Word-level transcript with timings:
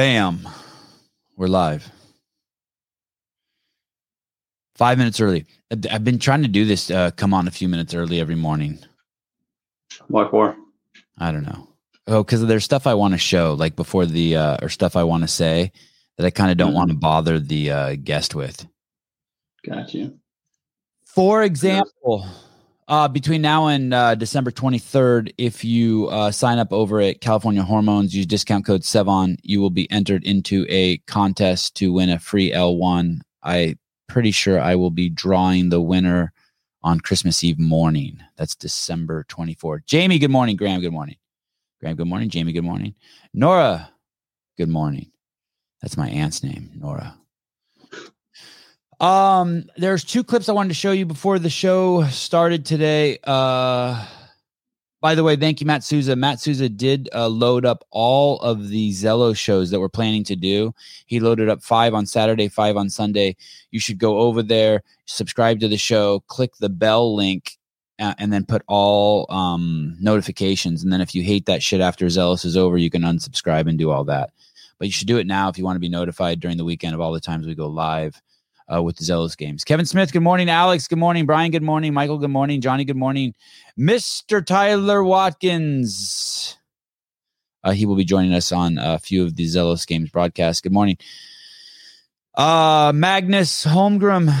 Bam. 0.00 0.46
We're 1.38 1.46
live. 1.46 1.90
Five 4.74 4.98
minutes 4.98 5.22
early. 5.22 5.46
I've 5.90 6.04
been 6.04 6.18
trying 6.18 6.42
to 6.42 6.48
do 6.48 6.66
this, 6.66 6.90
uh, 6.90 7.12
come 7.12 7.32
on 7.32 7.48
a 7.48 7.50
few 7.50 7.66
minutes 7.66 7.94
early 7.94 8.20
every 8.20 8.34
morning. 8.34 8.78
What 10.08 10.30
for? 10.30 10.54
I 11.16 11.32
don't 11.32 11.44
know. 11.44 11.66
Oh, 12.08 12.22
because 12.22 12.44
there's 12.44 12.62
stuff 12.62 12.86
I 12.86 12.92
want 12.92 13.14
to 13.14 13.18
show, 13.18 13.54
like 13.54 13.74
before 13.74 14.04
the, 14.04 14.36
uh, 14.36 14.56
or 14.60 14.68
stuff 14.68 14.96
I 14.96 15.02
want 15.04 15.22
to 15.22 15.28
say 15.28 15.72
that 16.18 16.26
I 16.26 16.30
kind 16.30 16.50
of 16.50 16.58
don't 16.58 16.72
Mhm. 16.72 16.76
want 16.76 16.90
to 16.90 16.96
bother 16.98 17.40
the 17.40 17.70
uh, 17.70 17.94
guest 17.96 18.34
with. 18.34 18.66
Got 19.66 19.94
you. 19.94 20.20
For 21.06 21.42
example, 21.42 22.26
uh, 22.88 23.08
between 23.08 23.42
now 23.42 23.66
and 23.66 23.92
uh, 23.92 24.14
December 24.14 24.50
23rd, 24.50 25.34
if 25.38 25.64
you 25.64 26.08
uh, 26.08 26.30
sign 26.30 26.58
up 26.58 26.72
over 26.72 27.00
at 27.00 27.20
California 27.20 27.62
Hormones, 27.62 28.14
use 28.14 28.26
discount 28.26 28.64
code 28.64 28.82
SEVAN, 28.82 29.38
you 29.42 29.60
will 29.60 29.70
be 29.70 29.90
entered 29.90 30.24
into 30.24 30.66
a 30.68 30.98
contest 30.98 31.76
to 31.76 31.92
win 31.92 32.10
a 32.10 32.18
free 32.18 32.52
L1. 32.52 33.20
I 33.42 33.76
pretty 34.08 34.30
sure 34.30 34.60
I 34.60 34.76
will 34.76 34.90
be 34.90 35.08
drawing 35.08 35.68
the 35.68 35.80
winner 35.80 36.32
on 36.82 37.00
Christmas 37.00 37.42
Eve 37.42 37.58
morning. 37.58 38.22
That's 38.36 38.54
December 38.54 39.24
24th. 39.28 39.86
Jamie, 39.86 40.20
good 40.20 40.30
morning. 40.30 40.56
Graham, 40.56 40.80
good 40.80 40.92
morning. 40.92 41.16
Graham, 41.80 41.96
good 41.96 42.06
morning. 42.06 42.28
Jamie, 42.28 42.52
good 42.52 42.64
morning. 42.64 42.94
Nora, 43.34 43.90
good 44.56 44.68
morning. 44.68 45.10
That's 45.82 45.96
my 45.96 46.08
aunt's 46.08 46.42
name, 46.42 46.70
Nora. 46.76 47.18
Um, 49.00 49.64
there's 49.76 50.04
two 50.04 50.24
clips 50.24 50.48
I 50.48 50.52
wanted 50.52 50.68
to 50.68 50.74
show 50.74 50.92
you 50.92 51.04
before 51.04 51.38
the 51.38 51.50
show 51.50 52.04
started 52.04 52.64
today. 52.64 53.18
Uh, 53.24 54.06
by 55.02 55.14
the 55.14 55.22
way, 55.22 55.36
thank 55.36 55.60
you, 55.60 55.66
Matt 55.66 55.84
Souza. 55.84 56.16
Matt 56.16 56.40
Souza 56.40 56.68
did 56.68 57.10
uh, 57.14 57.28
load 57.28 57.66
up 57.66 57.84
all 57.90 58.40
of 58.40 58.68
the 58.68 58.90
Zelos 58.92 59.36
shows 59.36 59.70
that 59.70 59.80
we're 59.80 59.90
planning 59.90 60.24
to 60.24 60.36
do. 60.36 60.74
He 61.04 61.20
loaded 61.20 61.50
up 61.50 61.62
five 61.62 61.92
on 61.92 62.06
Saturday, 62.06 62.48
five 62.48 62.76
on 62.76 62.88
Sunday. 62.88 63.36
You 63.70 63.80
should 63.80 63.98
go 63.98 64.18
over 64.18 64.42
there, 64.42 64.82
subscribe 65.04 65.60
to 65.60 65.68
the 65.68 65.76
show, 65.76 66.20
click 66.28 66.56
the 66.56 66.70
bell 66.70 67.14
link, 67.14 67.58
uh, 67.98 68.14
and 68.18 68.32
then 68.32 68.46
put 68.46 68.62
all 68.66 69.26
um, 69.30 69.96
notifications. 70.00 70.82
And 70.82 70.90
then 70.90 71.02
if 71.02 71.14
you 71.14 71.22
hate 71.22 71.44
that 71.46 71.62
shit 71.62 71.82
after 71.82 72.06
Zelos 72.06 72.46
is 72.46 72.56
over, 72.56 72.78
you 72.78 72.90
can 72.90 73.02
unsubscribe 73.02 73.68
and 73.68 73.78
do 73.78 73.90
all 73.90 74.04
that. 74.04 74.30
But 74.78 74.88
you 74.88 74.92
should 74.92 75.06
do 75.06 75.18
it 75.18 75.26
now 75.26 75.50
if 75.50 75.58
you 75.58 75.64
want 75.64 75.76
to 75.76 75.80
be 75.80 75.88
notified 75.88 76.40
during 76.40 76.56
the 76.56 76.64
weekend 76.64 76.94
of 76.94 77.00
all 77.00 77.12
the 77.12 77.20
times 77.20 77.46
we 77.46 77.54
go 77.54 77.66
live 77.66 78.20
uh, 78.72 78.82
with 78.82 78.96
the 78.96 79.04
Zelos 79.04 79.36
games. 79.36 79.64
Kevin 79.64 79.86
Smith, 79.86 80.12
good 80.12 80.22
morning. 80.22 80.50
Alex, 80.50 80.88
good 80.88 80.98
morning. 80.98 81.26
Brian, 81.26 81.50
good 81.50 81.62
morning. 81.62 81.94
Michael, 81.94 82.18
good 82.18 82.30
morning. 82.30 82.60
Johnny, 82.60 82.84
good 82.84 82.96
morning. 82.96 83.34
Mr. 83.78 84.44
Tyler 84.44 85.02
Watkins. 85.04 86.56
Uh, 87.64 87.72
he 87.72 87.84
will 87.86 87.96
be 87.96 88.04
joining 88.04 88.32
us 88.32 88.52
on 88.52 88.78
a 88.78 88.98
few 88.98 89.24
of 89.24 89.36
the 89.36 89.44
Zelos 89.44 89.86
games 89.86 90.10
broadcasts. 90.10 90.60
Good 90.60 90.72
morning. 90.72 90.96
Uh, 92.34 92.92
Magnus 92.94 93.64
Holmgren, 93.64 94.32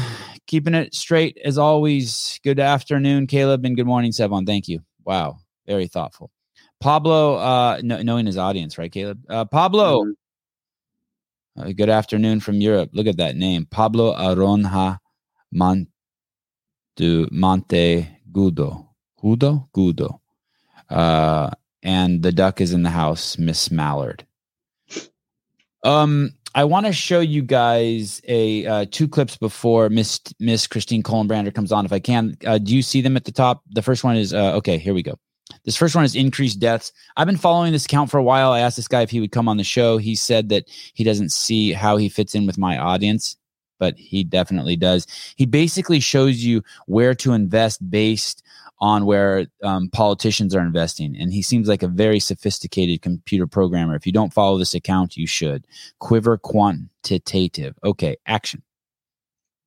keeping 0.46 0.74
it 0.74 0.94
straight 0.94 1.38
as 1.44 1.56
always. 1.58 2.38
Good 2.44 2.60
afternoon, 2.60 3.26
Caleb, 3.26 3.64
and 3.64 3.74
good 3.74 3.86
morning, 3.86 4.12
Sevan. 4.12 4.46
Thank 4.46 4.68
you. 4.68 4.80
Wow, 5.04 5.38
very 5.66 5.86
thoughtful. 5.86 6.30
Pablo, 6.80 7.36
uh, 7.36 7.80
kn- 7.80 8.04
knowing 8.04 8.26
his 8.26 8.36
audience, 8.36 8.76
right, 8.76 8.92
Caleb? 8.92 9.20
Uh, 9.30 9.44
Pablo, 9.46 10.04
Mhm. 10.04 10.12
Uh, 11.58 11.72
good 11.72 11.88
afternoon 11.88 12.38
from 12.40 12.60
Europe. 12.60 12.90
Look 12.92 13.06
at 13.06 13.16
that 13.16 13.36
name, 13.36 13.66
Pablo 13.70 14.14
Aronha 14.14 14.98
Monte 15.50 15.88
Monte 17.30 18.08
Gudo. 18.30 18.88
Gudo? 19.22 19.68
Gudo. 19.74 20.20
Uh, 20.90 21.50
and 21.82 22.22
the 22.22 22.32
duck 22.32 22.60
is 22.60 22.72
in 22.74 22.82
the 22.82 22.90
house, 22.90 23.38
Miss 23.38 23.70
Mallard. 23.70 24.26
Um, 25.82 26.32
I 26.54 26.64
want 26.64 26.86
to 26.86 26.92
show 26.92 27.20
you 27.20 27.40
guys 27.40 28.20
a 28.28 28.66
uh, 28.66 28.86
two 28.90 29.08
clips 29.08 29.38
before 29.38 29.88
Miss 29.88 30.20
Miss 30.38 30.66
Christine 30.66 31.02
Kolenbrander 31.02 31.54
comes 31.54 31.72
on, 31.72 31.86
if 31.86 31.92
I 31.92 32.00
can. 32.00 32.36
Uh, 32.44 32.58
do 32.58 32.76
you 32.76 32.82
see 32.82 33.00
them 33.00 33.16
at 33.16 33.24
the 33.24 33.32
top? 33.32 33.62
The 33.70 33.82
first 33.82 34.04
one 34.04 34.16
is 34.16 34.34
uh, 34.34 34.56
okay. 34.56 34.76
Here 34.76 34.92
we 34.92 35.02
go. 35.02 35.18
This 35.66 35.76
first 35.76 35.94
one 35.94 36.04
is 36.04 36.14
increased 36.14 36.60
deaths. 36.60 36.92
I've 37.16 37.26
been 37.26 37.36
following 37.36 37.72
this 37.72 37.84
account 37.84 38.10
for 38.10 38.18
a 38.18 38.22
while. 38.22 38.52
I 38.52 38.60
asked 38.60 38.76
this 38.76 38.88
guy 38.88 39.02
if 39.02 39.10
he 39.10 39.20
would 39.20 39.32
come 39.32 39.48
on 39.48 39.56
the 39.56 39.64
show. 39.64 39.98
He 39.98 40.14
said 40.14 40.48
that 40.48 40.64
he 40.94 41.04
doesn't 41.04 41.32
see 41.32 41.72
how 41.72 41.96
he 41.96 42.08
fits 42.08 42.34
in 42.34 42.46
with 42.46 42.56
my 42.56 42.78
audience, 42.78 43.36
but 43.78 43.98
he 43.98 44.24
definitely 44.24 44.76
does. 44.76 45.06
He 45.36 45.44
basically 45.44 46.00
shows 46.00 46.44
you 46.44 46.62
where 46.86 47.14
to 47.16 47.32
invest 47.32 47.90
based 47.90 48.44
on 48.78 49.06
where 49.06 49.46
um, 49.62 49.88
politicians 49.90 50.54
are 50.54 50.60
investing. 50.60 51.16
And 51.16 51.32
he 51.32 51.42
seems 51.42 51.66
like 51.66 51.82
a 51.82 51.88
very 51.88 52.20
sophisticated 52.20 53.02
computer 53.02 53.46
programmer. 53.46 53.96
If 53.96 54.06
you 54.06 54.12
don't 54.12 54.32
follow 54.32 54.58
this 54.58 54.74
account, 54.74 55.16
you 55.16 55.26
should. 55.26 55.66
Quiver 55.98 56.38
Quantitative. 56.38 57.74
Okay, 57.82 58.16
action. 58.26 58.62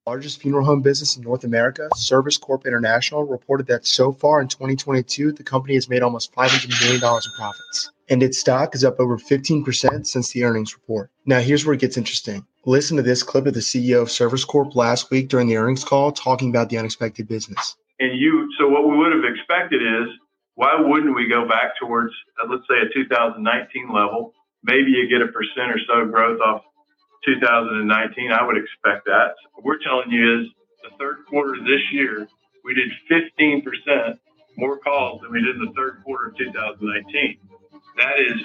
Largest 0.10 0.42
funeral 0.42 0.66
home 0.66 0.82
business 0.82 1.16
in 1.18 1.22
North 1.22 1.44
America, 1.44 1.88
Service 1.96 2.36
Corp 2.36 2.66
International, 2.66 3.24
reported 3.26 3.68
that 3.68 3.86
so 3.86 4.12
far 4.12 4.42
in 4.42 4.48
2022, 4.48 5.34
the 5.34 5.44
company 5.44 5.76
has 5.76 5.88
made 5.88 6.02
almost 6.02 6.34
$500 6.34 6.68
million 6.82 6.96
in 6.96 7.32
profits. 7.38 7.92
And 8.10 8.24
its 8.24 8.40
stock 8.40 8.74
is 8.74 8.84
up 8.84 9.00
over 9.00 9.20
15% 9.20 10.08
since 10.08 10.32
the 10.32 10.44
earnings 10.46 10.74
report. 10.74 11.12
Now, 11.28 11.42
here's 11.42 11.64
where 11.64 11.76
it 11.76 11.82
gets 11.82 11.96
interesting. 11.96 12.44
Listen 12.66 12.98
to 12.98 13.04
this 13.04 13.22
clip 13.22 13.46
of 13.46 13.54
the 13.54 13.60
CEO 13.60 14.02
of 14.02 14.10
Service 14.10 14.44
Corp 14.44 14.76
last 14.76 15.12
week 15.12 15.30
during 15.30 15.48
the 15.48 15.58
earnings 15.58 15.84
call 15.84 16.12
talking 16.12 16.50
about 16.50 16.70
the 16.70 16.80
unexpected 16.80 17.28
business. 17.28 17.76
and 18.00 18.18
you 18.20 18.50
so 18.58 18.68
what 18.68 18.90
we 18.90 18.98
would 18.98 19.14
have 19.14 19.26
expected 19.32 19.82
is 19.82 20.08
why 20.56 20.74
wouldn't 20.80 21.16
we 21.16 21.28
go 21.28 21.48
back 21.48 21.74
towards 21.80 22.14
uh, 22.42 22.48
let's 22.50 22.64
say 22.70 22.78
a 22.82 22.94
2019 22.94 23.94
level 23.94 24.34
maybe 24.64 24.92
you 24.92 25.08
get 25.08 25.22
a 25.22 25.28
percent 25.28 25.70
or 25.70 25.80
so 25.88 26.06
growth 26.06 26.40
off 26.42 26.62
2019 27.26 28.32
i 28.32 28.46
would 28.46 28.58
expect 28.58 29.06
that. 29.06 29.36
What 29.54 29.66
we're 29.66 29.80
telling 29.80 30.12
you 30.12 30.42
is 30.42 30.48
the 30.84 30.96
third 30.98 31.26
quarter 31.30 31.62
this 31.64 31.82
year 31.92 32.28
we 32.64 32.74
did 32.74 32.92
15% 33.10 34.18
more 34.58 34.78
calls 34.80 35.22
than 35.22 35.32
we 35.32 35.42
did 35.42 35.56
in 35.56 35.66
the 35.66 35.74
third 35.76 36.02
quarter 36.04 36.28
of 36.28 36.38
2019 36.38 37.38
that 37.98 38.20
is 38.20 38.42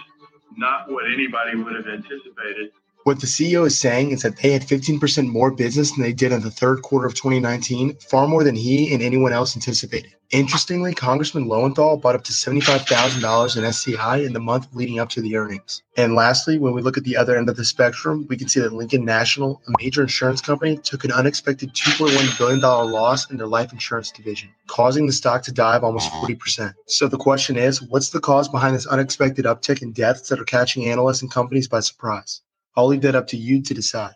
not 0.57 0.91
what 0.91 1.05
anybody 1.07 1.57
would 1.57 1.75
have 1.75 1.87
anticipated 1.87 2.71
What 3.05 3.21
the 3.21 3.27
CEO 3.27 3.67
is 3.67 3.79
saying 3.79 4.13
is 4.13 4.23
that 4.23 4.39
they 4.39 4.53
had 4.53 4.63
15% 4.63 5.29
more 5.29 5.51
business 5.51 5.93
than 5.93 6.03
they 6.03 6.15
did 6.15 6.33
in 6.33 6.41
the 6.41 6.51
third 6.51 6.81
quarter 6.81 7.07
of 7.07 7.13
2019, 7.13 7.97
far 7.97 8.27
more 8.27 8.43
than 8.43 8.57
he 8.57 8.95
and 8.95 9.03
anyone 9.03 9.35
else 9.35 9.55
anticipated. 9.55 10.15
Interestingly, 10.31 10.95
Congressman 10.95 11.47
Lowenthal 11.47 11.99
bought 11.99 12.15
up 12.15 12.25
to 12.25 12.33
$75,000 12.33 13.59
in 13.59 13.65
SCI 13.65 14.17
in 14.17 14.33
the 14.33 14.41
month 14.41 14.69
leading 14.73 15.01
up 15.01 15.11
to 15.11 15.21
the 15.21 15.37
earnings. 15.37 15.83
And 15.99 16.15
lastly, 16.15 16.57
when 16.57 16.73
we 16.73 16.81
look 16.81 16.97
at 16.97 17.05
the 17.05 17.19
other 17.19 17.37
end 17.37 17.51
of 17.51 17.57
the 17.59 17.65
spectrum, 17.67 18.25
we 18.31 18.39
can 18.39 18.49
see 18.49 18.61
that 18.61 18.73
Lincoln 18.73 19.05
National, 19.05 19.61
a 19.69 19.73
major 19.83 20.01
insurance 20.01 20.41
company, 20.41 20.79
took 20.79 21.05
an 21.05 21.13
unexpected 21.13 21.75
$2.1 21.75 22.39
billion 22.39 22.61
loss 22.61 23.31
in 23.31 23.37
their 23.37 23.47
life 23.47 23.71
insurance 23.71 24.13
division, 24.13 24.49
causing 24.67 25.07
the 25.07 25.13
stock 25.13 25.43
to 25.43 25.53
dive 25.53 25.85
almost 25.85 26.11
40%. 26.11 26.73
So 26.87 27.07
the 27.07 27.19
question 27.19 27.59
is, 27.59 27.83
what's 27.83 28.09
the 28.09 28.21
cause 28.21 28.49
behind 28.49 28.75
this 28.75 28.87
unexpected 28.87 29.45
uptick 29.45 29.83
in 29.83 29.93
deaths 29.93 30.31
that 30.31 30.41
are 30.41 30.45
catching 30.45 30.87
analysts 30.87 31.21
and 31.21 31.31
companies 31.31 31.69
by 31.69 31.81
surprise? 31.81 32.41
I'll 32.77 32.87
leave 32.87 33.03
that 33.03 33.15
up 33.15 33.29
to 33.29 33.37
you 33.37 33.63
to 33.63 33.75
decide. 33.75 34.15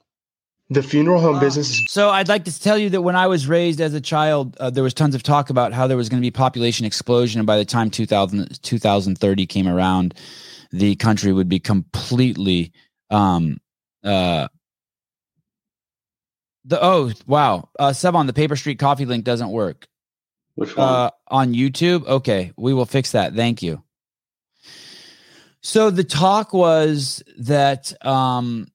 The 0.70 0.82
funeral 0.82 1.20
home 1.20 1.40
business 1.40 1.70
is 1.70 1.84
So 1.88 2.10
I'd 2.10 2.28
like 2.28 2.44
to 2.44 2.60
tell 2.60 2.76
you 2.76 2.90
that 2.90 3.00
when 3.00 3.16
I 3.16 3.26
was 3.26 3.46
raised 3.46 3.80
as 3.80 3.94
a 3.94 4.02
child, 4.02 4.54
uh, 4.60 4.68
there 4.68 4.84
was 4.84 4.92
tons 4.92 5.14
of 5.14 5.22
talk 5.22 5.48
about 5.48 5.72
how 5.72 5.86
there 5.86 5.96
was 5.96 6.10
going 6.10 6.20
to 6.20 6.26
be 6.26 6.30
population 6.30 6.84
explosion, 6.84 7.40
and 7.40 7.46
by 7.46 7.56
the 7.56 7.64
time 7.64 7.88
2000, 7.90 8.62
2030 8.62 9.46
came 9.46 9.66
around, 9.66 10.14
the 10.70 10.94
country 10.96 11.32
would 11.32 11.48
be 11.48 11.58
completely. 11.58 12.72
Um, 13.10 13.58
uh, 14.04 14.48
the 16.66 16.78
oh 16.84 17.12
wow, 17.26 17.70
uh, 17.78 17.90
Sevan, 17.90 18.26
the 18.26 18.34
Paper 18.34 18.56
Street 18.56 18.78
Coffee 18.78 19.06
link 19.06 19.24
doesn't 19.24 19.50
work 19.50 19.88
Which 20.54 20.76
one? 20.76 20.86
uh, 20.86 21.10
on 21.28 21.54
YouTube. 21.54 22.06
Okay, 22.06 22.52
we 22.58 22.74
will 22.74 22.84
fix 22.84 23.12
that. 23.12 23.34
Thank 23.34 23.62
you. 23.62 23.82
So 25.60 25.90
the 25.90 26.04
talk 26.04 26.52
was 26.52 27.22
that 27.38 27.92
um, 28.06 28.68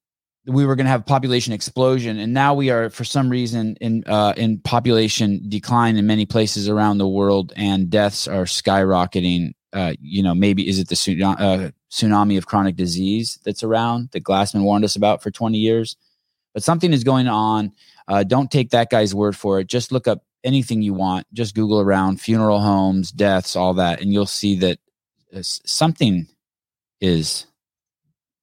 we 0.45 0.65
were 0.65 0.75
going 0.75 0.85
to 0.85 0.91
have 0.91 1.06
population 1.06 1.53
explosion, 1.53 2.19
and 2.19 2.33
now 2.33 2.53
we 2.53 2.69
are, 2.69 2.89
for 2.89 3.06
some 3.06 3.30
reason, 3.30 3.77
in 3.80 4.03
uh, 4.06 4.33
in 4.35 4.59
population 4.59 5.41
decline 5.47 5.95
in 5.95 6.06
many 6.06 6.25
places 6.25 6.68
around 6.68 6.97
the 6.97 7.07
world, 7.07 7.53
and 7.56 7.89
deaths 7.89 8.27
are 8.27 8.44
skyrocketing. 8.44 9.53
Uh, 9.71 9.94
you 10.01 10.21
know, 10.21 10.35
maybe 10.35 10.68
is 10.68 10.77
it 10.80 10.89
the 10.89 10.95
tsunami, 10.95 11.39
uh, 11.39 11.71
tsunami 11.89 12.38
of 12.38 12.45
chronic 12.45 12.75
disease 12.75 13.39
that's 13.44 13.63
around 13.63 14.09
that 14.12 14.24
Glassman 14.24 14.63
warned 14.63 14.83
us 14.83 14.95
about 14.95 15.24
for 15.24 15.31
twenty 15.31 15.59
years? 15.59 15.95
But 16.53 16.63
something 16.63 16.94
is 16.94 17.03
going 17.03 17.27
on. 17.27 17.71
Uh, 18.07 18.24
don't 18.24 18.51
take 18.51 18.71
that 18.71 18.89
guy's 18.89 19.15
word 19.15 19.36
for 19.36 19.59
it. 19.59 19.68
Just 19.68 19.91
look 19.91 20.07
up 20.07 20.24
anything 20.44 20.81
you 20.81 20.94
want. 20.94 21.25
Just 21.33 21.56
Google 21.56 21.79
around 21.79 22.19
funeral 22.19 22.59
homes, 22.59 23.12
deaths, 23.12 23.56
all 23.56 23.74
that, 23.75 24.01
and 24.01 24.12
you'll 24.12 24.25
see 24.25 24.57
that 24.57 24.77
uh, 25.33 25.39
something 25.41 26.27
is 27.03 27.45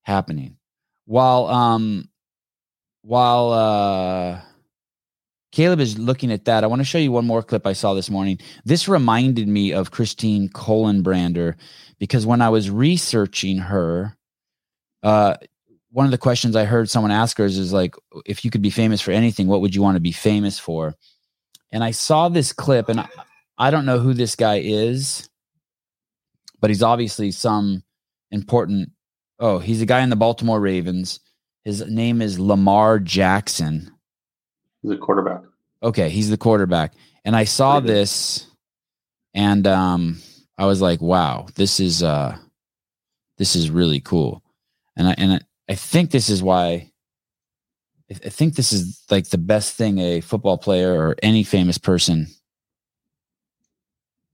happening. 0.02 0.56
While 1.06 1.46
um, 1.46 2.08
while 3.02 3.52
uh, 3.52 4.40
Caleb 5.50 5.80
is 5.80 5.98
looking 5.98 6.30
at 6.30 6.44
that, 6.44 6.62
I 6.62 6.66
want 6.68 6.80
to 6.80 6.84
show 6.84 6.98
you 6.98 7.10
one 7.10 7.26
more 7.26 7.42
clip 7.42 7.66
I 7.66 7.72
saw 7.72 7.94
this 7.94 8.10
morning. 8.10 8.38
This 8.64 8.86
reminded 8.86 9.48
me 9.48 9.72
of 9.72 9.90
Christine 9.90 10.50
Kolenbrander 10.50 11.54
because 11.98 12.26
when 12.26 12.42
I 12.42 12.50
was 12.50 12.70
researching 12.70 13.58
her, 13.58 14.16
uh, 15.02 15.36
one 15.90 16.04
of 16.04 16.12
the 16.12 16.18
questions 16.18 16.54
I 16.54 16.66
heard 16.66 16.88
someone 16.88 17.10
ask 17.10 17.38
her 17.38 17.46
is, 17.46 17.58
is 17.58 17.72
like, 17.72 17.96
if 18.26 18.44
you 18.44 18.50
could 18.50 18.62
be 18.62 18.70
famous 18.70 19.00
for 19.00 19.10
anything, 19.10 19.48
what 19.48 19.62
would 19.62 19.74
you 19.74 19.82
want 19.82 19.96
to 19.96 20.00
be 20.00 20.12
famous 20.12 20.58
for? 20.58 20.94
And 21.72 21.82
I 21.82 21.90
saw 21.90 22.28
this 22.28 22.52
clip, 22.52 22.88
and 22.88 23.00
I, 23.00 23.08
I 23.58 23.70
don't 23.70 23.86
know 23.86 23.98
who 23.98 24.14
this 24.14 24.36
guy 24.36 24.60
is, 24.62 25.28
but 26.60 26.70
he's 26.70 26.82
obviously 26.82 27.32
some 27.32 27.82
important. 28.30 28.90
Oh, 29.38 29.58
he's 29.58 29.82
a 29.82 29.86
guy 29.86 30.00
in 30.00 30.10
the 30.10 30.16
Baltimore 30.16 30.60
Ravens. 30.60 31.20
His 31.64 31.86
name 31.86 32.22
is 32.22 32.38
Lamar 32.38 32.98
Jackson. 32.98 33.90
He's 34.82 34.92
a 34.92 34.96
quarterback. 34.96 35.42
Okay, 35.82 36.08
he's 36.10 36.30
the 36.30 36.36
quarterback. 36.36 36.94
And 37.24 37.36
I 37.36 37.44
saw 37.44 37.80
good. 37.80 37.88
this 37.88 38.46
and 39.34 39.66
um 39.66 40.20
I 40.58 40.66
was 40.66 40.80
like, 40.80 41.00
wow, 41.00 41.46
this 41.54 41.80
is 41.80 42.02
uh 42.02 42.36
this 43.38 43.56
is 43.56 43.70
really 43.70 44.00
cool. 44.00 44.42
And 44.96 45.08
I 45.08 45.14
and 45.18 45.32
I, 45.34 45.40
I 45.68 45.74
think 45.74 46.10
this 46.10 46.28
is 46.28 46.42
why 46.42 46.90
I 48.10 48.14
I 48.24 48.28
think 48.28 48.54
this 48.54 48.72
is 48.72 49.04
like 49.10 49.28
the 49.28 49.38
best 49.38 49.76
thing 49.76 49.98
a 49.98 50.20
football 50.20 50.58
player 50.58 50.92
or 50.92 51.16
any 51.22 51.44
famous 51.44 51.78
person 51.78 52.26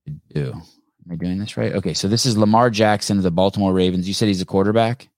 could 0.04 0.20
do. 0.28 0.62
Am 1.06 1.12
I 1.12 1.16
doing 1.16 1.38
this 1.38 1.56
right? 1.56 1.72
Okay, 1.72 1.94
so 1.94 2.08
this 2.08 2.26
is 2.26 2.36
Lamar 2.36 2.68
Jackson 2.68 3.16
of 3.16 3.22
the 3.22 3.30
Baltimore 3.30 3.72
Ravens. 3.72 4.08
You 4.08 4.14
said 4.14 4.26
he's 4.26 4.42
a 4.42 4.46
quarterback? 4.46 5.08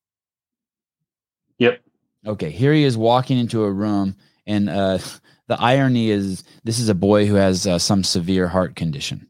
Yep. 1.58 1.80
Okay, 2.26 2.50
here 2.50 2.74
he 2.74 2.84
is 2.84 2.98
walking 2.98 3.38
into 3.38 3.64
a 3.64 3.72
room, 3.72 4.14
and 4.46 4.68
uh, 4.68 4.98
the 5.46 5.58
irony 5.58 6.10
is 6.10 6.44
this 6.62 6.78
is 6.78 6.90
a 6.90 6.94
boy 6.94 7.26
who 7.26 7.36
has 7.36 7.66
uh, 7.66 7.78
some 7.78 8.04
severe 8.04 8.46
heart 8.48 8.76
condition. 8.76 9.26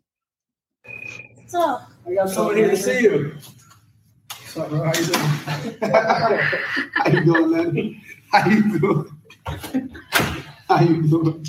So, 1.47 1.81
I 2.07 2.15
got 2.15 2.29
someone 2.29 2.57
here 2.57 2.71
to 2.71 2.77
see 2.77 3.03
you. 3.03 3.37
What's 4.29 4.57
up, 4.57 4.69
bro? 4.71 4.83
How 4.83 4.93
you 4.99 5.07
doing? 5.07 5.21
How 6.93 7.07
you 7.11 7.25
doing, 7.25 7.73
man? 7.75 8.01
How 8.33 8.49
you 8.51 8.79
doing? 8.81 9.07
How 10.69 10.81
you 10.81 11.03
doing? 11.07 11.47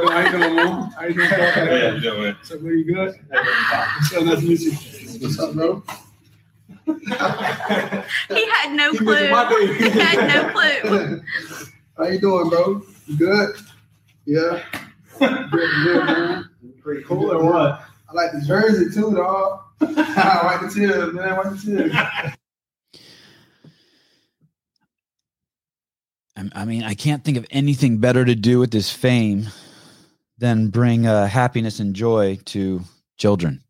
doing? 0.01 0.13
How 0.13 0.21
you 0.23 0.31
doing, 0.31 0.57
Mo? 0.57 0.91
How 0.97 1.05
you 1.07 1.15
doing? 1.15 1.29
How 1.29 1.65
you 1.95 2.01
doing? 2.01 2.35
What's 2.35 2.51
up, 2.53 2.61
bro? 2.61 2.71
You 2.71 2.85
good? 2.85 3.15
What's 3.29 4.15
up? 4.15 4.25
Nice 4.25 4.41
to 4.41 4.47
meet 4.47 4.61
you. 4.61 4.73
What's 5.21 5.39
up, 5.39 5.55
bro? 5.55 5.83
he 6.87 8.51
had 8.51 8.73
no 8.75 8.93
You 8.93 8.99
clue. 8.99 9.15
missing 9.15 9.31
my 9.31 9.49
day. 9.49 9.67
He 9.77 9.89
had 9.99 10.29
no 10.29 10.53
clue. 10.53 11.23
How 11.97 12.05
you 12.07 12.21
doing, 12.21 12.49
bro? 12.49 12.83
You 13.07 13.17
good? 13.17 13.57
Yeah. 14.27 14.63
Good, 15.19 15.51
good, 15.51 16.05
man. 16.07 16.51
Pretty 16.83 17.03
cool 17.05 17.33
or 17.33 17.45
what? 17.45 17.85
I 18.09 18.13
like 18.13 18.33
the 18.33 18.41
jersey 18.47 18.91
too, 18.95 19.15
dog. 19.15 19.61
I 19.81 20.43
like 20.47 20.61
the 20.63 20.71
tears, 20.75 21.13
man. 21.13 21.29
I 21.29 21.37
like 21.37 21.51
the 21.51 21.59
tears. 21.59 21.93
I, 26.55 26.65
mean, 26.65 26.83
I 26.83 26.95
can't 26.95 27.25
think 27.25 27.37
of 27.37 27.47
anything 27.51 27.99
better 27.99 28.25
to 28.25 28.35
do 28.35 28.59
with 28.59 28.71
this 28.71 28.91
fame 28.91 29.49
than 30.39 30.69
bring 30.69 31.07
uh, 31.07 31.27
happiness 31.27 31.81
and 31.81 31.95
joy 31.95 32.39
to 32.47 32.81
children. 33.17 33.63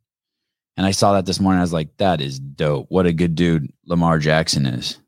And 0.76 0.86
I 0.86 0.92
saw 0.92 1.12
that 1.14 1.26
this 1.26 1.40
morning. 1.40 1.58
I 1.58 1.62
was 1.62 1.72
like, 1.72 1.96
that 1.98 2.20
is 2.20 2.38
dope. 2.38 2.86
What 2.88 3.06
a 3.06 3.12
good 3.12 3.34
dude 3.34 3.72
Lamar 3.86 4.18
Jackson 4.18 4.66
is. 4.66 4.98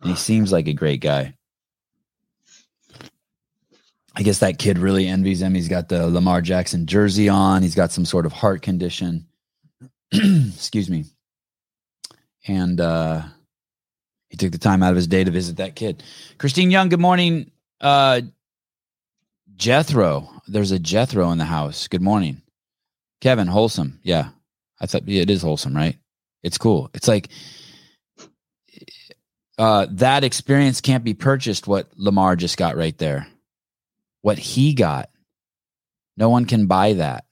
And 0.00 0.10
he 0.10 0.16
seems 0.16 0.52
like 0.52 0.68
a 0.68 0.74
great 0.74 1.00
guy. 1.00 1.34
I 4.16 4.22
guess 4.22 4.38
that 4.38 4.58
kid 4.58 4.78
really 4.78 5.08
envies 5.08 5.42
him. 5.42 5.54
He's 5.54 5.68
got 5.68 5.88
the 5.88 6.08
Lamar 6.08 6.40
Jackson 6.40 6.86
jersey 6.86 7.28
on. 7.28 7.62
He's 7.62 7.74
got 7.74 7.90
some 7.90 8.04
sort 8.04 8.26
of 8.26 8.32
heart 8.32 8.62
condition. 8.62 9.26
Excuse 10.12 10.88
me. 10.88 11.06
And 12.46 12.80
uh 12.80 13.22
he 14.34 14.36
took 14.36 14.50
the 14.50 14.58
time 14.58 14.82
out 14.82 14.90
of 14.90 14.96
his 14.96 15.06
day 15.06 15.22
to 15.22 15.30
visit 15.30 15.58
that 15.58 15.76
kid. 15.76 16.02
Christine 16.38 16.72
Young, 16.72 16.88
good 16.88 16.98
morning. 16.98 17.52
Uh 17.80 18.22
Jethro. 19.54 20.28
There's 20.48 20.72
a 20.72 20.80
Jethro 20.80 21.30
in 21.30 21.38
the 21.38 21.44
house. 21.44 21.86
Good 21.86 22.02
morning. 22.02 22.42
Kevin, 23.20 23.46
wholesome. 23.46 24.00
Yeah. 24.02 24.30
I 24.80 24.86
thought 24.86 25.06
yeah, 25.06 25.22
it 25.22 25.30
is 25.30 25.42
wholesome, 25.42 25.76
right? 25.76 25.96
It's 26.42 26.58
cool. 26.58 26.90
It's 26.94 27.06
like 27.06 27.28
uh 29.56 29.86
that 29.92 30.24
experience 30.24 30.80
can't 30.80 31.04
be 31.04 31.14
purchased 31.14 31.68
what 31.68 31.92
Lamar 31.96 32.34
just 32.34 32.56
got 32.56 32.76
right 32.76 32.98
there. 32.98 33.28
What 34.22 34.38
he 34.38 34.74
got. 34.74 35.10
No 36.16 36.28
one 36.28 36.44
can 36.44 36.66
buy 36.66 36.94
that. 36.94 37.24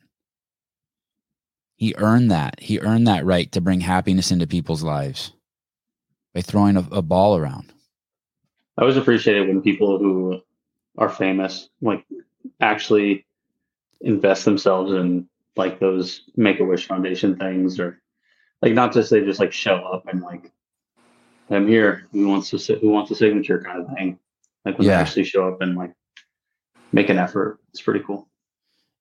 He 1.75 1.97
earned 1.99 2.31
that. 2.31 2.61
He 2.61 2.79
earned 2.79 3.09
that 3.09 3.25
right 3.25 3.51
to 3.51 3.61
bring 3.61 3.81
happiness 3.81 4.31
into 4.31 4.47
people's 4.47 4.85
lives 4.85 5.33
by 6.35 6.41
throwing 6.41 6.77
a, 6.77 6.87
a 6.93 7.03
ball 7.03 7.37
around. 7.37 7.73
I 8.79 8.83
always 8.83 8.97
appreciate 8.97 9.37
it 9.37 9.49
when 9.49 9.61
people 9.63 9.99
who 9.99 10.41
are 10.99 11.09
famous 11.09 11.69
like 11.81 12.05
actually 12.61 13.27
invest 14.01 14.45
themselves 14.45 14.93
in 14.93 15.29
like 15.57 15.79
those 15.79 16.23
Make 16.37 16.61
a 16.61 16.65
Wish 16.65 16.87
Foundation 16.89 17.37
things, 17.37 17.79
or 17.79 18.01
like 18.63 18.73
not 18.73 18.93
just 18.93 19.11
they 19.11 19.21
just 19.23 19.41
like 19.41 19.53
show 19.53 19.77
up 19.77 20.07
and 20.09 20.23
like 20.23 20.51
I'm 21.51 21.69
here. 21.69 22.07
Who 22.13 22.29
wants 22.29 22.51
to 22.51 22.59
si- 22.59 22.79
who 22.81 22.89
wants 22.89 23.11
a 23.11 23.15
signature 23.15 23.61
kind 23.61 23.83
of 23.83 23.95
thing? 23.95 24.19
Like 24.65 24.79
when 24.79 24.87
Yeah. 24.89 24.97
they 24.97 25.03
actually 25.03 25.25
show 25.25 25.47
up 25.49 25.61
and 25.61 25.77
like 25.77 25.93
make 26.93 27.11
an 27.11 27.19
effort. 27.19 27.59
It's 27.71 27.83
pretty 27.83 28.01
cool. 28.01 28.29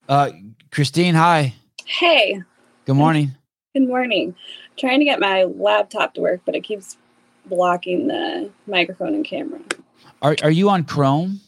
Uh, 0.09 0.31
Christine, 0.71 1.15
hi. 1.15 1.53
Hey, 1.85 2.41
Good 2.85 2.95
morning. 2.95 3.31
good 3.73 3.87
morning. 3.87 4.35
trying 4.77 4.99
to 4.99 5.05
get 5.05 5.19
my 5.19 5.43
laptop 5.43 6.13
to 6.15 6.21
work, 6.21 6.41
but 6.45 6.55
it 6.55 6.61
keeps 6.63 6.97
blocking 7.45 8.07
the 8.07 8.49
microphone 8.67 9.15
and 9.15 9.25
camera. 9.25 9.59
Are 10.21 10.35
are 10.43 10.51
you 10.51 10.69
on 10.69 10.83
Chrome? 10.83 11.41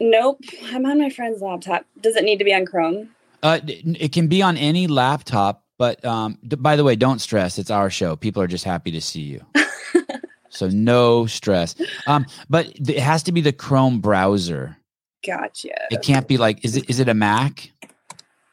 Nope, 0.00 0.40
I'm 0.64 0.84
on 0.86 0.98
my 0.98 1.08
friend's 1.08 1.40
laptop. 1.40 1.86
Does 2.00 2.16
it 2.16 2.24
need 2.24 2.38
to 2.38 2.44
be 2.44 2.52
on 2.52 2.66
Chrome? 2.66 3.10
Uh, 3.42 3.60
it 3.64 4.12
can 4.12 4.26
be 4.26 4.42
on 4.42 4.56
any 4.56 4.86
laptop, 4.86 5.64
but 5.78 6.04
um, 6.04 6.38
d- 6.46 6.56
by 6.56 6.76
the 6.76 6.84
way, 6.84 6.96
don't 6.96 7.20
stress. 7.20 7.58
It's 7.58 7.70
our 7.70 7.90
show. 7.90 8.16
People 8.16 8.42
are 8.42 8.46
just 8.46 8.64
happy 8.64 8.90
to 8.92 9.00
see 9.00 9.20
you. 9.20 9.44
so 10.48 10.68
no 10.68 11.26
stress. 11.26 11.76
Um, 12.06 12.26
but 12.48 12.74
th- 12.74 12.98
it 12.98 13.02
has 13.02 13.22
to 13.24 13.32
be 13.32 13.40
the 13.40 13.52
Chrome 13.52 14.00
browser. 14.00 14.76
Gotcha. 15.24 15.74
It 15.90 16.02
can't 16.02 16.26
be 16.26 16.36
like 16.36 16.64
is 16.64 16.76
it 16.76 16.88
is 16.90 17.00
it 17.00 17.08
a 17.08 17.14
Mac? 17.14 17.70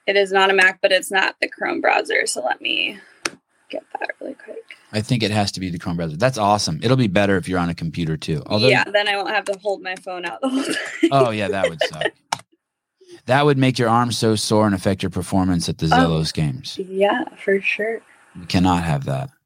It 0.07 0.15
is 0.15 0.31
not 0.31 0.50
a 0.50 0.53
Mac, 0.53 0.80
but 0.81 0.92
it's 0.92 1.12
not 1.12 1.36
the 1.42 1.48
Chrome 1.48 1.81
browser. 1.81 2.25
So 2.27 2.43
let 2.43 2.62
me 2.62 3.00
get 3.70 3.84
that 4.00 4.12
really 4.20 4.36
quick. 4.36 4.77
I 4.93 5.01
think 5.01 5.24
it 5.24 5.31
has 5.31 5.51
to 5.53 5.60
be 5.60 5.69
the 5.69 5.79
Chrome 5.79 5.95
browser. 5.98 6.17
That's 6.17 6.38
awesome. 6.38 6.79
It'll 6.83 6.98
be 6.98 7.07
better 7.07 7.38
if 7.38 7.48
you're 7.48 7.60
on 7.60 7.69
a 7.69 7.75
computer 7.75 8.17
too. 8.17 8.43
Although, 8.45 8.67
yeah, 8.67 8.83
then 8.83 9.07
I 9.07 9.15
won't 9.15 9.29
have 9.29 9.45
to 9.45 9.57
hold 9.60 9.81
my 9.81 9.95
phone 9.95 10.25
out 10.25 10.41
the 10.41 10.50
whole 10.50 10.63
time. 10.63 10.75
oh 11.12 11.29
yeah, 11.31 11.48
that 11.48 11.69
would 11.69 11.81
suck. 11.83 12.12
that 13.27 13.45
would 13.45 13.57
make 13.57 13.79
your 13.79 13.88
arm 13.89 14.12
so 14.12 14.36
sore 14.36 14.65
and 14.65 14.75
affect 14.75 15.01
your 15.03 15.10
performance 15.10 15.69
at 15.69 15.77
the 15.77 15.86
Oh. 15.88 15.89
Zelos 15.89 16.33
games. 16.33 16.77
yeah, 16.77 17.24
for 17.38 17.62
sure. 17.62 18.01
You 18.39 18.45
cannot 18.48 18.83
have 18.83 19.05
that. 19.05 19.29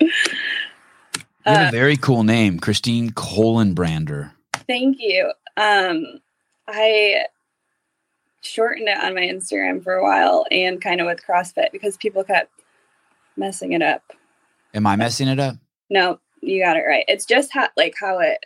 You 0.00 1.54
have 1.54 1.66
Uh, 1.66 1.68
a 1.68 1.72
very 1.72 1.96
cool 1.96 2.24
name, 2.24 2.58
Christine 2.58 3.10
Kolenbrander. 3.10 4.32
Thank 4.66 4.98
you. 5.00 5.32
Um, 5.56 6.20
I 6.66 7.24
shortened 8.42 8.88
it 8.88 8.98
on 9.02 9.14
my 9.14 9.22
Instagram 9.22 9.82
for 9.82 9.94
a 9.94 10.02
while 10.02 10.44
and 10.50 10.80
kind 10.80 11.00
of 11.00 11.06
with 11.06 11.24
CrossFit 11.26 11.72
because 11.72 11.96
people 11.96 12.22
kept 12.22 12.50
messing 13.38 13.72
it 13.72 13.82
up. 13.82 14.02
Am 14.74 14.86
I 14.86 14.96
messing 14.96 15.28
it 15.28 15.38
up? 15.38 15.56
No, 15.90 16.20
you 16.40 16.62
got 16.62 16.76
it 16.76 16.84
right. 16.86 17.04
It's 17.08 17.24
just 17.24 17.52
how 17.52 17.68
like 17.76 17.94
how 17.98 18.18
it 18.18 18.44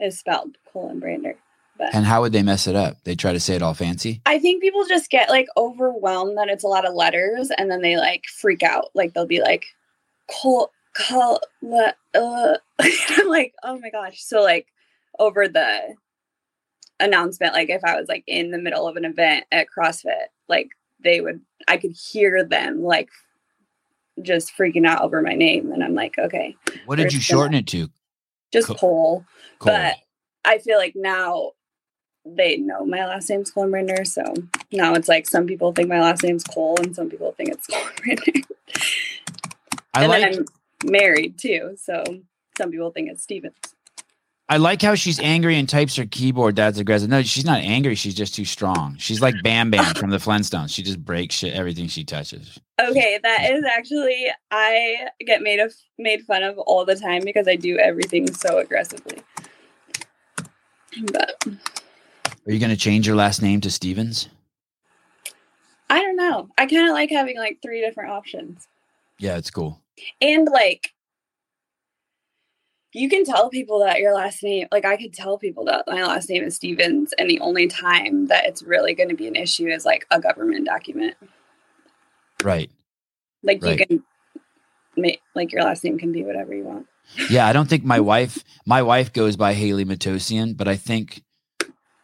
is 0.00 0.18
spelled, 0.18 0.56
colon 0.72 1.00
brander. 1.00 1.36
But 1.76 1.94
And 1.94 2.04
how 2.04 2.20
would 2.20 2.32
they 2.32 2.42
mess 2.42 2.68
it 2.68 2.76
up? 2.76 3.02
They 3.02 3.16
try 3.16 3.32
to 3.32 3.40
say 3.40 3.56
it 3.56 3.62
all 3.62 3.74
fancy. 3.74 4.20
I 4.26 4.38
think 4.38 4.62
people 4.62 4.84
just 4.86 5.10
get 5.10 5.28
like 5.28 5.48
overwhelmed 5.56 6.38
that 6.38 6.48
it's 6.48 6.62
a 6.62 6.68
lot 6.68 6.86
of 6.86 6.94
letters 6.94 7.50
and 7.56 7.70
then 7.70 7.82
they 7.82 7.96
like 7.96 8.24
freak 8.26 8.62
out. 8.62 8.90
Like 8.94 9.12
they'll 9.12 9.26
be 9.26 9.40
like 9.40 9.64
col 10.30 10.70
col 10.94 11.40
le- 11.62 11.94
uh. 12.14 12.56
I'm 12.80 13.28
like, 13.28 13.54
oh 13.64 13.78
my 13.80 13.90
gosh. 13.90 14.22
So 14.22 14.40
like 14.42 14.68
over 15.18 15.48
the 15.48 15.96
announcement, 17.00 17.54
like 17.54 17.70
if 17.70 17.82
I 17.84 17.96
was 17.98 18.08
like 18.08 18.24
in 18.26 18.50
the 18.50 18.58
middle 18.58 18.86
of 18.86 18.96
an 18.96 19.04
event 19.04 19.44
at 19.50 19.66
CrossFit, 19.76 20.26
like 20.48 20.68
they 21.02 21.20
would 21.20 21.40
I 21.66 21.76
could 21.76 21.92
hear 21.92 22.44
them 22.44 22.82
like 22.82 23.10
just 24.22 24.56
freaking 24.56 24.86
out 24.86 25.02
over 25.02 25.20
my 25.22 25.34
name. 25.34 25.72
And 25.72 25.82
I'm 25.82 25.94
like, 25.94 26.18
okay, 26.18 26.56
What 26.86 26.96
did 26.96 27.12
you 27.12 27.18
gonna- 27.18 27.22
shorten 27.22 27.54
it 27.54 27.66
to? 27.68 27.88
just 28.52 28.68
Co- 28.68 28.74
Cole. 28.74 29.24
Cole. 29.58 29.72
But 29.72 29.96
I 30.44 30.58
feel 30.58 30.78
like 30.78 30.94
now 30.94 31.52
they 32.24 32.56
know 32.56 32.84
my 32.86 33.04
last 33.06 33.28
name's 33.28 33.50
Cole 33.50 33.66
Colbrander, 33.66 34.06
so 34.06 34.22
now 34.72 34.94
it's 34.94 35.08
like 35.08 35.28
some 35.28 35.46
people 35.46 35.72
think 35.72 35.88
my 35.88 36.00
last 36.00 36.22
name's 36.22 36.44
Cole 36.44 36.76
and 36.80 36.94
some 36.94 37.10
people 37.10 37.32
think 37.32 37.50
it's 37.50 37.66
Colbrander. 37.70 38.42
I 39.92 40.02
and 40.04 40.08
like 40.08 40.22
then 40.22 40.44
I'm 40.84 40.90
married 40.90 41.38
too, 41.38 41.76
so 41.76 42.02
some 42.56 42.70
people 42.70 42.90
think 42.92 43.10
it's 43.10 43.22
Stevens. 43.22 43.56
I 44.54 44.56
like 44.56 44.80
how 44.80 44.94
she's 44.94 45.18
angry 45.18 45.58
and 45.58 45.68
types 45.68 45.96
her 45.96 46.06
keyboard. 46.06 46.54
That's 46.54 46.78
aggressive. 46.78 47.08
No, 47.10 47.24
she's 47.24 47.44
not 47.44 47.58
angry. 47.58 47.96
She's 47.96 48.14
just 48.14 48.36
too 48.36 48.44
strong. 48.44 48.94
She's 49.00 49.20
like 49.20 49.34
Bam 49.42 49.68
Bam 49.68 49.96
from 49.96 50.10
the 50.10 50.18
Flintstones. 50.18 50.72
She 50.72 50.84
just 50.84 51.04
breaks 51.04 51.34
shit, 51.34 51.54
everything 51.54 51.88
she 51.88 52.04
touches. 52.04 52.60
Okay, 52.80 53.18
that 53.20 53.50
is 53.50 53.64
actually 53.64 54.28
I 54.52 55.08
get 55.26 55.42
made 55.42 55.58
of 55.58 55.74
made 55.98 56.22
fun 56.22 56.44
of 56.44 56.56
all 56.56 56.84
the 56.84 56.94
time 56.94 57.22
because 57.24 57.48
I 57.48 57.56
do 57.56 57.78
everything 57.78 58.32
so 58.32 58.58
aggressively. 58.58 59.18
But 61.10 61.34
Are 61.48 62.52
you 62.52 62.60
going 62.60 62.70
to 62.70 62.76
change 62.76 63.08
your 63.08 63.16
last 63.16 63.42
name 63.42 63.60
to 63.62 63.72
Stevens? 63.72 64.28
I 65.90 66.00
don't 66.00 66.14
know. 66.14 66.48
I 66.56 66.66
kind 66.66 66.86
of 66.86 66.94
like 66.94 67.10
having 67.10 67.36
like 67.38 67.58
three 67.60 67.80
different 67.80 68.12
options. 68.12 68.68
Yeah, 69.18 69.36
it's 69.36 69.50
cool. 69.50 69.80
And 70.20 70.46
like 70.46 70.93
you 72.94 73.08
can 73.08 73.24
tell 73.24 73.50
people 73.50 73.80
that 73.80 73.98
your 73.98 74.14
last 74.14 74.42
name 74.42 74.68
like 74.72 74.84
I 74.84 74.96
could 74.96 75.12
tell 75.12 75.36
people 75.36 75.64
that 75.66 75.84
my 75.86 76.02
last 76.02 76.30
name 76.30 76.44
is 76.44 76.54
Stevens 76.56 77.12
and 77.18 77.28
the 77.28 77.40
only 77.40 77.66
time 77.66 78.28
that 78.28 78.46
it's 78.46 78.62
really 78.62 78.94
going 78.94 79.08
to 79.08 79.16
be 79.16 79.26
an 79.26 79.34
issue 79.36 79.66
is 79.66 79.84
like 79.84 80.06
a 80.10 80.20
government 80.20 80.64
document. 80.64 81.16
Right. 82.42 82.70
Like 83.42 83.62
Right. 83.62 83.78
you 83.78 83.86
can 83.86 84.04
make 84.96 85.20
like 85.34 85.52
your 85.52 85.62
last 85.62 85.82
name 85.84 85.98
can 85.98 86.12
be 86.12 86.22
whatever 86.22 86.54
you 86.54 86.64
want. 86.64 86.86
Yeah, 87.28 87.46
I 87.46 87.52
don't 87.52 87.68
think 87.68 87.84
my 87.84 88.00
wife 88.00 88.42
my 88.64 88.80
wife 88.82 89.12
goes 89.12 89.36
by 89.36 89.54
Haley 89.54 89.84
Matossian, 89.84 90.56
but 90.56 90.68
I 90.68 90.76
think 90.76 91.22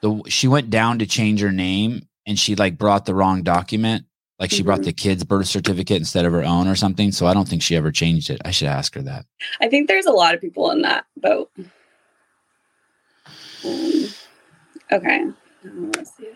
the 0.03 0.23
she 0.27 0.49
went 0.49 0.71
down 0.71 0.99
to 0.99 1.07
change 1.07 1.41
her 1.41 1.53
name 1.53 2.03
and 2.27 2.39
she 2.39 2.57
like 2.57 2.77
brought 2.77 3.07
the 3.07 3.15
wrong 3.15 3.43
document. 3.43 4.05
Like 4.41 4.51
she 4.51 4.63
brought 4.63 4.83
the 4.85 4.93
kid's 4.95 5.23
birth 5.23 5.47
certificate 5.49 5.99
instead 5.99 6.25
of 6.25 6.33
her 6.33 6.43
own 6.43 6.67
or 6.67 6.75
something. 6.75 7.13
So 7.13 7.27
I 7.27 7.35
don't 7.35 7.47
think 7.47 7.61
she 7.61 7.77
ever 7.77 7.93
changed 7.93 8.31
it. 8.31 8.41
I 8.43 8.51
should 8.51 8.69
ask 8.69 8.95
her 8.95 9.03
that. 9.03 9.27
I 9.61 9.69
think 9.69 9.87
there's 9.87 10.07
a 10.07 10.13
lot 10.13 10.35
of 10.35 10.41
people 10.41 10.71
in 10.71 10.81
that 10.81 11.05
boat. 11.19 11.51
Um, 13.63 14.09
okay. 14.91 15.25
Um, 15.65 15.93
let's 15.95 16.17
see. 16.17 16.31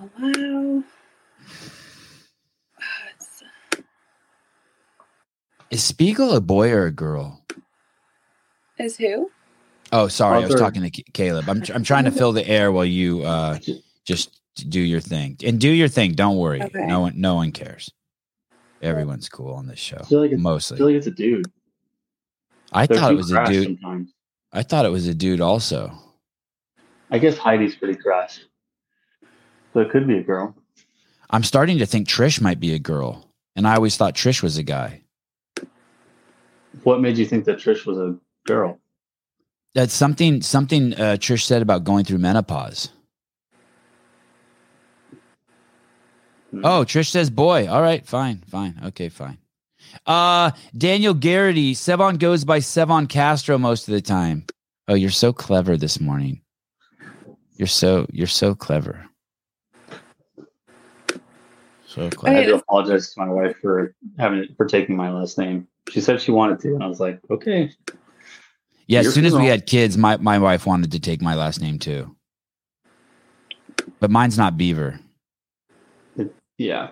Oh, 0.00 0.10
wow. 0.18 0.82
Ah, 2.80 3.44
Is 5.70 5.84
Spiegel 5.84 6.32
a 6.32 6.40
boy 6.40 6.72
or 6.72 6.86
a 6.86 6.90
girl? 6.90 7.44
Is 8.78 8.96
who? 8.96 9.30
Oh, 9.92 10.08
sorry. 10.08 10.38
I 10.38 10.40
was 10.40 10.54
talking 10.56 10.82
to 10.82 10.90
K- 10.90 11.04
Caleb. 11.12 11.48
I'm, 11.48 11.62
tr- 11.62 11.72
I'm 11.72 11.84
trying 11.84 12.04
to 12.06 12.10
fill 12.10 12.32
the 12.32 12.46
air 12.46 12.72
while 12.72 12.84
you 12.84 13.22
uh, 13.22 13.58
just 14.04 14.39
do 14.68 14.80
your 14.80 15.00
thing 15.00 15.36
and 15.44 15.60
do 15.60 15.70
your 15.70 15.88
thing. 15.88 16.12
Don't 16.12 16.36
worry. 16.36 16.62
Okay. 16.62 16.86
No 16.86 17.00
one, 17.00 17.20
no 17.20 17.34
one 17.36 17.52
cares. 17.52 17.90
Everyone's 18.82 19.28
cool 19.28 19.54
on 19.54 19.66
this 19.66 19.78
show. 19.78 19.98
I 20.00 20.04
feel 20.04 20.20
like 20.20 20.30
it's, 20.32 20.40
I 20.40 20.42
Mostly. 20.42 20.76
feel 20.78 20.86
like 20.86 20.96
it's 20.96 21.06
a 21.06 21.10
dude. 21.10 21.46
I 22.72 22.86
They're 22.86 22.98
thought 22.98 23.12
it 23.12 23.16
was 23.16 23.32
a 23.32 23.44
dude. 23.46 23.64
Sometimes. 23.64 24.12
I 24.52 24.62
thought 24.62 24.86
it 24.86 24.90
was 24.90 25.06
a 25.06 25.14
dude 25.14 25.40
also. 25.40 25.92
I 27.10 27.18
guess 27.18 27.36
Heidi's 27.36 27.74
pretty 27.74 27.96
crass, 27.96 28.40
but 29.72 29.86
it 29.86 29.90
could 29.90 30.06
be 30.06 30.18
a 30.18 30.22
girl. 30.22 30.54
I'm 31.30 31.44
starting 31.44 31.78
to 31.78 31.86
think 31.86 32.08
Trish 32.08 32.40
might 32.40 32.60
be 32.60 32.74
a 32.74 32.78
girl. 32.78 33.26
And 33.56 33.66
I 33.66 33.74
always 33.74 33.96
thought 33.96 34.14
Trish 34.14 34.42
was 34.42 34.56
a 34.58 34.62
guy. 34.62 35.02
What 36.84 37.00
made 37.00 37.18
you 37.18 37.26
think 37.26 37.44
that 37.46 37.58
Trish 37.58 37.84
was 37.84 37.98
a 37.98 38.16
girl? 38.46 38.78
That's 39.74 39.92
something 39.92 40.40
something 40.40 40.94
uh, 40.94 41.16
Trish 41.18 41.42
said 41.42 41.60
about 41.60 41.84
going 41.84 42.04
through 42.04 42.18
menopause. 42.18 42.90
Hmm. 45.10 45.16
Oh, 46.52 46.84
Trish 46.84 47.10
says 47.10 47.30
boy. 47.30 47.68
All 47.68 47.82
right, 47.82 48.06
fine, 48.06 48.42
fine. 48.48 48.80
Okay, 48.86 49.08
fine. 49.08 49.38
Uh 50.06 50.50
Daniel 50.76 51.14
Garrity, 51.14 51.74
Sevan 51.74 52.18
goes 52.18 52.44
by 52.44 52.58
Sevan 52.58 53.08
Castro 53.08 53.58
most 53.58 53.88
of 53.88 53.94
the 53.94 54.00
time. 54.00 54.44
Oh, 54.88 54.94
you're 54.94 55.10
so 55.10 55.32
clever 55.32 55.76
this 55.76 56.00
morning. 56.00 56.40
You're 57.56 57.66
so 57.66 58.06
you're 58.12 58.26
so 58.26 58.54
clever. 58.54 59.06
So 61.86 62.06
I 62.06 62.10
clever. 62.10 62.36
had 62.36 62.46
to 62.46 62.54
apologize 62.56 63.12
to 63.12 63.20
my 63.20 63.28
wife 63.28 63.56
for 63.60 63.94
having 64.18 64.46
for 64.56 64.66
taking 64.66 64.96
my 64.96 65.10
last 65.10 65.38
name. 65.38 65.66
She 65.90 66.00
said 66.00 66.20
she 66.20 66.30
wanted 66.30 66.60
to, 66.60 66.74
and 66.74 66.84
I 66.84 66.86
was 66.86 67.00
like, 67.00 67.20
okay. 67.30 67.70
Yeah, 68.86 69.00
as 69.00 69.04
You're 69.04 69.12
soon 69.12 69.24
as 69.24 69.34
we 69.34 69.46
had 69.46 69.66
kids, 69.66 69.96
my, 69.96 70.16
my 70.16 70.38
wife 70.38 70.66
wanted 70.66 70.90
to 70.92 70.98
take 70.98 71.22
my 71.22 71.36
last 71.36 71.60
name 71.60 71.78
too. 71.78 72.16
But 74.00 74.10
mine's 74.10 74.36
not 74.36 74.56
Beaver. 74.56 74.98
Yeah. 76.60 76.90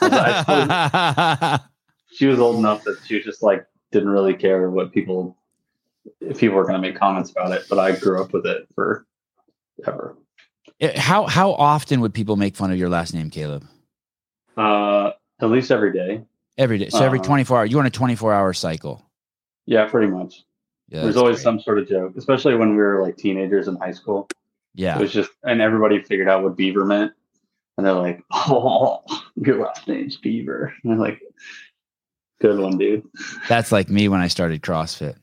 She 2.10 2.26
was 2.26 2.40
old 2.40 2.56
enough 2.56 2.82
that 2.84 2.98
she 3.06 3.20
just 3.20 3.42
like 3.42 3.64
didn't 3.92 4.08
really 4.08 4.34
care 4.34 4.68
what 4.70 4.92
people 4.92 5.36
if 6.20 6.38
people 6.40 6.56
were 6.56 6.64
going 6.64 6.74
to 6.74 6.80
make 6.80 6.98
comments 6.98 7.30
about 7.30 7.52
it. 7.52 7.64
But 7.68 7.78
I 7.78 7.92
grew 7.92 8.20
up 8.20 8.32
with 8.32 8.44
it 8.46 8.66
for 8.74 9.06
ever. 9.86 10.16
Eh, 10.80 10.98
how 10.98 11.26
how 11.26 11.52
often 11.52 12.00
would 12.00 12.12
people 12.14 12.36
make 12.36 12.56
fun 12.56 12.72
of 12.72 12.78
your 12.78 12.88
last 12.88 13.14
name, 13.14 13.30
Caleb? 13.30 13.64
Uh, 14.56 15.12
at 15.40 15.50
least 15.50 15.70
every 15.70 15.92
day. 15.92 16.24
Every 16.56 16.78
day. 16.78 16.88
So 16.88 17.04
every 17.04 17.20
Uh, 17.20 17.24
24 17.24 17.58
hour. 17.58 17.66
You 17.66 17.76
want 17.76 17.86
a 17.86 17.90
24 17.90 18.32
hour 18.32 18.52
cycle. 18.52 19.04
Yeah, 19.66 19.86
pretty 19.86 20.08
much. 20.08 20.44
Yeah, 20.88 21.02
There's 21.02 21.16
always 21.16 21.36
great. 21.36 21.44
some 21.44 21.60
sort 21.60 21.78
of 21.78 21.88
joke, 21.88 22.14
especially 22.16 22.56
when 22.56 22.70
we 22.70 22.78
were 22.78 23.02
like 23.02 23.16
teenagers 23.16 23.68
in 23.68 23.76
high 23.76 23.92
school. 23.92 24.28
Yeah. 24.74 24.98
It 24.98 25.02
was 25.02 25.12
just, 25.12 25.30
and 25.44 25.60
everybody 25.60 26.02
figured 26.02 26.28
out 26.28 26.42
what 26.42 26.56
Beaver 26.56 26.84
meant. 26.84 27.12
And 27.78 27.86
they're 27.86 27.94
like, 27.94 28.22
oh, 28.32 29.02
your 29.36 29.64
last 29.64 29.88
name's 29.88 30.16
Beaver. 30.18 30.74
And 30.84 30.92
I'm 30.92 30.98
like, 30.98 31.22
good 32.42 32.58
one, 32.58 32.76
dude. 32.76 33.04
That's 33.48 33.72
like 33.72 33.88
me 33.88 34.08
when 34.08 34.20
I 34.20 34.28
started 34.28 34.60
CrossFit. 34.60 35.16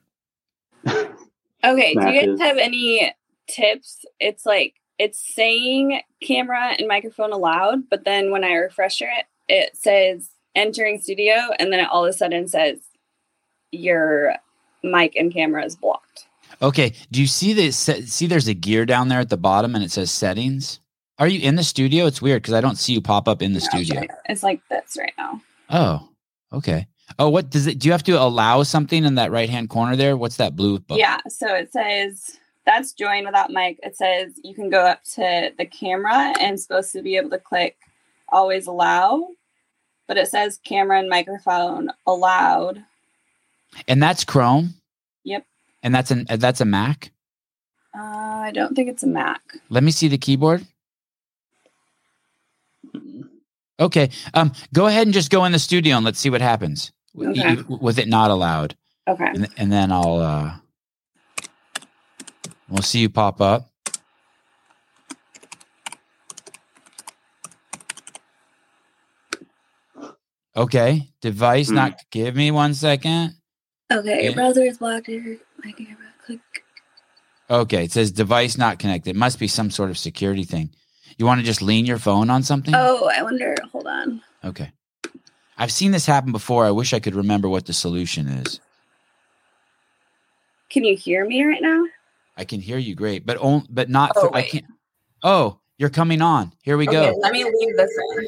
Okay, 1.63 1.95
do 1.95 1.99
you 1.99 2.05
Matches. 2.05 2.39
guys 2.39 2.47
have 2.47 2.57
any 2.57 3.11
tips? 3.47 4.05
It's 4.19 4.45
like 4.45 4.75
it's 4.99 5.33
saying 5.33 5.99
camera 6.21 6.75
and 6.77 6.87
microphone 6.87 7.31
allowed, 7.33 7.89
but 7.89 8.05
then 8.05 8.29
when 8.29 8.43
I 8.43 8.53
refresh 8.53 9.01
it, 9.01 9.25
it 9.47 9.75
says 9.75 10.29
entering 10.53 11.01
studio, 11.01 11.33
and 11.57 11.73
then 11.73 11.79
it 11.79 11.89
all 11.89 12.05
of 12.05 12.09
a 12.11 12.13
sudden 12.13 12.47
says 12.47 12.77
your 13.71 14.35
mic 14.83 15.15
and 15.15 15.33
camera 15.33 15.65
is 15.65 15.75
blocked. 15.75 16.27
Okay. 16.61 16.93
Do 17.11 17.19
you 17.19 17.27
see 17.27 17.53
the 17.53 17.71
see 17.71 18.27
there's 18.27 18.47
a 18.47 18.53
gear 18.53 18.85
down 18.85 19.07
there 19.07 19.19
at 19.19 19.29
the 19.29 19.37
bottom 19.37 19.73
and 19.73 19.83
it 19.83 19.91
says 19.91 20.11
settings? 20.11 20.79
Are 21.17 21.27
you 21.27 21.39
in 21.39 21.55
the 21.55 21.63
studio? 21.63 22.05
It's 22.05 22.21
weird 22.21 22.41
because 22.41 22.53
I 22.53 22.61
don't 22.61 22.77
see 22.77 22.93
you 22.93 23.01
pop 23.01 23.27
up 23.27 23.41
in 23.41 23.53
the 23.53 23.61
studio. 23.61 24.03
It's 24.25 24.43
like 24.43 24.61
this 24.69 24.97
right 24.99 25.13
now. 25.17 25.41
Oh, 25.69 26.09
okay. 26.51 26.87
Oh, 27.17 27.29
what 27.29 27.49
does 27.49 27.67
it 27.67 27.79
do 27.79 27.87
you 27.87 27.91
have 27.91 28.03
to 28.03 28.19
allow 28.19 28.63
something 28.63 29.05
in 29.05 29.15
that 29.15 29.31
right 29.31 29.49
hand 29.49 29.69
corner 29.69 29.95
there? 29.95 30.17
What's 30.17 30.37
that 30.37 30.55
blue 30.55 30.79
button? 30.79 30.99
Yeah, 30.99 31.19
so 31.29 31.53
it 31.53 31.71
says 31.71 32.37
that's 32.65 32.91
join 32.91 33.25
without 33.25 33.51
mic. 33.51 33.79
It 33.83 33.95
says 33.95 34.33
you 34.43 34.53
can 34.53 34.69
go 34.69 34.81
up 34.85 35.03
to 35.15 35.51
the 35.57 35.65
camera 35.65 36.33
and 36.39 36.59
supposed 36.59 36.91
to 36.93 37.01
be 37.01 37.15
able 37.15 37.29
to 37.29 37.39
click 37.39 37.77
always 38.29 38.67
allow, 38.67 39.29
but 40.07 40.17
it 40.17 40.27
says 40.27 40.59
camera 40.65 40.99
and 40.99 41.09
microphone 41.09 41.91
allowed. 42.05 42.83
And 43.87 44.01
that's 44.01 44.23
Chrome? 44.25 44.73
Yep. 45.23 45.45
And 45.83 45.93
that's 45.93 46.11
an 46.11 46.25
that's 46.27 46.59
a 46.59 46.65
Mac? 46.65 47.11
Uh, 47.97 48.01
I 48.01 48.51
don't 48.51 48.75
think 48.75 48.89
it's 48.89 49.03
a 49.03 49.07
Mac. 49.07 49.41
Let 49.69 49.83
me 49.83 49.91
see 49.91 50.07
the 50.07 50.17
keyboard. 50.17 50.65
Okay. 53.79 54.09
Um, 54.33 54.53
go 54.73 54.87
ahead 54.87 55.07
and 55.07 55.13
just 55.13 55.29
go 55.31 55.43
in 55.45 55.51
the 55.51 55.59
studio 55.59 55.95
and 55.97 56.05
let's 56.05 56.19
see 56.19 56.29
what 56.29 56.41
happens 56.41 56.91
Okay. 57.17 57.57
with 57.67 57.99
it 57.99 58.07
not 58.07 58.31
allowed, 58.31 58.75
Okay. 59.07 59.25
and, 59.25 59.47
and 59.57 59.71
then 59.71 59.91
I'll 59.91 60.17
uh, 60.19 60.55
we'll 62.69 62.81
see 62.83 62.99
you 62.99 63.09
pop 63.09 63.41
up. 63.41 63.69
Okay. 70.55 71.09
Device 71.21 71.69
Hmm. 71.69 71.75
not. 71.75 71.99
Give 72.11 72.35
me 72.35 72.51
one 72.51 72.73
second. 72.73 73.35
Okay, 73.91 74.17
Yeah. 74.17 74.23
your 74.23 74.33
browser 74.33 74.63
is 74.63 74.77
blocked. 74.77 75.09
My 75.09 75.71
camera. 75.71 75.97
Click. 76.25 76.39
Okay. 77.49 77.83
It 77.85 77.91
says 77.91 78.11
device 78.11 78.57
not 78.57 78.79
connected. 78.79 79.11
It 79.11 79.15
must 79.15 79.37
be 79.39 79.47
some 79.47 79.69
sort 79.69 79.89
of 79.89 79.97
security 79.97 80.43
thing. 80.43 80.71
You 81.17 81.25
want 81.25 81.39
to 81.39 81.45
just 81.45 81.61
lean 81.61 81.85
your 81.85 81.97
phone 81.97 82.29
on 82.29 82.43
something? 82.43 82.73
Oh, 82.75 83.09
I 83.13 83.23
wonder. 83.23 83.55
Hold 83.71 83.87
on. 83.87 84.21
Okay. 84.43 84.71
I've 85.57 85.71
seen 85.71 85.91
this 85.91 86.05
happen 86.05 86.31
before. 86.31 86.65
I 86.65 86.71
wish 86.71 86.93
I 86.93 86.99
could 86.99 87.15
remember 87.15 87.47
what 87.47 87.65
the 87.65 87.73
solution 87.73 88.27
is. 88.27 88.59
Can 90.69 90.83
you 90.83 90.97
hear 90.97 91.25
me 91.25 91.43
right 91.43 91.61
now? 91.61 91.85
I 92.35 92.43
can 92.43 92.59
hear 92.59 92.77
you 92.77 92.95
great, 92.95 93.25
but 93.25 93.37
on, 93.37 93.65
but 93.69 93.89
not. 93.89 94.11
Oh, 94.15 94.21
through- 94.21 94.31
I 94.33 94.41
can't. 94.41 94.65
Oh, 95.23 95.59
you're 95.77 95.89
coming 95.89 96.21
on. 96.21 96.51
Here 96.63 96.75
we 96.75 96.85
Okay, 96.87 97.11
go. 97.11 97.17
let 97.21 97.31
me 97.31 97.43
leave 97.45 97.77
this 97.77 97.91
in. 98.19 98.27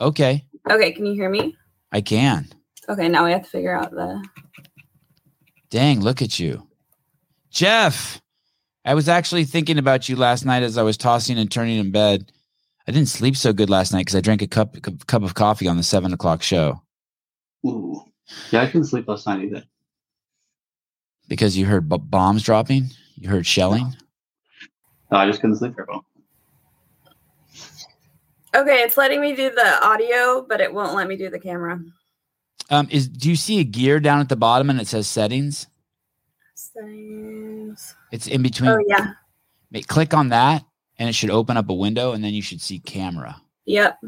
Okay, 0.00 0.44
Okay, 0.70 0.92
can 0.92 1.06
you 1.06 1.14
hear 1.14 1.28
me? 1.28 1.56
I 1.92 2.00
can. 2.00 2.48
Okay, 2.88 3.08
now 3.08 3.24
we 3.24 3.32
have 3.32 3.42
to 3.44 3.48
figure 3.50 3.74
out 3.76 3.90
the. 3.90 4.24
Dang, 5.70 6.00
look 6.00 6.22
at 6.22 6.38
you, 6.38 6.68
Jeff. 7.50 8.20
I 8.84 8.94
was 8.94 9.08
actually 9.08 9.44
thinking 9.44 9.78
about 9.78 10.08
you 10.08 10.16
last 10.16 10.44
night 10.44 10.62
as 10.62 10.76
I 10.76 10.82
was 10.82 10.96
tossing 10.96 11.38
and 11.38 11.50
turning 11.50 11.78
in 11.78 11.90
bed. 11.90 12.30
I 12.86 12.92
didn't 12.92 13.08
sleep 13.08 13.36
so 13.36 13.52
good 13.52 13.70
last 13.70 13.92
night 13.92 14.00
because 14.00 14.14
I 14.16 14.20
drank 14.20 14.42
a 14.42 14.46
cup 14.46 14.80
cup 14.82 15.06
cup 15.06 15.22
of 15.22 15.34
coffee 15.34 15.68
on 15.68 15.76
the 15.78 15.82
seven 15.82 16.12
o'clock 16.12 16.42
show. 16.42 16.82
Ooh. 17.66 18.02
Yeah, 18.50 18.62
I 18.62 18.66
couldn't 18.66 18.84
sleep 18.86 19.08
last 19.08 19.26
night 19.26 19.42
either. 19.44 19.64
because 21.28 21.56
you 21.56 21.64
heard 21.66 21.88
b- 21.88 21.96
bombs 21.98 22.42
dropping. 22.42 22.90
You 23.16 23.28
heard 23.30 23.46
shelling. 23.46 23.96
No, 25.10 25.18
I 25.18 25.26
just 25.26 25.40
couldn't 25.40 25.56
sleep 25.56 25.74
very 25.76 25.86
well. 25.88 26.04
Okay, 28.54 28.82
it's 28.82 28.96
letting 28.96 29.20
me 29.20 29.34
do 29.34 29.50
the 29.50 29.84
audio, 29.86 30.44
but 30.48 30.60
it 30.60 30.72
won't 30.72 30.94
let 30.94 31.08
me 31.08 31.16
do 31.16 31.28
the 31.30 31.40
camera. 31.40 31.80
Um, 32.70 32.88
is 32.90 33.08
do 33.08 33.28
you 33.30 33.36
see 33.36 33.60
a 33.60 33.64
gear 33.64 33.98
down 34.00 34.20
at 34.20 34.28
the 34.28 34.36
bottom 34.36 34.68
and 34.70 34.80
it 34.80 34.86
says 34.86 35.06
settings? 35.08 35.66
Settings. 36.54 37.94
It's 38.12 38.26
in 38.26 38.42
between. 38.42 38.70
Oh 38.70 38.78
yeah. 38.86 39.12
Click 39.88 40.14
on 40.14 40.28
that, 40.28 40.64
and 40.98 41.08
it 41.08 41.14
should 41.14 41.30
open 41.30 41.56
up 41.56 41.68
a 41.68 41.74
window, 41.74 42.12
and 42.12 42.22
then 42.22 42.32
you 42.32 42.42
should 42.42 42.60
see 42.60 42.78
camera. 42.78 43.40
Yep. 43.66 43.98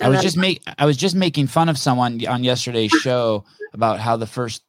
I 0.00 0.08
was 0.08 0.22
just 0.22 0.36
make 0.36 0.62
I 0.78 0.86
was 0.86 0.96
just 0.96 1.14
making 1.14 1.46
fun 1.46 1.68
of 1.68 1.76
someone 1.78 2.24
on 2.26 2.42
yesterday's 2.42 2.90
show 2.90 3.44
about 3.74 4.00
how 4.00 4.16
the 4.16 4.26
first 4.26 4.62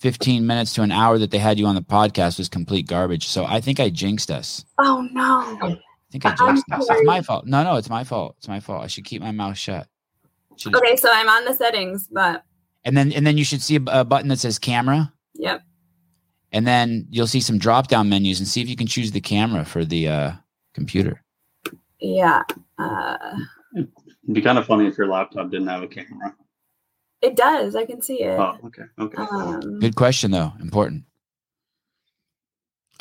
15 0.00 0.46
minutes 0.46 0.74
to 0.74 0.82
an 0.82 0.92
hour 0.92 1.18
that 1.18 1.30
they 1.30 1.38
had 1.38 1.58
you 1.58 1.66
on 1.66 1.74
the 1.74 1.80
podcast 1.82 2.36
was 2.38 2.48
complete 2.50 2.86
garbage. 2.86 3.26
So 3.26 3.46
I 3.46 3.60
think 3.60 3.80
I 3.80 3.88
jinxed 3.88 4.30
us. 4.30 4.64
Oh 4.78 5.08
no. 5.12 5.58
I 5.62 5.78
think 6.12 6.26
I 6.26 6.34
jinxed 6.34 6.64
us. 6.70 6.86
It's 6.90 7.06
my 7.06 7.22
fault. 7.22 7.46
No, 7.46 7.62
no, 7.64 7.76
it's 7.76 7.88
my 7.88 8.04
fault. 8.04 8.34
It's 8.38 8.48
my 8.48 8.60
fault. 8.60 8.82
I 8.84 8.86
should 8.86 9.04
keep 9.04 9.22
my 9.22 9.30
mouth 9.32 9.56
shut. 9.56 9.88
Should- 10.56 10.74
Okay, 10.76 10.96
so 10.96 11.08
I'm 11.10 11.28
on 11.28 11.44
the 11.46 11.54
settings, 11.54 12.08
but 12.12 12.42
And 12.86 12.96
then 12.96 13.12
and 13.12 13.26
then 13.26 13.36
you 13.36 13.44
should 13.44 13.60
see 13.60 13.76
a, 13.76 13.82
a 14.00 14.04
button 14.04 14.28
that 14.28 14.38
says 14.38 14.58
camera. 14.58 15.12
yep. 15.34 15.62
And 16.52 16.66
then 16.66 17.06
you'll 17.10 17.26
see 17.26 17.40
some 17.40 17.58
drop 17.58 17.88
down 17.88 18.08
menus 18.08 18.38
and 18.38 18.48
see 18.48 18.62
if 18.62 18.68
you 18.68 18.76
can 18.76 18.86
choose 18.86 19.10
the 19.10 19.20
camera 19.20 19.64
for 19.64 19.84
the 19.84 20.08
uh, 20.08 20.32
computer. 20.72 21.22
Yeah. 22.00 22.42
Uh 22.78 23.36
It'd 23.74 23.90
be 24.32 24.40
kind 24.40 24.56
of 24.56 24.64
funny 24.66 24.86
if 24.86 24.96
your 24.96 25.08
laptop 25.08 25.50
didn't 25.50 25.66
have 25.66 25.82
a 25.82 25.88
camera. 25.88 26.34
it 27.20 27.34
does. 27.36 27.74
I 27.74 27.84
can 27.84 28.00
see 28.00 28.22
it. 28.22 28.38
Oh, 28.38 28.56
okay, 28.64 28.84
okay. 28.98 29.16
Um 29.20 29.80
Good 29.80 29.96
question, 29.96 30.30
though. 30.30 30.52
Important. 30.60 31.04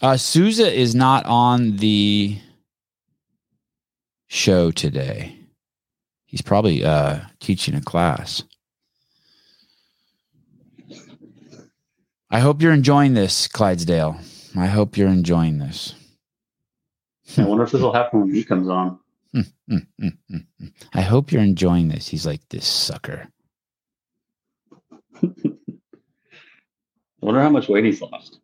Uh, 0.02 0.18
Souza 0.18 0.70
is 0.74 0.94
not 0.96 1.26
on 1.26 1.78
the 1.78 2.38
show 4.28 4.72
today. 4.72 5.38
He's 6.26 6.42
probably 6.42 6.84
uh, 6.84 7.20
teaching 7.40 7.76
a 7.76 7.82
class. 7.82 8.44
I 12.36 12.40
hope 12.40 12.62
you're 12.62 12.74
enjoying 12.74 13.14
this, 13.14 13.48
Clydesdale. 13.48 14.20
I 14.58 14.66
hope 14.66 14.98
you're 14.98 15.08
enjoying 15.08 15.58
this. 15.58 15.96
I 17.38 17.46
wonder 17.46 17.64
if 17.64 17.72
this 17.72 17.82
will 17.82 17.94
happen 17.94 18.20
when 18.20 18.34
he 18.34 18.44
comes 18.44 18.68
on. 18.68 19.00
Mm, 19.34 19.54
mm, 19.72 19.88
mm, 20.02 20.18
mm, 20.30 20.46
mm. 20.62 20.74
I 20.94 21.00
hope 21.00 21.32
you're 21.32 21.42
enjoying 21.42 21.88
this. 21.88 22.10
He's 22.10 22.26
like 22.26 22.42
this 22.50 22.68
sucker. 22.68 23.30
I 25.24 25.30
wonder 27.22 27.42
how 27.42 27.50
much 27.50 27.70
weight 27.70 27.86
he's 27.86 28.02
lost. 28.02 28.40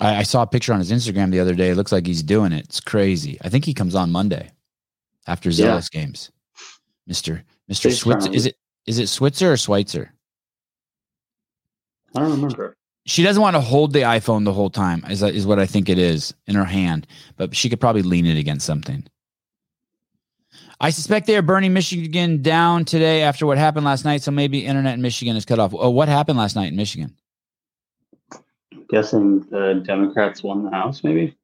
I, 0.00 0.20
I 0.20 0.22
saw 0.22 0.40
a 0.40 0.46
picture 0.46 0.72
on 0.72 0.78
his 0.78 0.90
Instagram 0.90 1.30
the 1.30 1.40
other 1.40 1.54
day. 1.54 1.68
It 1.68 1.76
looks 1.76 1.92
like 1.92 2.06
he's 2.06 2.22
doing 2.22 2.52
it. 2.52 2.64
It's 2.64 2.80
crazy. 2.80 3.36
I 3.42 3.50
think 3.50 3.66
he 3.66 3.74
comes 3.74 3.94
on 3.94 4.10
Monday 4.10 4.50
after 5.26 5.50
Yeah. 5.50 5.78
Games. 5.90 6.32
Mister 7.06 7.44
Big 7.68 7.92
Switzer 7.92 8.32
is 8.32 8.46
it 8.46 8.56
is 8.86 8.98
it 8.98 9.08
Switzer 9.08 9.52
or 9.52 9.58
Schweitzer? 9.58 10.11
I 12.14 12.20
don't 12.20 12.30
remember. 12.30 12.76
She 13.04 13.22
doesn't 13.22 13.42
want 13.42 13.56
to 13.56 13.60
hold 13.60 13.92
the 13.92 14.00
iPhone 14.00 14.44
the 14.44 14.52
whole 14.52 14.70
time. 14.70 15.04
Is 15.10 15.20
that 15.20 15.34
is 15.34 15.46
what 15.46 15.58
I 15.58 15.66
think 15.66 15.88
it 15.88 15.98
is 15.98 16.34
in 16.46 16.54
her 16.54 16.64
hand, 16.64 17.06
but 17.36 17.56
she 17.56 17.68
could 17.68 17.80
probably 17.80 18.02
lean 18.02 18.26
it 18.26 18.38
against 18.38 18.64
something. 18.64 19.04
I 20.80 20.90
suspect 20.90 21.26
they 21.26 21.36
are 21.36 21.42
burning 21.42 21.72
Michigan 21.72 22.42
down 22.42 22.84
today 22.84 23.22
after 23.22 23.46
what 23.46 23.56
happened 23.58 23.84
last 23.84 24.04
night. 24.04 24.22
So 24.22 24.30
maybe 24.30 24.66
internet 24.66 24.94
in 24.94 25.02
Michigan 25.02 25.36
is 25.36 25.44
cut 25.44 25.58
off. 25.58 25.72
Oh, 25.74 25.90
what 25.90 26.08
happened 26.08 26.38
last 26.38 26.56
night 26.56 26.70
in 26.70 26.76
Michigan? 26.76 27.16
Guessing 28.88 29.40
the 29.50 29.82
Democrats 29.84 30.42
won 30.42 30.64
the 30.64 30.70
House, 30.70 31.02
maybe, 31.02 31.36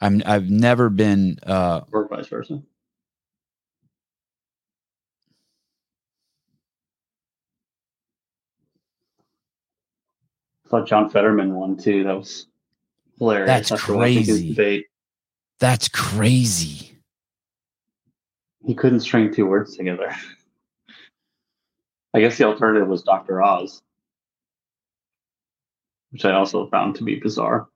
I'm 0.00 0.22
I've 0.24 0.50
never 0.50 0.88
been 0.88 1.38
uh 1.46 1.80
or 1.92 2.06
vice 2.08 2.28
versa. 2.28 2.62
Thought 10.68 10.86
John 10.86 11.10
Fetterman 11.10 11.54
won 11.54 11.76
too. 11.76 12.04
That 12.04 12.16
was 12.16 12.46
hilarious. 13.18 13.68
That's 13.68 13.82
crazy. 13.82 14.50
debate. 14.50 14.86
that's 15.58 15.88
crazy. 15.88 16.96
He 18.64 18.74
couldn't 18.74 19.00
string 19.00 19.32
two 19.32 19.46
words 19.46 19.76
together. 19.76 20.12
I 22.14 22.20
guess 22.20 22.36
the 22.36 22.44
alternative 22.44 22.88
was 22.88 23.02
Dr. 23.02 23.42
Oz, 23.42 23.82
which 26.10 26.24
I 26.24 26.32
also 26.32 26.66
found 26.68 26.96
to 26.96 27.04
be 27.04 27.16
bizarre. 27.16 27.68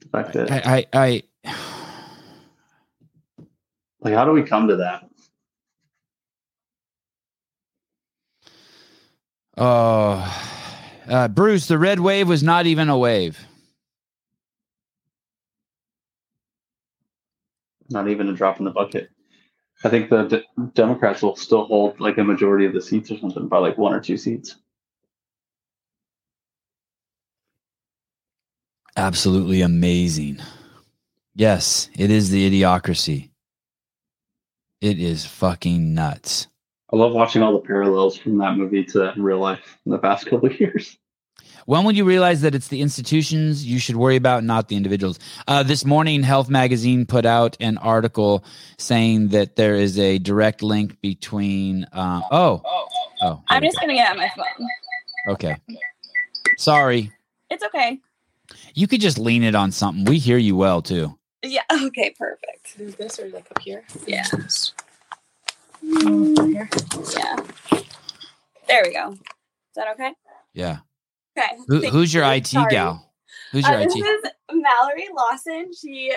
The 0.00 0.08
fact 0.08 0.34
that, 0.34 0.50
I 0.52 0.86
I, 0.92 1.22
I 1.44 1.54
like, 4.00 4.14
how 4.14 4.24
do 4.24 4.32
we 4.32 4.42
come 4.42 4.68
to 4.68 4.76
that? 4.76 5.08
Oh, 9.60 11.02
uh, 11.08 11.26
Bruce, 11.28 11.66
the 11.66 11.78
red 11.78 11.98
wave 11.98 12.28
was 12.28 12.42
not 12.44 12.66
even 12.66 12.88
a 12.88 12.96
wave. 12.96 13.38
Not 17.90 18.08
even 18.08 18.28
a 18.28 18.34
drop 18.34 18.60
in 18.60 18.64
the 18.66 18.70
bucket. 18.70 19.10
I 19.84 19.88
think 19.88 20.10
the 20.10 20.24
D- 20.24 20.44
Democrats 20.74 21.22
will 21.22 21.36
still 21.36 21.64
hold 21.64 21.98
like 21.98 22.18
a 22.18 22.24
majority 22.24 22.66
of 22.66 22.72
the 22.72 22.82
seats 22.82 23.10
or 23.10 23.18
something 23.18 23.48
by 23.48 23.58
like 23.58 23.78
one 23.78 23.94
or 23.94 24.00
two 24.00 24.16
seats. 24.16 24.56
Absolutely 28.96 29.62
amazing. 29.62 30.40
Yes, 31.34 31.88
it 31.96 32.10
is 32.10 32.30
the 32.30 32.48
idiocracy. 32.50 33.30
It 34.80 34.98
is 35.00 35.24
fucking 35.24 35.94
nuts. 35.94 36.48
I 36.92 36.96
love 36.96 37.12
watching 37.12 37.42
all 37.42 37.52
the 37.52 37.66
parallels 37.66 38.16
from 38.16 38.38
that 38.38 38.56
movie 38.56 38.84
to 38.84 39.12
real 39.16 39.38
life 39.38 39.78
in 39.84 39.92
the 39.92 39.98
past 39.98 40.26
couple 40.26 40.46
of 40.48 40.58
years. 40.60 40.96
When 41.66 41.84
will 41.84 41.92
you 41.92 42.04
realize 42.04 42.40
that 42.40 42.54
it's 42.54 42.68
the 42.68 42.80
institutions 42.80 43.66
you 43.66 43.78
should 43.78 43.96
worry 43.96 44.16
about, 44.16 44.42
not 44.42 44.68
the 44.68 44.76
individuals? 44.76 45.18
Uh, 45.46 45.62
this 45.62 45.84
morning, 45.84 46.22
Health 46.22 46.48
Magazine 46.48 47.04
put 47.04 47.26
out 47.26 47.58
an 47.60 47.76
article 47.76 48.42
saying 48.78 49.28
that 49.28 49.56
there 49.56 49.74
is 49.74 49.98
a 49.98 50.18
direct 50.18 50.62
link 50.62 50.98
between. 51.02 51.84
Uh, 51.92 52.22
oh, 52.30 52.62
oh, 53.20 53.42
I'm 53.48 53.62
here 53.62 53.70
just 53.70 53.80
gonna 53.80 53.92
get 53.94 54.10
on 54.10 54.16
my 54.16 54.30
phone. 54.34 54.68
okay. 55.34 55.56
Sorry, 56.56 57.12
It's 57.50 57.62
okay. 57.64 58.00
you 58.74 58.88
could 58.88 59.02
just 59.02 59.18
lean 59.18 59.42
it 59.42 59.54
on 59.54 59.70
something. 59.70 60.06
We 60.06 60.18
hear 60.18 60.38
you 60.38 60.56
well 60.56 60.80
too. 60.80 61.18
Yeah. 61.42 61.62
Okay. 61.70 62.14
Perfect. 62.18 62.80
Is 62.80 62.94
this 62.96 63.18
or 63.18 63.28
like 63.28 63.46
up 63.50 63.58
here? 63.60 63.84
Yeah. 64.06 64.24
Mm. 65.84 66.54
Yeah. 67.14 67.36
There 68.66 68.82
we 68.84 68.92
go. 68.92 69.12
Is 69.12 69.18
that 69.76 69.88
okay? 69.94 70.12
Yeah. 70.54 70.78
Okay. 71.36 71.56
Who, 71.68 71.80
who's 71.88 72.12
your 72.12 72.24
you. 72.24 72.30
IT 72.32 72.46
Sorry. 72.48 72.70
gal? 72.70 73.12
Who's 73.52 73.66
your 73.66 73.76
Uh, 73.76 73.84
this 73.84 73.94
is 73.96 74.22
Mallory 74.52 75.08
Lawson. 75.14 75.70
She. 75.74 76.12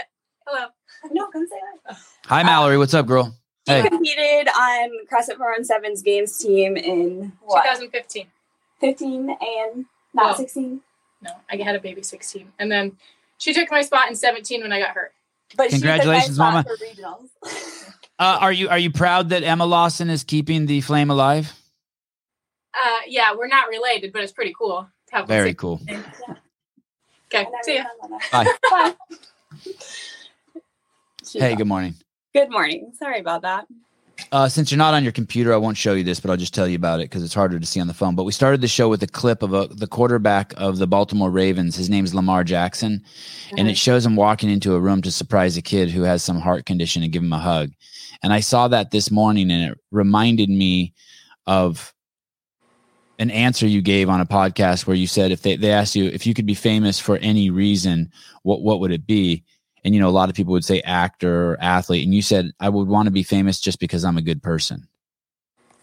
Hello. 0.47 0.67
No, 1.12 1.28
come 1.28 1.47
say 1.47 1.56
hi. 1.86 1.95
Hi, 2.26 2.43
Mallory. 2.43 2.78
What's 2.78 2.93
up, 2.93 3.06
girl? 3.06 3.36
She 3.67 3.74
Hey. 3.76 3.88
competed 3.88 4.47
on 4.50 4.89
CrossFit 5.12 5.38
417's 5.38 6.02
games 6.02 6.38
team 6.39 6.76
in 6.76 7.32
what? 7.41 7.63
2015. 7.63 8.26
15 8.80 9.30
and 9.30 9.86
not 10.13 10.26
Well, 10.26 10.36
16. 10.36 10.82
No, 11.21 11.32
I 11.52 11.56
had 11.58 11.76
a 11.76 11.80
baby 11.80 12.02
16. 12.02 12.52
And 12.58 12.71
then 12.71 12.97
she 13.38 13.54
took 13.54 13.69
my 13.69 13.82
spot 13.82 14.10
in 14.10 14.15
17 14.15 14.62
when 14.63 14.74
I 14.74 14.80
got 14.80 14.89
hurt. 14.95 15.13
But 15.56 15.69
she 15.69 15.78
took 15.78 15.86
my 15.86 15.97
Congratulations, 16.00 16.36
spot 16.36 16.65
Mama. 16.65 16.65
For 18.21 18.27
regionals. 18.27 18.36
Uh, 18.36 18.39
are 18.39 18.51
you 18.51 18.69
are 18.69 18.79
you 18.79 18.91
proud 18.91 19.29
that 19.29 19.43
Emma 19.43 19.65
Lawson 19.65 20.10
is 20.10 20.23
keeping 20.23 20.65
the 20.65 20.81
flame 20.81 21.10
alive? 21.10 21.53
Uh, 22.73 22.99
yeah, 23.07 23.36
we're 23.36 23.47
not 23.47 23.67
related, 23.67 24.13
but 24.13 24.23
it's 24.23 24.31
pretty 24.31 24.53
cool. 24.57 24.88
to 25.13 25.25
Very 25.25 25.53
cool. 25.53 25.79
16. 25.79 26.03
Okay, 27.34 27.47
see 27.63 27.75
ya. 27.75 27.84
done 28.01 28.12
that. 28.31 28.60
Bye. 28.69 28.93
Bye. 30.55 30.62
Hey, 31.34 31.55
good 31.55 31.67
morning. 31.67 31.95
Good 32.34 32.49
morning. 32.49 32.91
Sorry 32.97 33.19
about 33.19 33.41
that. 33.41 33.67
Uh, 34.31 34.47
since 34.47 34.71
you're 34.71 34.77
not 34.77 34.93
on 34.93 35.03
your 35.03 35.12
computer, 35.12 35.53
I 35.53 35.57
won't 35.57 35.77
show 35.77 35.93
you 35.93 36.03
this, 36.03 36.19
but 36.19 36.29
I'll 36.31 36.38
just 36.38 36.53
tell 36.53 36.67
you 36.67 36.75
about 36.75 36.99
it 36.99 37.10
because 37.10 37.23
it's 37.23 37.34
harder 37.34 37.60
to 37.60 37.65
see 37.65 37.81
on 37.81 37.88
the 37.88 37.93
phone. 37.93 38.15
But 38.15 38.23
we 38.23 38.31
started 38.31 38.62
the 38.62 38.67
show 38.67 38.88
with 38.88 39.03
a 39.03 39.07
clip 39.07 39.43
of 39.43 39.53
a, 39.53 39.67
the 39.67 39.88
quarterback 39.88 40.53
of 40.57 40.77
the 40.77 40.88
Baltimore 40.88 41.29
Ravens. 41.29 41.75
His 41.75 41.89
name's 41.89 42.13
Lamar 42.13 42.43
Jackson, 42.43 43.03
and 43.57 43.67
it 43.67 43.77
shows 43.77 44.05
him 44.05 44.15
walking 44.15 44.49
into 44.49 44.75
a 44.75 44.79
room 44.79 45.01
to 45.01 45.12
surprise 45.12 45.57
a 45.57 45.62
kid 45.62 45.89
who 45.89 46.03
has 46.03 46.23
some 46.23 46.39
heart 46.39 46.65
condition 46.65 47.03
and 47.03 47.12
give 47.12 47.23
him 47.23 47.34
a 47.34 47.39
hug. 47.39 47.71
And 48.23 48.31
I 48.31 48.39
saw 48.39 48.67
that 48.67 48.91
this 48.91 49.10
morning, 49.10 49.51
and 49.51 49.71
it 49.71 49.79
reminded 49.91 50.49
me 50.49 50.93
of 51.47 51.93
an 53.19 53.31
answer 53.31 53.67
you 53.67 53.81
gave 53.81 54.10
on 54.10 54.21
a 54.21 54.25
podcast 54.25 54.88
where 54.88 54.95
you 54.95 55.07
said 55.07 55.31
if 55.31 55.41
they, 55.41 55.55
they 55.55 55.71
asked 55.71 55.95
you 55.95 56.05
if 56.05 56.25
you 56.25 56.34
could 56.34 56.45
be 56.45 56.53
famous 56.55 56.99
for 56.99 57.17
any 57.17 57.49
reason, 57.49 58.12
what 58.43 58.62
what 58.62 58.79
would 58.79 58.91
it 58.91 59.05
be? 59.05 59.43
And 59.84 59.93
you 59.95 60.01
know, 60.01 60.10
a 60.10 60.12
lot 60.12 60.29
of 60.29 60.36
people 60.36 60.53
would 60.53 60.65
say 60.65 60.81
actor 60.81 61.51
or 61.51 61.57
athlete, 61.62 62.03
and 62.05 62.13
you 62.13 62.21
said 62.21 62.51
I 62.60 62.69
would 62.69 62.88
want 62.88 63.07
to 63.07 63.12
be 63.12 63.23
famous 63.23 63.60
just 63.60 63.79
because 63.79 64.05
I'm 64.05 64.17
a 64.17 64.21
good 64.21 64.41
person. 64.43 64.88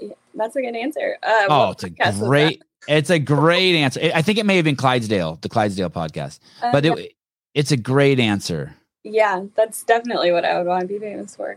Yeah, 0.00 0.14
that's 0.34 0.56
a 0.56 0.62
good 0.62 0.76
answer. 0.76 1.16
Uh, 1.22 1.46
Oh, 1.48 1.70
it's 1.70 1.84
a 1.84 1.90
great, 1.90 2.62
It's 2.86 3.10
a 3.10 3.18
great 3.18 3.74
answer. 3.76 4.00
I 4.14 4.22
think 4.22 4.38
it 4.38 4.46
may 4.46 4.56
have 4.56 4.64
been 4.64 4.76
Clydesdale, 4.76 5.38
the 5.40 5.48
Clydesdale 5.48 5.90
podcast, 5.90 6.38
but 6.60 6.86
Uh, 6.86 6.94
it, 6.94 7.12
it's 7.54 7.72
a 7.72 7.76
great 7.76 8.20
answer. 8.20 8.74
yeah, 9.02 9.44
that's 9.56 9.82
definitely 9.82 10.30
what 10.32 10.44
I 10.44 10.58
would 10.58 10.66
want 10.66 10.82
to 10.82 10.86
be 10.86 10.98
famous 10.98 11.34
for. 11.36 11.56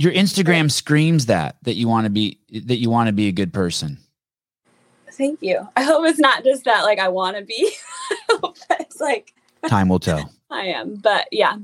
Your 0.00 0.12
Instagram 0.12 0.70
screams 0.70 1.26
that 1.26 1.56
that 1.64 1.74
you 1.74 1.86
want 1.86 2.06
to 2.06 2.10
be 2.10 2.38
that 2.50 2.76
you 2.78 2.88
want 2.88 3.08
to 3.08 3.12
be 3.12 3.28
a 3.28 3.32
good 3.32 3.52
person. 3.52 3.98
Thank 5.12 5.42
you. 5.42 5.68
I 5.76 5.82
hope 5.82 6.06
it's 6.06 6.18
not 6.18 6.42
just 6.42 6.64
that 6.64 6.84
like 6.84 6.98
I 6.98 7.08
want 7.08 7.36
to 7.36 7.42
be. 7.44 7.70
I 8.10 8.38
hope 8.40 8.56
it's 8.80 8.98
like 8.98 9.34
Time 9.68 9.90
will 9.90 9.98
tell. 9.98 10.32
I 10.50 10.68
am. 10.68 10.94
But 10.96 11.28
yeah, 11.30 11.56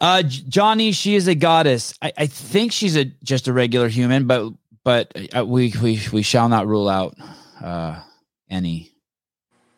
Uh, 0.00 0.22
Johnny, 0.22 0.92
she 0.92 1.14
is 1.14 1.28
a 1.28 1.34
goddess. 1.34 1.92
I, 2.00 2.12
I 2.16 2.26
think 2.26 2.72
she's 2.72 2.96
a 2.96 3.04
just 3.22 3.48
a 3.48 3.52
regular 3.52 3.88
human, 3.88 4.26
but 4.26 4.50
but 4.82 5.12
uh, 5.36 5.44
we 5.44 5.74
we 5.82 6.00
we 6.10 6.22
shall 6.22 6.48
not 6.48 6.66
rule 6.66 6.88
out 6.88 7.14
uh 7.62 8.00
any 8.48 8.92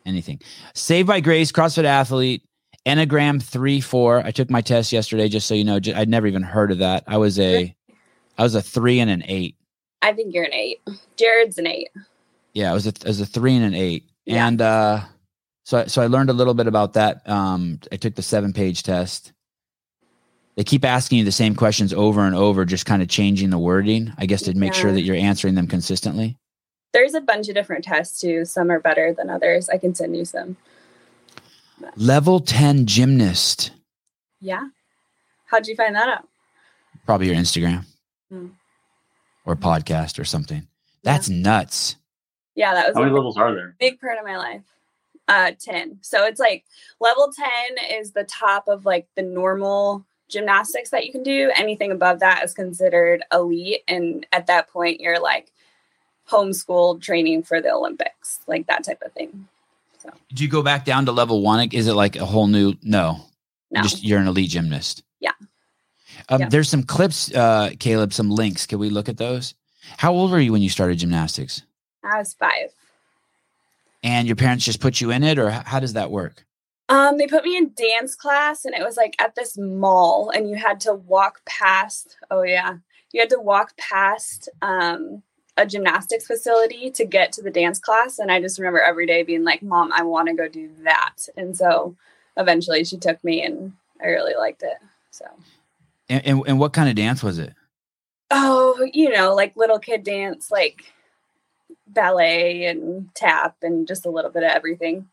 anything. 0.05 0.39
Saved 0.73 1.09
by 1.09 1.19
Grace, 1.19 1.51
CrossFit 1.51 1.83
athlete, 1.83 2.43
Enneagram 2.85 3.41
three 3.41 3.81
four. 3.81 4.19
I 4.23 4.31
took 4.31 4.49
my 4.49 4.61
test 4.61 4.91
yesterday, 4.91 5.27
just 5.27 5.47
so 5.47 5.53
you 5.55 5.63
know. 5.63 5.79
I'd 5.95 6.09
never 6.09 6.27
even 6.27 6.43
heard 6.43 6.71
of 6.71 6.77
that. 6.79 7.03
I 7.07 7.17
was 7.17 7.39
a 7.39 7.75
I 8.37 8.43
was 8.43 8.53
a 8.55 8.61
three 8.61 8.99
and 8.99 9.09
an 9.09 9.23
eight. 9.27 9.55
I 10.01 10.13
think 10.13 10.33
you're 10.33 10.43
an 10.43 10.53
eight. 10.53 10.81
Jared's 11.17 11.57
an 11.57 11.65
eight. 11.67 11.89
Yeah, 12.53 12.71
it 12.71 12.73
was 12.75 12.85
a 12.87 12.93
was 13.05 13.19
a 13.21 13.25
three 13.25 13.55
and 13.55 13.65
an 13.65 13.73
eight, 13.73 14.05
Yeah. 14.25 14.47
and 14.47 14.61
uh, 14.61 15.01
so 15.63 15.79
I- 15.79 15.85
so 15.87 16.01
I 16.01 16.07
learned 16.07 16.29
a 16.29 16.33
little 16.33 16.53
bit 16.53 16.67
about 16.67 16.93
that. 16.93 17.27
Um, 17.27 17.79
I 17.91 17.97
took 17.97 18.13
the 18.15 18.21
seven 18.21 18.53
page 18.53 18.83
test. 18.83 19.33
They 20.55 20.63
keep 20.63 20.85
asking 20.85 21.17
you 21.17 21.25
the 21.25 21.31
same 21.33 21.53
questions 21.55 21.91
over 21.91 22.21
and 22.25 22.33
over, 22.35 22.63
just 22.63 22.85
kind 22.85 23.01
of 23.01 23.09
changing 23.09 23.49
the 23.49 23.57
wording, 23.57 24.13
I 24.17 24.25
guess, 24.25 24.43
to 24.43 24.53
make 24.53 24.73
sure 24.73 24.93
that 24.93 25.01
you're 25.01 25.15
answering 25.17 25.55
them 25.55 25.67
consistently. 25.67 26.37
There's 26.93 27.13
a 27.13 27.19
bunch 27.19 27.49
of 27.49 27.55
different 27.55 27.83
tests 27.83 28.21
too. 28.21 28.45
Some 28.45 28.71
are 28.71 28.79
better 28.79 29.11
than 29.13 29.29
others. 29.29 29.67
I 29.67 29.77
can 29.77 29.93
send 29.95 30.15
you 30.15 30.23
some. 30.23 30.55
Level 31.95 32.39
ten 32.39 32.85
gymnast, 32.85 33.71
Yeah. 34.39 34.67
How'd 35.47 35.67
you 35.67 35.75
find 35.75 35.95
that 35.95 36.09
out? 36.09 36.27
probably 37.05 37.27
your 37.27 37.35
Instagram 37.35 37.85
Hmm. 38.29 38.47
or 39.45 39.55
podcast 39.55 40.17
or 40.19 40.25
something. 40.25 40.67
That's 41.03 41.29
nuts. 41.29 41.97
Yeah, 42.55 42.73
that 42.73 42.87
was 42.87 42.95
How 42.95 43.01
a 43.01 43.03
many 43.05 43.15
levels 43.15 43.37
are 43.37 43.53
there? 43.53 43.75
big 43.79 43.99
part 43.99 44.17
of 44.17 44.25
my 44.25 44.37
life. 44.37 44.61
Uh 45.27 45.51
10. 45.59 45.99
So 46.01 46.25
it's 46.25 46.39
like 46.39 46.65
level 46.99 47.31
10 47.31 47.45
is 47.99 48.11
the 48.11 48.23
top 48.23 48.67
of 48.67 48.85
like 48.85 49.07
the 49.15 49.21
normal 49.21 50.05
gymnastics 50.29 50.89
that 50.89 51.05
you 51.05 51.11
can 51.11 51.21
do. 51.23 51.51
Anything 51.55 51.91
above 51.91 52.19
that 52.21 52.43
is 52.43 52.53
considered 52.53 53.23
elite. 53.31 53.83
And 53.87 54.25
at 54.31 54.47
that 54.47 54.69
point 54.69 54.99
you're 55.01 55.19
like 55.19 55.51
homeschooled 56.29 57.01
training 57.01 57.43
for 57.43 57.61
the 57.61 57.71
Olympics, 57.71 58.39
like 58.47 58.65
that 58.67 58.83
type 58.83 59.01
of 59.05 59.11
thing. 59.13 59.47
Do 60.33 60.43
you 60.43 60.49
go 60.49 60.61
back 60.61 60.85
down 60.85 61.05
to 61.05 61.11
level 61.11 61.41
one? 61.41 61.69
Is 61.71 61.87
it 61.87 61.93
like 61.93 62.15
a 62.15 62.25
whole 62.25 62.47
new? 62.47 62.73
No, 62.83 63.25
No. 63.71 63.81
just 63.81 64.03
you're 64.03 64.19
an 64.19 64.27
elite 64.27 64.49
gymnast. 64.49 65.03
Yeah. 65.19 65.31
Um, 66.29 66.41
Yeah. 66.41 66.49
There's 66.49 66.69
some 66.69 66.83
clips, 66.83 67.33
uh, 67.33 67.71
Caleb, 67.79 68.13
some 68.13 68.29
links. 68.29 68.65
Can 68.65 68.79
we 68.79 68.89
look 68.89 69.09
at 69.09 69.17
those? 69.17 69.53
How 69.97 70.13
old 70.13 70.31
were 70.31 70.39
you 70.39 70.51
when 70.51 70.61
you 70.61 70.69
started 70.69 70.97
gymnastics? 70.99 71.61
I 72.03 72.17
was 72.17 72.33
five. 72.33 72.71
And 74.03 74.27
your 74.27 74.35
parents 74.35 74.65
just 74.65 74.79
put 74.79 75.01
you 75.01 75.11
in 75.11 75.23
it, 75.23 75.39
or 75.39 75.49
how 75.49 75.79
does 75.79 75.93
that 75.93 76.11
work? 76.11 76.45
Um, 76.89 77.17
they 77.17 77.25
put 77.25 77.43
me 77.43 77.57
in 77.57 77.71
dance 77.75 78.15
class 78.15 78.63
and 78.63 78.75
it 78.75 78.83
was 78.83 78.95
like 78.95 79.15
at 79.19 79.33
this 79.33 79.57
mall 79.57 80.29
and 80.29 80.47
you 80.47 80.55
had 80.55 80.79
to 80.81 80.93
walk 80.93 81.41
past 81.45 82.15
oh 82.29 82.43
yeah. 82.43 82.75
You 83.11 83.21
had 83.21 83.29
to 83.31 83.39
walk 83.39 83.75
past 83.77 84.49
um 84.61 85.23
a 85.57 85.65
gymnastics 85.65 86.27
facility 86.27 86.91
to 86.91 87.05
get 87.05 87.31
to 87.33 87.41
the 87.41 87.51
dance 87.51 87.79
class. 87.79 88.19
And 88.19 88.31
I 88.31 88.41
just 88.41 88.59
remember 88.59 88.81
every 88.81 89.05
day 89.05 89.23
being 89.23 89.43
like, 89.43 89.63
Mom, 89.63 89.91
I 89.93 90.03
want 90.03 90.27
to 90.27 90.33
go 90.33 90.47
do 90.47 90.69
that. 90.83 91.27
And 91.37 91.55
so 91.55 91.95
eventually 92.37 92.83
she 92.83 92.97
took 92.97 93.23
me 93.23 93.41
and 93.43 93.73
I 94.01 94.07
really 94.07 94.33
liked 94.35 94.63
it. 94.63 94.77
So 95.11 95.25
And, 96.09 96.25
and, 96.25 96.43
and 96.47 96.59
what 96.59 96.73
kind 96.73 96.89
of 96.89 96.95
dance 96.95 97.23
was 97.23 97.39
it? 97.39 97.53
oh, 98.31 98.89
you 98.93 99.09
know, 99.09 99.33
like 99.33 99.55
little 99.55 99.79
kid 99.79 100.03
dance, 100.03 100.51
like 100.51 100.93
ballet 101.87 102.65
and 102.65 103.13
tap 103.15 103.57
and 103.61 103.87
just 103.87 104.05
a 104.05 104.09
little 104.09 104.31
bit 104.31 104.43
of 104.43 104.49
everything. 104.49 105.07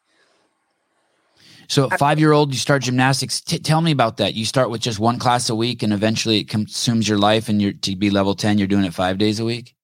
So, 1.69 1.89
five 1.91 2.19
year 2.19 2.33
old, 2.33 2.53
you 2.53 2.59
start 2.59 2.83
gymnastics. 2.83 3.41
T- 3.41 3.59
tell 3.59 3.81
me 3.81 3.93
about 3.93 4.19
that. 4.19 4.35
You 4.35 4.45
start 4.45 4.69
with 4.69 4.81
just 4.81 4.99
one 4.99 5.19
class 5.19 5.49
a 5.49 5.55
week, 5.55 5.83
and 5.83 5.93
eventually 5.93 6.41
it 6.41 6.49
consumes 6.49 7.09
your 7.09 7.19
life. 7.19 7.49
And 7.49 7.63
you're 7.63 7.73
to 7.73 7.97
be 7.97 8.11
level 8.11 8.35
ten, 8.35 8.59
you're 8.59 8.67
doing 8.67 8.85
it 8.85 8.93
five 8.93 9.17
days 9.17 9.41
a 9.41 9.45
week. 9.45 9.75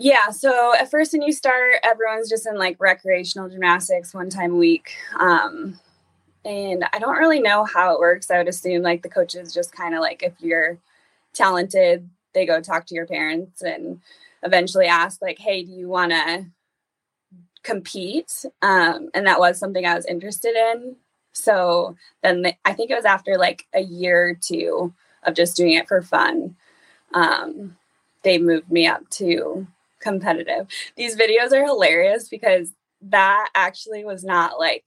Yeah, 0.00 0.30
so 0.30 0.74
at 0.76 0.90
first 0.90 1.12
when 1.12 1.22
you 1.22 1.32
start, 1.32 1.74
everyone's 1.82 2.28
just 2.28 2.46
in 2.46 2.56
like 2.56 2.76
recreational 2.78 3.48
gymnastics 3.48 4.14
one 4.14 4.30
time 4.30 4.52
a 4.52 4.56
week. 4.56 4.92
Um, 5.18 5.80
and 6.44 6.84
I 6.92 7.00
don't 7.00 7.18
really 7.18 7.40
know 7.40 7.64
how 7.64 7.92
it 7.92 7.98
works. 7.98 8.30
I 8.30 8.38
would 8.38 8.48
assume 8.48 8.82
like 8.82 9.02
the 9.02 9.08
coaches 9.08 9.52
just 9.52 9.72
kind 9.72 9.94
of 9.96 10.00
like 10.00 10.22
if 10.22 10.34
you're 10.38 10.78
talented, 11.34 12.08
they 12.32 12.46
go 12.46 12.60
talk 12.60 12.86
to 12.86 12.94
your 12.94 13.06
parents 13.06 13.60
and 13.62 14.00
eventually 14.44 14.86
ask 14.86 15.20
like, 15.20 15.38
"Hey, 15.40 15.64
do 15.64 15.72
you 15.72 15.88
want 15.88 16.12
to 16.12 16.46
compete?" 17.64 18.44
Um, 18.62 19.10
and 19.14 19.26
that 19.26 19.40
was 19.40 19.58
something 19.58 19.84
I 19.84 19.96
was 19.96 20.06
interested 20.06 20.54
in. 20.54 20.96
So 21.32 21.96
then 22.22 22.42
the, 22.42 22.54
I 22.64 22.72
think 22.72 22.90
it 22.90 22.96
was 22.96 23.04
after 23.04 23.36
like 23.36 23.66
a 23.74 23.80
year 23.80 24.28
or 24.28 24.34
two 24.34 24.94
of 25.24 25.34
just 25.34 25.56
doing 25.56 25.72
it 25.72 25.88
for 25.88 26.02
fun. 26.02 26.56
Um, 27.14 27.76
they 28.22 28.38
moved 28.38 28.70
me 28.70 28.86
up 28.86 29.08
to 29.10 29.66
competitive. 30.00 30.68
These 30.96 31.16
videos 31.16 31.52
are 31.52 31.64
hilarious 31.64 32.28
because 32.28 32.72
that 33.02 33.48
actually 33.54 34.04
was 34.04 34.24
not 34.24 34.58
like 34.58 34.84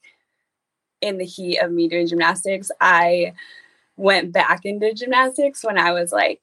in 1.02 1.18
the 1.18 1.26
heat 1.26 1.60
of 1.60 1.72
me 1.72 1.88
doing 1.88 2.08
gymnastics. 2.08 2.72
I 2.80 3.34
went 3.98 4.32
back 4.32 4.66
into 4.66 4.94
gymnastics 4.94 5.64
when 5.64 5.78
I 5.78 5.92
was 5.92 6.12
like 6.12 6.42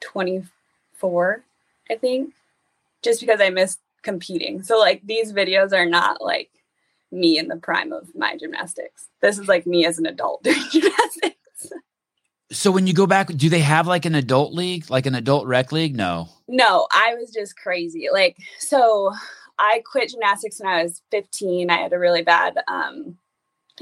24, 0.00 1.44
I 1.90 1.94
think, 1.96 2.32
just 3.02 3.20
because 3.20 3.40
I 3.40 3.50
missed 3.50 3.80
competing. 4.02 4.62
So, 4.62 4.78
like, 4.78 5.02
these 5.04 5.32
videos 5.32 5.72
are 5.72 5.86
not 5.86 6.22
like 6.22 6.50
me 7.12 7.38
in 7.38 7.48
the 7.48 7.56
prime 7.56 7.92
of 7.92 8.14
my 8.14 8.36
gymnastics. 8.36 9.08
This 9.20 9.38
is 9.38 9.48
like 9.48 9.66
me 9.66 9.84
as 9.84 9.98
an 9.98 10.06
adult 10.06 10.42
doing 10.44 10.62
gymnastics. 10.70 11.72
So, 12.52 12.70
when 12.72 12.86
you 12.86 12.94
go 12.94 13.06
back, 13.06 13.28
do 13.28 13.48
they 13.48 13.60
have 13.60 13.86
like 13.86 14.04
an 14.04 14.14
adult 14.14 14.52
league, 14.52 14.90
like 14.90 15.06
an 15.06 15.14
adult 15.14 15.46
rec 15.46 15.70
league? 15.72 15.96
No. 15.96 16.28
No, 16.48 16.88
I 16.92 17.14
was 17.14 17.30
just 17.30 17.56
crazy. 17.56 18.08
Like, 18.12 18.36
so 18.58 19.12
I 19.58 19.82
quit 19.84 20.10
gymnastics 20.10 20.58
when 20.58 20.68
I 20.72 20.82
was 20.82 21.02
15. 21.10 21.70
I 21.70 21.76
had 21.76 21.92
a 21.92 21.98
really 21.98 22.22
bad 22.22 22.58
um, 22.66 23.18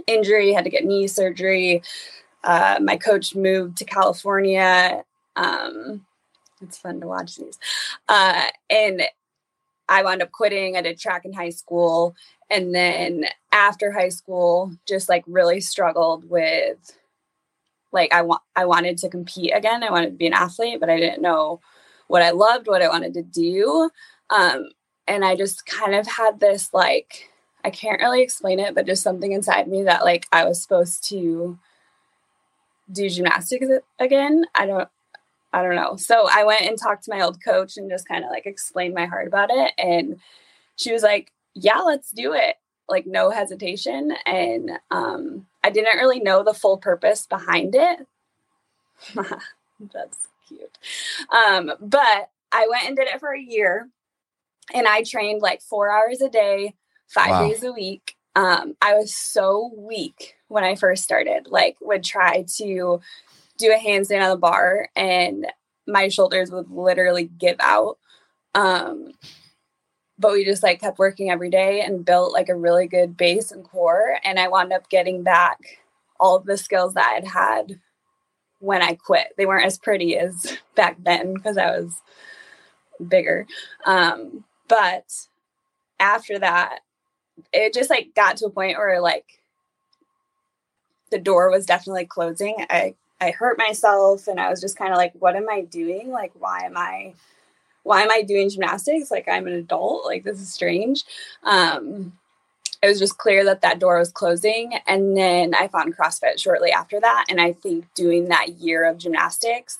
injury, 0.07 0.53
had 0.53 0.65
to 0.65 0.71
get 0.71 0.85
knee 0.85 1.07
surgery. 1.07 1.83
Uh, 2.45 2.79
my 2.83 2.97
coach 2.97 3.35
moved 3.35 3.79
to 3.79 3.85
California. 3.85 5.03
Um, 5.37 6.05
it's 6.61 6.79
fun 6.79 7.01
to 7.01 7.07
watch 7.07 7.37
these. 7.37 7.59
Uh, 8.09 8.47
and 8.69 9.03
I 9.89 10.03
wound 10.03 10.23
up 10.23 10.33
quitting. 10.33 10.77
I 10.77 10.83
did 10.83 10.99
track 10.99 11.25
in 11.25 11.33
high 11.33 11.51
school. 11.51 12.15
And 12.51 12.75
then 12.75 13.27
after 13.53 13.93
high 13.93 14.09
school, 14.09 14.73
just 14.87 15.09
like 15.09 15.25
really 15.27 15.61
struggled 15.61 16.29
with 16.29 16.79
like 17.93 18.13
I 18.13 18.23
want 18.23 18.43
I 18.55 18.65
wanted 18.65 18.99
to 18.99 19.09
compete 19.09 19.53
again. 19.55 19.83
I 19.83 19.91
wanted 19.91 20.11
to 20.11 20.17
be 20.17 20.27
an 20.27 20.33
athlete, 20.33 20.81
but 20.81 20.91
I 20.91 20.99
didn't 20.99 21.23
know 21.23 21.61
what 22.09 22.23
I 22.23 22.31
loved, 22.31 22.67
what 22.67 22.83
I 22.83 22.89
wanted 22.89 23.15
to 23.15 23.23
do. 23.23 23.91
Um, 24.31 24.71
and 25.07 25.25
I 25.25 25.37
just 25.37 25.65
kind 25.67 25.95
of 25.95 26.07
had 26.07 26.41
this 26.41 26.73
like, 26.75 27.31
I 27.65 27.71
can't 27.71 28.01
really 28.01 28.23
explain 28.23 28.59
it, 28.61 28.75
but 28.75 28.87
just 28.87 29.03
something 29.03 29.33
inside 29.33 29.69
me 29.69 29.85
that 29.85 30.05
like 30.05 30.27
I 30.33 30.45
was 30.45 30.61
supposed 30.61 31.05
to 31.09 31.59
do 32.91 33.09
gymnastics 33.09 33.67
again. 33.99 34.45
I 34.55 34.67
don't, 34.67 34.89
I 35.53 35.63
don't 35.63 35.77
know. 35.77 35.97
So 35.97 36.29
I 36.31 36.45
went 36.45 36.63
and 36.63 36.79
talked 36.79 37.05
to 37.05 37.11
my 37.11 37.23
old 37.23 37.43
coach 37.43 37.77
and 37.77 37.91
just 37.91 38.09
kind 38.09 38.25
of 38.25 38.31
like 38.31 38.47
explained 38.47 38.95
my 38.95 39.07
heart 39.07 39.27
about 39.27 39.51
it. 39.51 39.73
And 39.79 40.21
she 40.77 40.93
was 40.93 41.03
like, 41.03 41.33
yeah, 41.55 41.79
let's 41.79 42.11
do 42.11 42.33
it. 42.33 42.57
Like 42.89 43.07
no 43.07 43.31
hesitation. 43.31 44.13
And 44.25 44.73
um, 44.91 45.47
I 45.63 45.71
didn't 45.71 45.99
really 45.99 46.21
know 46.21 46.43
the 46.43 46.55
full 46.55 46.79
purpose 46.79 47.27
behind 47.27 47.75
it. 47.75 48.07
That's 49.15 50.29
cute. 50.49 50.79
Um, 51.31 51.73
but 51.81 52.31
I 52.53 52.67
went 52.71 52.87
and 52.87 52.97
did 52.97 53.09
it 53.09 53.21
for 53.21 53.33
a 53.35 53.41
year 53.41 53.89
and 54.75 54.87
I 54.87 55.03
trained 55.03 55.43
like 55.43 55.63
four 55.63 55.91
hours 55.91 56.21
a 56.21 56.29
day, 56.29 56.75
five 57.09 57.31
Wow. 57.31 57.49
days 57.49 57.63
a 57.63 57.73
week. 57.73 58.15
Um, 58.35 58.77
I 58.81 58.95
was 58.95 59.15
so 59.15 59.73
weak 59.77 60.37
when 60.49 60.65
I 60.65 60.75
first 60.77 61.03
started, 61.05 61.49
like 61.49 61.77
would 61.81 62.05
try 62.05 62.45
to 62.57 63.01
do 63.59 63.73
a 63.73 63.77
handstand 63.77 64.23
on 64.23 64.31
the 64.31 64.37
bar 64.37 64.89
and 64.95 65.47
my 65.87 66.09
shoulders 66.09 66.51
would 66.51 66.71
literally 66.71 67.25
give 67.39 67.57
out. 67.61 67.99
Um, 68.55 69.13
but 70.19 70.33
we 70.33 70.45
just 70.45 70.63
like 70.63 70.81
kept 70.81 70.99
working 70.99 71.31
every 71.31 71.51
day 71.51 71.81
and 71.81 72.05
built 72.05 72.33
like 72.33 72.49
a 72.49 72.57
really 72.57 72.87
good 72.87 73.17
base 73.17 73.53
and 73.53 73.65
core. 73.65 74.19
And 74.25 74.39
I 74.39 74.49
wound 74.49 74.73
up 74.73 74.89
getting 74.89 75.23
back 75.23 75.79
all 76.19 76.37
of 76.37 76.47
the 76.47 76.59
skills 76.59 76.95
that 76.95 77.15
I'd 77.17 77.29
had 77.29 77.81
when 78.61 78.83
I 78.83 78.95
quit. 78.95 79.29
They 79.37 79.47
weren't 79.47 79.67
as 79.67 79.79
pretty 79.79 80.17
as 80.17 80.59
back 80.75 80.97
then 81.03 81.35
because 81.35 81.57
I 81.57 81.79
was 81.79 82.01
bigger. 83.07 83.47
Um, 83.87 84.45
but 84.67 85.05
after 86.01 86.39
that, 86.39 86.81
it 87.53 87.73
just 87.73 87.91
like 87.91 88.15
got 88.15 88.37
to 88.39 88.47
a 88.47 88.51
point 88.51 88.77
where 88.77 89.01
like 89.01 89.41
the 91.11 91.19
door 91.19 91.51
was 91.51 91.67
definitely 91.67 92.07
closing. 92.07 92.57
I 92.69 92.95
I 93.21 93.31
hurt 93.31 93.59
myself 93.59 94.29
and 94.29 94.39
I 94.39 94.49
was 94.49 94.61
just 94.61 94.77
kind 94.77 94.93
of 94.93 94.97
like, 94.97 95.13
what 95.19 95.35
am 95.35 95.49
I 95.49 95.63
doing? 95.63 96.11
Like, 96.11 96.33
why 96.39 96.61
am 96.61 96.77
I 96.77 97.15
why 97.89 98.03
am 98.03 98.11
I 98.11 98.21
doing 98.21 98.51
gymnastics? 98.51 99.11
Like 99.11 99.27
I'm 99.29 99.47
an 99.47 99.55
adult. 99.55 100.05
Like 100.05 100.23
this 100.23 100.39
is 100.41 100.53
strange. 100.53 101.05
Um, 101.43 102.13
it 102.83 102.87
was 102.87 102.99
just 102.99 103.17
clear 103.17 103.45
that 103.47 103.63
that 103.63 103.79
door 103.79 103.99
was 103.99 104.13
closing. 104.13 104.75
And 104.87 105.17
then 105.17 105.55
I 105.55 105.69
found 105.69 105.97
CrossFit 105.97 106.39
shortly 106.39 106.71
after 106.71 107.01
that. 107.01 107.25
And 107.31 107.41
I 107.41 107.55
think 107.55 107.87
doing 107.95 108.29
that 108.29 108.51
year 108.59 108.85
of 108.85 108.99
gymnastics 108.99 109.79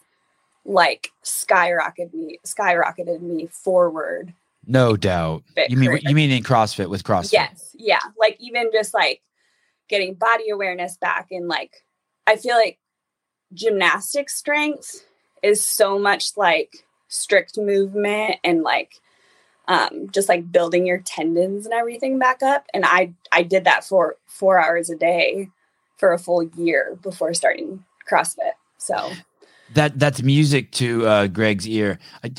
like 0.65 1.11
skyrocketed 1.23 2.15
me, 2.15 2.39
skyrocketed 2.47 3.21
me 3.21 3.47
forward. 3.49 4.33
No 4.67 4.97
doubt. 4.97 5.43
You 5.69 5.77
mean 5.77 5.91
career. 5.91 6.01
you 6.03 6.15
mean 6.15 6.31
in 6.31 6.43
CrossFit 6.43 6.89
with 6.89 7.05
CrossFit? 7.05 7.35
Yes. 7.35 7.77
Yeah. 7.79 8.01
Like 8.19 8.39
even 8.41 8.71
just 8.73 8.95
like 8.95 9.21
getting 9.89 10.15
body 10.15 10.49
awareness 10.49 10.97
back 10.97 11.29
and 11.31 11.47
like 11.47 11.85
I 12.27 12.37
feel 12.37 12.57
like 12.57 12.79
gymnastic 13.53 14.31
strength 14.31 15.05
is 15.43 15.65
so 15.65 15.99
much 15.99 16.39
like 16.39 16.85
strict 17.09 17.59
movement 17.59 18.37
and 18.45 18.63
like 18.63 19.01
um 19.67 20.09
just 20.11 20.29
like 20.29 20.53
building 20.53 20.87
your 20.87 20.99
tendons 20.99 21.65
and 21.65 21.75
everything 21.75 22.19
back 22.19 22.43
up 22.43 22.67
and 22.73 22.85
I 22.85 23.15
I 23.33 23.43
did 23.43 23.65
that 23.65 23.85
for 23.85 24.17
4 24.27 24.59
hours 24.59 24.91
a 24.91 24.97
day 24.97 25.49
for 25.99 26.13
a 26.13 26.19
full 26.19 26.45
year 26.45 26.99
before 27.03 27.35
starting 27.35 27.85
CrossFit. 28.11 28.53
So, 28.79 29.13
that 29.75 29.99
that's 29.99 30.23
music 30.23 30.73
to 30.73 31.07
uh, 31.07 31.27
Greg's 31.27 31.69
ear. 31.69 31.99
I 32.23 32.31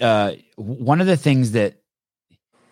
uh, 0.00 0.32
one 0.56 1.00
of 1.00 1.06
the 1.06 1.16
things 1.16 1.52
that, 1.52 1.80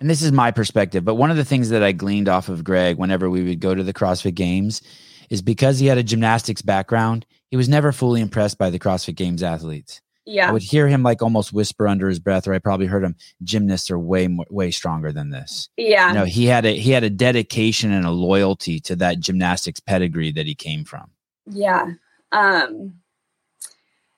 and 0.01 0.11
this 0.11 0.23
is 0.23 0.31
my 0.31 0.51
perspective, 0.51 1.05
but 1.05 1.15
one 1.15 1.31
of 1.31 1.37
the 1.37 1.45
things 1.45 1.71
that 1.71 1.83
I 1.83 1.93
gleaned 1.93 2.29
off 2.29 2.49
of 2.49 2.65
Greg 2.65 2.97
whenever 2.97 3.31
we 3.31 3.43
would 3.43 3.61
go 3.61 3.75
to 3.75 3.83
the 3.83 3.95
CrossFit 3.95 4.35
Games 4.35 4.83
is 5.31 5.43
because 5.43 5.79
he 5.79 5.87
had 5.87 5.99
a 5.99 6.03
gymnastics 6.03 6.63
background. 6.63 7.25
He 7.51 7.57
was 7.57 7.69
never 7.69 7.93
fully 7.93 8.21
impressed 8.21 8.59
by 8.59 8.71
the 8.71 8.79
CrossFit 8.79 9.15
Games 9.15 9.43
athletes. 9.43 10.01
I 10.27 10.53
would 10.53 10.63
hear 10.63 10.87
him 10.87 11.03
like 11.03 11.23
almost 11.23 11.53
whisper 11.53 11.89
under 11.89 12.09
his 12.09 12.19
breath, 12.19 12.47
or 12.47 12.55
I 12.55 12.59
probably 12.59 12.87
heard 12.87 13.03
him. 13.03 13.17
Gymnasts 13.43 13.91
are 13.91 13.99
way 13.99 14.29
more, 14.29 14.47
way 14.51 14.71
stronger 14.71 15.13
than 15.13 15.31
this. 15.31 15.69
Yeah. 15.77 16.09
You 16.09 16.15
know, 16.15 16.25
he 16.25 16.47
had 16.47 16.65
a 16.65 16.79
he 16.79 16.93
had 16.93 17.05
a 17.05 17.11
dedication 17.11 17.93
and 17.93 18.07
a 18.07 18.11
loyalty 18.11 18.79
to 18.81 18.97
that 18.97 19.21
gymnastics 19.21 19.81
pedigree 19.81 20.33
that 20.33 20.47
he 20.47 20.55
came 20.55 20.85
from. 20.85 21.11
Yeah. 21.47 21.93
Um 22.31 22.95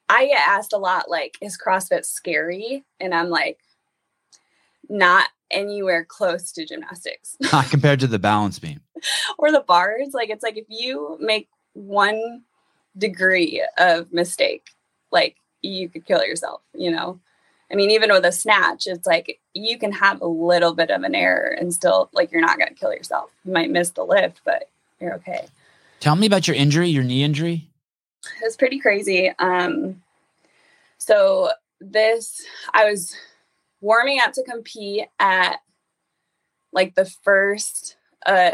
I 0.09 0.27
get 0.27 0.47
asked 0.47 0.75
a 0.75 0.79
lot 0.79 1.11
like 1.11 1.39
is 1.41 1.59
CrossFit 1.59 2.05
scary? 2.05 2.85
And 3.01 3.15
I'm 3.15 3.31
like 3.31 3.59
not 4.91 5.29
anywhere 5.51 6.05
close 6.05 6.53
to 6.53 6.67
gymnastics 6.67 7.37
Not 7.53 7.71
compared 7.71 8.01
to 8.01 8.07
the 8.07 8.19
balance 8.19 8.59
beam. 8.59 8.81
or 9.39 9.51
the 9.51 9.61
bars. 9.61 10.11
Like 10.13 10.29
it's 10.29 10.43
like 10.43 10.59
if 10.59 10.67
you 10.69 11.17
make 11.21 11.49
one 11.73 12.43
degree 12.97 13.67
of 13.79 14.13
mistake, 14.13 14.69
like 15.11 15.37
you 15.65 15.89
could 15.89 16.07
kill 16.07 16.25
yourself, 16.25 16.61
you 16.75 16.91
know. 16.91 17.21
I 17.71 17.77
mean, 17.77 17.91
even 17.91 18.11
with 18.11 18.25
a 18.25 18.33
snatch, 18.33 18.87
it's 18.87 19.07
like 19.07 19.41
you 19.55 19.79
can 19.79 19.93
have 19.93 20.21
a 20.21 20.27
little 20.27 20.75
bit 20.75 20.91
of 20.91 21.03
an 21.03 21.15
error 21.15 21.57
and 21.59 21.73
still 21.73 22.11
like 22.13 22.31
you're 22.31 22.41
not 22.41 22.59
gonna 22.59 22.75
kill 22.75 22.93
yourself. 22.93 23.31
You 23.45 23.53
might 23.53 23.71
miss 23.71 23.91
the 23.91 24.05
lift, 24.05 24.43
but 24.45 24.69
you're 25.01 25.15
okay. 25.15 25.47
Tell 26.01 26.17
me 26.17 26.27
about 26.27 26.47
your 26.47 26.57
injury, 26.57 26.89
your 26.89 27.05
knee 27.05 27.25
injury. 27.25 27.69
it 28.25 28.45
was 28.45 28.57
pretty 28.57 28.79
crazy. 28.79 29.33
Um, 29.39 30.03
so 30.99 31.51
this, 31.81 32.45
I 32.73 32.91
was 32.91 33.15
warming 33.81 34.21
up 34.21 34.33
to 34.35 34.43
compete 34.43 35.07
at 35.19 35.57
like 36.73 36.95
the 36.95 37.07
first 37.07 37.97
uh, 38.27 38.51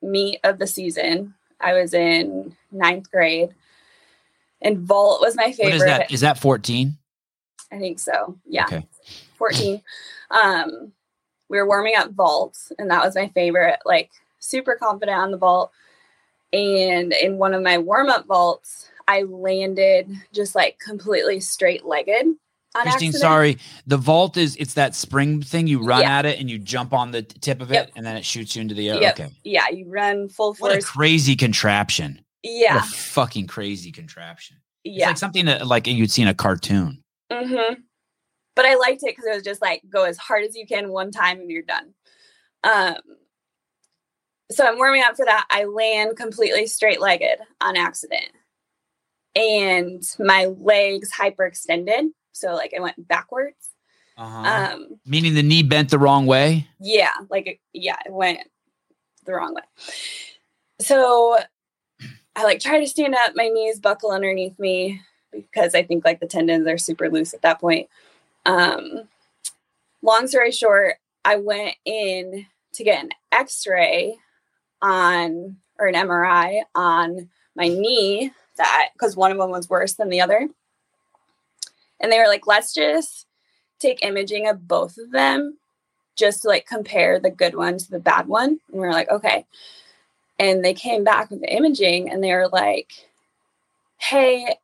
meet 0.00 0.40
of 0.44 0.58
the 0.58 0.66
season. 0.66 1.34
I 1.60 1.74
was 1.74 1.92
in 1.92 2.56
ninth 2.70 3.10
grade, 3.10 3.54
and 4.62 4.78
vault 4.78 5.20
was 5.20 5.36
my 5.36 5.52
favorite. 5.52 5.64
What 5.64 5.74
is 5.74 5.84
that? 5.84 6.12
Is 6.12 6.20
that 6.20 6.38
14? 6.38 6.96
I 7.72 7.78
think 7.78 7.98
so. 7.98 8.36
Yeah. 8.46 8.64
Okay. 8.64 8.86
14. 9.36 9.82
Um, 10.30 10.92
we 11.48 11.58
were 11.58 11.66
warming 11.66 11.94
up 11.96 12.12
vaults, 12.12 12.72
and 12.78 12.90
that 12.90 13.04
was 13.04 13.14
my 13.14 13.28
favorite. 13.28 13.78
Like, 13.84 14.10
super 14.38 14.74
confident 14.76 15.18
on 15.18 15.30
the 15.30 15.38
vault. 15.38 15.70
And 16.52 17.12
in 17.12 17.38
one 17.38 17.54
of 17.54 17.62
my 17.62 17.78
warm 17.78 18.08
up 18.08 18.26
vaults, 18.26 18.88
I 19.06 19.22
landed 19.22 20.10
just 20.32 20.54
like 20.54 20.78
completely 20.78 21.40
straight 21.40 21.84
legged 21.84 22.26
Christine, 22.74 22.92
accident. 22.92 23.14
sorry. 23.16 23.58
The 23.86 23.96
vault 23.96 24.36
is 24.36 24.56
it's 24.56 24.74
that 24.74 24.94
spring 24.94 25.42
thing. 25.42 25.66
You 25.66 25.84
run 25.84 26.02
Yeah. 26.02 26.18
at 26.18 26.26
it 26.26 26.38
and 26.38 26.48
you 26.50 26.58
jump 26.58 26.92
on 26.92 27.10
the 27.10 27.22
tip 27.22 27.60
of 27.60 27.70
it 27.70 27.74
Yep. 27.74 27.92
and 27.96 28.06
then 28.06 28.16
it 28.16 28.24
shoots 28.24 28.54
you 28.56 28.62
into 28.62 28.74
the 28.74 28.88
air. 28.90 29.00
Yep. 29.00 29.20
Okay. 29.20 29.30
Yeah, 29.44 29.68
you 29.70 29.86
run 29.88 30.28
full 30.28 30.54
force. 30.54 30.72
What 30.72 30.78
a 30.78 30.82
crazy 30.82 31.36
contraption. 31.36 32.20
Yeah. 32.48 32.82
Fucking 32.82 33.46
crazy 33.46 33.92
contraption. 33.92 34.56
It's 34.84 34.96
Yeah. 34.98 35.08
like 35.08 35.18
something 35.18 35.46
that 35.46 35.66
like 35.66 35.86
you'd 35.86 36.10
see 36.10 36.22
in 36.22 36.28
a 36.28 36.34
cartoon. 36.34 37.02
hmm 37.32 37.74
But 38.56 38.64
I 38.66 38.74
liked 38.76 39.02
it 39.02 39.14
because 39.14 39.26
it 39.26 39.34
was 39.34 39.42
just 39.44 39.60
like 39.62 39.82
go 39.88 40.04
as 40.04 40.16
hard 40.18 40.44
as 40.44 40.56
you 40.56 40.66
can 40.66 40.90
one 40.90 41.10
time 41.10 41.40
and 41.40 41.50
you're 41.50 41.62
done. 41.62 41.94
Um, 42.64 42.96
so 44.50 44.66
I'm 44.66 44.76
warming 44.78 45.02
up 45.02 45.16
for 45.16 45.24
that. 45.26 45.46
I 45.50 45.64
land 45.64 46.16
completely 46.16 46.66
straight 46.66 47.00
legged 47.00 47.38
on 47.60 47.76
accident, 47.76 48.30
and 49.36 50.02
my 50.18 50.46
legs 50.46 51.10
hyperextended. 51.12 52.08
So 52.32 52.54
like 52.54 52.72
I 52.76 52.80
went 52.80 53.06
backwards. 53.06 53.56
Uh-huh. 54.16 54.72
Um, 54.74 55.00
Meaning 55.06 55.34
the 55.34 55.42
knee 55.42 55.62
bent 55.62 55.90
the 55.90 55.98
wrong 55.98 56.26
way. 56.26 56.66
yeah, 56.80 57.12
like 57.30 57.60
yeah, 57.72 57.96
it 58.06 58.12
went 58.12 58.40
the 59.26 59.34
wrong 59.34 59.54
way. 59.54 59.62
So 60.80 61.38
I 62.38 62.44
like 62.44 62.60
try 62.60 62.78
to 62.78 62.86
stand 62.86 63.16
up, 63.16 63.32
my 63.34 63.48
knees 63.48 63.80
buckle 63.80 64.12
underneath 64.12 64.56
me 64.60 65.02
because 65.32 65.74
I 65.74 65.82
think 65.82 66.04
like 66.04 66.20
the 66.20 66.26
tendons 66.26 66.68
are 66.68 66.78
super 66.78 67.10
loose 67.10 67.34
at 67.34 67.42
that 67.42 67.60
point. 67.60 67.88
Um 68.46 69.08
long 70.02 70.28
story 70.28 70.52
short, 70.52 70.98
I 71.24 71.34
went 71.34 71.74
in 71.84 72.46
to 72.74 72.84
get 72.84 73.02
an 73.02 73.10
x-ray 73.32 74.18
on 74.80 75.56
or 75.80 75.88
an 75.88 75.96
MRI 75.96 76.60
on 76.76 77.28
my 77.56 77.66
knee 77.66 78.30
that 78.56 78.90
because 78.92 79.16
one 79.16 79.32
of 79.32 79.38
them 79.38 79.50
was 79.50 79.68
worse 79.68 79.94
than 79.94 80.08
the 80.08 80.20
other. 80.20 80.48
And 81.98 82.12
they 82.12 82.18
were 82.20 82.28
like, 82.28 82.46
let's 82.46 82.72
just 82.72 83.26
take 83.80 84.04
imaging 84.04 84.46
of 84.46 84.68
both 84.68 84.96
of 84.96 85.10
them 85.10 85.58
just 86.14 86.42
to 86.42 86.48
like 86.48 86.66
compare 86.66 87.18
the 87.18 87.30
good 87.30 87.56
one 87.56 87.78
to 87.78 87.90
the 87.90 87.98
bad 87.98 88.28
one. 88.28 88.60
And 88.70 88.80
we 88.80 88.86
are 88.86 88.92
like, 88.92 89.10
okay. 89.10 89.44
And 90.38 90.64
they 90.64 90.74
came 90.74 91.04
back 91.04 91.30
with 91.30 91.40
the 91.40 91.52
imaging 91.52 92.10
and 92.10 92.22
they 92.22 92.32
were 92.32 92.48
like, 92.48 92.92
hey, 93.98 94.56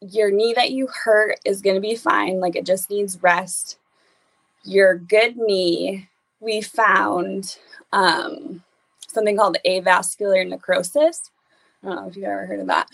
your 0.00 0.30
knee 0.30 0.54
that 0.54 0.70
you 0.70 0.86
hurt 0.86 1.38
is 1.44 1.60
going 1.60 1.76
to 1.76 1.80
be 1.80 1.94
fine. 1.94 2.40
Like 2.40 2.56
it 2.56 2.66
just 2.66 2.90
needs 2.90 3.22
rest. 3.22 3.78
Your 4.64 4.96
good 4.96 5.36
knee, 5.36 6.08
we 6.40 6.60
found 6.60 7.56
um, 7.92 8.62
something 9.08 9.36
called 9.36 9.58
avascular 9.66 10.48
necrosis. 10.48 11.30
I 11.82 11.88
don't 11.88 11.96
know 11.96 12.08
if 12.08 12.16
you've 12.16 12.24
ever 12.24 12.46
heard 12.46 12.60
of 12.60 12.66
that. 12.68 12.88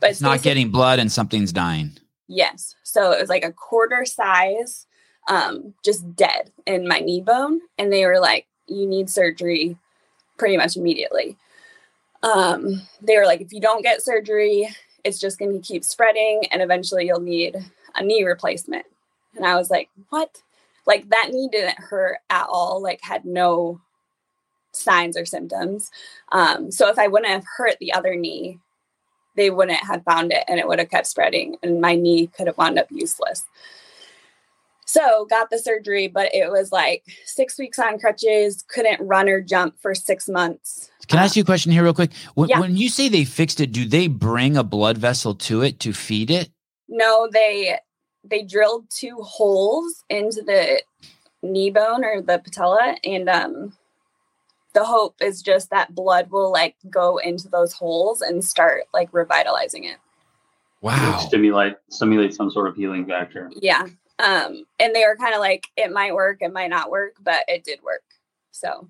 But 0.00 0.10
It's 0.10 0.20
not 0.20 0.42
getting 0.42 0.70
blood 0.70 0.98
and 0.98 1.10
something's 1.10 1.52
dying. 1.52 1.98
Yes. 2.28 2.76
So 2.82 3.10
it 3.12 3.20
was 3.20 3.30
like 3.30 3.44
a 3.44 3.52
quarter 3.52 4.04
size, 4.04 4.86
um, 5.28 5.74
just 5.84 6.14
dead 6.14 6.52
in 6.66 6.86
my 6.86 7.00
knee 7.00 7.20
bone. 7.20 7.60
And 7.78 7.92
they 7.92 8.06
were 8.06 8.20
like, 8.20 8.46
you 8.66 8.86
need 8.86 9.10
surgery 9.10 9.76
pretty 10.38 10.56
much 10.56 10.76
immediately. 10.76 11.36
Um, 12.22 12.82
they 13.02 13.16
were 13.16 13.26
like, 13.26 13.40
if 13.40 13.52
you 13.52 13.60
don't 13.60 13.82
get 13.82 14.02
surgery, 14.02 14.68
it's 15.04 15.20
just 15.20 15.38
going 15.38 15.52
to 15.52 15.66
keep 15.66 15.84
spreading 15.84 16.42
and 16.50 16.62
eventually 16.62 17.06
you'll 17.06 17.20
need 17.20 17.56
a 17.94 18.02
knee 18.02 18.24
replacement. 18.24 18.86
And 19.36 19.46
I 19.46 19.56
was 19.56 19.70
like, 19.70 19.88
what? 20.08 20.42
Like 20.86 21.08
that 21.10 21.30
knee 21.30 21.48
didn't 21.50 21.78
hurt 21.78 22.18
at 22.30 22.46
all, 22.48 22.82
like 22.82 23.00
had 23.02 23.24
no 23.24 23.80
signs 24.72 25.16
or 25.16 25.24
symptoms. 25.24 25.90
Um, 26.32 26.70
so 26.70 26.88
if 26.88 26.98
I 26.98 27.08
wouldn't 27.08 27.30
have 27.30 27.44
hurt 27.56 27.76
the 27.78 27.92
other 27.92 28.14
knee, 28.14 28.58
they 29.36 29.50
wouldn't 29.50 29.78
have 29.78 30.02
found 30.02 30.32
it 30.32 30.44
and 30.48 30.58
it 30.58 30.66
would 30.66 30.78
have 30.80 30.90
kept 30.90 31.06
spreading 31.06 31.56
and 31.62 31.80
my 31.80 31.94
knee 31.94 32.26
could 32.26 32.48
have 32.48 32.58
wound 32.58 32.78
up 32.78 32.88
useless. 32.90 33.44
So 34.88 35.26
got 35.26 35.50
the 35.50 35.58
surgery, 35.58 36.08
but 36.08 36.34
it 36.34 36.50
was 36.50 36.72
like 36.72 37.04
six 37.26 37.58
weeks 37.58 37.78
on 37.78 37.98
crutches, 37.98 38.64
couldn't 38.68 39.06
run 39.06 39.28
or 39.28 39.42
jump 39.42 39.78
for 39.82 39.94
six 39.94 40.28
months. 40.28 40.90
Can 41.08 41.18
I 41.18 41.24
ask 41.24 41.36
you 41.36 41.42
a 41.42 41.46
question 41.46 41.72
here, 41.72 41.82
real 41.84 41.92
quick? 41.92 42.10
When, 42.34 42.48
Yeah. 42.48 42.58
when 42.58 42.74
you 42.74 42.88
say 42.88 43.10
they 43.10 43.24
fixed 43.24 43.60
it, 43.60 43.70
do 43.70 43.84
they 43.84 44.08
bring 44.08 44.56
a 44.56 44.64
blood 44.64 44.96
vessel 44.96 45.34
to 45.34 45.60
it 45.60 45.78
to 45.80 45.92
feed 45.92 46.30
it? 46.30 46.48
No, 46.88 47.28
they 47.30 47.78
they 48.24 48.42
drilled 48.42 48.86
two 48.90 49.16
holes 49.20 50.04
into 50.08 50.40
the 50.42 50.82
knee 51.42 51.70
bone 51.70 52.02
or 52.02 52.22
the 52.22 52.38
patella, 52.38 52.96
and 53.04 53.28
um 53.28 53.76
the 54.72 54.84
hope 54.84 55.16
is 55.20 55.42
just 55.42 55.68
that 55.68 55.94
blood 55.94 56.30
will 56.30 56.50
like 56.50 56.76
go 56.88 57.18
into 57.18 57.48
those 57.48 57.74
holes 57.74 58.22
and 58.22 58.42
start 58.42 58.84
like 58.94 59.10
revitalizing 59.12 59.84
it. 59.84 59.98
Wow. 60.80 61.18
Stimulate 61.18 61.74
stimulate 61.90 62.32
some 62.32 62.50
sort 62.50 62.68
of 62.68 62.74
healing 62.76 63.06
factor. 63.06 63.50
Yeah. 63.60 63.86
Um, 64.18 64.64
and 64.80 64.94
they 64.94 65.04
were 65.04 65.16
kind 65.16 65.34
of 65.34 65.40
like, 65.40 65.68
it 65.76 65.92
might 65.92 66.14
work, 66.14 66.38
it 66.40 66.52
might 66.52 66.70
not 66.70 66.90
work, 66.90 67.14
but 67.22 67.44
it 67.46 67.64
did 67.64 67.82
work. 67.82 68.02
So 68.50 68.88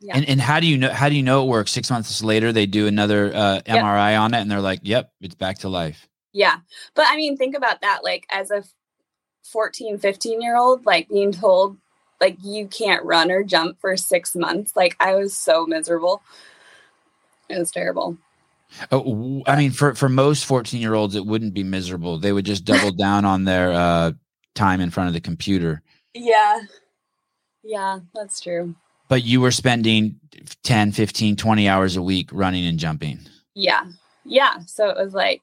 yeah. 0.00 0.16
And 0.16 0.28
and 0.28 0.40
how 0.40 0.60
do 0.60 0.66
you 0.66 0.78
know 0.78 0.90
how 0.90 1.08
do 1.08 1.16
you 1.16 1.22
know 1.22 1.42
it 1.42 1.48
works? 1.48 1.72
Six 1.72 1.90
months 1.90 2.22
later, 2.22 2.52
they 2.52 2.66
do 2.66 2.86
another 2.86 3.34
uh, 3.34 3.54
Yep. 3.54 3.64
MRI 3.66 4.20
on 4.20 4.32
it, 4.32 4.40
and 4.40 4.50
they're 4.50 4.60
like, 4.60 4.80
"Yep, 4.84 5.12
it's 5.20 5.34
back 5.34 5.58
to 5.58 5.68
life." 5.68 6.08
Yeah. 6.32 6.58
But 6.94 7.06
I 7.08 7.16
mean, 7.16 7.36
think 7.36 7.56
about 7.56 7.80
that. 7.80 8.04
Like, 8.04 8.24
as 8.30 8.50
a 8.50 8.62
14, 9.44 9.98
15 9.98 10.40
year 10.40 10.56
old, 10.56 10.86
like 10.86 11.08
being 11.08 11.32
told, 11.32 11.78
like, 12.20 12.36
you 12.42 12.68
can't 12.68 13.04
run 13.04 13.30
or 13.30 13.42
jump 13.42 13.80
for 13.80 13.96
six 13.96 14.36
months. 14.36 14.76
Like, 14.76 14.94
I 15.00 15.14
was 15.16 15.36
so 15.36 15.66
miserable. 15.66 16.22
It 17.48 17.58
was 17.58 17.70
terrible. 17.70 18.18
Oh, 18.92 19.42
I 19.46 19.56
mean, 19.56 19.70
for 19.70 19.94
for 19.94 20.08
most 20.08 20.44
fourteen 20.44 20.80
year 20.80 20.94
olds, 20.94 21.14
it 21.14 21.26
wouldn't 21.26 21.54
be 21.54 21.64
miserable. 21.64 22.18
They 22.18 22.32
would 22.32 22.44
just 22.44 22.64
double 22.64 22.90
down 22.96 23.24
on 23.24 23.44
their 23.44 23.72
uh, 23.72 24.12
time 24.54 24.80
in 24.80 24.90
front 24.90 25.08
of 25.08 25.14
the 25.14 25.20
computer. 25.20 25.82
Yeah. 26.14 26.60
Yeah, 27.62 28.00
that's 28.14 28.40
true. 28.40 28.74
But 29.08 29.24
you 29.24 29.40
were 29.40 29.50
spending 29.50 30.18
10, 30.64 30.92
15, 30.92 31.36
20 31.36 31.68
hours 31.68 31.96
a 31.96 32.02
week 32.02 32.28
running 32.32 32.66
and 32.66 32.78
jumping. 32.78 33.20
Yeah. 33.54 33.84
Yeah. 34.24 34.58
So 34.66 34.88
it 34.88 34.96
was 34.96 35.14
like, 35.14 35.42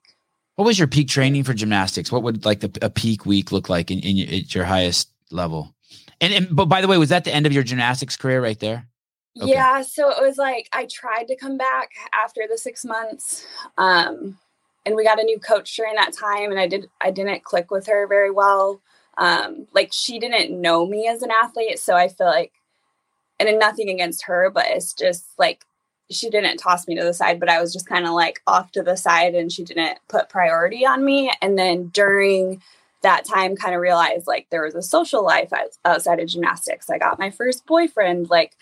What 0.55 0.65
was 0.65 0.77
your 0.77 0.87
peak 0.87 1.07
training 1.07 1.43
for 1.43 1.53
gymnastics? 1.53 2.11
What 2.11 2.23
would 2.23 2.45
like 2.45 2.59
the, 2.59 2.77
a 2.81 2.89
peak 2.89 3.25
week 3.25 3.51
look 3.51 3.69
like 3.69 3.89
in, 3.89 3.99
in 3.99 4.17
your, 4.17 4.27
at 4.27 4.55
your 4.55 4.65
highest 4.65 5.09
level? 5.31 5.73
And, 6.21 6.33
and 6.33 6.55
but 6.55 6.65
by 6.65 6.81
the 6.81 6.87
way, 6.87 6.97
was 6.97 7.09
that 7.09 7.25
the 7.25 7.33
end 7.33 7.45
of 7.45 7.53
your 7.53 7.63
gymnastics 7.63 8.15
career 8.15 8.41
right 8.41 8.59
there? 8.59 8.87
Okay. 9.41 9.51
Yeah, 9.51 9.81
so 9.81 10.09
it 10.09 10.21
was 10.21 10.37
like 10.37 10.69
I 10.71 10.85
tried 10.85 11.27
to 11.27 11.35
come 11.35 11.57
back 11.57 11.89
after 12.13 12.43
the 12.49 12.57
six 12.57 12.85
months, 12.85 13.45
um, 13.77 14.37
and 14.85 14.95
we 14.95 15.03
got 15.03 15.19
a 15.19 15.23
new 15.23 15.39
coach 15.39 15.75
during 15.75 15.95
that 15.95 16.13
time, 16.13 16.51
and 16.51 16.59
I 16.59 16.67
did 16.67 16.89
I 17.01 17.11
didn't 17.11 17.43
click 17.43 17.69
with 17.69 17.87
her 17.87 18.07
very 18.07 18.31
well. 18.31 18.79
Um, 19.17 19.67
like 19.73 19.91
she 19.91 20.19
didn't 20.19 20.59
know 20.61 20.85
me 20.85 21.07
as 21.07 21.21
an 21.21 21.31
athlete, 21.31 21.79
so 21.79 21.95
I 21.95 22.07
feel 22.07 22.27
like, 22.27 22.53
and 23.37 23.59
nothing 23.59 23.89
against 23.89 24.23
her, 24.25 24.49
but 24.49 24.67
it's 24.69 24.93
just 24.93 25.25
like 25.37 25.65
she 26.09 26.29
didn't 26.29 26.57
toss 26.57 26.87
me 26.87 26.95
to 26.95 27.03
the 27.03 27.13
side, 27.13 27.39
but 27.39 27.49
I 27.49 27.59
was 27.59 27.73
just 27.73 27.87
kind 27.89 28.05
of 28.05 28.13
like 28.13 28.41
off 28.47 28.71
to 28.71 28.83
the 28.83 28.95
side, 28.95 29.35
and 29.35 29.51
she 29.51 29.65
didn't 29.65 29.99
put 30.07 30.29
priority 30.29 30.85
on 30.85 31.03
me. 31.03 31.29
And 31.41 31.59
then 31.59 31.87
during 31.87 32.61
that 33.01 33.25
time, 33.25 33.57
kind 33.57 33.75
of 33.75 33.81
realized 33.81 34.27
like 34.27 34.47
there 34.49 34.63
was 34.63 34.75
a 34.75 34.81
social 34.81 35.25
life 35.25 35.51
outside 35.83 36.21
of 36.21 36.29
gymnastics. 36.29 36.89
I 36.89 36.99
got 36.99 37.19
my 37.19 37.31
first 37.31 37.65
boyfriend, 37.65 38.29
like. 38.29 38.55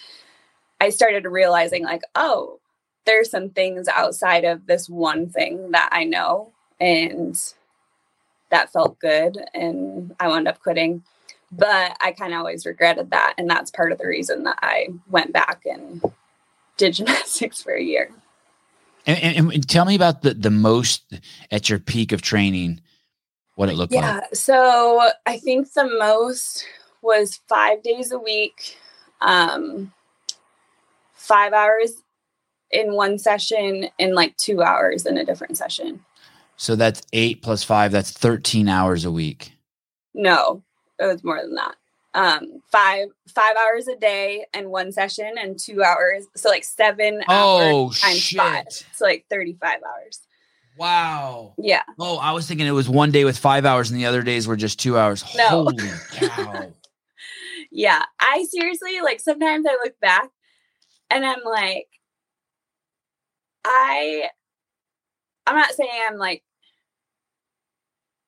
I 0.83 0.89
started 0.89 1.23
realizing 1.23 1.85
like, 1.85 2.01
oh, 2.13 2.59
there's 3.05 3.31
some 3.31 3.51
things 3.51 3.87
outside 3.87 4.43
of 4.43 4.65
this 4.65 4.89
one 4.89 5.29
thing 5.29 5.71
that 5.71 5.87
I 5.93 6.03
know 6.03 6.51
and 6.77 7.39
that 8.51 8.73
felt 8.73 8.99
good 8.99 9.37
and 9.53 10.13
I 10.19 10.27
wound 10.27 10.49
up 10.49 10.59
quitting. 10.59 11.01
But 11.53 11.95
I 12.01 12.11
kind 12.11 12.33
of 12.33 12.39
always 12.39 12.65
regretted 12.65 13.11
that 13.11 13.35
and 13.37 13.49
that's 13.49 13.71
part 13.71 13.93
of 13.93 13.97
the 13.97 14.07
reason 14.07 14.43
that 14.43 14.59
I 14.61 14.89
went 15.09 15.31
back 15.31 15.61
and 15.65 16.01
did 16.75 16.93
gymnastics 16.95 17.61
for 17.61 17.71
a 17.71 17.81
year. 17.81 18.11
And, 19.05 19.37
and, 19.37 19.53
and 19.53 19.69
tell 19.69 19.85
me 19.85 19.95
about 19.95 20.21
the 20.21 20.33
the 20.33 20.51
most 20.51 21.13
at 21.49 21.69
your 21.69 21.79
peak 21.79 22.11
of 22.11 22.21
training, 22.21 22.81
what 23.55 23.69
it 23.69 23.75
looked 23.75 23.93
Yeah, 23.93 24.15
like. 24.15 24.23
Yeah. 24.23 24.27
So 24.33 25.11
I 25.25 25.37
think 25.37 25.71
the 25.71 25.89
most 25.97 26.65
was 27.01 27.39
5 27.47 27.83
days 27.83 28.11
a 28.11 28.19
week. 28.19 28.77
Um 29.21 29.93
5 31.23 31.53
hours 31.53 31.93
in 32.71 32.93
one 32.93 33.17
session 33.17 33.87
and 33.99 34.13
like 34.13 34.35
2 34.37 34.61
hours 34.61 35.05
in 35.05 35.17
a 35.17 35.25
different 35.25 35.57
session. 35.57 36.03
So 36.55 36.75
that's 36.75 37.01
eight 37.13 37.41
plus 37.41 37.63
five. 37.63 37.91
That's 37.91 38.11
thirteen 38.11 38.69
hours 38.69 39.05
a 39.05 39.11
week. 39.11 39.53
No, 40.13 40.63
it 40.99 41.05
was 41.05 41.23
more 41.23 41.41
than 41.41 41.55
that. 41.55 41.75
Um, 42.13 42.61
five 42.71 43.07
five 43.27 43.55
hours 43.57 43.87
a 43.87 43.95
day 43.95 44.45
and 44.53 44.69
one 44.69 44.91
session 44.91 45.33
and 45.37 45.57
two 45.59 45.83
hours. 45.83 46.25
So 46.35 46.49
like 46.49 46.63
seven 46.63 47.21
Oh 47.27 47.85
hours 47.87 47.99
times 47.99 48.17
shit! 48.19 48.39
five. 48.39 48.65
So 48.93 49.05
like 49.05 49.25
thirty 49.29 49.57
five 49.59 49.79
hours. 49.83 50.19
Wow. 50.77 51.53
Yeah. 51.57 51.83
Oh, 51.99 52.17
I 52.17 52.31
was 52.31 52.47
thinking 52.47 52.67
it 52.67 52.71
was 52.71 52.87
one 52.87 53.11
day 53.11 53.25
with 53.25 53.37
five 53.37 53.65
hours, 53.65 53.89
and 53.91 53.99
the 53.99 54.05
other 54.05 54.21
days 54.21 54.47
were 54.47 54.55
just 54.55 54.79
two 54.79 54.97
hours. 54.97 55.25
No. 55.35 55.47
Holy 55.47 55.89
cow! 56.11 56.71
Yeah. 57.75 58.03
I 58.19 58.45
seriously 58.51 59.01
like 59.01 59.19
sometimes 59.19 59.65
I 59.67 59.73
look 59.83 59.99
back 59.99 60.29
and 61.13 61.25
I'm 61.25 61.43
like, 61.45 61.87
I 63.65 64.29
I'm 65.45 65.55
not 65.55 65.73
saying 65.73 65.91
I'm 66.07 66.17
like 66.17 66.43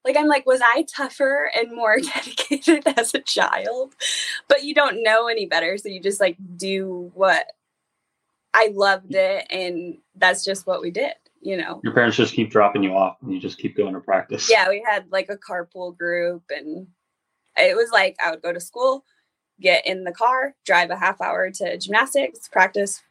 like 0.06 0.18
I'm 0.18 0.28
like, 0.28 0.46
was 0.46 0.62
I 0.64 0.86
tougher 0.96 1.50
and 1.56 1.76
more 1.76 1.98
dedicated 2.16 2.88
as 2.96 3.14
a 3.14 3.20
child? 3.20 3.96
But 4.48 4.64
you 4.64 4.76
don't 4.76 5.02
know 5.04 5.28
any 5.28 5.48
better, 5.48 5.78
so 5.78 5.90
you 5.90 6.00
just 6.00 6.22
like 6.22 6.38
do 6.56 7.12
what 7.16 7.46
I 8.54 8.72
loved 8.74 9.16
it, 9.16 9.48
and 9.50 9.98
that's 10.16 10.46
just 10.46 10.68
what 10.68 10.82
we 10.82 10.92
did, 10.92 11.14
you 11.42 11.58
know. 11.58 11.82
Your 11.84 11.94
parents 11.94 12.18
just 12.18 12.36
keep 12.36 12.52
dropping 12.52 12.84
you 12.84 12.92
off, 12.92 13.18
and 13.22 13.34
you 13.34 13.40
just 13.40 13.58
keep 13.58 13.76
going 13.76 13.96
to 13.96 14.00
practice. 14.00 14.50
Yeah, 14.50 14.70
we 14.70 14.86
had 14.88 15.12
like 15.12 15.30
a 15.30 15.38
carpool 15.38 15.98
group, 15.98 16.44
and 16.50 16.88
it 17.58 17.76
was 17.76 17.90
like 17.92 18.16
I 18.24 18.30
would 18.30 18.44
go 18.44 18.54
to 18.54 18.60
school, 18.60 19.04
get 19.60 19.86
in 19.86 20.04
the 20.04 20.12
car, 20.12 20.56
drive 20.66 20.90
a 20.90 20.98
half 20.98 21.22
hour 21.22 21.50
to 21.52 21.78
gymnastics, 21.78 22.48
practice. 22.48 23.02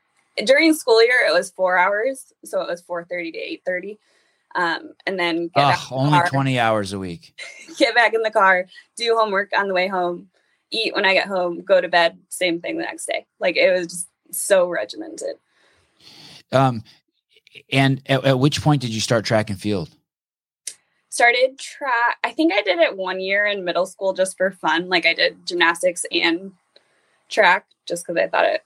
During 0.44 0.74
school 0.74 1.02
year, 1.02 1.26
it 1.28 1.32
was 1.32 1.50
four 1.50 1.78
hours, 1.78 2.32
so 2.44 2.60
it 2.60 2.68
was 2.68 2.80
four 2.80 3.04
thirty 3.04 3.30
to 3.32 3.38
eight 3.38 3.62
thirty, 3.64 3.98
um, 4.54 4.92
and 5.06 5.18
then 5.18 5.50
get 5.54 5.64
Ugh, 5.64 5.78
the 5.88 5.94
only 5.94 6.18
car, 6.18 6.28
twenty 6.28 6.58
hours 6.58 6.92
a 6.92 6.98
week. 6.98 7.40
get 7.78 7.94
back 7.94 8.14
in 8.14 8.22
the 8.22 8.30
car, 8.30 8.66
do 8.96 9.16
homework 9.16 9.50
on 9.56 9.68
the 9.68 9.74
way 9.74 9.86
home, 9.86 10.28
eat 10.70 10.94
when 10.94 11.04
I 11.04 11.14
get 11.14 11.28
home, 11.28 11.62
go 11.62 11.80
to 11.80 11.88
bed, 11.88 12.18
same 12.28 12.60
thing 12.60 12.78
the 12.78 12.84
next 12.84 13.06
day. 13.06 13.26
Like 13.38 13.56
it 13.56 13.72
was 13.72 13.86
just 13.86 14.08
so 14.32 14.68
regimented. 14.68 15.36
Um, 16.52 16.82
and 17.72 18.02
at, 18.06 18.24
at 18.24 18.38
which 18.38 18.60
point 18.60 18.82
did 18.82 18.90
you 18.90 19.00
start 19.00 19.24
track 19.24 19.50
and 19.50 19.60
field? 19.60 19.90
Started 21.14 21.56
track 21.60 22.18
i 22.24 22.32
think 22.32 22.52
i 22.52 22.60
did 22.62 22.80
it 22.80 22.96
one 22.96 23.20
year 23.20 23.46
in 23.46 23.64
middle 23.64 23.86
school 23.86 24.12
just 24.12 24.36
for 24.36 24.50
fun 24.50 24.88
like 24.88 25.06
i 25.06 25.14
did 25.14 25.46
gymnastics 25.46 26.04
and 26.10 26.50
track 27.28 27.66
just 27.86 28.04
because 28.04 28.20
i 28.20 28.26
thought 28.26 28.44
it 28.44 28.64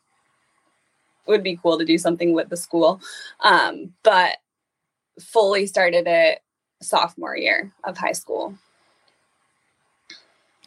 would 1.27 1.43
be 1.43 1.59
cool 1.63 1.77
to 1.79 1.85
do 1.85 1.99
something 1.99 2.33
with 2.33 2.49
the 2.49 2.57
school 2.57 3.03
um, 3.41 3.93
but 4.03 4.39
fully 5.21 5.67
started 5.67 6.07
it 6.07 6.39
sophomore 6.81 7.37
year 7.37 7.71
of 7.85 7.99
high 7.99 8.13
school 8.13 8.55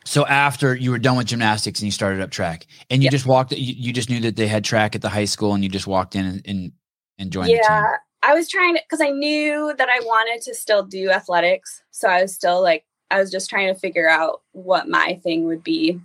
So 0.05 0.25
after 0.25 0.75
you 0.75 0.91
were 0.91 0.99
done 0.99 1.17
with 1.17 1.27
gymnastics 1.27 1.79
and 1.79 1.85
you 1.87 1.91
started 1.91 2.21
up 2.21 2.31
track, 2.31 2.65
and 2.89 3.01
you 3.01 3.07
Yeah. 3.07 3.11
just 3.11 3.25
walked, 3.25 3.53
you, 3.53 3.73
you 3.77 3.93
just 3.93 4.09
knew 4.09 4.19
that 4.21 4.35
they 4.35 4.47
had 4.47 4.63
track 4.63 4.95
at 4.95 5.01
the 5.01 5.09
high 5.09 5.25
school, 5.25 5.53
and 5.53 5.63
you 5.63 5.69
just 5.69 5.87
walked 5.87 6.15
in 6.15 6.25
and 6.25 6.41
and, 6.45 6.71
and 7.17 7.31
joined 7.31 7.53
the 7.53 7.59
team. 7.59 7.77
yeah 7.77 7.97
i 8.23 8.33
was 8.33 8.47
trying 8.49 8.75
to 8.75 8.81
because 8.83 9.01
i 9.01 9.09
knew 9.09 9.73
that 9.77 9.89
i 9.89 9.99
wanted 10.01 10.41
to 10.41 10.53
still 10.53 10.83
do 10.83 11.09
athletics 11.09 11.81
so 11.91 12.07
i 12.07 12.21
was 12.21 12.33
still 12.33 12.61
like 12.61 12.85
i 13.09 13.19
was 13.19 13.31
just 13.31 13.49
trying 13.49 13.73
to 13.73 13.79
figure 13.79 14.09
out 14.09 14.41
what 14.53 14.87
my 14.87 15.19
thing 15.23 15.45
would 15.45 15.63
be 15.63 15.99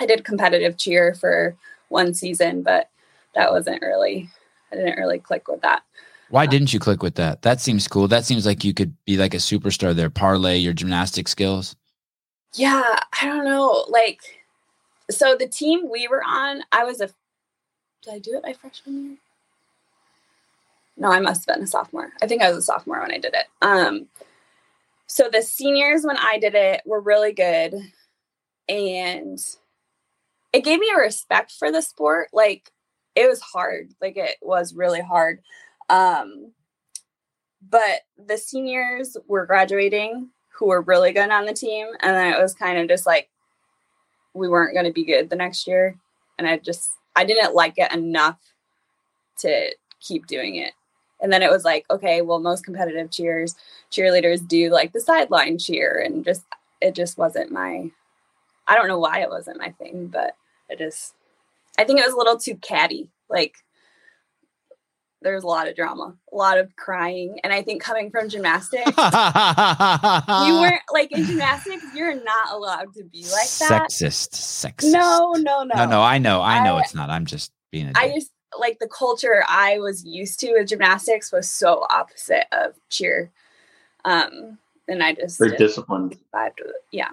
i 0.00 0.06
did 0.06 0.24
competitive 0.24 0.76
cheer 0.78 1.14
for 1.14 1.56
one 1.88 2.14
season 2.14 2.62
but 2.62 2.88
that 3.34 3.50
wasn't 3.52 3.80
really 3.82 4.28
i 4.72 4.76
didn't 4.76 4.98
really 4.98 5.18
click 5.18 5.48
with 5.48 5.60
that 5.62 5.82
Why 6.30 6.46
didn't 6.46 6.72
you 6.72 6.80
click 6.80 7.02
with 7.02 7.16
that? 7.16 7.42
That 7.42 7.60
seems 7.60 7.86
cool. 7.86 8.08
That 8.08 8.24
seems 8.24 8.46
like 8.46 8.64
you 8.64 8.72
could 8.72 8.94
be 9.04 9.18
like 9.18 9.34
a 9.34 9.38
superstar 9.38 9.94
there. 9.94 10.08
Parlay 10.08 10.56
your 10.56 10.72
gymnastic 10.72 11.28
skills. 11.28 11.76
yeah 12.54 12.98
i 13.20 13.26
don't 13.26 13.44
know 13.44 13.84
like 13.88 14.20
so 15.10 15.36
the 15.36 15.46
team 15.48 15.90
we 15.90 16.08
were 16.08 16.22
on 16.24 16.62
i 16.72 16.84
was 16.84 17.00
a 17.00 17.08
did 18.02 18.14
i 18.14 18.18
do 18.18 18.34
it 18.36 18.42
my 18.42 18.52
freshman 18.54 19.04
year 19.04 19.16
no 20.96 21.10
i 21.10 21.20
must 21.20 21.48
have 21.48 21.56
been 21.56 21.64
a 21.64 21.66
sophomore. 21.66 22.12
I 22.22 22.26
think 22.26 22.42
i 22.42 22.48
was 22.48 22.58
a 22.58 22.62
sophomore 22.62 23.00
when 23.00 23.12
i 23.12 23.18
did 23.18 23.34
it. 23.34 23.46
Um 23.60 24.06
so 25.06 25.28
the 25.30 25.42
seniors 25.42 26.04
when 26.04 26.16
i 26.16 26.38
did 26.38 26.54
it 26.54 26.82
were 26.86 27.00
really 27.00 27.32
good 27.32 27.74
and 28.68 29.38
it 30.52 30.64
gave 30.64 30.78
me 30.78 30.90
a 30.94 31.00
respect 31.00 31.52
for 31.52 31.72
the 31.72 31.80
sport. 31.80 32.28
Like 32.32 32.70
it 33.14 33.28
was 33.28 33.40
hard. 33.40 33.90
Like 34.00 34.16
it 34.16 34.36
was 34.42 34.74
really 34.74 35.00
hard. 35.00 35.40
Um 35.88 36.52
but 37.68 38.00
the 38.18 38.36
seniors 38.36 39.16
were 39.28 39.46
graduating 39.46 40.30
who 40.50 40.66
were 40.66 40.82
really 40.82 41.12
good 41.12 41.30
on 41.30 41.46
the 41.46 41.52
team 41.52 41.86
and 42.00 42.16
then 42.16 42.32
it 42.32 42.40
was 42.40 42.54
kind 42.54 42.78
of 42.78 42.88
just 42.88 43.06
like 43.06 43.28
we 44.34 44.48
weren't 44.48 44.74
going 44.74 44.86
to 44.86 44.92
be 44.92 45.04
good 45.04 45.30
the 45.30 45.36
next 45.36 45.66
year 45.66 45.96
and 46.38 46.46
i 46.46 46.58
just 46.58 46.90
i 47.14 47.24
didn't 47.24 47.54
like 47.54 47.74
it 47.76 47.92
enough 47.92 48.38
to 49.38 49.70
keep 50.00 50.26
doing 50.26 50.56
it 50.56 50.72
and 51.22 51.32
then 51.32 51.42
it 51.42 51.50
was 51.50 51.64
like 51.64 51.86
okay 51.90 52.20
well 52.20 52.38
most 52.40 52.64
competitive 52.64 53.10
cheers 53.10 53.54
cheerleaders 53.90 54.46
do 54.46 54.68
like 54.70 54.92
the 54.92 55.00
sideline 55.00 55.56
cheer 55.58 56.02
and 56.04 56.24
just 56.24 56.42
it 56.80 56.94
just 56.94 57.16
wasn't 57.16 57.50
my 57.50 57.88
i 58.68 58.74
don't 58.74 58.88
know 58.88 58.98
why 58.98 59.20
it 59.20 59.30
wasn't 59.30 59.56
my 59.58 59.70
thing 59.72 60.06
but 60.08 60.36
it 60.68 60.78
just 60.78 61.14
i 61.78 61.84
think 61.84 61.98
it 61.98 62.04
was 62.04 62.14
a 62.14 62.18
little 62.18 62.36
too 62.36 62.56
catty 62.56 63.08
like 63.30 63.54
there's 65.24 65.44
a 65.44 65.46
lot 65.46 65.68
of 65.68 65.76
drama, 65.76 66.16
a 66.32 66.36
lot 66.36 66.58
of 66.58 66.74
crying. 66.74 67.38
And 67.44 67.52
I 67.52 67.62
think 67.62 67.80
coming 67.80 68.10
from 68.10 68.28
gymnastics, 68.28 68.84
you 68.86 68.92
weren't 70.60 70.82
like 70.92 71.12
in 71.12 71.24
gymnastics, 71.24 71.84
you're 71.94 72.14
not 72.16 72.50
allowed 72.50 72.92
to 72.94 73.04
be 73.04 73.22
like 73.22 73.48
that. 73.60 73.88
Sexist. 73.90 74.30
Sexist. 74.32 74.90
No, 74.92 75.32
no, 75.38 75.62
no. 75.62 75.74
No, 75.76 75.86
no, 75.86 76.02
I 76.02 76.18
know. 76.18 76.40
I 76.42 76.64
know 76.64 76.74
I- 76.76 76.80
it's 76.80 76.92
not. 76.92 77.08
I'm 77.08 77.24
just 77.26 77.52
being 77.70 77.86
a 77.86 77.92
I 77.94 78.06
dick. 78.08 78.14
just 78.16 78.32
like 78.58 78.78
the 78.78 78.88
culture 78.88 79.44
I 79.48 79.78
was 79.78 80.04
used 80.04 80.40
to 80.40 80.52
with 80.52 80.68
gymnastics 80.68 81.32
was 81.32 81.48
so 81.48 81.86
opposite 81.90 82.46
of 82.52 82.74
cheer. 82.90 83.30
Um, 84.04 84.58
and 84.88 85.02
I 85.02 85.14
just 85.14 85.38
Very 85.38 85.52
didn't 85.52 85.68
disciplined. 85.68 86.18
vibe 86.34 86.52
with 86.58 86.70
it. 86.70 86.84
yeah. 86.90 87.10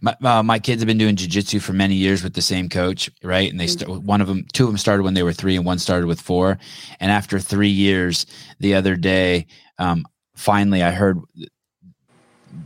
my, 0.00 0.16
uh, 0.24 0.42
my 0.42 0.58
kids 0.58 0.82
have 0.82 0.86
been 0.86 0.98
doing 0.98 1.16
jujitsu 1.16 1.60
for 1.60 1.72
many 1.72 1.94
years 1.94 2.22
with 2.22 2.34
the 2.34 2.42
same 2.42 2.68
coach, 2.68 3.10
right? 3.22 3.50
And 3.50 3.60
they 3.60 3.66
Mm-hmm. 3.66 3.92
st- 3.92 4.02
one 4.02 4.20
of 4.20 4.26
them, 4.28 4.46
two 4.52 4.64
of 4.64 4.70
them 4.70 4.78
started 4.78 5.02
when 5.02 5.14
they 5.14 5.22
were 5.22 5.32
three, 5.32 5.56
and 5.56 5.64
one 5.64 5.78
started 5.78 6.06
with 6.06 6.20
four. 6.20 6.58
And 7.00 7.10
after 7.12 7.38
three 7.38 7.68
years, 7.68 8.26
the 8.58 8.74
other 8.74 8.96
day, 8.96 9.46
um, 9.78 10.04
finally, 10.34 10.82
I 10.82 10.90
heard 10.90 11.18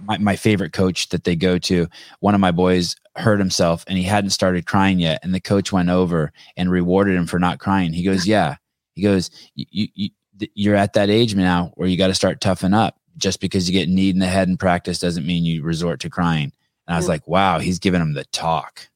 my, 0.04 0.18
my 0.18 0.36
favorite 0.36 0.72
coach 0.72 1.08
that 1.10 1.24
they 1.24 1.36
go 1.36 1.58
to. 1.58 1.88
One 2.20 2.34
of 2.34 2.40
my 2.40 2.50
boys 2.50 2.96
hurt 3.16 3.38
himself, 3.38 3.84
and 3.86 3.96
he 3.96 4.04
hadn't 4.04 4.30
started 4.30 4.66
crying 4.66 4.98
yet. 4.98 5.20
And 5.22 5.34
the 5.34 5.40
coach 5.40 5.72
went 5.72 5.90
over 5.90 6.32
and 6.56 6.70
rewarded 6.70 7.16
him 7.16 7.26
for 7.26 7.38
not 7.38 7.58
crying. 7.58 7.92
He 7.92 8.02
goes, 8.02 8.26
"Yeah." 8.26 8.56
He 8.94 9.02
goes, 9.02 9.30
"You, 9.54 9.66
you, 9.70 9.88
you 9.94 10.10
you're 10.54 10.76
at 10.76 10.94
that 10.94 11.10
age 11.10 11.34
now 11.34 11.72
where 11.74 11.88
you 11.88 11.96
got 11.96 12.08
to 12.08 12.14
start 12.14 12.40
toughing 12.40 12.74
up. 12.74 12.98
Just 13.16 13.40
because 13.40 13.68
you 13.68 13.72
get 13.72 13.88
kneed 13.88 14.14
in 14.14 14.20
the 14.20 14.26
head 14.26 14.48
in 14.48 14.56
practice 14.56 14.98
doesn't 14.98 15.26
mean 15.26 15.44
you 15.44 15.62
resort 15.62 16.00
to 16.00 16.10
crying." 16.10 16.52
And 16.86 16.94
I 16.94 16.98
was 16.98 17.06
Yeah. 17.06 17.12
like, 17.12 17.28
wow, 17.28 17.58
he's 17.60 17.78
giving 17.78 18.00
him 18.00 18.14
the 18.14 18.24
talk. 18.26 18.88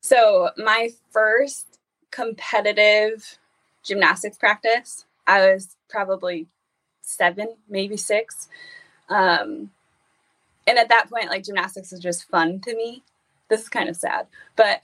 So 0.00 0.50
my 0.56 0.90
first 1.10 1.78
competitive 2.10 3.38
gymnastics 3.82 4.38
practice, 4.38 5.04
I 5.26 5.52
was 5.52 5.76
probably 5.88 6.46
seven, 7.02 7.56
maybe 7.68 7.96
six. 7.96 8.48
Um, 9.08 9.70
and 10.66 10.78
at 10.78 10.88
that 10.88 11.08
point, 11.10 11.28
like 11.30 11.44
gymnastics 11.44 11.90
was 11.92 12.00
just 12.00 12.28
fun 12.28 12.60
to 12.60 12.74
me. 12.76 13.02
This 13.48 13.62
is 13.62 13.68
kind 13.68 13.88
of 13.88 13.96
sad, 13.96 14.26
but 14.56 14.80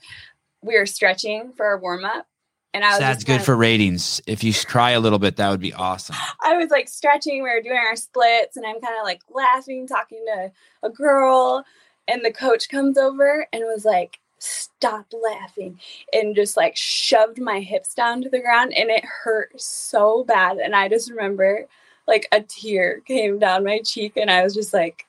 we 0.61 0.77
were 0.77 0.85
stretching 0.85 1.51
for 1.57 1.65
our 1.65 1.77
warm 1.77 2.05
up, 2.05 2.25
and 2.73 2.85
I 2.85 2.91
was 2.91 2.99
That's 2.99 3.23
good 3.23 3.33
kinda- 3.33 3.43
for 3.43 3.55
ratings. 3.57 4.21
If 4.25 4.43
you 4.43 4.53
cry 4.53 4.91
a 4.91 4.99
little 4.99 5.19
bit, 5.19 5.35
that 5.35 5.49
would 5.49 5.59
be 5.59 5.73
awesome. 5.73 6.15
I 6.41 6.55
was 6.57 6.69
like 6.69 6.87
stretching. 6.87 7.43
We 7.43 7.49
were 7.49 7.61
doing 7.61 7.77
our 7.77 7.95
splits, 7.97 8.55
and 8.57 8.65
I'm 8.65 8.79
kind 8.79 8.97
of 8.97 9.03
like 9.03 9.21
laughing, 9.29 9.87
talking 9.87 10.23
to 10.27 10.51
a 10.83 10.89
girl. 10.89 11.65
And 12.07 12.23
the 12.25 12.33
coach 12.33 12.67
comes 12.69 12.97
over 12.97 13.47
and 13.53 13.63
was 13.63 13.85
like, 13.85 14.19
Stop 14.39 15.05
laughing, 15.13 15.79
and 16.11 16.35
just 16.35 16.57
like 16.57 16.75
shoved 16.75 17.39
my 17.39 17.61
hips 17.61 17.93
down 17.93 18.21
to 18.21 18.29
the 18.29 18.41
ground. 18.41 18.73
And 18.75 18.89
it 18.89 19.05
hurt 19.05 19.53
so 19.61 20.25
bad. 20.25 20.57
And 20.57 20.75
I 20.75 20.89
just 20.89 21.09
remember 21.09 21.65
like 22.07 22.27
a 22.33 22.41
tear 22.41 22.99
came 23.01 23.39
down 23.39 23.63
my 23.63 23.79
cheek, 23.79 24.17
and 24.17 24.29
I 24.29 24.43
was 24.43 24.53
just 24.53 24.73
like, 24.73 25.05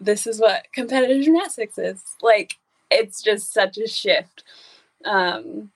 This 0.00 0.26
is 0.26 0.40
what 0.40 0.66
competitive 0.72 1.22
gymnastics 1.24 1.78
is. 1.78 2.02
Like, 2.22 2.54
it's 2.90 3.22
just 3.22 3.52
such 3.52 3.78
a 3.78 3.88
shift. 3.88 4.44
Um, 5.04 5.70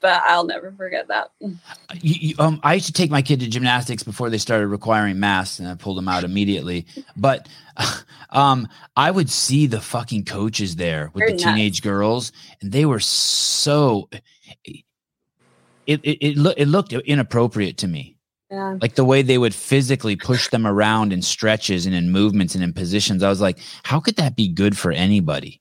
but 0.00 0.22
I'll 0.26 0.46
never 0.46 0.72
forget 0.72 1.08
that. 1.08 1.30
You, 2.02 2.14
you- 2.30 2.34
um, 2.38 2.60
I 2.62 2.74
used 2.74 2.86
to 2.86 2.92
take 2.92 3.10
my 3.10 3.20
kid 3.20 3.40
to 3.40 3.48
gymnastics 3.48 4.02
before 4.04 4.30
they 4.30 4.38
started 4.38 4.68
requiring 4.68 5.18
masks, 5.18 5.58
and 5.58 5.68
I 5.68 5.74
pulled 5.74 5.98
them 5.98 6.08
out 6.08 6.22
immediately. 6.24 6.86
But 7.16 7.48
um, 8.30 8.68
I 8.96 9.10
would 9.10 9.28
see 9.28 9.66
the 9.66 9.80
fucking 9.80 10.24
coaches 10.24 10.76
there 10.76 11.10
with 11.12 11.26
They're 11.26 11.26
the 11.26 11.32
nuts. 11.32 11.42
teenage 11.44 11.82
girls, 11.82 12.30
and 12.62 12.70
they 12.70 12.86
were 12.86 13.00
so. 13.00 14.08
It 14.64 14.84
it 15.86 16.18
it, 16.20 16.36
loo- 16.36 16.54
it 16.56 16.66
looked 16.68 16.92
inappropriate 16.92 17.76
to 17.78 17.88
me. 17.88 18.16
Yeah. 18.50 18.78
like 18.82 18.96
the 18.96 19.04
way 19.04 19.22
they 19.22 19.38
would 19.38 19.54
physically 19.54 20.16
push 20.16 20.48
them 20.48 20.66
around 20.66 21.12
in 21.12 21.22
stretches 21.22 21.86
and 21.86 21.94
in 21.94 22.10
movements 22.10 22.56
and 22.56 22.64
in 22.64 22.72
positions. 22.72 23.22
I 23.22 23.28
was 23.28 23.40
like, 23.40 23.58
how 23.84 24.00
could 24.00 24.16
that 24.16 24.34
be 24.34 24.48
good 24.48 24.76
for 24.76 24.90
anybody? 24.90 25.60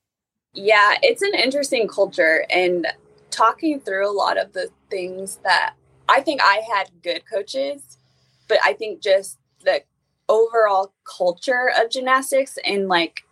Yeah, 0.53 0.95
it's 1.03 1.21
an 1.21 1.35
interesting 1.35 1.87
culture 1.87 2.45
and 2.49 2.87
talking 3.29 3.79
through 3.79 4.09
a 4.09 4.11
lot 4.11 4.39
of 4.39 4.53
the 4.53 4.69
things 4.89 5.39
that 5.43 5.75
I 6.07 6.21
think 6.21 6.41
I 6.41 6.61
had 6.75 6.89
good 7.03 7.21
coaches, 7.31 7.97
but 8.47 8.57
I 8.63 8.73
think 8.73 9.01
just 9.01 9.37
the 9.63 9.83
overall 10.27 10.91
culture 11.03 11.71
of 11.79 11.91
gymnastics 11.91 12.57
and 12.65 12.87
like 12.87 13.23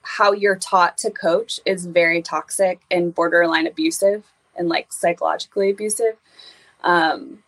how 0.00 0.32
you're 0.32 0.56
taught 0.56 0.96
to 0.98 1.10
coach 1.10 1.60
is 1.66 1.84
very 1.84 2.22
toxic 2.22 2.80
and 2.90 3.14
borderline 3.14 3.66
abusive 3.66 4.24
and 4.56 4.70
like 4.70 4.90
psychologically 4.90 5.70
abusive. 5.70 6.16
Um 6.82 7.41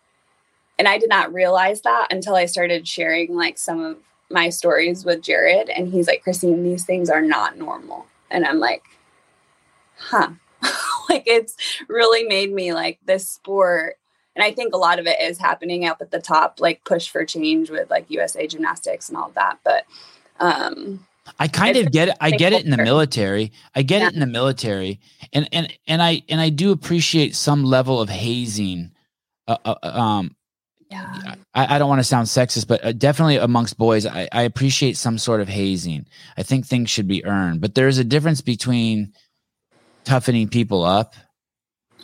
and 0.77 0.87
I 0.87 0.97
did 0.97 1.09
not 1.09 1.33
realize 1.33 1.81
that 1.81 2.07
until 2.11 2.35
I 2.35 2.45
started 2.45 2.87
sharing 2.87 3.35
like 3.35 3.57
some 3.57 3.81
of 3.83 3.97
my 4.29 4.49
stories 4.49 5.05
with 5.05 5.21
Jared 5.21 5.69
and 5.69 5.91
he's 5.91 6.07
like 6.07 6.23
Christine 6.23 6.63
these 6.63 6.85
things 6.85 7.09
are 7.09 7.21
not 7.21 7.57
normal. 7.57 8.07
And 8.31 8.45
I'm 8.45 8.59
like 8.59 8.83
huh 9.97 10.29
like 11.09 11.23
it's 11.25 11.55
really 11.87 12.23
made 12.23 12.51
me 12.51 12.73
like 12.73 12.99
this 13.05 13.27
sport 13.29 13.97
and 14.35 14.43
i 14.43 14.51
think 14.51 14.73
a 14.73 14.77
lot 14.77 14.99
of 14.99 15.07
it 15.07 15.19
is 15.21 15.37
happening 15.37 15.85
up 15.85 16.01
at 16.01 16.11
the 16.11 16.19
top 16.19 16.59
like 16.59 16.83
push 16.83 17.07
for 17.09 17.25
change 17.25 17.69
with 17.69 17.89
like 17.89 18.09
usa 18.09 18.47
gymnastics 18.47 19.09
and 19.09 19.17
all 19.17 19.27
of 19.27 19.33
that 19.35 19.57
but 19.63 19.85
um 20.39 21.05
I 21.39 21.47
kind 21.47 21.75
of 21.75 21.91
get 21.91 22.09
it. 22.09 22.17
I 22.21 22.29
get 22.29 22.53
it 22.53 22.65
in 22.65 22.69
the 22.69 22.77
military. 22.77 23.51
I 23.73 23.81
get 23.81 24.01
Yeah. 24.01 24.09
it 24.09 24.13
in 24.13 24.19
the 24.19 24.27
military, 24.27 24.99
and 25.33 25.49
and 25.51 25.73
and 25.87 25.99
I 25.99 26.21
and 26.29 26.39
I 26.39 26.49
do 26.49 26.71
appreciate 26.71 27.35
some 27.35 27.63
level 27.63 27.99
of 27.99 28.09
hazing. 28.09 28.91
Uh, 29.47 29.57
uh, 29.65 29.75
um, 29.81 30.34
yeah 31.23 31.35
I, 31.55 31.75
I 31.75 31.79
don't 31.79 31.89
want 31.89 31.99
to 31.99 32.03
sound 32.03 32.27
sexist, 32.27 32.67
but 32.67 32.83
uh, 32.83 32.91
definitely 32.91 33.37
amongst 33.37 33.77
boys, 33.77 34.05
I, 34.05 34.27
I 34.31 34.41
appreciate 34.43 34.97
some 34.97 35.17
sort 35.17 35.39
of 35.39 35.47
hazing. 35.47 36.05
I 36.37 36.43
think 36.43 36.65
things 36.65 36.89
should 36.89 37.07
be 37.07 37.25
earned, 37.25 37.61
but 37.61 37.75
there's 37.75 37.97
a 37.97 38.03
difference 38.03 38.41
between 38.41 39.13
toughening 40.03 40.49
people 40.49 40.83
up 40.83 41.15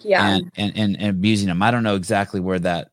yeah 0.03 0.27
and, 0.27 0.51
and, 0.55 0.77
and, 0.77 0.97
and 0.99 1.09
abusing 1.09 1.47
them. 1.47 1.61
I 1.61 1.69
don't 1.69 1.83
know 1.83 1.95
exactly 1.95 2.39
where 2.39 2.59
that. 2.59 2.89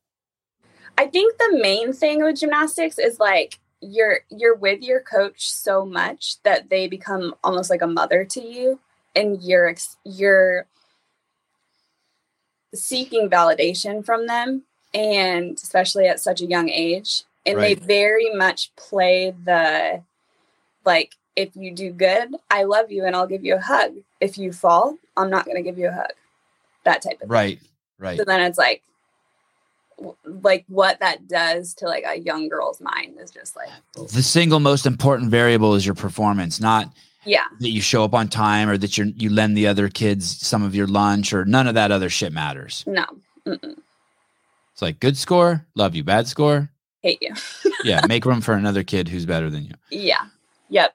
i 0.99 1.07
think 1.07 1.39
the 1.39 1.59
main 1.63 1.93
thing 1.93 2.23
with 2.23 2.41
gymnastics 2.41 2.99
is 2.99 3.19
like 3.19 3.59
you're 3.81 4.21
you're 4.31 4.57
with 4.57 4.83
your 4.83 5.01
coach 5.01 5.49
so 5.49 5.87
much 5.87 6.43
that 6.43 6.69
they 6.69 6.89
become 6.89 7.35
almost 7.45 7.71
like 7.71 7.83
a 7.83 7.87
mother 7.87 8.25
to 8.25 8.41
you 8.41 8.81
and 9.15 9.41
you're 9.43 9.69
ex- 9.69 9.97
you're 10.05 10.67
seeking 12.75 13.31
validation 13.31 14.05
from 14.05 14.27
them 14.27 14.65
and 14.99 15.57
especially 15.57 16.07
at 16.09 16.19
such 16.21 16.41
a 16.43 16.47
young 16.47 16.69
age 16.69 17.23
and 17.47 17.57
Right. 17.57 17.79
they 17.81 17.87
very 17.87 18.35
much 18.35 18.75
play 18.77 19.33
the 19.45 20.03
like 20.85 21.15
if 21.37 21.55
you 21.55 21.71
do 21.73 21.93
good 21.93 22.35
i 22.51 22.65
love 22.65 22.91
you 22.91 23.05
and 23.05 23.15
i'll 23.15 23.27
give 23.29 23.45
you 23.45 23.55
a 23.55 23.61
hug 23.61 23.93
if 24.21 24.37
you 24.37 24.53
fall 24.53 24.97
i'm 25.17 25.31
not 25.31 25.45
going 25.45 25.57
to 25.57 25.63
give 25.63 25.79
you 25.79 25.89
a 25.89 25.93
hug 25.93 26.13
that 26.85 27.03
type 27.03 27.15
of 27.15 27.21
thing. 27.21 27.29
Right, 27.29 27.61
right. 27.99 28.19
so 28.19 28.25
then 28.25 28.41
it's 28.41 28.59
like 28.59 28.83
like 30.25 30.65
what 30.69 31.01
that 31.01 31.27
does 31.29 31.75
to 31.75 31.87
like 31.87 32.05
a 32.07 32.19
young 32.19 32.49
girl's 32.49 32.81
mind 32.81 33.17
is 33.21 33.31
just 33.31 33.57
like 33.57 33.69
The 33.95 34.23
single 34.23 34.61
most 34.61 34.87
important 34.87 35.31
variable 35.31 35.75
is 35.75 35.85
your 35.85 35.95
performance, 35.97 36.61
not 36.61 36.93
yeah 37.25 37.45
that 37.61 37.71
you 37.71 37.81
show 37.81 38.05
up 38.05 38.15
on 38.15 38.29
time 38.29 38.69
or 38.71 38.79
that 38.79 38.97
you 38.97 39.13
you 39.17 39.29
lend 39.29 39.57
the 39.57 39.67
other 39.67 39.89
kids 39.89 40.25
some 40.47 40.63
of 40.63 40.75
your 40.75 40.87
lunch 40.87 41.33
or 41.33 41.45
none 41.45 41.67
of 41.67 41.75
that 41.75 41.91
other 41.91 42.09
shit 42.09 42.33
matters. 42.33 42.85
no 42.87 43.05
Mm-mm. 43.45 43.77
It's 44.79 44.83
like 44.85 45.01
good 45.01 45.17
score, 45.17 45.67
love 45.75 45.97
you. 45.97 46.05
Bad 46.05 46.29
score, 46.29 46.71
hate 47.03 47.19
you 47.21 47.35
yeah, 47.85 48.07
make 48.07 48.25
room 48.25 48.41
for 48.41 48.55
another 48.55 48.85
kid 48.85 49.09
who's 49.09 49.27
better 49.27 49.51
than 49.51 49.65
you. 49.65 49.73
yeah 49.91 50.27
yep 50.69 50.95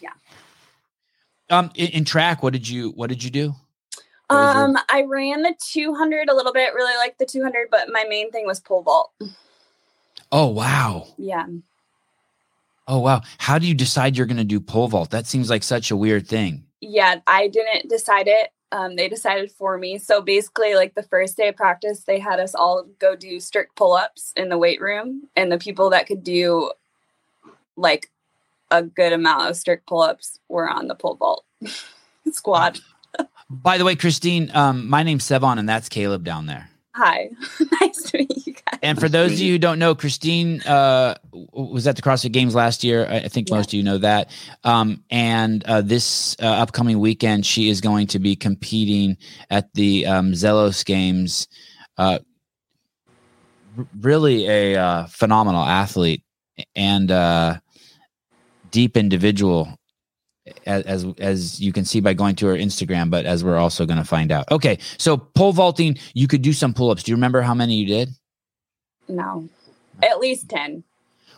Yeah. 0.00 0.12
Um, 1.50 1.70
in, 1.74 1.88
in 1.88 2.04
track, 2.06 2.42
what 2.42 2.54
did 2.54 2.66
you 2.66 2.92
what 2.92 3.10
did 3.10 3.22
you 3.22 3.28
do? 3.28 3.54
What 4.28 4.38
was 4.40 4.54
your- 4.54 4.64
um 4.64 4.78
i 4.88 5.02
ran 5.02 5.42
the 5.42 5.54
200 5.62 6.30
a 6.30 6.34
little 6.34 6.54
bit 6.54 6.72
really 6.72 6.96
like 6.96 7.18
the 7.18 7.26
200 7.26 7.68
but 7.70 7.88
my 7.92 8.04
main 8.08 8.30
thing 8.30 8.46
was 8.46 8.58
pole 8.58 8.82
vault 8.82 9.12
Oh 10.32 10.46
wow, 10.46 11.08
yeah 11.18 11.44
oh 12.88 13.00
wow. 13.00 13.20
How 13.36 13.58
do 13.58 13.66
you 13.66 13.74
decide 13.74 14.16
you're 14.16 14.24
going 14.26 14.38
to 14.38 14.44
do 14.44 14.60
pole 14.60 14.88
vault? 14.88 15.10
That 15.10 15.26
seems 15.26 15.50
like 15.50 15.62
such 15.62 15.90
a 15.90 15.96
weird 15.96 16.26
thing. 16.26 16.64
yeah 16.80 17.16
i 17.26 17.48
didn't 17.48 17.90
decide 17.90 18.28
it 18.28 18.48
um, 18.72 18.96
they 18.96 19.08
decided 19.08 19.52
for 19.52 19.78
me 19.78 19.98
so 19.98 20.20
basically 20.20 20.74
like 20.74 20.94
the 20.94 21.02
first 21.02 21.36
day 21.36 21.48
of 21.48 21.56
practice 21.56 22.04
they 22.04 22.18
had 22.18 22.40
us 22.40 22.54
all 22.54 22.84
go 22.98 23.14
do 23.14 23.38
strict 23.38 23.76
pull-ups 23.76 24.32
in 24.36 24.48
the 24.48 24.58
weight 24.58 24.80
room 24.80 25.28
and 25.36 25.52
the 25.52 25.58
people 25.58 25.90
that 25.90 26.06
could 26.06 26.24
do 26.24 26.72
like 27.76 28.10
a 28.70 28.82
good 28.82 29.12
amount 29.12 29.48
of 29.48 29.56
strict 29.56 29.86
pull-ups 29.86 30.40
were 30.48 30.68
on 30.68 30.88
the 30.88 30.94
pole 30.94 31.14
vault 31.14 31.44
squad 32.32 32.80
By 33.50 33.76
the 33.76 33.84
way, 33.84 33.96
Christine, 33.96 34.50
um, 34.54 34.88
my 34.88 35.02
name's 35.02 35.24
Sevan, 35.24 35.58
and 35.58 35.68
that's 35.68 35.88
Caleb 35.88 36.24
down 36.24 36.46
there. 36.46 36.70
Hi 36.94 37.30
nice 37.80 38.02
to 38.02 38.18
meet 38.18 38.46
you 38.46 38.52
guys 38.52 38.78
And 38.82 38.98
for 38.98 39.08
those 39.08 39.32
of 39.32 39.38
you 39.38 39.52
who 39.52 39.58
don't 39.58 39.78
know, 39.78 39.94
Christine 39.94 40.60
uh, 40.62 41.14
was 41.32 41.86
at 41.86 41.94
the 41.96 42.02
CrossFit 42.02 42.32
Games 42.32 42.54
last 42.54 42.82
year. 42.84 43.06
I 43.08 43.18
I 43.20 43.28
think 43.28 43.48
Yeah. 43.48 43.56
most 43.56 43.68
of 43.70 43.74
you 43.74 43.82
know 43.82 43.98
that. 43.98 44.30
Um, 44.64 45.04
and 45.10 45.62
uh, 45.64 45.82
this 45.82 46.36
uh, 46.40 46.46
upcoming 46.46 46.98
weekend, 46.98 47.46
she 47.46 47.68
is 47.68 47.80
going 47.80 48.08
to 48.08 48.18
be 48.18 48.34
competing 48.36 49.16
at 49.50 49.72
the 49.74 50.06
um, 50.06 50.32
Zelos 50.32 50.84
Games. 50.84 51.46
Uh, 51.96 52.18
r- 53.78 53.86
really 54.00 54.48
a 54.48 54.76
uh, 54.76 55.06
phenomenal 55.06 55.62
athlete 55.64 56.24
and 56.74 57.10
uh, 57.10 57.58
deep 58.70 58.96
individual, 58.96 59.68
as, 59.68 59.78
as 60.66 61.06
as 61.18 61.60
you 61.60 61.72
can 61.72 61.84
see 61.84 62.00
by 62.00 62.14
going 62.14 62.34
to 62.36 62.46
her 62.46 62.56
Instagram. 62.56 63.10
But 63.10 63.26
as 63.26 63.44
we're 63.44 63.56
also 63.56 63.86
going 63.86 63.98
to 63.98 64.04
find 64.04 64.32
out. 64.32 64.50
Okay, 64.50 64.78
so 64.98 65.16
pole 65.16 65.52
vaulting, 65.52 65.98
you 66.14 66.26
could 66.26 66.42
do 66.42 66.52
some 66.52 66.74
pull 66.74 66.90
ups. 66.90 67.02
Do 67.02 67.12
you 67.12 67.16
remember 67.16 67.42
how 67.42 67.54
many 67.54 67.74
you 67.76 67.86
did? 67.86 68.10
No, 69.08 69.48
at 70.02 70.18
least 70.20 70.48
ten. 70.48 70.84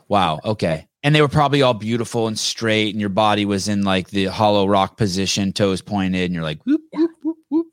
Wow. 0.09 0.41
Okay. 0.45 0.87
And 1.03 1.15
they 1.15 1.21
were 1.21 1.29
probably 1.29 1.61
all 1.61 1.75
beautiful 1.75 2.29
and 2.29 2.39
straight, 2.39 2.95
and 2.95 3.01
your 3.01 3.11
body 3.11 3.45
was 3.45 3.69
in 3.69 3.83
like 3.83 4.09
the 4.09 4.27
hollow 4.27 4.67
rock 4.67 4.97
position, 4.97 5.53
toes 5.53 5.83
pointed, 5.83 6.23
and 6.23 6.35
you're 6.35 6.43
like, 6.43 6.63
whoop, 6.65 6.81
whoop, 6.93 7.11
whoop, 7.23 7.37
whoop. 7.51 7.67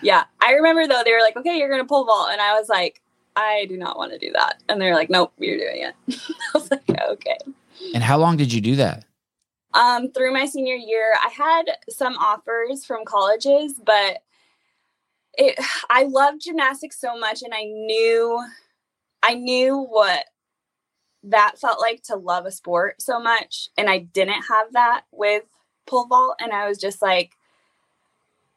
Yeah, 0.00 0.24
I 0.40 0.52
remember 0.52 0.86
though 0.86 1.02
they 1.04 1.12
were 1.12 1.20
like, 1.20 1.36
"Okay, 1.36 1.58
you're 1.58 1.68
gonna 1.68 1.84
pole 1.84 2.04
vault," 2.04 2.28
and 2.30 2.40
I 2.40 2.56
was 2.58 2.68
like, 2.68 3.02
"I 3.34 3.66
do 3.68 3.76
not 3.76 3.98
want 3.98 4.12
to 4.12 4.18
do 4.18 4.30
that," 4.32 4.62
and 4.68 4.80
they're 4.80 4.94
like, 4.94 5.10
"Nope, 5.10 5.32
you're 5.38 5.58
doing 5.58 5.82
it." 5.82 5.94
I 6.54 6.58
was 6.58 6.70
like, 6.70 6.88
"Okay." 6.88 7.38
And 7.94 8.02
how 8.02 8.16
long 8.16 8.36
did 8.36 8.52
you 8.52 8.60
do 8.60 8.76
that? 8.76 9.04
Um, 9.76 10.10
through 10.10 10.32
my 10.32 10.46
senior 10.46 10.74
year, 10.74 11.14
I 11.22 11.28
had 11.28 11.64
some 11.90 12.14
offers 12.14 12.84
from 12.84 13.04
colleges, 13.04 13.74
but 13.84 14.22
it 15.36 15.58
I 15.90 16.04
loved 16.04 16.40
gymnastics 16.42 16.98
so 16.98 17.16
much 17.18 17.42
and 17.42 17.52
I 17.54 17.64
knew 17.64 18.42
I 19.22 19.34
knew 19.34 19.76
what 19.78 20.24
that 21.24 21.58
felt 21.58 21.80
like 21.80 22.02
to 22.04 22.16
love 22.16 22.46
a 22.46 22.50
sport 22.50 23.02
so 23.02 23.20
much 23.20 23.68
and 23.76 23.90
I 23.90 23.98
didn't 23.98 24.42
have 24.48 24.72
that 24.72 25.02
with 25.12 25.42
pole 25.86 26.06
vault 26.06 26.36
and 26.40 26.52
I 26.52 26.68
was 26.68 26.78
just 26.78 27.02
like 27.02 27.32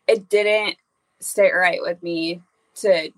it 0.07 0.29
didn't 0.29 0.77
sit 1.19 1.49
right 1.49 1.81
with 1.81 2.01
me 2.01 2.41
to 2.75 3.09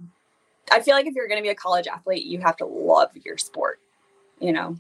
I 0.72 0.82
feel 0.82 0.96
like 0.96 1.06
if 1.06 1.14
you're 1.14 1.28
going 1.28 1.40
to 1.40 1.44
be 1.44 1.50
a 1.50 1.56
college 1.56 1.88
athlete, 1.88 2.26
you 2.26 2.40
have 2.40 2.56
to 2.58 2.66
love 2.66 3.10
your 3.26 3.38
sport, 3.38 3.80
you 4.40 4.54
know. 4.54 4.78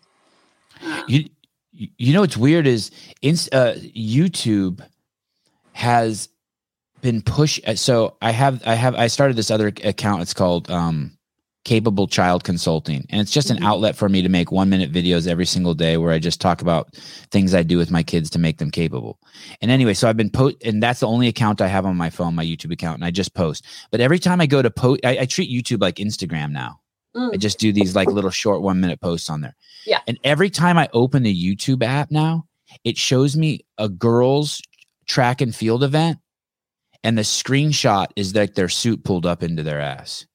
Um, 0.81 1.03
You 1.07 1.29
you 1.73 2.13
know 2.13 2.21
what's 2.21 2.37
weird 2.37 2.67
is 2.67 2.91
in 3.21 3.35
uh, 3.51 3.75
YouTube 3.95 4.85
has 5.73 6.29
been 7.01 7.21
push. 7.21 7.59
uh, 7.65 7.75
So 7.75 8.17
I 8.21 8.31
have 8.31 8.61
I 8.67 8.75
have 8.75 8.95
I 8.95 9.07
started 9.07 9.37
this 9.37 9.51
other 9.51 9.67
account. 9.67 10.21
It's 10.21 10.33
called 10.33 10.69
um, 10.69 11.17
Capable 11.63 12.07
Child 12.07 12.43
Consulting, 12.43 13.05
and 13.09 13.21
it's 13.21 13.31
just 13.31 13.49
an 13.49 13.57
Mhm. 13.57 13.65
outlet 13.65 13.95
for 13.95 14.09
me 14.09 14.21
to 14.21 14.29
make 14.29 14.51
one 14.51 14.69
minute 14.69 14.91
videos 14.91 15.27
every 15.27 15.45
single 15.45 15.73
day 15.73 15.95
where 15.97 16.11
I 16.11 16.19
just 16.19 16.41
talk 16.41 16.61
about 16.61 16.93
things 17.31 17.53
I 17.53 17.63
do 17.63 17.77
with 17.77 17.89
my 17.89 18.03
kids 18.03 18.29
to 18.31 18.39
make 18.39 18.57
them 18.57 18.69
capable. 18.71 19.19
And 19.61 19.71
anyway, 19.71 19.93
so 19.93 20.09
I've 20.09 20.17
been 20.17 20.29
post, 20.29 20.57
and 20.65 20.83
that's 20.83 20.99
the 20.99 21.07
only 21.07 21.27
account 21.27 21.61
I 21.61 21.67
have 21.67 21.85
on 21.85 21.95
my 21.95 22.09
phone, 22.09 22.35
my 22.35 22.45
YouTube 22.45 22.73
account, 22.73 22.97
and 22.97 23.05
I 23.05 23.11
just 23.11 23.33
post. 23.33 23.63
But 23.91 24.01
every 24.01 24.19
time 24.19 24.41
I 24.41 24.45
go 24.45 24.61
to 24.61 24.69
post, 24.69 25.01
I, 25.05 25.19
I 25.19 25.25
treat 25.25 25.49
YouTube 25.49 25.81
like 25.81 25.95
Instagram 25.95 26.51
now. 26.51 26.80
I 27.15 27.19
mm, 27.19 27.39
just 27.39 27.59
do 27.59 27.73
these 27.73 27.95
like 27.95 28.07
little 28.09 28.29
short 28.29 28.61
one 28.61 28.79
minute 28.79 29.01
posts 29.01 29.29
on 29.29 29.41
there. 29.41 29.55
Yeah. 29.85 29.99
And 30.07 30.17
every 30.23 30.49
time 30.49 30.77
I 30.77 30.87
open 30.93 31.23
the 31.23 31.35
YouTube 31.55 31.83
app 31.83 32.09
now, 32.11 32.45
it 32.83 32.97
shows 32.97 33.35
me 33.35 33.65
a 33.77 33.89
girls 33.89 34.61
track 35.07 35.41
and 35.41 35.53
field 35.53 35.83
event. 35.83 36.19
And 37.03 37.17
the 37.17 37.23
screenshot 37.23 38.07
is 38.15 38.35
like 38.35 38.53
their 38.55 38.69
suit 38.69 39.03
pulled 39.03 39.25
up 39.25 39.41
into 39.43 39.63
their 39.63 39.81
ass. 39.81 40.25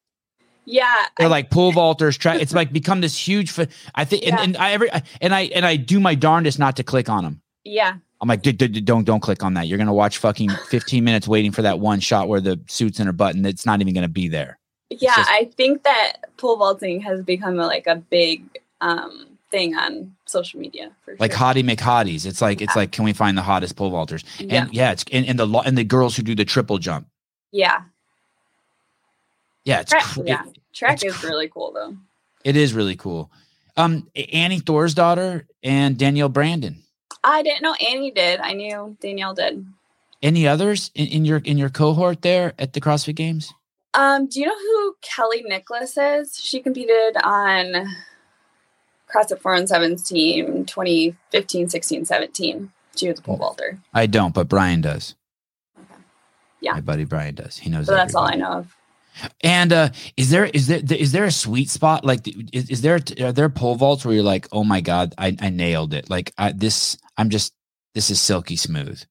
yeah, 0.64 1.07
They're 1.16 1.29
I- 1.29 1.31
like 1.31 1.51
pole 1.51 1.72
vaulters, 1.72 2.18
track. 2.18 2.41
It's 2.43 2.53
like 2.53 2.72
become 2.72 3.01
this 3.01 3.16
huge. 3.16 3.53
Fa- 3.53 3.68
I 3.95 4.05
think, 4.05 4.24
and, 4.24 4.33
Yeah. 4.37 4.43
and 4.43 4.57
I 4.57 4.72
every 4.72 4.91
and 5.20 5.33
I 5.35 5.43
and 5.55 5.64
I 5.64 5.77
do 5.77 6.01
my 6.01 6.14
darndest 6.16 6.59
not 6.59 6.77
to 6.77 6.83
click 6.83 7.09
on 7.09 7.22
them. 7.24 7.41
yeah, 7.64 7.95
I'm 8.20 8.29
like, 8.29 8.43
"D- 8.43 8.51
d- 8.53 8.66
d- 8.68 8.81
don't 8.81 9.05
don't 9.05 9.20
click 9.20 9.45
on 9.45 9.55
that. 9.55 9.68
You're 9.68 9.79
gonna 9.79 9.95
watch 9.95 10.18
fucking 10.18 10.51
15 10.68 11.05
minutes 11.05 11.29
waiting 11.29 11.53
for 11.53 11.62
that 11.62 11.79
one 11.79 12.01
shot 12.01 12.27
where 12.29 12.41
the 12.41 12.61
suit's 12.66 12.99
in 12.99 13.07
her 13.07 13.12
button. 13.12 13.39
and 13.39 13.47
it's 13.47 13.64
not 13.64 13.81
even 13.81 13.95
gonna 13.95 14.09
be 14.09 14.27
there. 14.29 14.59
Yeah. 14.91 15.14
just- 15.16 15.30
I 15.30 15.45
think 15.57 15.82
that 15.84 16.12
pole 16.37 16.57
vaulting 16.57 17.01
has 17.01 17.22
become 17.22 17.59
a, 17.59 17.66
like 17.66 17.87
a 17.87 17.97
big 17.97 18.43
um 18.80 19.26
thing 19.51 19.74
on 19.76 20.14
social 20.26 20.59
media 20.61 20.91
for 21.05 21.16
Like 21.20 21.32
sure. 21.32 21.41
hottie 21.41 21.64
McHotties. 21.68 22.26
It's 22.26 22.43
like 22.43 22.61
it's 22.61 22.74
like, 22.76 22.91
can 22.93 23.05
we 23.05 23.12
find 23.12 23.39
the 23.39 23.43
hottest 23.43 23.76
pole 23.76 23.91
vaulters? 23.93 24.24
yeah, 24.41 24.64
And 24.64 24.74
yeah, 24.74 24.91
it's 24.93 25.05
and, 25.12 25.24
and 25.26 25.39
the 25.39 25.47
lo- 25.47 25.62
and 25.64 25.78
the 25.78 25.84
girls 25.84 26.16
who 26.16 26.22
do 26.22 26.34
the 26.34 26.45
triple 26.45 26.78
jump. 26.78 27.07
yeah, 27.53 27.82
Yeah, 29.64 29.80
it's 29.80 29.91
Track- 29.91 30.05
cr- 30.05 30.22
yeah. 30.26 30.45
it- 30.47 30.59
Track 30.72 31.05
is 31.05 31.14
cr- 31.16 31.28
really 31.28 31.49
cool 31.49 31.72
though. 31.72 31.97
it 32.45 32.57
is 32.57 32.74
really 32.74 32.97
cool. 32.97 33.30
Um, 33.76 34.09
Annie 34.32 34.61
Thorisdottir 34.61 35.45
and 35.62 35.97
Danielle 35.99 36.28
Brandon. 36.28 36.82
I 37.24 37.43
didn't 37.43 37.62
know 37.62 37.74
Annie 37.74 38.11
did. 38.11 38.41
I 38.41 38.53
knew 38.53 38.97
Danielle 39.01 39.34
did. 39.34 39.64
Any 40.22 40.47
others 40.49 40.91
in, 40.95 41.07
in 41.09 41.24
your 41.24 41.39
in 41.39 41.57
your 41.59 41.70
cohort 41.70 42.22
there 42.22 42.53
at 42.59 42.72
the 42.72 42.80
CrossFit 42.80 43.14
Games? 43.16 43.53
Um, 43.97 44.26
do 44.26 44.40
you 44.40 44.47
know 44.47 44.59
who 44.59 44.97
Kelly 45.01 45.42
Nicholas 45.42 45.97
is? 45.97 46.38
She 46.38 46.61
competed 46.61 47.16
on 47.24 47.86
CrossFit 49.11 49.40
4 49.40 49.55
and 49.55 49.68
7's 49.68 50.07
team 50.07 50.66
2015, 50.66 51.70
16, 51.70 52.05
17. 52.05 52.72
She 52.94 53.09
was 53.09 53.18
a 53.18 53.22
pole 53.22 53.38
vaulter. 53.38 53.78
I 53.94 54.07
don't, 54.07 54.34
but 54.34 54.49
Brian 54.49 54.82
does. 54.82 55.14
Okay. 55.78 56.01
Yeah. 56.61 56.74
my 56.74 56.80
buddy 56.82 57.05
Brian 57.05 57.34
does. 57.34 57.57
He 57.57 57.70
knows. 57.70 57.86
So 57.86 57.94
that's 57.94 58.14
all 58.14 58.30
I 58.30 58.34
know 58.34 58.51
of. 58.51 58.76
And 59.40 59.72
uh, 59.72 59.88
is 60.18 60.28
there 60.28 60.44
is 60.44 60.66
there 60.66 60.82
is 60.90 61.12
there 61.12 61.24
a 61.24 61.30
sweet 61.30 61.70
spot? 61.70 62.05
Like, 62.05 62.28
is, 62.53 62.68
is 62.68 62.82
there 62.82 63.01
are 63.18 63.32
there 63.32 63.49
pole 63.49 63.74
vaults 63.74 64.05
where 64.05 64.14
you're 64.14 64.22
like, 64.22 64.47
oh 64.53 64.62
my 64.62 64.82
god, 64.82 65.14
I, 65.16 65.34
I 65.40 65.49
nailed 65.49 65.94
it. 65.94 66.11
Like 66.11 66.34
I, 66.36 66.53
this, 66.53 66.99
I'm 67.16 67.30
just 67.30 67.55
this 67.94 68.11
is 68.11 68.20
silky 68.20 68.57
smooth. 68.57 69.03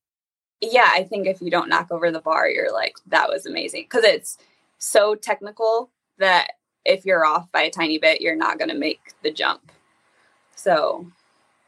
Yeah, 0.62 0.90
I 0.92 1.06
think 1.06 1.26
if 1.26 1.42
you 1.42 1.50
don't 1.50 1.70
knock 1.70 1.88
over 1.90 2.12
the 2.12 2.22
bar, 2.22 2.48
you're 2.48 2.72
like, 2.72 2.98
that 3.08 3.30
was 3.30 3.48
amazing. 3.48 3.86
Because 3.90 4.04
it's 4.04 4.38
so 4.86 5.16
technical 5.16 5.90
that 6.18 6.52
if 6.86 7.06
you're 7.06 7.26
off 7.26 7.52
by 7.52 7.62
a 7.62 7.70
tiny 7.70 7.98
bit, 7.98 8.22
you're 8.22 8.36
not 8.36 8.58
going 8.58 8.70
to 8.70 8.76
make 8.76 9.14
the 9.24 9.32
jump. 9.32 9.72
So, 10.56 11.08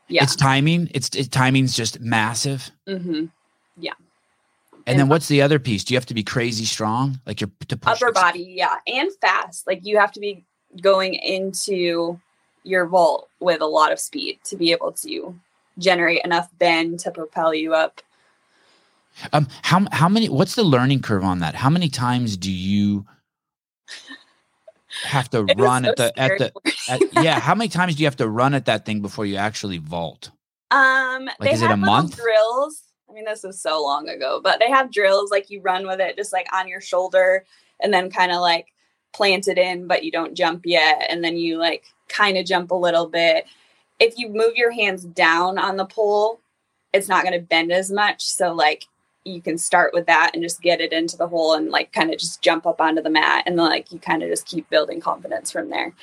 yeah. 0.07 0.24
It's 0.24 0.36
timing. 0.36 0.89
It's 0.93 1.09
it, 1.09 1.32
timing's 1.32 1.76
just 1.76 1.99
massive. 1.99 2.72
Mm-hmm. 2.88 3.26
And 4.88 4.93
And 4.93 4.99
then 5.01 5.09
what's 5.09 5.28
the 5.28 5.41
other 5.41 5.59
piece? 5.59 5.84
Do 5.84 5.93
you 5.93 5.97
have 5.97 6.05
to 6.05 6.13
be 6.13 6.24
crazy 6.24 6.63
strong? 6.63 7.20
Like 7.26 7.41
you're 7.41 7.51
to 7.68 7.76
push 7.76 8.01
upper 8.01 8.13
body 8.13 8.53
yeah 8.57 8.76
and 8.88 9.11
fast 9.20 9.68
like 9.68 9.86
you 9.86 9.97
have 9.97 10.13
to 10.13 10.20
be 10.22 10.45
going 10.82 11.13
into 11.13 12.20
your 12.63 12.88
vault 12.88 13.30
with 13.41 13.61
a 13.61 13.65
lot 13.65 13.91
of 13.91 13.99
speed 13.99 14.39
to 14.45 14.55
be 14.55 14.72
able 14.72 14.93
to 14.93 15.38
generate 15.78 16.22
enough 16.24 16.49
bend 16.57 16.99
to 16.99 17.11
propel 17.11 17.53
you 17.53 17.74
up 17.74 18.01
Um, 19.34 19.47
how 19.63 19.86
how 19.91 20.09
many? 20.09 20.30
What's 20.30 20.55
the 20.55 20.63
learning 20.63 21.01
curve 21.01 21.24
on 21.24 21.39
that? 21.39 21.55
How 21.55 21.70
many 21.70 21.89
times 21.89 22.38
do 22.38 22.51
you 22.51 23.05
have 25.01 25.30
to 25.32 25.43
It 25.47 25.57
run 25.57 25.86
so 25.86 25.89
at 25.91 25.95
the 25.97 26.18
at 26.20 26.38
the 26.38 26.53
at, 26.88 27.03
yeah? 27.11 27.39
How 27.39 27.55
many 27.55 27.70
times 27.70 27.95
do 27.95 28.03
you 28.03 28.07
have 28.07 28.18
to 28.18 28.30
run 28.30 28.53
at 28.53 28.65
that 28.65 28.86
thing 28.86 29.01
before 29.01 29.26
you 29.26 29.38
actually 29.38 29.78
vault? 29.80 30.32
um 30.72 31.30
Like, 31.39 31.51
they 31.51 31.51
is 31.51 31.61
it 31.61 31.72
a 31.72 31.76
have 31.76 31.78
month? 31.78 32.15
drills 32.15 32.84
i 33.09 33.13
mean 33.13 33.26
this 33.26 33.43
was 33.43 33.61
so 33.61 33.82
long 33.82 34.09
ago 34.09 34.41
but 34.43 34.59
they 34.59 34.70
have 34.70 34.91
drills 34.91 35.32
like 35.32 35.49
you 35.49 35.61
run 35.61 35.88
with 35.88 35.99
it 36.01 36.18
just 36.18 36.34
like 36.34 36.47
on 36.53 36.68
your 36.68 36.82
shoulder 36.82 37.45
and 37.82 37.93
then 37.93 38.09
kind 38.11 38.32
of 38.32 38.41
like 38.41 38.68
plant 39.13 39.47
it 39.47 39.57
in 39.57 39.88
but 39.88 40.03
you 40.03 40.11
don't 40.11 40.36
jump 40.36 40.65
yet 40.65 41.05
and 41.09 41.24
then 41.24 41.38
you 41.38 41.57
like 41.57 41.86
kind 42.09 42.38
of 42.38 42.45
jump 42.45 42.72
a 42.72 42.76
little 42.76 43.07
bit 43.07 43.45
if 43.99 44.18
you 44.18 44.30
move 44.30 44.55
your 44.55 44.72
hands 44.72 45.05
down 45.05 45.57
on 45.57 45.78
the 45.78 45.86
pole 45.86 46.41
it's 46.93 47.07
not 47.07 47.24
going 47.24 47.34
to 47.39 47.45
bend 47.45 47.72
as 47.72 47.89
much 47.91 48.24
so 48.26 48.53
like 48.53 48.86
you 49.28 49.41
can 49.41 49.57
start 49.57 49.93
with 49.93 50.05
that 50.07 50.32
and 50.34 50.41
just 50.41 50.61
get 50.61 50.80
it 50.82 50.93
into 50.93 51.17
the 51.17 51.28
hole 51.28 51.53
and 51.53 51.69
like 51.69 51.91
kind 51.91 52.11
of 52.11 52.17
just 52.19 52.41
jump 52.41 52.65
up 52.65 52.80
onto 52.82 53.01
the 53.01 53.09
mat 53.09 53.43
and 53.45 53.55
like 53.57 53.91
you 53.91 53.99
kind 53.99 54.23
of 54.23 54.30
just 54.30 54.45
keep 54.47 54.69
building 54.69 54.99
confidence 54.99 55.51
from 55.51 55.69
there 55.69 55.93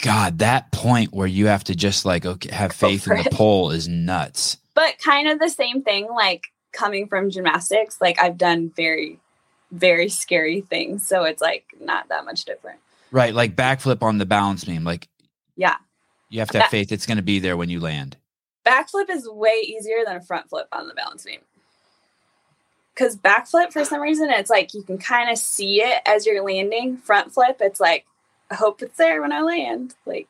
God, 0.00 0.38
that 0.38 0.70
point 0.72 1.12
where 1.12 1.26
you 1.26 1.46
have 1.46 1.64
to 1.64 1.74
just 1.74 2.04
like 2.04 2.26
okay, 2.26 2.52
have 2.52 2.72
faith 2.72 3.06
in 3.08 3.16
the 3.22 3.30
pole 3.30 3.70
is 3.70 3.88
nuts. 3.88 4.56
but 4.74 4.98
kind 4.98 5.28
of 5.28 5.38
the 5.38 5.48
same 5.48 5.82
thing 5.82 6.08
like 6.08 6.44
coming 6.72 7.06
from 7.06 7.30
gymnastics 7.30 8.00
like 8.00 8.18
i've 8.20 8.38
done 8.38 8.72
very 8.76 9.18
very 9.70 10.08
scary 10.08 10.60
things 10.62 11.06
so 11.06 11.24
it's 11.24 11.42
like 11.42 11.64
not 11.80 12.08
that 12.08 12.24
much 12.24 12.44
different 12.44 12.78
Right, 13.10 13.34
like 13.34 13.54
backflip 13.56 14.02
on 14.02 14.16
the 14.16 14.24
balance 14.24 14.64
beam. 14.64 14.84
Like 14.84 15.06
yeah 15.56 15.76
you 16.30 16.40
have 16.40 16.48
to 16.50 16.58
have 16.58 16.64
That- 16.64 16.70
faith 16.70 16.92
it's 16.92 17.04
going 17.06 17.18
to 17.18 17.22
be 17.22 17.38
there 17.40 17.56
when 17.58 17.68
you 17.68 17.78
land. 17.80 18.16
backflip 18.66 19.10
is 19.10 19.28
way 19.28 19.60
easier 19.66 19.98
than 20.06 20.16
a 20.16 20.20
front 20.22 20.48
flip 20.48 20.66
on 20.72 20.88
the 20.88 20.94
balance 20.94 21.24
beam 21.24 21.40
because 22.94 23.16
backflip 23.16 23.72
for 23.72 23.84
some 23.84 24.00
reason 24.00 24.28
it's 24.30 24.50
like 24.50 24.74
you 24.74 24.82
can 24.82 24.98
kind 24.98 25.30
of 25.30 25.38
see 25.38 25.80
it 25.82 26.00
as 26.06 26.26
you're 26.26 26.42
landing 26.44 26.96
front 26.98 27.32
flip 27.32 27.56
it's 27.60 27.80
like 27.80 28.04
i 28.50 28.54
hope 28.54 28.82
it's 28.82 28.96
there 28.98 29.20
when 29.22 29.32
i 29.32 29.40
land 29.40 29.94
like 30.06 30.28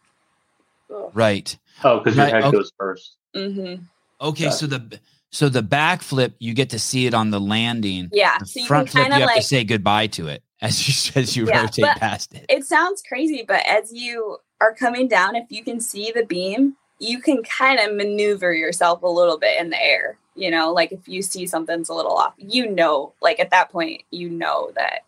Right. 1.14 1.56
Oh, 1.84 1.98
because 2.00 2.16
your 2.16 2.26
Right, 2.26 2.34
head 2.34 2.44
okay. 2.44 2.56
goes 2.56 2.70
first. 2.78 3.16
mm-hmm. 3.34 3.82
Okay, 4.20 4.44
Got 4.44 4.50
so 4.54 4.66
the 4.66 5.00
so 5.30 5.48
the 5.48 5.62
backflip 5.62 6.34
you 6.38 6.52
get 6.52 6.68
to 6.70 6.78
see 6.78 7.06
it 7.06 7.14
on 7.14 7.30
the 7.30 7.40
landing. 7.40 8.10
yeah 8.12 8.36
The 8.38 8.44
so 8.46 8.60
you 8.60 8.66
front 8.66 8.90
flip 8.90 9.06
you 9.06 9.12
have 9.14 9.22
like 9.22 9.36
to 9.36 9.42
say 9.42 9.64
goodbye 9.64 10.08
to 10.08 10.28
it 10.28 10.42
as 10.60 10.86
you 10.86 11.20
as 11.22 11.34
you 11.34 11.46
Yeah, 11.48 11.62
rotate 11.62 11.84
but- 11.86 11.96
past 11.96 12.34
it. 12.34 12.44
it 12.50 12.64
sounds 12.66 13.02
crazy, 13.08 13.42
but 13.46 13.64
as 13.66 13.90
you 13.92 14.36
are 14.60 14.74
coming 14.74 15.08
down, 15.08 15.34
if 15.34 15.46
you 15.50 15.64
can 15.64 15.80
see 15.80 16.12
the 16.14 16.26
beam, 16.26 16.76
you 16.98 17.20
can 17.20 17.42
kind 17.42 17.80
of 17.80 17.96
maneuver 17.96 18.52
yourself 18.52 19.02
a 19.02 19.08
little 19.08 19.38
bit 19.38 19.58
in 19.60 19.70
the 19.70 19.82
air. 19.82 20.18
You 20.34 20.50
know, 20.50 20.72
like 20.72 20.92
if 20.92 21.08
you 21.08 21.22
see 21.22 21.46
something's 21.46 21.88
a 21.88 21.94
little 21.94 22.16
off, 22.16 22.34
you 22.38 22.70
know, 22.70 23.12
like 23.20 23.38
at 23.38 23.50
that 23.50 23.70
point, 23.70 24.02
you 24.10 24.30
know 24.30 24.70
that 24.74 25.04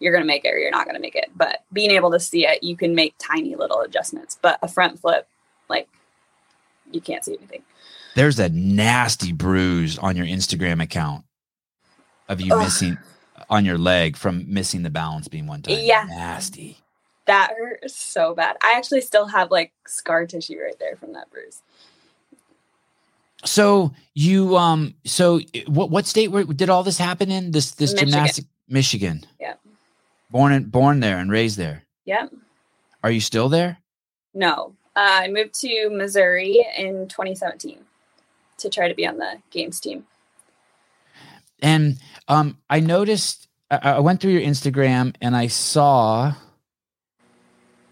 you're 0.00 0.12
going 0.12 0.22
to 0.22 0.26
make 0.26 0.44
it 0.44 0.52
or 0.52 0.58
you're 0.58 0.70
not 0.70 0.84
going 0.84 0.96
to 0.96 1.00
make 1.00 1.14
it. 1.14 1.30
But 1.34 1.64
being 1.72 1.90
able 1.92 2.10
to 2.10 2.20
see 2.20 2.46
it, 2.46 2.62
you 2.62 2.76
can 2.76 2.94
make 2.94 3.14
tiny 3.18 3.54
little 3.54 3.80
adjustments. 3.80 4.38
But 4.40 4.58
a 4.62 4.68
front 4.68 4.98
flip, 5.00 5.28
like 5.68 5.88
you 6.90 7.00
can't 7.00 7.24
see 7.24 7.36
anything. 7.36 7.62
There's 8.14 8.38
a 8.38 8.48
nasty 8.48 9.32
bruise 9.32 9.98
on 9.98 10.16
your 10.16 10.26
Instagram 10.26 10.82
account 10.82 11.24
of 12.28 12.40
you 12.40 12.54
Ugh. 12.54 12.60
missing 12.60 12.98
on 13.50 13.64
your 13.64 13.78
leg 13.78 14.16
from 14.16 14.52
missing 14.52 14.82
the 14.82 14.90
balance 14.90 15.28
beam 15.28 15.46
one 15.46 15.62
time. 15.62 15.78
Yeah. 15.80 16.06
Nasty. 16.08 16.78
That 17.26 17.52
hurt 17.58 17.90
so 17.90 18.34
bad. 18.34 18.56
I 18.62 18.74
actually 18.76 19.00
still 19.00 19.26
have 19.26 19.50
like 19.50 19.72
scar 19.86 20.26
tissue 20.26 20.60
right 20.60 20.78
there 20.78 20.96
from 20.96 21.14
that 21.14 21.30
bruise. 21.30 21.62
So 23.44 23.92
you 24.14 24.56
um 24.56 24.94
so 25.04 25.40
what 25.66 25.90
what 25.90 26.06
state 26.06 26.30
did 26.56 26.70
all 26.70 26.82
this 26.82 26.98
happen 26.98 27.30
in? 27.30 27.50
This 27.50 27.72
this 27.72 27.92
Michigan. 27.92 28.12
gymnastic 28.12 28.44
Michigan. 28.68 29.26
Yeah. 29.40 29.54
Born 30.30 30.52
in 30.52 30.64
born 30.64 31.00
there 31.00 31.18
and 31.18 31.30
raised 31.30 31.58
there. 31.58 31.84
Yep. 32.06 32.32
Are 33.02 33.10
you 33.10 33.20
still 33.20 33.48
there? 33.48 33.78
No. 34.32 34.74
Uh, 34.96 35.24
I 35.24 35.28
moved 35.28 35.54
to 35.60 35.90
Missouri 35.90 36.64
in 36.76 37.08
2017 37.08 37.78
to 38.58 38.70
try 38.70 38.88
to 38.88 38.94
be 38.94 39.06
on 39.06 39.18
the 39.18 39.38
games 39.50 39.80
team. 39.80 40.06
And 41.60 41.98
um, 42.28 42.58
I 42.68 42.80
noticed, 42.80 43.48
I, 43.70 43.76
I 43.76 44.00
went 44.00 44.20
through 44.20 44.32
your 44.32 44.42
Instagram 44.42 45.14
and 45.20 45.36
I 45.36 45.48
saw 45.48 46.34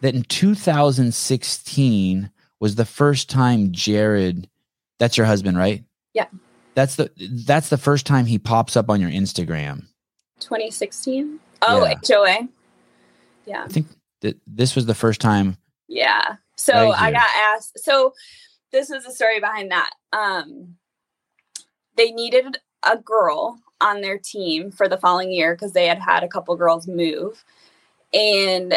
that 0.00 0.14
in 0.14 0.22
2016 0.22 2.30
was 2.60 2.74
the 2.74 2.84
first 2.84 3.30
time 3.30 3.72
Jared, 3.72 4.48
that's 5.02 5.16
your 5.16 5.26
husband, 5.26 5.58
right? 5.58 5.84
Yeah. 6.14 6.28
That's 6.76 6.94
the 6.94 7.10
that's 7.44 7.70
the 7.70 7.76
first 7.76 8.06
time 8.06 8.24
he 8.24 8.38
pops 8.38 8.76
up 8.76 8.88
on 8.88 9.00
your 9.00 9.10
Instagram. 9.10 9.86
2016. 10.38 11.40
Oh, 11.60 11.84
Yeah. 11.84 11.94
HOA. 12.06 12.48
Yeah. 13.44 13.64
I 13.64 13.68
think 13.68 13.88
that 14.20 14.40
this 14.46 14.76
was 14.76 14.86
the 14.86 14.94
first 14.94 15.20
time. 15.20 15.56
Yeah. 15.88 16.36
So 16.56 16.72
Right 16.72 17.02
I 17.02 17.10
got 17.10 17.28
asked. 17.36 17.80
So 17.80 18.14
this 18.70 18.90
is 18.90 19.04
the 19.04 19.10
story 19.10 19.40
behind 19.40 19.72
that. 19.72 19.90
Um, 20.12 20.76
they 21.96 22.12
needed 22.12 22.58
a 22.88 22.96
girl 22.96 23.58
on 23.80 24.02
their 24.02 24.18
team 24.18 24.70
for 24.70 24.88
the 24.88 24.98
following 24.98 25.32
year 25.32 25.56
because 25.56 25.72
they 25.72 25.88
had 25.88 25.98
had 25.98 26.22
a 26.22 26.28
couple 26.28 26.54
girls 26.54 26.86
move, 26.86 27.44
and 28.14 28.74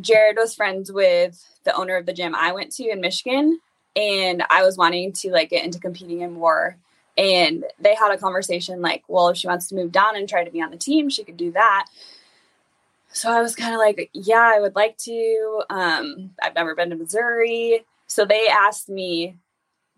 Jared 0.00 0.36
was 0.36 0.56
friends 0.56 0.90
with 0.90 1.40
the 1.62 1.74
owner 1.76 1.96
of 1.96 2.06
the 2.06 2.12
gym 2.12 2.34
I 2.34 2.50
went 2.50 2.72
to 2.72 2.88
in 2.88 3.00
Michigan, 3.00 3.60
and 3.96 4.44
I 4.50 4.62
was 4.62 4.76
wanting 4.76 5.12
to 5.14 5.30
like 5.30 5.50
get 5.50 5.64
into 5.64 5.80
competing 5.80 6.20
in 6.20 6.32
more. 6.32 6.76
And 7.16 7.64
they 7.80 7.94
had 7.96 8.12
a 8.12 8.18
conversation 8.18 8.80
like, 8.80 9.02
well, 9.08 9.28
if 9.28 9.36
she 9.36 9.48
wants 9.48 9.68
to 9.68 9.74
move 9.74 9.90
down 9.90 10.16
and 10.16 10.28
try 10.28 10.44
to 10.44 10.50
be 10.50 10.62
on 10.62 10.70
the 10.70 10.76
team, 10.76 11.10
she 11.10 11.24
could 11.24 11.36
do 11.36 11.50
that. 11.52 11.86
So 13.12 13.30
I 13.30 13.42
was 13.42 13.56
kind 13.56 13.74
of 13.74 13.80
like, 13.80 14.10
yeah, 14.12 14.52
I 14.54 14.60
would 14.60 14.76
like 14.76 14.96
to. 14.98 15.62
Um, 15.70 16.30
I've 16.40 16.54
never 16.54 16.74
been 16.74 16.90
to 16.90 16.96
Missouri. 16.96 17.84
So 18.06 18.24
they 18.24 18.46
asked 18.46 18.88
me, 18.88 19.36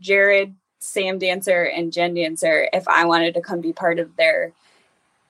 Jared, 0.00 0.54
Sam 0.78 1.18
Dancer, 1.18 1.64
and 1.64 1.92
Jen 1.92 2.14
Dancer, 2.14 2.68
if 2.72 2.88
I 2.88 3.04
wanted 3.04 3.34
to 3.34 3.42
come 3.42 3.60
be 3.60 3.72
part 3.72 3.98
of 3.98 4.16
their 4.16 4.52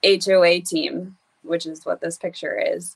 HOA 0.03 0.61
team, 0.61 1.17
which 1.43 1.65
is 1.65 1.85
what 1.85 1.99
this 1.99 2.17
picture 2.17 2.57
is. 2.57 2.95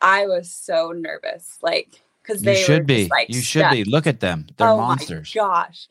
I 0.00 0.26
was 0.26 0.50
so 0.50 0.92
nervous, 0.92 1.58
like, 1.62 2.00
because 2.24 2.42
You 2.42 2.46
they 2.46 2.52
were 2.52 2.64
should 2.64 2.86
be. 2.86 3.08
like 3.08 3.28
you 3.28 3.40
should 3.40 3.60
stuck. 3.60 3.72
be. 3.72 3.84
Look 3.84 4.06
at 4.06 4.20
them. 4.20 4.46
They're 4.56 4.68
oh 4.68 4.76
monsters. 4.78 5.32
My 5.34 5.42
gosh. 5.42 5.88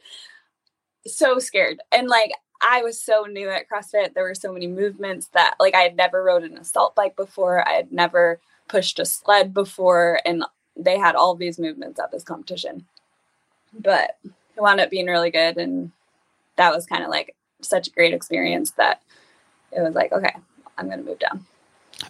So 1.05 1.39
scared. 1.39 1.79
And 1.91 2.07
like 2.07 2.31
I 2.61 2.81
was 2.81 2.99
so 2.99 3.25
new 3.25 3.49
at 3.49 3.69
CrossFit. 3.69 4.13
There 4.13 4.23
were 4.23 4.35
so 4.35 4.51
many 4.51 4.67
movements 4.67 5.27
that 5.33 5.55
like 5.59 5.75
I 5.75 5.81
had 5.81 5.95
never 5.95 6.23
rode 6.23 6.43
an 6.43 6.57
assault 6.57 6.95
bike 6.95 7.15
before. 7.15 7.67
I 7.67 7.73
had 7.73 7.91
never 7.91 8.39
pushed 8.67 8.99
a 8.99 9.05
sled 9.05 9.53
before 9.53 10.19
and 10.25 10.43
they 10.75 10.97
had 10.97 11.15
all 11.15 11.35
these 11.35 11.59
movements 11.59 11.99
at 11.99 12.11
this 12.11 12.23
competition. 12.23 12.85
But 13.77 14.17
it 14.23 14.61
wound 14.61 14.79
up 14.79 14.89
being 14.89 15.07
really 15.07 15.31
good 15.31 15.57
and 15.57 15.91
that 16.55 16.73
was 16.73 16.85
kind 16.85 17.03
of 17.03 17.09
like 17.09 17.35
such 17.61 17.87
a 17.87 17.91
great 17.91 18.13
experience 18.13 18.71
that 18.71 19.01
it 19.71 19.81
was 19.81 19.95
like, 19.95 20.11
okay, 20.11 20.33
I'm 20.77 20.89
gonna 20.89 21.03
move 21.03 21.19
down. 21.19 21.45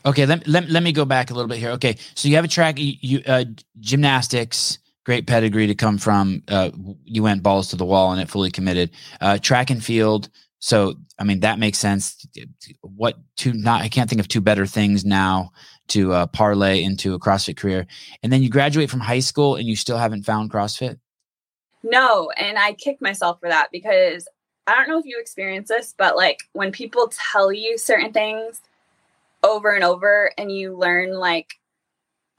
Okay, 0.05 0.25
let, 0.25 0.47
let, 0.47 0.69
let 0.69 0.83
me 0.83 0.91
go 0.91 1.05
back 1.05 1.31
a 1.31 1.33
little 1.33 1.49
bit 1.49 1.57
here. 1.57 1.71
Okay, 1.71 1.97
so 2.15 2.27
you 2.27 2.35
have 2.35 2.45
a 2.45 2.49
track, 2.49 2.79
you, 2.79 2.93
you 3.01 3.21
uh, 3.25 3.45
gymnastics, 3.79 4.79
great 5.05 5.27
pedigree 5.27 5.67
to 5.67 5.75
come 5.75 5.97
from. 5.97 6.43
Uh, 6.47 6.71
you 7.03 7.23
went 7.23 7.43
balls 7.43 7.69
to 7.69 7.75
the 7.75 7.85
wall 7.85 8.11
and 8.11 8.21
it 8.21 8.29
fully 8.29 8.51
committed. 8.51 8.91
Uh, 9.21 9.37
track 9.37 9.69
and 9.69 9.83
field. 9.83 10.29
So 10.59 10.95
I 11.19 11.25
mean 11.25 11.41
that 11.41 11.59
makes 11.59 11.77
sense. 11.77 12.25
What 12.81 13.17
two? 13.35 13.51
Not 13.53 13.81
I 13.81 13.89
can't 13.89 14.09
think 14.09 14.21
of 14.21 14.29
two 14.29 14.39
better 14.39 14.65
things 14.65 15.03
now 15.03 15.51
to 15.89 16.13
uh, 16.13 16.27
parlay 16.27 16.81
into 16.83 17.13
a 17.13 17.19
CrossFit 17.19 17.57
career. 17.57 17.85
And 18.23 18.31
then 18.31 18.41
you 18.41 18.49
graduate 18.49 18.89
from 18.89 19.01
high 19.01 19.19
school 19.19 19.55
and 19.55 19.67
you 19.67 19.75
still 19.75 19.97
haven't 19.97 20.23
found 20.23 20.51
CrossFit. 20.51 20.99
No, 21.83 22.31
and 22.37 22.57
I 22.57 22.73
kicked 22.73 23.01
myself 23.01 23.41
for 23.41 23.49
that 23.49 23.67
because 23.73 24.25
I 24.65 24.75
don't 24.75 24.87
know 24.87 24.99
if 24.99 25.05
you 25.05 25.19
experience 25.19 25.67
this, 25.67 25.93
but 25.97 26.15
like 26.15 26.39
when 26.53 26.71
people 26.71 27.11
tell 27.31 27.51
you 27.51 27.77
certain 27.77 28.13
things 28.13 28.61
over 29.43 29.71
and 29.71 29.83
over 29.83 30.31
and 30.37 30.51
you 30.51 30.75
learn 30.77 31.13
like 31.13 31.55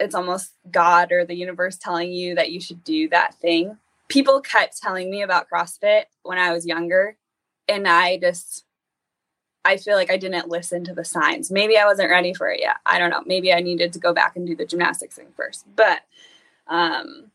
it's 0.00 0.14
almost 0.14 0.52
God 0.70 1.12
or 1.12 1.24
the 1.24 1.36
universe 1.36 1.76
telling 1.76 2.12
you 2.12 2.34
that 2.34 2.50
you 2.50 2.60
should 2.60 2.82
do 2.82 3.08
that 3.10 3.34
thing. 3.36 3.78
People 4.08 4.40
kept 4.40 4.80
telling 4.80 5.10
me 5.10 5.22
about 5.22 5.48
CrossFit 5.48 6.04
when 6.22 6.38
I 6.38 6.52
was 6.52 6.66
younger 6.66 7.16
and 7.68 7.86
I 7.86 8.18
just 8.18 8.64
I 9.66 9.78
feel 9.78 9.94
like 9.94 10.10
I 10.10 10.18
didn't 10.18 10.48
listen 10.48 10.84
to 10.84 10.94
the 10.94 11.06
signs. 11.06 11.50
Maybe 11.50 11.78
I 11.78 11.86
wasn't 11.86 12.10
ready 12.10 12.34
for 12.34 12.50
it 12.50 12.60
yet. 12.60 12.76
I 12.84 12.98
don't 12.98 13.08
know. 13.10 13.22
Maybe 13.24 13.52
I 13.52 13.60
needed 13.60 13.94
to 13.94 13.98
go 13.98 14.12
back 14.12 14.36
and 14.36 14.46
do 14.46 14.54
the 14.54 14.66
gymnastics 14.66 15.16
thing 15.16 15.28
first. 15.36 15.64
But 15.74 16.00
um 16.66 17.30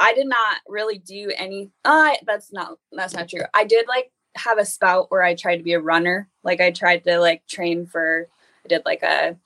I 0.00 0.12
did 0.14 0.26
not 0.26 0.56
really 0.68 0.98
do 0.98 1.32
any 1.36 1.70
uh 1.84 2.14
that's 2.26 2.52
not 2.52 2.78
that's 2.92 3.14
not 3.14 3.28
true. 3.28 3.42
I 3.54 3.64
did 3.64 3.86
like 3.88 4.10
have 4.36 4.58
a 4.58 4.64
spout 4.64 5.10
where 5.10 5.22
I 5.22 5.34
tried 5.34 5.58
to 5.58 5.62
be 5.62 5.74
a 5.74 5.80
runner. 5.80 6.28
Like 6.42 6.60
I 6.60 6.70
tried 6.70 7.04
to 7.04 7.18
like 7.18 7.46
train 7.46 7.86
for 7.86 8.28
I 8.64 8.68
did 8.68 8.82
like 8.84 9.02
a 9.02 9.36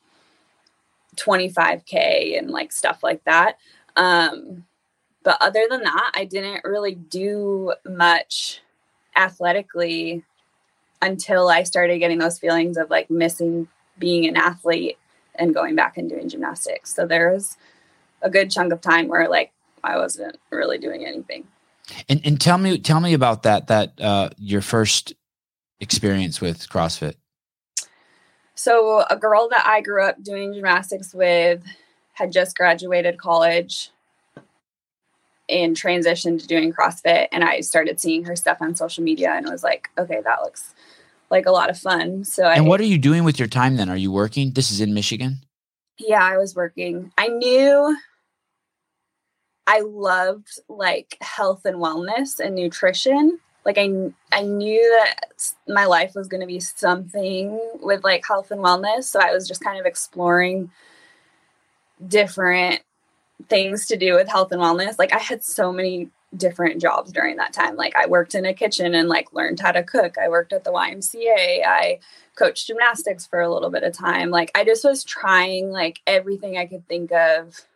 25k 1.16 2.38
and 2.38 2.50
like 2.50 2.72
stuff 2.72 3.02
like 3.02 3.24
that. 3.24 3.58
Um 3.96 4.64
but 5.24 5.36
other 5.40 5.66
than 5.68 5.82
that, 5.82 6.12
I 6.14 6.24
didn't 6.24 6.62
really 6.64 6.94
do 6.94 7.74
much 7.84 8.62
athletically 9.16 10.24
until 11.02 11.48
I 11.48 11.64
started 11.64 11.98
getting 11.98 12.18
those 12.18 12.38
feelings 12.38 12.76
of 12.76 12.88
like 12.88 13.10
missing 13.10 13.68
being 13.98 14.26
an 14.26 14.36
athlete 14.36 14.96
and 15.34 15.54
going 15.54 15.74
back 15.74 15.96
and 15.98 16.08
doing 16.08 16.28
gymnastics. 16.28 16.94
So 16.94 17.06
there 17.06 17.32
was 17.32 17.56
a 18.22 18.30
good 18.30 18.50
chunk 18.50 18.72
of 18.72 18.80
time 18.80 19.08
where 19.08 19.28
like 19.28 19.52
I 19.82 19.96
wasn't 19.96 20.38
really 20.50 20.78
doing 20.78 21.04
anything. 21.04 21.46
And 22.08 22.20
and 22.24 22.40
tell 22.40 22.58
me 22.58 22.78
tell 22.78 23.00
me 23.00 23.14
about 23.14 23.44
that 23.44 23.68
that 23.68 24.00
uh, 24.00 24.30
your 24.36 24.60
first 24.60 25.14
experience 25.80 26.40
with 26.40 26.68
CrossFit. 26.68 27.14
So 28.58 29.04
a 29.08 29.16
girl 29.16 29.48
that 29.50 29.64
I 29.68 29.80
grew 29.82 30.02
up 30.02 30.20
doing 30.20 30.52
gymnastics 30.52 31.14
with 31.14 31.62
had 32.14 32.32
just 32.32 32.56
graduated 32.56 33.16
college 33.16 33.90
and 35.48 35.76
transitioned 35.76 36.40
to 36.40 36.46
doing 36.48 36.72
CrossFit 36.72 37.28
and 37.30 37.44
I 37.44 37.60
started 37.60 38.00
seeing 38.00 38.24
her 38.24 38.34
stuff 38.34 38.58
on 38.60 38.74
social 38.74 39.04
media 39.04 39.32
and 39.32 39.48
was 39.48 39.62
like, 39.62 39.90
okay, 39.96 40.20
that 40.24 40.42
looks 40.42 40.74
like 41.30 41.46
a 41.46 41.52
lot 41.52 41.70
of 41.70 41.78
fun. 41.78 42.24
So 42.24 42.42
I 42.42 42.56
And 42.56 42.66
what 42.66 42.80
are 42.80 42.84
you 42.84 42.98
doing 42.98 43.22
with 43.22 43.38
your 43.38 43.46
time 43.46 43.76
then? 43.76 43.88
Are 43.88 43.96
you 43.96 44.10
working? 44.10 44.50
This 44.50 44.72
is 44.72 44.80
in 44.80 44.92
Michigan. 44.92 45.38
yeah, 45.96 46.24
I 46.24 46.36
was 46.36 46.56
working. 46.56 47.12
I 47.16 47.28
knew 47.28 47.96
I 49.68 49.82
loved 49.82 50.58
like 50.68 51.16
health 51.20 51.64
and 51.64 51.76
wellness 51.76 52.40
and 52.40 52.56
nutrition. 52.56 53.38
Like 53.64 53.78
I 53.78 54.12
I 54.32 54.42
knew 54.42 54.80
that 55.00 55.52
my 55.66 55.84
life 55.84 56.12
was 56.14 56.28
going 56.28 56.40
to 56.40 56.46
be 56.46 56.60
something 56.60 57.58
with 57.80 58.04
like 58.04 58.24
health 58.26 58.50
and 58.50 58.60
wellness, 58.60 59.04
so 59.04 59.20
I 59.20 59.32
was 59.32 59.46
just 59.46 59.62
kind 59.62 59.78
of 59.78 59.86
exploring 59.86 60.70
different 62.06 62.80
things 63.48 63.86
to 63.86 63.96
do 63.96 64.14
with 64.14 64.28
health 64.28 64.52
and 64.52 64.60
wellness. 64.60 64.98
Like 64.98 65.12
I 65.12 65.18
had 65.18 65.44
so 65.44 65.72
many 65.72 66.10
different 66.36 66.80
jobs 66.80 67.12
during 67.12 67.36
that 67.36 67.52
time. 67.52 67.76
Like 67.76 67.96
I 67.96 68.06
worked 68.06 68.34
in 68.34 68.44
a 68.44 68.52
kitchen 68.52 68.94
and 68.94 69.08
like 69.08 69.32
learned 69.32 69.60
how 69.60 69.72
to 69.72 69.82
cook. 69.82 70.16
I 70.18 70.28
worked 70.28 70.52
at 70.52 70.64
the 70.64 70.72
YMCA. 70.72 71.64
I 71.66 72.00
coached 72.34 72.66
gymnastics 72.66 73.26
for 73.26 73.40
a 73.40 73.52
little 73.52 73.70
bit 73.70 73.82
of 73.82 73.92
time. 73.92 74.30
Like 74.30 74.50
I 74.54 74.64
just 74.64 74.84
was 74.84 75.04
trying 75.04 75.70
like 75.70 76.00
everything 76.06 76.58
I 76.58 76.66
could 76.66 76.86
think 76.86 77.12
of 77.12 77.66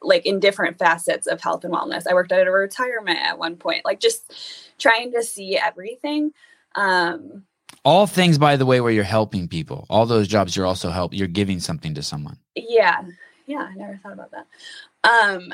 like 0.00 0.26
in 0.26 0.40
different 0.40 0.78
facets 0.78 1.26
of 1.26 1.40
health 1.40 1.64
and 1.64 1.72
wellness. 1.72 2.06
I 2.08 2.14
worked 2.14 2.32
at 2.32 2.46
a 2.46 2.50
retirement 2.50 3.18
at 3.18 3.38
one 3.38 3.56
point, 3.56 3.84
like 3.84 4.00
just 4.00 4.32
trying 4.78 5.12
to 5.12 5.22
see 5.22 5.56
everything. 5.56 6.32
Um 6.74 7.44
All 7.84 8.06
things, 8.06 8.38
by 8.38 8.56
the 8.56 8.66
way, 8.66 8.80
where 8.80 8.92
you're 8.92 9.04
helping 9.04 9.48
people. 9.48 9.86
All 9.90 10.06
those 10.06 10.28
jobs, 10.28 10.56
you're 10.56 10.66
also 10.66 10.90
help. 10.90 11.12
You're 11.14 11.28
giving 11.28 11.60
something 11.60 11.94
to 11.94 12.02
someone. 12.02 12.38
yeah. 12.54 13.02
Yeah, 13.46 13.68
I 13.70 13.74
never 13.74 13.98
thought 14.02 14.12
about 14.12 14.30
that. 14.30 14.46
Um 15.04 15.52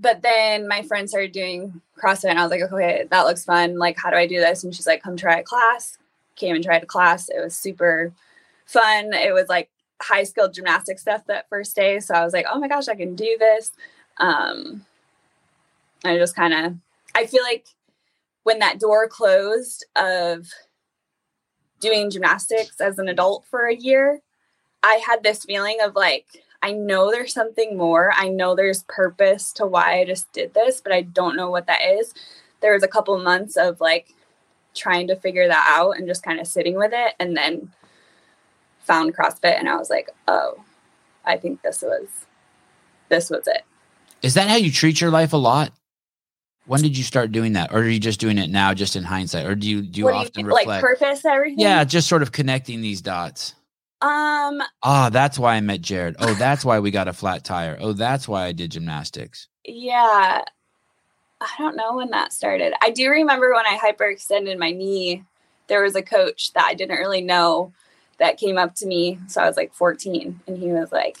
but 0.00 0.22
then 0.22 0.68
my 0.68 0.82
friend 0.82 1.08
started 1.08 1.32
doing 1.32 1.80
CrossFit 2.00 2.30
and 2.30 2.38
I 2.38 2.42
was 2.42 2.50
like, 2.50 2.62
okay, 2.62 3.06
that 3.10 3.22
looks 3.22 3.44
fun. 3.44 3.78
Like, 3.78 3.96
how 3.98 4.10
do 4.10 4.16
I 4.16 4.26
do 4.26 4.38
this? 4.38 4.62
And 4.62 4.74
she's 4.74 4.86
like, 4.86 5.02
come 5.02 5.16
try 5.16 5.38
a 5.38 5.42
class. 5.42 5.98
Came 6.36 6.54
and 6.54 6.64
tried 6.64 6.84
a 6.84 6.86
class. 6.86 7.28
It 7.28 7.42
was 7.42 7.56
super 7.56 8.12
fun. 8.64 9.12
It 9.12 9.34
was 9.34 9.48
like 9.48 9.70
high 10.00 10.24
skilled 10.24 10.54
gymnastic 10.54 10.98
stuff 10.98 11.22
that 11.26 11.48
first 11.48 11.74
day. 11.74 12.00
So 12.00 12.14
I 12.14 12.24
was 12.24 12.32
like, 12.32 12.46
oh 12.50 12.58
my 12.58 12.68
gosh, 12.68 12.88
I 12.88 12.94
can 12.94 13.14
do 13.14 13.36
this. 13.38 13.72
Um, 14.18 14.84
I 16.04 16.16
just 16.16 16.36
kind 16.36 16.54
of, 16.54 16.76
I 17.14 17.26
feel 17.26 17.42
like 17.42 17.66
when 18.44 18.60
that 18.60 18.78
door 18.78 19.08
closed 19.08 19.84
of 19.96 20.48
doing 21.80 22.10
gymnastics 22.10 22.80
as 22.80 22.98
an 22.98 23.08
adult 23.08 23.44
for 23.50 23.66
a 23.66 23.74
year, 23.74 24.20
I 24.82 25.00
had 25.06 25.22
this 25.22 25.44
feeling 25.44 25.78
of 25.82 25.94
like, 25.94 26.26
I 26.62 26.72
know 26.72 27.10
there's 27.10 27.32
something 27.32 27.76
more. 27.76 28.12
I 28.14 28.28
know 28.28 28.54
there's 28.54 28.84
purpose 28.84 29.52
to 29.54 29.66
why 29.66 30.00
I 30.00 30.04
just 30.04 30.32
did 30.32 30.54
this, 30.54 30.80
but 30.80 30.92
I 30.92 31.02
don't 31.02 31.36
know 31.36 31.50
what 31.50 31.66
that 31.66 31.82
is. 31.82 32.14
There 32.60 32.72
was 32.72 32.82
a 32.82 32.88
couple 32.88 33.16
months 33.18 33.56
of 33.56 33.80
like 33.80 34.14
trying 34.74 35.06
to 35.08 35.16
figure 35.16 35.46
that 35.46 35.66
out 35.68 35.96
and 35.96 36.06
just 36.06 36.22
kind 36.22 36.40
of 36.40 36.46
sitting 36.46 36.76
with 36.76 36.92
it 36.92 37.14
and 37.20 37.36
then 37.36 37.72
found 38.88 39.14
CrossFit 39.16 39.56
and 39.58 39.68
I 39.68 39.76
was 39.76 39.90
like, 39.90 40.08
"Oh, 40.26 40.64
I 41.24 41.36
think 41.36 41.62
this 41.62 41.82
was 41.82 42.08
this 43.08 43.30
was 43.30 43.46
it." 43.46 43.62
Is 44.22 44.34
that 44.34 44.48
how 44.48 44.56
you 44.56 44.72
treat 44.72 45.00
your 45.00 45.10
life 45.10 45.32
a 45.32 45.36
lot? 45.36 45.70
When 46.66 46.82
did 46.82 46.98
you 46.98 47.04
start 47.04 47.30
doing 47.32 47.52
that, 47.54 47.72
or 47.72 47.78
are 47.78 47.88
you 47.88 48.00
just 48.00 48.18
doing 48.20 48.36
it 48.36 48.50
now, 48.50 48.74
just 48.74 48.96
in 48.96 49.04
hindsight, 49.04 49.46
or 49.46 49.54
do 49.54 49.68
you 49.70 49.82
do 49.82 50.00
you 50.00 50.04
What 50.06 50.14
often 50.14 50.40
you, 50.40 50.46
reflect? 50.46 50.66
like 50.66 50.80
purpose 50.80 51.24
everything? 51.24 51.60
yeah, 51.60 51.84
just 51.84 52.08
sort 52.08 52.22
of 52.22 52.32
connecting 52.32 52.80
these 52.80 53.00
dots. 53.00 53.54
Um, 54.00 54.60
Ah, 54.82 55.08
that's 55.10 55.38
why 55.38 55.54
I 55.56 55.60
met 55.60 55.80
Jared. 55.80 56.16
Oh, 56.20 56.34
that's 56.34 56.64
why 56.64 56.78
we 56.80 56.90
got 56.90 57.08
a 57.08 57.12
flat 57.12 57.42
tire. 57.44 57.76
Oh, 57.80 57.92
that's 57.92 58.28
why 58.28 58.44
I 58.46 58.52
did 58.52 58.70
gymnastics. 58.72 59.48
yeah. 59.64 60.42
I 61.40 61.48
don't 61.56 61.76
know 61.76 61.94
when 61.96 62.10
that 62.10 62.32
started. 62.32 62.72
I 62.82 62.90
do 62.90 63.08
remember 63.10 63.52
when 63.54 63.64
I 63.64 63.78
hyperextended 63.78 64.58
my 64.58 64.72
knee, 64.72 65.22
there 65.68 65.82
was 65.84 65.94
a 65.94 66.02
coach 66.02 66.52
that 66.54 66.64
I 66.64 66.74
didn't 66.74 66.98
really 66.98 67.20
know 67.20 67.72
that 68.18 68.38
came 68.38 68.58
up 68.58 68.74
to 68.76 68.86
me. 68.86 69.18
So 69.28 69.40
I 69.40 69.46
was 69.46 69.56
like 69.56 69.72
14 69.74 70.40
and 70.46 70.58
he 70.58 70.68
was 70.68 70.92
like, 70.92 71.18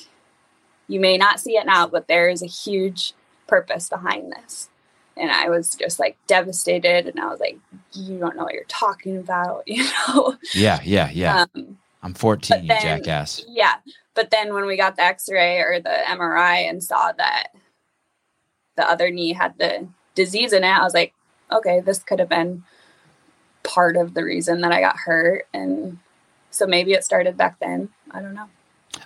"You 0.88 1.00
may 1.00 1.16
not 1.16 1.40
see 1.40 1.56
it 1.56 1.66
now, 1.66 1.86
but 1.86 2.08
there 2.08 2.28
is 2.28 2.42
a 2.42 2.46
huge 2.46 3.14
purpose 3.46 3.88
behind 3.88 4.32
this." 4.32 4.68
And 5.16 5.30
I 5.30 5.48
was 5.48 5.74
just 5.74 5.98
like 5.98 6.16
devastated 6.26 7.06
and 7.06 7.20
I 7.20 7.26
was 7.26 7.40
like, 7.40 7.58
"You 7.92 8.18
don't 8.18 8.36
know 8.36 8.44
what 8.44 8.54
you're 8.54 8.64
talking 8.64 9.16
about," 9.16 9.64
you 9.66 9.84
know. 9.84 10.36
Yeah, 10.54 10.80
yeah, 10.84 11.10
yeah. 11.12 11.46
Um, 11.54 11.78
I'm 12.02 12.14
14, 12.14 12.56
but 12.56 12.62
you 12.62 12.68
then- 12.68 12.82
jackass. 13.02 13.44
Yeah. 13.48 13.74
But 14.14 14.30
then 14.30 14.52
when 14.52 14.66
we 14.66 14.76
got 14.76 14.96
the 14.96 15.02
x 15.02 15.28
ray 15.30 15.58
or 15.58 15.80
the 15.80 15.96
MRI 16.06 16.68
and 16.68 16.82
saw 16.82 17.12
that 17.12 17.48
the 18.76 18.88
other 18.88 19.10
knee 19.10 19.32
had 19.32 19.56
the 19.58 19.86
disease 20.16 20.52
in 20.52 20.64
it, 20.64 20.68
I 20.68 20.82
was 20.82 20.94
like, 20.94 21.14
okay, 21.52 21.78
this 21.78 22.00
could 22.02 22.18
have 22.18 22.28
been 22.28 22.64
part 23.62 23.96
of 23.96 24.14
the 24.14 24.24
reason 24.24 24.60
that 24.62 24.72
I 24.72 24.80
got 24.80 24.96
hurt. 24.96 25.46
And 25.54 25.98
so 26.50 26.66
maybe 26.66 26.92
it 26.92 27.04
started 27.04 27.36
back 27.36 27.58
then. 27.60 27.88
I 28.10 28.20
don't 28.20 28.34
know. 28.34 28.46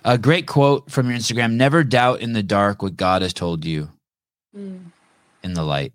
A 0.05 0.17
great 0.17 0.47
quote 0.47 0.89
from 0.89 1.09
your 1.09 1.17
Instagram 1.19 1.53
Never 1.53 1.83
doubt 1.83 2.21
in 2.21 2.33
the 2.33 2.43
dark 2.43 2.81
what 2.81 2.97
God 2.97 3.21
has 3.21 3.33
told 3.33 3.65
you 3.65 3.89
Mm. 4.55 4.91
in 5.43 5.53
the 5.53 5.63
light. 5.63 5.93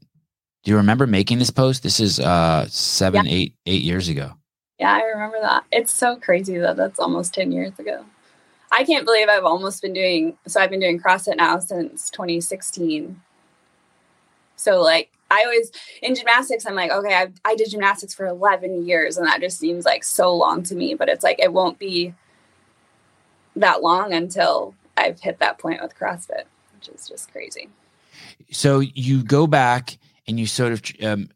Do 0.65 0.71
you 0.73 0.77
remember 0.77 1.07
making 1.07 1.39
this 1.39 1.51
post? 1.51 1.83
This 1.83 2.01
is 2.01 2.19
uh 2.21 2.67
seven, 2.69 3.27
eight, 3.27 3.55
eight 3.67 3.83
years 3.83 4.09
ago. 4.09 4.33
Yeah, 4.79 4.93
I 4.93 5.03
remember 5.03 5.39
that. 5.41 5.65
It's 5.73 5.93
so 5.93 6.17
crazy 6.17 6.59
that 6.59 6.77
that's 6.77 6.99
almost 7.01 7.35
10 7.35 7.51
years 7.53 7.79
ago. 7.79 8.05
I 8.71 8.85
can't 8.85 9.05
believe 9.05 9.29
I've 9.29 9.45
almost 9.45 9.81
been 9.83 9.93
doing 9.93 10.37
so 10.47 10.61
I've 10.61 10.71
been 10.71 10.81
doing 10.81 11.01
CrossFit 11.01 11.37
now 11.37 11.59
since 11.59 12.11
2016. 12.11 13.21
So 14.57 14.81
like 14.83 15.11
I 15.31 15.43
always 15.45 15.71
in 16.03 16.15
gymnastics 16.15 16.67
I'm 16.67 16.75
like, 16.75 16.91
okay, 16.91 17.15
I 17.15 17.29
I 17.45 17.55
did 17.55 17.71
gymnastics 17.71 18.15
for 18.15 18.27
11 18.27 18.87
years 18.87 19.17
and 19.17 19.27
that 19.27 19.41
just 19.41 19.59
seems 19.59 19.85
like 19.85 20.05
so 20.05 20.35
long 20.35 20.63
to 20.65 20.75
me, 20.75 20.95
but 20.95 21.09
it's 21.09 21.25
like 21.25 21.39
it 21.39 21.53
won't 21.53 21.79
be 21.79 22.15
that 23.57 23.83
long 23.83 24.13
until 24.13 24.75
I've 24.97 25.21
hit 25.21 25.39
that 25.39 25.59
point 25.59 25.83
with 25.83 25.97
CrossFit, 25.97 26.45
which 26.75 26.89
is 26.89 27.09
just 27.09 27.33
crazy. 27.33 27.69
so 28.51 28.81
you 28.81 29.23
go 29.23 29.47
back 29.47 29.99
and 30.27 30.39
you 30.39 30.47
sort 30.47 30.73
of 30.73 30.83
um, 31.03 31.31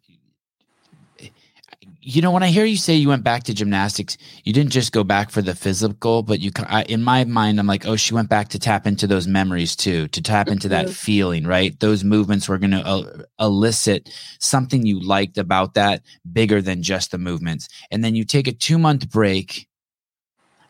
you 2.04 2.20
know 2.20 2.30
when 2.32 2.42
i 2.42 2.48
hear 2.48 2.64
you 2.64 2.76
say 2.76 2.94
you 2.94 3.08
went 3.08 3.22
back 3.22 3.44
to 3.44 3.54
gymnastics 3.54 4.16
you 4.44 4.52
didn't 4.52 4.72
just 4.72 4.90
go 4.92 5.04
back 5.04 5.30
for 5.30 5.40
the 5.40 5.54
physical 5.54 6.22
but 6.24 6.40
you 6.40 6.50
I, 6.66 6.82
in 6.84 7.02
my 7.02 7.24
mind 7.24 7.60
i'm 7.60 7.66
like 7.68 7.86
oh 7.86 7.94
she 7.96 8.12
went 8.12 8.28
back 8.28 8.48
to 8.48 8.58
tap 8.58 8.86
into 8.86 9.06
those 9.06 9.28
memories 9.28 9.76
too 9.76 10.08
to 10.08 10.20
tap 10.20 10.48
into 10.48 10.68
that 10.70 10.86
Mhm. 10.86 10.94
feeling 10.94 11.46
right 11.46 11.78
those 11.78 12.02
movements 12.02 12.48
were 12.48 12.58
going 12.58 12.72
to 12.72 12.84
uh, 12.84 13.22
elicit 13.38 14.10
something 14.40 14.84
you 14.84 15.00
liked 15.00 15.38
about 15.38 15.74
that 15.74 16.02
bigger 16.32 16.60
than 16.60 16.82
just 16.82 17.12
the 17.12 17.18
movements 17.18 17.68
and 17.92 18.02
then 18.02 18.14
you 18.16 18.24
take 18.24 18.48
a 18.48 18.52
two 18.52 18.78
month 18.78 19.08
break 19.08 19.68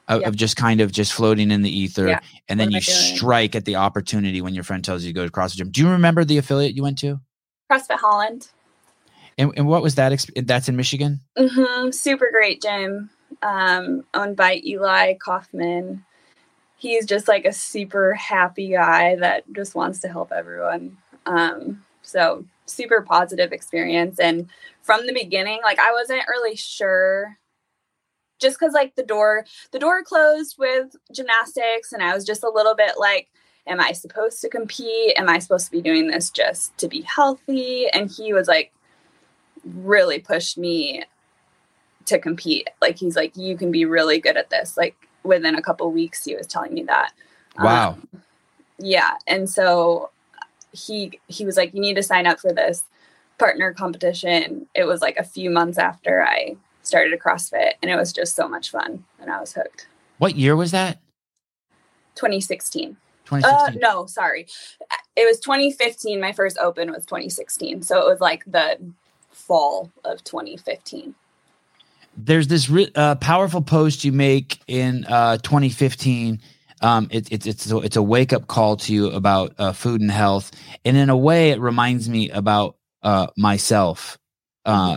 of, 0.08 0.20
Yeah. 0.20 0.28
of 0.28 0.36
just 0.36 0.56
kind 0.56 0.80
of 0.82 0.92
just 0.92 1.12
floating 1.14 1.50
in 1.50 1.62
the 1.62 1.70
ether 1.70 2.08
Yeah. 2.08 2.20
and 2.48 2.60
then 2.60 2.70
you 2.72 2.76
am 2.76 2.82
I 2.88 2.92
doing? 2.92 3.16
strike 3.16 3.54
at 3.54 3.64
the 3.64 3.76
opportunity 3.76 4.40
when 4.42 4.52
your 4.54 4.64
friend 4.64 4.84
tells 4.84 5.02
you 5.04 5.10
to 5.10 5.14
go 5.14 5.24
to 5.24 5.30
CrossFit 5.32 5.56
gym. 5.56 5.70
Do 5.70 5.80
you 5.80 5.88
remember 5.88 6.24
the 6.24 6.36
affiliate 6.38 6.74
you 6.74 6.82
went 6.82 6.98
to? 6.98 7.20
CrossFit 7.70 7.98
Holland. 8.00 8.48
And, 9.38 9.52
and 9.56 9.66
what 9.66 9.82
was 9.82 9.94
that? 9.96 10.12
Exp- 10.12 10.46
that's 10.46 10.68
in 10.68 10.76
Michigan. 10.76 11.20
hmm 11.36 11.90
Super 11.90 12.28
great 12.30 12.62
gym, 12.62 13.10
um, 13.42 14.04
owned 14.14 14.36
by 14.36 14.60
Eli 14.64 15.14
Kaufman. 15.14 16.04
He's 16.76 17.06
just 17.06 17.28
like 17.28 17.44
a 17.44 17.52
super 17.52 18.14
happy 18.14 18.70
guy 18.70 19.16
that 19.16 19.44
just 19.52 19.74
wants 19.74 20.00
to 20.00 20.08
help 20.08 20.32
everyone. 20.32 20.98
Um, 21.26 21.84
so 22.02 22.44
super 22.66 23.02
positive 23.02 23.52
experience. 23.52 24.18
And 24.18 24.48
from 24.82 25.06
the 25.06 25.12
beginning, 25.12 25.60
like 25.62 25.78
I 25.78 25.92
wasn't 25.92 26.26
really 26.28 26.56
sure, 26.56 27.38
just 28.40 28.58
because 28.58 28.74
like 28.74 28.96
the 28.96 29.04
door 29.04 29.46
the 29.70 29.78
door 29.78 30.02
closed 30.02 30.56
with 30.58 30.96
gymnastics, 31.12 31.92
and 31.92 32.02
I 32.02 32.14
was 32.14 32.24
just 32.24 32.44
a 32.44 32.50
little 32.50 32.74
bit 32.74 32.94
like. 32.98 33.28
Am 33.64 33.78
I 33.78 33.92
supposed 33.92 34.40
to 34.40 34.48
compete? 34.48 35.14
Am 35.16 35.28
I 35.28 35.38
supposed 35.38 35.66
to 35.66 35.70
be 35.70 35.80
doing 35.80 36.08
this 36.08 36.30
just 36.30 36.76
to 36.78 36.88
be 36.88 37.02
healthy? 37.02 37.86
And 37.90 38.10
he 38.10 38.32
was 38.32 38.48
like, 38.48 38.72
really 39.64 40.18
pushed 40.18 40.58
me 40.58 41.04
to 42.06 42.18
compete. 42.18 42.68
Like 42.80 42.98
he's 42.98 43.16
like, 43.16 43.36
you 43.36 43.56
can 43.56 43.70
be 43.70 43.84
really 43.84 44.18
good 44.18 44.36
at 44.36 44.50
this. 44.50 44.76
Like 44.76 44.96
within 45.22 45.54
a 45.54 45.62
couple 45.62 45.90
weeks, 45.90 46.24
he 46.24 46.34
was 46.34 46.46
telling 46.46 46.74
me 46.74 46.82
that. 46.84 47.12
Wow. 47.58 47.90
Um, 47.90 48.08
yeah, 48.78 49.12
and 49.26 49.48
so 49.48 50.10
he 50.72 51.20
he 51.28 51.44
was 51.44 51.56
like, 51.56 51.74
you 51.74 51.80
need 51.80 51.94
to 51.94 52.02
sign 52.02 52.26
up 52.26 52.40
for 52.40 52.52
this 52.52 52.84
partner 53.38 53.72
competition. 53.72 54.66
It 54.74 54.84
was 54.84 55.00
like 55.00 55.16
a 55.16 55.24
few 55.24 55.50
months 55.50 55.78
after 55.78 56.22
I 56.22 56.56
started 56.82 57.12
a 57.12 57.18
CrossFit, 57.18 57.72
and 57.80 57.90
it 57.90 57.96
was 57.96 58.12
just 58.12 58.34
so 58.34 58.48
much 58.48 58.70
fun, 58.70 59.04
and 59.20 59.30
I 59.30 59.40
was 59.40 59.52
hooked. 59.52 59.86
What 60.18 60.36
year 60.36 60.56
was 60.56 60.70
that? 60.72 60.98
2016. 62.14 62.96
2016. 63.24 63.82
Uh, 63.82 63.88
no, 63.88 64.06
sorry. 64.06 64.46
It 65.16 65.26
was 65.26 65.40
2015. 65.40 66.20
My 66.20 66.32
first 66.32 66.58
open 66.58 66.90
was 66.90 67.06
2016. 67.06 67.82
So 67.82 67.98
it 67.98 68.06
was 68.06 68.20
like 68.20 68.44
the 68.46 68.78
fall 69.42 69.90
of 70.04 70.22
2015. 70.24 71.14
There's 72.16 72.48
this 72.48 72.70
uh, 72.94 73.14
powerful 73.16 73.62
post 73.62 74.04
you 74.04 74.12
make 74.12 74.60
in 74.66 75.04
uh, 75.06 75.38
2015. 75.38 76.40
Um, 76.82 77.08
it, 77.10 77.32
it, 77.32 77.46
it's 77.46 77.70
a, 77.70 77.78
it's 77.78 77.96
a 77.96 78.02
wake 78.02 78.32
up 78.32 78.48
call 78.48 78.76
to 78.78 78.92
you 78.92 79.10
about 79.10 79.54
uh, 79.58 79.72
food 79.72 80.00
and 80.00 80.10
health, 80.10 80.50
and 80.84 80.96
in 80.96 81.10
a 81.10 81.16
way, 81.16 81.50
it 81.50 81.60
reminds 81.60 82.08
me 82.08 82.28
about 82.30 82.76
uh, 83.02 83.28
myself. 83.36 84.18
Uh, 84.64 84.96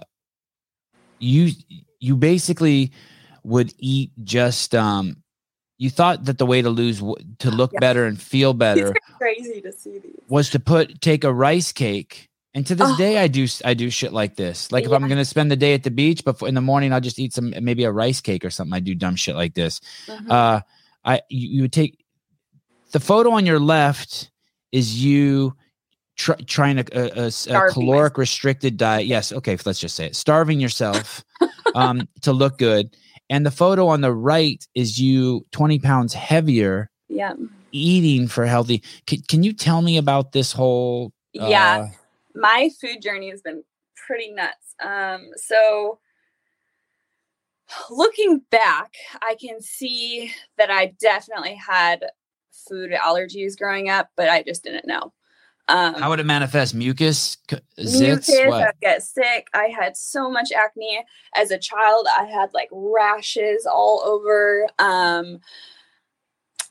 you 1.19 1.51
you 1.99 2.15
basically 2.15 2.91
would 3.43 3.71
eat 3.77 4.11
just 4.23 4.73
um, 4.73 5.17
you 5.77 5.89
thought 5.89 6.25
that 6.25 6.37
the 6.37 6.45
way 6.45 6.61
to 6.61 6.69
lose 6.69 7.01
to 7.39 7.51
look 7.51 7.71
Yeah. 7.73 7.79
better 7.79 8.05
and 8.05 8.19
feel 8.21 8.53
better 8.67 8.93
Crazy 9.17 9.61
to 9.61 9.71
see 9.71 9.99
these. 9.99 10.19
was 10.27 10.49
to 10.51 10.59
put 10.59 11.01
take 11.01 11.23
a 11.23 11.33
rice 11.33 11.71
cake 11.71 12.29
and 12.55 12.65
to 12.65 12.73
this 12.73 12.89
Oh. 12.89 12.97
day 12.97 13.19
i 13.19 13.27
do 13.27 13.45
i 13.63 13.73
do 13.75 13.89
shit 13.91 14.13
like 14.13 14.35
this. 14.37 14.71
Like 14.71 14.85
if 14.85 14.91
i'm 14.91 15.07
gonna 15.07 15.25
spend 15.25 15.51
the 15.51 15.55
day 15.55 15.73
at 15.75 15.83
the 15.83 15.91
beach 15.91 16.23
but 16.25 16.41
in 16.41 16.55
the 16.55 16.61
morning 16.61 16.91
i'll 16.93 17.01
just 17.01 17.19
eat 17.19 17.33
some 17.33 17.53
maybe 17.61 17.83
a 17.83 17.91
rice 17.91 18.21
cake 18.21 18.43
or 18.43 18.49
something. 18.49 18.73
I 18.73 18.79
do 18.79 18.95
dumb 18.95 19.15
shit 19.15 19.35
like 19.35 19.53
this. 19.53 19.79
Mhm. 20.07 20.29
uh 20.31 20.61
i 21.03 21.21
you, 21.29 21.49
you 21.57 21.61
would 21.63 21.73
take 21.73 22.03
the 22.91 22.99
photo 22.99 23.31
on 23.31 23.45
your 23.45 23.59
left 23.59 24.31
is 24.71 25.03
you 25.03 25.53
tr- 26.17 26.41
trying 26.47 26.79
a, 26.79 26.85
a- 26.93 27.25
a 27.27 27.31
a 27.49 27.71
caloric 27.71 28.17
restricted 28.17 28.77
diet. 28.77 29.05
Yes 29.05 29.31
okay 29.33 29.57
let's 29.65 29.79
just 29.79 29.95
say 29.95 30.07
it. 30.07 30.15
Starving 30.15 30.59
yourself 30.59 31.23
um 31.75 32.07
to 32.21 32.31
look 32.33 32.57
good. 32.57 32.95
And 33.29 33.43
the 33.45 33.51
photo 33.51 33.87
on 33.87 34.01
the 34.01 34.13
right 34.13 34.63
is 34.75 34.99
you 34.99 35.45
20 35.51 35.79
pounds 35.79 36.13
heavier 36.13 36.89
yeah. 37.09 37.33
eating 37.71 38.27
for 38.27 38.45
healthy. 38.45 38.83
Can, 39.07 39.21
can 39.27 39.41
you 39.43 39.51
tell 39.51 39.81
me 39.81 39.97
about 39.97 40.31
this 40.31 40.51
whole 40.51 41.11
Yeah. 41.33 41.89
My 42.36 42.69
food 42.81 43.01
journey 43.01 43.29
has 43.29 43.41
been 43.41 43.63
pretty 43.95 44.31
nuts. 44.31 44.75
Um, 44.83 45.29
so 45.36 45.99
looking 47.89 48.41
back, 48.51 48.93
I 49.21 49.36
can 49.39 49.61
see 49.61 50.31
that 50.57 50.69
I 50.69 50.93
definitely 50.99 51.55
had 51.55 52.05
food 52.67 52.91
allergies 52.91 53.57
growing 53.57 53.89
up, 53.89 54.09
but 54.15 54.29
I 54.29 54.43
just 54.43 54.63
didn't 54.63 54.88
know. 54.88 55.13
Um, 55.67 55.95
How 55.95 56.09
would 56.09 56.19
it 56.19 56.27
manifest? 56.27 56.75
Mucus, 56.75 57.38
zits, 57.79 58.01
mucus, 58.01 58.29
I 58.29 58.47
what? 58.49 58.65
would 58.67 58.81
get 58.81 59.01
sick. 59.01 59.47
I 59.53 59.73
had 59.75 59.97
so 59.97 60.29
much 60.29 60.51
acne 60.51 61.03
as 61.36 61.49
a 61.49 61.57
child. 61.57 62.07
I 62.15 62.25
had 62.25 62.53
like 62.53 62.69
rashes 62.71 63.65
all 63.65 64.03
over. 64.05 64.67
Um, 64.77 65.39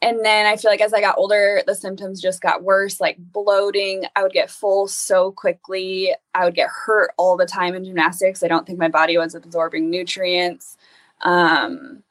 and 0.05 0.23
then 0.23 0.45
I 0.45 0.57
feel 0.57 0.71
like 0.71 0.83
as 0.83 0.93
I 0.93 1.01
got 1.01 1.17
older, 1.17 1.63
the 1.67 1.75
symptoms 1.75 2.21
just 2.21 2.43
got 2.43 2.63
worse, 2.63 3.01
like 3.01 3.17
bloating. 3.19 4.05
I 4.15 4.23
would 4.23 4.35
get 4.35 4.51
full 4.51 4.87
so 4.87 5.33
quickly. 5.33 6.15
I 6.35 6.45
would 6.45 6.55
get 6.55 6.69
hurt 6.69 7.13
all 7.17 7.39
the 7.39 7.47
time 7.47 7.75
in 7.75 7.87
gymnastics. 7.87 8.43
I 8.43 8.49
don't 8.49 8.67
think 8.67 8.79
my 8.79 8.89
body 8.89 9.17
was 9.17 9.35
absorbing 9.35 9.89
nutrients. 9.89 10.77
Um, 11.23 12.03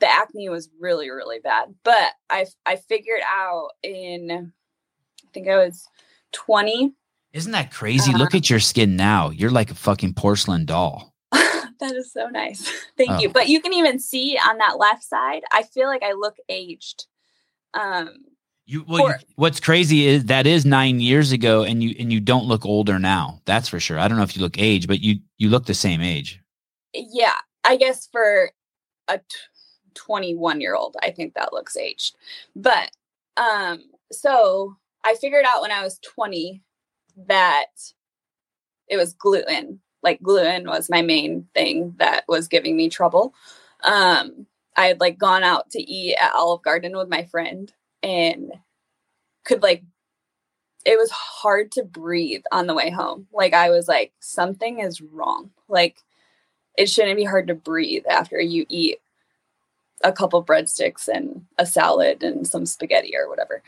the 0.00 0.10
acne 0.10 0.48
was 0.48 0.68
really, 0.80 1.10
really 1.10 1.38
bad. 1.38 1.72
But 1.84 2.10
I 2.28 2.46
I 2.66 2.74
figured 2.74 3.22
out 3.24 3.68
in 3.84 4.52
I 5.22 5.28
think 5.32 5.46
I 5.46 5.58
was 5.58 5.86
20 6.32 6.92
Isn't 7.34 7.52
that 7.52 7.72
crazy? 7.72 8.10
Uh-huh. 8.10 8.18
Look 8.18 8.34
at 8.34 8.50
your 8.50 8.58
skin 8.58 8.96
now. 8.96 9.30
You're 9.30 9.52
like 9.52 9.70
a 9.70 9.76
fucking 9.76 10.14
porcelain 10.14 10.64
doll. 10.64 11.14
that 11.30 11.94
is 11.94 12.12
so 12.12 12.26
nice. 12.30 12.68
Thank 12.96 13.22
you. 13.22 13.28
Oh. 13.28 13.32
But 13.32 13.48
you 13.48 13.60
can 13.60 13.74
even 13.74 14.00
see 14.00 14.36
on 14.44 14.58
that 14.58 14.80
left 14.80 15.04
side, 15.04 15.42
I 15.52 15.62
feel 15.62 15.86
like 15.86 16.02
I 16.02 16.14
look 16.14 16.36
aged. 16.48 17.06
Um 17.74 18.10
You, 18.66 18.84
well, 18.86 19.08
you- 19.08 19.14
what's 19.36 19.60
crazy 19.60 20.06
is 20.06 20.24
that 20.26 20.46
is 20.46 20.64
nine 20.64 21.00
years 21.00 21.32
ago, 21.32 21.62
and 21.64 21.82
you 21.82 21.94
and 21.98 22.12
you 22.12 22.20
don't 22.20 22.46
look 22.46 22.64
older 22.64 22.98
now. 22.98 23.40
That's 23.44 23.68
for 23.68 23.80
sure. 23.80 23.98
I 23.98 24.06
don't 24.08 24.16
know 24.16 24.22
if 24.24 24.36
you 24.36 24.42
look 24.42 24.58
age, 24.58 24.86
but 24.86 25.00
you 25.00 25.20
you 25.38 25.48
look 25.50 25.66
the 25.66 25.74
same 25.74 26.00
age. 26.00 26.40
yeah, 26.94 27.38
I 27.64 27.76
guess 27.76 28.06
for 28.12 28.50
a 29.08 29.18
t- 29.18 29.24
21 29.94 30.60
year 30.60 30.74
old, 30.74 30.96
I 31.02 31.10
think 31.10 31.34
that 31.34 31.52
looks 31.52 31.76
aged. 31.76 32.16
But 32.56 32.90
um 33.36 33.82
so 34.12 34.76
I 35.04 35.14
figured 35.16 35.44
out 35.46 35.62
when 35.62 35.72
I 35.72 35.82
was 35.82 35.98
20 36.00 36.62
that 37.26 37.66
it 38.88 38.96
was 38.96 39.14
gluten. 39.14 39.80
Like 40.02 40.22
gluten 40.22 40.66
was 40.68 40.90
my 40.90 41.02
main 41.02 41.46
thing 41.54 41.94
that 41.98 42.24
was 42.28 42.48
giving 42.48 42.76
me 42.76 42.88
trouble. 42.88 43.34
Um 43.84 44.46
I 44.76 44.86
had 44.86 45.00
like 45.00 45.18
gone 45.18 45.42
out 45.42 45.70
to 45.70 45.82
eat 45.82 46.16
at 46.20 46.34
Olive 46.34 46.62
Garden 46.62 46.96
with 46.96 47.08
my 47.08 47.24
friend 47.24 47.72
and 48.02 48.52
could 49.44 49.62
like 49.62 49.82
it 50.84 50.98
was 50.98 51.10
hard 51.10 51.70
to 51.72 51.84
breathe 51.84 52.42
on 52.50 52.66
the 52.66 52.74
way 52.74 52.90
home. 52.90 53.26
Like 53.32 53.54
I 53.54 53.70
was 53.70 53.86
like 53.88 54.12
something 54.20 54.80
is 54.80 55.00
wrong. 55.00 55.50
Like 55.68 55.98
it 56.76 56.88
shouldn't 56.88 57.16
be 57.16 57.24
hard 57.24 57.48
to 57.48 57.54
breathe 57.54 58.04
after 58.08 58.40
you 58.40 58.66
eat 58.68 58.98
a 60.02 60.12
couple 60.12 60.44
breadsticks 60.44 61.06
and 61.06 61.44
a 61.58 61.66
salad 61.66 62.22
and 62.22 62.46
some 62.46 62.66
spaghetti 62.66 63.14
or 63.16 63.28
whatever. 63.28 63.62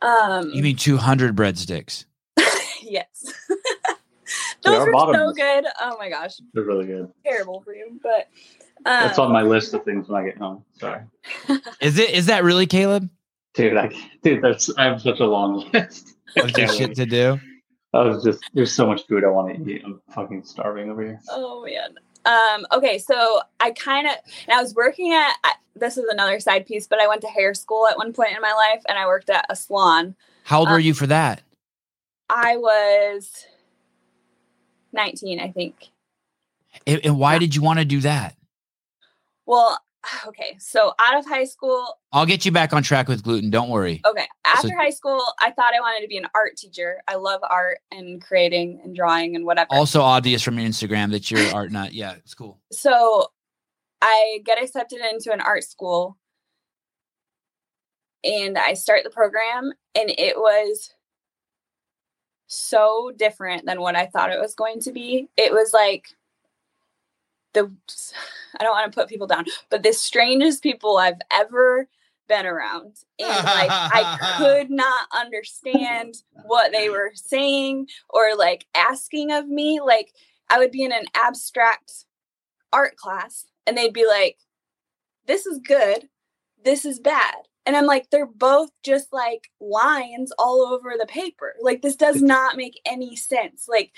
Um 0.00 0.50
You 0.50 0.62
mean 0.62 0.76
two 0.76 0.96
hundred 0.96 1.36
breadsticks? 1.36 2.06
yes. 2.82 3.32
Those 4.62 4.74
our 4.74 4.92
were 4.92 5.14
so 5.14 5.32
good. 5.32 5.66
Oh 5.80 5.96
my 5.98 6.08
gosh, 6.08 6.40
They're 6.54 6.64
really 6.64 6.86
good. 6.86 7.12
terrible 7.24 7.60
for 7.62 7.74
you, 7.74 7.98
but 8.02 8.28
That's 8.84 9.18
on 9.18 9.32
my 9.32 9.42
list 9.42 9.74
of 9.74 9.84
things 9.84 10.08
when 10.08 10.22
I 10.22 10.24
get 10.26 10.38
home. 10.38 10.64
Sorry, 10.78 11.02
Is 11.80 11.98
it 11.98 12.10
is 12.10 12.26
that 12.26 12.44
really 12.44 12.66
Caleb? 12.66 13.08
dude. 13.54 13.76
I 13.76 13.90
dude, 14.22 14.42
that's 14.42 14.70
I 14.76 14.84
have 14.84 15.00
such 15.02 15.20
a 15.20 15.26
long 15.26 15.68
list. 15.72 16.14
Of 16.36 16.52
just 16.54 16.76
shit 16.78 16.88
wait. 16.88 16.96
to 16.96 17.06
do. 17.06 17.40
I 17.94 18.00
was 18.00 18.24
just 18.24 18.42
there's 18.54 18.72
so 18.72 18.86
much 18.86 19.06
food 19.06 19.22
I 19.24 19.28
want 19.28 19.54
to 19.64 19.70
eat. 19.70 19.82
I'm 19.84 20.00
fucking 20.14 20.44
starving 20.44 20.90
over 20.90 21.02
here. 21.02 21.20
Oh 21.30 21.64
man. 21.64 21.94
Um, 22.24 22.66
okay, 22.72 22.98
so 22.98 23.40
I 23.58 23.72
kind 23.72 24.06
of, 24.06 24.12
and 24.46 24.56
I 24.56 24.62
was 24.62 24.74
working 24.76 25.12
at, 25.12 25.34
I- 25.42 25.54
this 25.74 25.98
is 25.98 26.04
another 26.08 26.38
side 26.38 26.66
piece, 26.66 26.86
but 26.86 27.00
I 27.00 27.08
went 27.08 27.20
to 27.22 27.26
hair 27.26 27.52
school 27.52 27.88
at 27.88 27.96
one 27.96 28.12
point 28.12 28.30
in 28.36 28.40
my 28.40 28.52
life 28.52 28.80
and 28.88 28.96
I 28.96 29.06
worked 29.06 29.28
at 29.28 29.44
a 29.50 29.56
salon. 29.56 30.14
How 30.44 30.60
old 30.60 30.68
Um, 30.68 30.74
were 30.74 30.78
you 30.78 30.94
for 30.94 31.08
that? 31.08 31.42
I 32.30 32.56
was 32.58 33.44
19, 34.92 35.40
I 35.40 35.50
think. 35.50 35.88
And, 36.86 37.00
and 37.04 37.18
why 37.18 37.38
did 37.38 37.54
you 37.56 37.62
want 37.62 37.80
to 37.80 37.84
do 37.84 38.00
that? 38.02 38.36
Well, 39.46 39.78
okay, 40.26 40.56
so 40.58 40.92
out 41.00 41.18
of 41.18 41.26
high 41.26 41.44
school, 41.44 41.86
I'll 42.12 42.26
get 42.26 42.44
you 42.44 42.52
back 42.52 42.72
on 42.72 42.82
track 42.82 43.08
with 43.08 43.22
gluten. 43.22 43.50
Don't 43.50 43.68
worry. 43.70 44.00
okay, 44.06 44.26
after 44.44 44.68
So- 44.68 44.74
high 44.76 44.90
school, 44.90 45.22
I 45.40 45.50
thought 45.52 45.74
I 45.74 45.80
wanted 45.80 46.02
to 46.02 46.08
be 46.08 46.16
an 46.18 46.26
art 46.34 46.56
teacher. 46.56 47.00
I 47.08 47.14
love 47.16 47.40
art 47.48 47.78
and 47.90 48.20
creating 48.22 48.80
and 48.84 48.94
drawing 48.96 49.36
and 49.36 49.44
whatever. 49.44 49.68
Also 49.70 50.00
obvious 50.00 50.42
from 50.42 50.58
your 50.58 50.68
Instagram 50.68 51.10
that 51.12 51.30
you're 51.30 51.54
art 51.54 51.70
nut. 51.72 51.92
Yeah, 51.92 52.12
it's 52.14 52.34
cool. 52.34 52.60
so 52.72 53.26
I 54.04 54.40
get 54.44 54.60
accepted 54.60 54.98
into 55.12 55.32
an 55.32 55.40
art 55.40 55.62
school 55.62 56.16
and 58.24 58.58
I 58.58 58.74
start 58.74 59.04
the 59.04 59.10
program 59.10 59.72
and 59.94 60.10
it 60.10 60.36
was 60.36 60.90
so 62.46 63.12
different 63.16 63.64
than 63.64 63.80
what 63.80 63.94
I 63.96 64.06
thought 64.06 64.30
it 64.32 64.40
was 64.40 64.54
going 64.54 64.80
to 64.80 64.92
be. 64.92 65.28
It 65.36 65.52
was 65.52 65.72
like 65.72 66.06
the 67.52 67.70
I 68.58 68.64
don't 68.64 68.72
want 68.72 68.92
to 68.92 68.98
put 68.98 69.08
people 69.08 69.26
down, 69.26 69.46
but 69.70 69.82
the 69.82 69.92
strangest 69.92 70.62
people 70.62 70.96
I've 70.96 71.20
ever 71.32 71.88
been 72.28 72.46
around. 72.46 72.96
And 73.18 73.28
like 73.28 73.70
I 73.70 74.34
could 74.38 74.70
not 74.70 75.06
understand 75.14 76.16
what 76.44 76.72
they 76.72 76.88
were 76.88 77.12
saying 77.14 77.88
or 78.10 78.36
like 78.36 78.66
asking 78.74 79.32
of 79.32 79.48
me. 79.48 79.80
Like 79.80 80.12
I 80.50 80.58
would 80.58 80.70
be 80.70 80.84
in 80.84 80.92
an 80.92 81.06
abstract 81.14 82.04
art 82.72 82.96
class 82.96 83.46
and 83.66 83.76
they'd 83.76 83.92
be 83.92 84.06
like, 84.06 84.38
This 85.26 85.46
is 85.46 85.58
good, 85.58 86.08
this 86.64 86.84
is 86.84 86.98
bad. 86.98 87.34
And 87.64 87.76
I'm 87.76 87.86
like, 87.86 88.10
they're 88.10 88.26
both 88.26 88.70
just 88.82 89.12
like 89.12 89.48
lines 89.60 90.32
all 90.38 90.62
over 90.62 90.94
the 90.98 91.06
paper. 91.06 91.54
Like, 91.60 91.80
this 91.80 91.94
does 91.94 92.20
not 92.20 92.56
make 92.56 92.80
any 92.84 93.14
sense. 93.14 93.66
Like, 93.68 93.92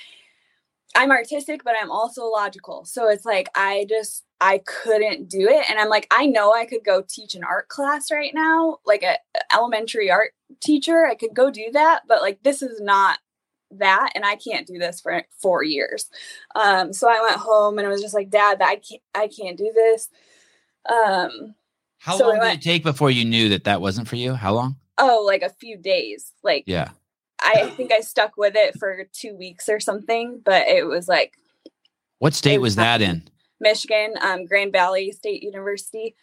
I'm 0.94 1.10
artistic, 1.10 1.64
but 1.64 1.74
I'm 1.80 1.90
also 1.90 2.26
logical. 2.26 2.84
So 2.84 3.08
it's 3.08 3.24
like, 3.24 3.48
I 3.54 3.86
just, 3.88 4.24
I 4.40 4.58
couldn't 4.58 5.28
do 5.28 5.48
it. 5.48 5.68
And 5.68 5.78
I'm 5.78 5.88
like, 5.88 6.06
I 6.10 6.26
know 6.26 6.52
I 6.52 6.66
could 6.66 6.84
go 6.84 7.02
teach 7.08 7.34
an 7.34 7.44
art 7.44 7.68
class 7.68 8.10
right 8.10 8.32
now, 8.34 8.78
like 8.86 9.02
a 9.02 9.16
elementary 9.52 10.10
art 10.10 10.32
teacher. 10.60 11.06
I 11.06 11.14
could 11.14 11.34
go 11.34 11.50
do 11.50 11.70
that, 11.72 12.02
but 12.06 12.22
like, 12.22 12.38
this 12.42 12.62
is 12.62 12.80
not 12.80 13.18
that. 13.72 14.10
And 14.14 14.24
I 14.24 14.36
can't 14.36 14.66
do 14.66 14.78
this 14.78 15.00
for 15.00 15.22
four 15.42 15.64
years. 15.64 16.08
Um, 16.54 16.92
so 16.92 17.08
I 17.08 17.20
went 17.22 17.40
home 17.40 17.78
and 17.78 17.86
I 17.86 17.90
was 17.90 18.00
just 18.02 18.14
like, 18.14 18.30
Dad, 18.30 18.62
I 18.62 18.76
can't, 18.76 19.02
I 19.14 19.28
can't 19.28 19.58
do 19.58 19.72
this. 19.74 20.08
Um, 20.88 21.54
How 21.98 22.16
So 22.16 22.28
long 22.28 22.38
we 22.38 22.46
did 22.46 22.58
it 22.58 22.62
take 22.62 22.84
before 22.84 23.10
you 23.10 23.24
knew 23.24 23.48
that 23.48 23.64
that 23.64 23.80
wasn't 23.80 24.08
for 24.08 24.16
you? 24.16 24.34
How 24.34 24.52
long? 24.54 24.76
oh, 24.98 25.24
like 25.26 25.42
a 25.42 25.50
few 25.50 25.76
days. 25.76 26.32
Like, 26.44 26.64
Yeah. 26.66 26.90
I 27.44 27.70
think 27.76 27.92
I 27.92 28.00
stuck 28.00 28.36
with 28.36 28.54
it 28.56 28.78
for 28.78 29.04
two 29.12 29.36
weeks 29.36 29.68
or 29.68 29.78
something, 29.78 30.40
but 30.44 30.66
it 30.66 30.86
was 30.86 31.08
like 31.08 31.34
What 32.18 32.34
state 32.34 32.58
was 32.58 32.68
was 32.72 32.76
that 32.76 33.02
in? 33.02 33.28
Michigan, 33.60 34.14
um, 34.22 34.46
Grand 34.46 34.72
Valley 34.72 35.12
State 35.12 35.42
University. 35.42 36.14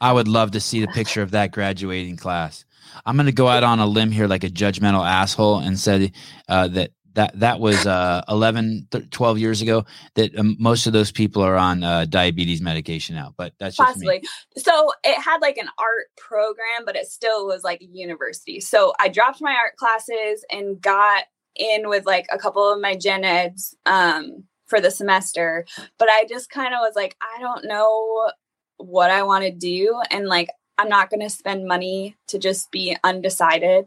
I 0.00 0.12
would 0.12 0.28
love 0.28 0.52
to 0.52 0.60
see 0.60 0.80
the 0.80 0.88
picture 0.88 1.22
of 1.22 1.30
that 1.30 1.52
graduating 1.52 2.16
class. 2.16 2.64
I'm 3.04 3.16
going 3.16 3.26
to 3.26 3.32
go 3.32 3.48
out 3.48 3.64
on 3.64 3.78
a 3.78 3.86
limb 3.86 4.10
here 4.10 4.26
like 4.26 4.44
a 4.44 4.48
judgmental 4.48 5.06
asshole 5.06 5.58
and 5.58 5.78
said 5.78 6.12
uh, 6.48 6.68
that 6.68 6.90
that 7.16 7.38
that 7.40 7.60
was 7.60 7.86
uh, 7.86 8.22
11, 8.28 8.88
th- 8.90 9.10
12 9.10 9.38
years 9.38 9.62
ago 9.62 9.84
that 10.14 10.38
um, 10.38 10.54
most 10.58 10.86
of 10.86 10.92
those 10.92 11.10
people 11.10 11.42
are 11.42 11.56
on 11.56 11.82
uh, 11.82 12.04
diabetes 12.04 12.60
medication 12.60 13.16
now. 13.16 13.34
But 13.36 13.54
that's 13.58 13.76
just 13.76 13.94
Possibly. 13.94 14.22
So 14.56 14.92
it 15.02 15.20
had 15.20 15.40
like 15.40 15.56
an 15.56 15.68
art 15.78 16.06
program, 16.16 16.84
but 16.84 16.94
it 16.94 17.06
still 17.06 17.46
was 17.46 17.64
like 17.64 17.80
a 17.80 17.86
university. 17.86 18.60
So 18.60 18.92
I 19.00 19.08
dropped 19.08 19.40
my 19.40 19.52
art 19.52 19.76
classes 19.76 20.44
and 20.50 20.80
got 20.80 21.24
in 21.56 21.88
with 21.88 22.04
like 22.04 22.26
a 22.30 22.38
couple 22.38 22.70
of 22.70 22.80
my 22.80 22.94
gen 22.94 23.24
eds 23.24 23.74
um, 23.86 24.44
for 24.66 24.78
the 24.78 24.90
semester. 24.90 25.66
But 25.98 26.10
I 26.10 26.26
just 26.28 26.50
kind 26.50 26.74
of 26.74 26.80
was 26.80 26.94
like, 26.94 27.16
I 27.20 27.40
don't 27.40 27.64
know 27.64 28.30
what 28.76 29.10
I 29.10 29.22
want 29.22 29.44
to 29.44 29.50
do. 29.50 30.00
And 30.10 30.28
like, 30.28 30.50
I'm 30.76 30.90
not 30.90 31.08
going 31.08 31.20
to 31.20 31.30
spend 31.30 31.66
money 31.66 32.14
to 32.28 32.38
just 32.38 32.70
be 32.70 32.94
undecided. 33.02 33.86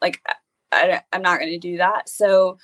Like, 0.00 0.20
I, 0.72 0.92
I, 0.92 1.02
I'm 1.12 1.22
not 1.22 1.38
going 1.38 1.52
to 1.52 1.58
do 1.58 1.78
that. 1.78 2.08
So 2.08 2.58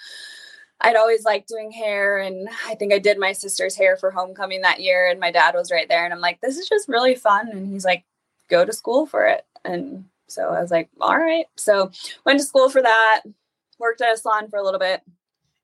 I'd 0.80 0.96
always 0.96 1.24
liked 1.24 1.48
doing 1.48 1.70
hair. 1.72 2.18
And 2.18 2.48
I 2.66 2.74
think 2.74 2.92
I 2.92 2.98
did 2.98 3.18
my 3.18 3.32
sister's 3.32 3.76
hair 3.76 3.96
for 3.96 4.10
homecoming 4.10 4.62
that 4.62 4.80
year. 4.80 5.08
And 5.10 5.20
my 5.20 5.30
dad 5.30 5.54
was 5.54 5.70
right 5.72 5.88
there. 5.88 6.04
And 6.04 6.12
I'm 6.14 6.20
like, 6.20 6.40
this 6.40 6.56
is 6.56 6.68
just 6.68 6.88
really 6.88 7.14
fun. 7.14 7.48
And 7.50 7.66
he's 7.66 7.84
like, 7.84 8.04
go 8.48 8.64
to 8.64 8.72
school 8.72 9.06
for 9.06 9.26
it. 9.26 9.44
And 9.64 10.04
so 10.28 10.50
I 10.50 10.60
was 10.60 10.70
like, 10.70 10.88
all 11.00 11.16
right. 11.18 11.46
So 11.56 11.90
went 12.24 12.38
to 12.40 12.44
school 12.46 12.68
for 12.70 12.82
that, 12.82 13.22
worked 13.78 14.00
at 14.00 14.12
a 14.14 14.16
salon 14.16 14.48
for 14.48 14.58
a 14.58 14.64
little 14.64 14.80
bit. 14.80 15.02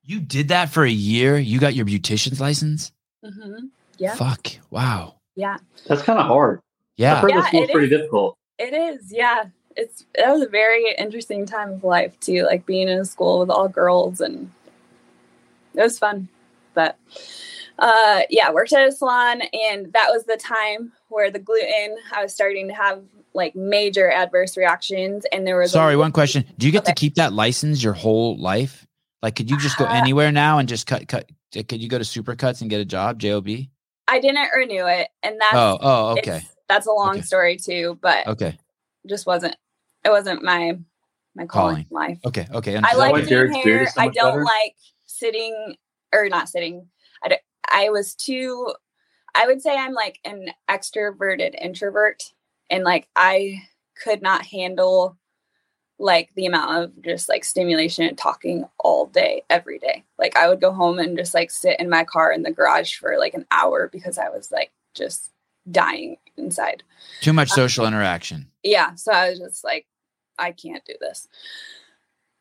You 0.03 0.19
did 0.19 0.49
that 0.49 0.69
for 0.69 0.83
a 0.83 0.89
year. 0.89 1.37
You 1.37 1.59
got 1.59 1.75
your 1.75 1.85
beautician's 1.85 2.39
license. 2.41 2.91
hmm 3.23 3.67
Yeah. 3.97 4.15
Fuck. 4.15 4.47
Wow. 4.69 5.15
Yeah. 5.35 5.57
That's 5.87 6.01
kind 6.03 6.19
of 6.19 6.27
hard. 6.27 6.59
Yeah. 6.97 7.13
I've 7.13 7.17
Yeah. 7.17 7.21
heard 7.21 7.29
Yeah, 7.31 7.35
this 7.37 7.47
school's 7.47 7.71
pretty 7.71 7.93
is. 7.93 7.99
difficult. 7.99 8.37
It 8.59 8.73
is. 8.73 9.11
Yeah. 9.11 9.45
It's, 9.75 10.05
that 10.15 10.31
was 10.31 10.41
a 10.41 10.47
very 10.47 10.85
interesting 10.97 11.45
time 11.45 11.73
of 11.73 11.83
life 11.83 12.17
too, 12.19 12.43
like 12.43 12.65
being 12.65 12.87
in 12.87 12.99
a 12.99 13.05
school 13.05 13.39
with 13.39 13.49
all 13.49 13.67
girls 13.67 14.21
and 14.21 14.51
it 15.73 15.81
was 15.81 15.99
fun. 15.99 16.29
But 16.73 16.97
uh 17.77 18.21
yeah, 18.29 18.51
worked 18.51 18.73
at 18.73 18.87
a 18.87 18.91
salon 18.91 19.41
and 19.53 19.91
that 19.93 20.09
was 20.11 20.23
the 20.25 20.37
time 20.37 20.93
where 21.09 21.29
the 21.29 21.39
gluten, 21.39 21.97
I 22.13 22.23
was 22.23 22.33
starting 22.33 22.67
to 22.69 22.73
have 22.73 23.03
like 23.33 23.55
major 23.55 24.09
adverse 24.09 24.55
reactions 24.55 25.25
and 25.31 25.45
there 25.45 25.57
was 25.57 25.71
Sorry, 25.71 25.97
one 25.97 26.13
question. 26.13 26.45
Do 26.57 26.65
you 26.65 26.71
get 26.71 26.85
to 26.85 26.93
keep 26.93 27.15
that 27.15 27.33
license 27.33 27.83
your 27.83 27.93
whole 27.93 28.37
life? 28.37 28.87
Like, 29.21 29.35
could 29.35 29.49
you 29.51 29.57
just 29.57 29.77
go 29.77 29.85
Uh, 29.85 29.89
anywhere 29.89 30.31
now 30.31 30.59
and 30.59 30.69
just 30.69 30.87
cut, 30.87 31.07
cut? 31.07 31.29
Could 31.51 31.81
you 31.81 31.89
go 31.89 31.97
to 31.97 32.03
Supercuts 32.03 32.61
and 32.61 32.69
get 32.69 32.79
a 32.79 32.85
job, 32.85 33.19
job? 33.19 33.47
I 34.07 34.19
didn't 34.19 34.49
renew 34.55 34.85
it 34.85 35.09
and 35.23 35.39
that's 35.41 35.55
Oh, 35.55 35.77
oh, 35.81 36.11
okay, 36.13 36.41
that's 36.69 36.87
a 36.87 36.91
long 36.91 37.15
Okay. 37.15 37.21
story 37.21 37.57
too, 37.57 37.97
but 38.01 38.27
okay, 38.27 38.57
just 39.07 39.25
wasn't 39.25 39.55
it 40.05 40.09
wasn't 40.09 40.43
my 40.43 40.77
my 41.35 41.45
calling, 41.45 41.85
Calling. 41.85 41.87
life. 41.89 42.19
okay, 42.25 42.47
okay. 42.53 42.77
I 42.81 42.95
like 42.95 43.13
doing 43.15 43.51
Derek's 43.51 43.55
hair. 43.57 43.87
so 43.87 44.01
I 44.01 44.07
don't 44.07 44.31
better? 44.31 44.43
like 44.45 44.75
sitting 45.05 45.75
or 46.13 46.29
not 46.29 46.47
sitting. 46.47 46.87
I, 47.23 47.27
don't- 47.27 47.41
I 47.69 47.89
was 47.89 48.15
too. 48.15 48.71
I 49.35 49.45
would 49.47 49.61
say 49.61 49.75
I'm 49.75 49.91
like 49.93 50.19
an 50.23 50.47
extroverted 50.69 51.55
introvert, 51.61 52.23
and 52.69 52.83
like 52.85 53.07
I 53.17 53.63
could 54.01 54.21
not 54.21 54.45
handle 54.45 55.17
like 55.97 56.29
the 56.35 56.45
amount 56.45 56.83
of 56.83 57.01
just 57.03 57.27
like 57.29 57.43
stimulation 57.43 58.05
and 58.05 58.17
talking 58.17 58.65
all 58.79 59.05
day 59.07 59.41
every 59.49 59.79
day. 59.79 60.03
Like 60.19 60.35
I 60.37 60.47
would 60.47 60.61
go 60.61 60.71
home 60.73 60.99
and 60.99 61.17
just 61.17 61.33
like 61.33 61.51
sit 61.51 61.79
in 61.79 61.89
my 61.89 62.03
car 62.03 62.31
in 62.31 62.43
the 62.43 62.51
garage 62.51 62.95
for 62.95 63.17
like 63.17 63.33
an 63.33 63.45
hour 63.51 63.89
because 63.91 64.17
I 64.17 64.29
was 64.29 64.51
like 64.51 64.71
just 64.93 65.31
dying 65.71 66.17
inside. 66.37 66.83
Too 67.21 67.31
much 67.33 67.49
um, 67.51 67.55
social 67.55 67.85
interaction. 67.85 68.47
Yeah. 68.63 68.95
So 68.95 69.11
I 69.13 69.29
was 69.29 69.39
just 69.39 69.63
like, 69.63 69.85
I 70.37 70.51
can't 70.51 70.85
do 70.85 70.93
this. 70.99 71.27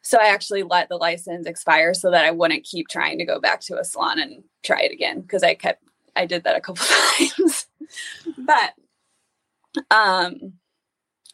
So 0.03 0.19
I 0.19 0.27
actually 0.27 0.63
let 0.63 0.89
the 0.89 0.97
license 0.97 1.47
expire 1.47 1.95
so 1.95 2.11
that 2.11 2.27
I 2.27 2.31
wouldn't 2.31 2.65
keep 2.65 2.89
trying 2.89 3.19
to 3.19 3.25
go 3.25 3.41
back 3.41 3.61
to 3.63 3.79
a 3.79 3.85
salon 3.85 4.19
and 4.19 4.45
try 4.63 4.83
it 4.83 4.93
again 4.93 5.23
because 5.23 5.43
I 5.43 5.55
kept 5.55 5.83
I 6.15 6.27
did 6.27 6.45
that 6.45 6.57
a 6.57 6.61
couple 6.61 6.85
times. 7.19 7.67
but 8.39 8.75
um 9.91 10.55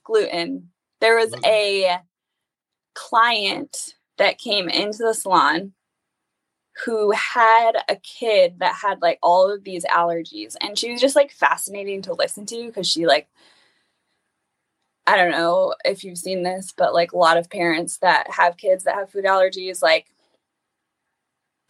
gluten. 0.04 0.70
There 1.00 1.16
was 1.16 1.34
a 1.44 1.98
client 2.94 3.94
that 4.18 4.38
came 4.38 4.68
into 4.68 4.98
the 4.98 5.14
salon 5.14 5.72
who 6.84 7.10
had 7.12 7.72
a 7.88 7.96
kid 7.96 8.58
that 8.58 8.74
had 8.74 9.02
like 9.02 9.18
all 9.22 9.52
of 9.52 9.64
these 9.64 9.84
allergies 9.86 10.56
and 10.60 10.78
she 10.78 10.92
was 10.92 11.00
just 11.00 11.16
like 11.16 11.30
fascinating 11.30 12.02
to 12.02 12.14
listen 12.14 12.46
to 12.46 12.66
because 12.66 12.88
she 12.88 13.06
like 13.06 13.28
I 15.06 15.16
don't 15.16 15.30
know 15.30 15.74
if 15.84 16.04
you've 16.04 16.18
seen 16.18 16.42
this, 16.42 16.72
but 16.76 16.94
like 16.94 17.12
a 17.12 17.18
lot 17.18 17.36
of 17.36 17.50
parents 17.50 17.98
that 17.98 18.30
have 18.30 18.56
kids 18.56 18.84
that 18.84 18.94
have 18.94 19.10
food 19.10 19.24
allergies, 19.24 19.82
like 19.82 20.06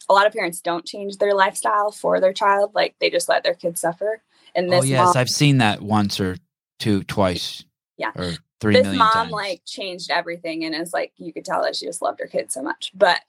a 0.09 0.13
lot 0.13 0.27
of 0.27 0.33
parents 0.33 0.61
don't 0.61 0.85
change 0.85 1.17
their 1.17 1.33
lifestyle 1.33 1.91
for 1.91 2.19
their 2.19 2.33
child. 2.33 2.71
Like 2.75 2.95
they 2.99 3.09
just 3.09 3.29
let 3.29 3.43
their 3.43 3.53
kids 3.53 3.81
suffer. 3.81 4.21
And 4.53 4.67
Oh 4.67 4.81
this 4.81 4.89
yes, 4.89 5.05
mom, 5.05 5.17
I've 5.17 5.29
seen 5.29 5.59
that 5.59 5.81
once 5.81 6.19
or 6.19 6.37
two, 6.79 7.03
twice. 7.03 7.63
Yeah. 7.97 8.11
or 8.15 8.33
three 8.59 8.73
this 8.73 8.83
million 8.83 8.99
mom 8.99 9.11
times. 9.11 9.31
like 9.31 9.61
changed 9.65 10.11
everything 10.11 10.65
and 10.65 10.75
is 10.75 10.93
like 10.93 11.13
you 11.17 11.33
could 11.33 11.45
tell 11.45 11.63
that 11.63 11.75
she 11.75 11.85
just 11.85 12.01
loved 12.01 12.19
her 12.19 12.27
kids 12.27 12.53
so 12.53 12.61
much. 12.61 12.91
But 12.93 13.19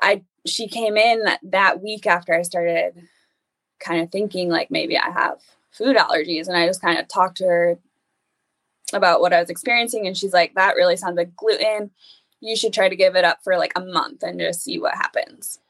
I 0.00 0.22
she 0.46 0.68
came 0.68 0.96
in 0.96 1.24
that 1.42 1.82
week 1.82 2.06
after 2.06 2.34
I 2.34 2.42
started 2.42 2.94
kind 3.80 4.00
of 4.02 4.10
thinking 4.10 4.48
like 4.48 4.70
maybe 4.70 4.96
I 4.96 5.10
have 5.10 5.40
food 5.70 5.96
allergies 5.96 6.48
and 6.48 6.56
I 6.56 6.66
just 6.66 6.80
kind 6.80 6.98
of 6.98 7.08
talked 7.08 7.38
to 7.38 7.46
her 7.46 7.78
about 8.94 9.20
what 9.20 9.32
I 9.32 9.40
was 9.40 9.50
experiencing 9.50 10.06
and 10.06 10.16
she's 10.16 10.32
like 10.32 10.54
that 10.54 10.76
really 10.76 10.96
sounds 10.96 11.16
like 11.16 11.36
gluten. 11.36 11.90
You 12.40 12.56
should 12.56 12.72
try 12.72 12.88
to 12.88 12.96
give 12.96 13.16
it 13.16 13.24
up 13.24 13.38
for 13.44 13.56
like 13.56 13.72
a 13.76 13.84
month 13.84 14.22
and 14.22 14.40
just 14.40 14.62
see 14.62 14.78
what 14.78 14.94
happens. 14.94 15.60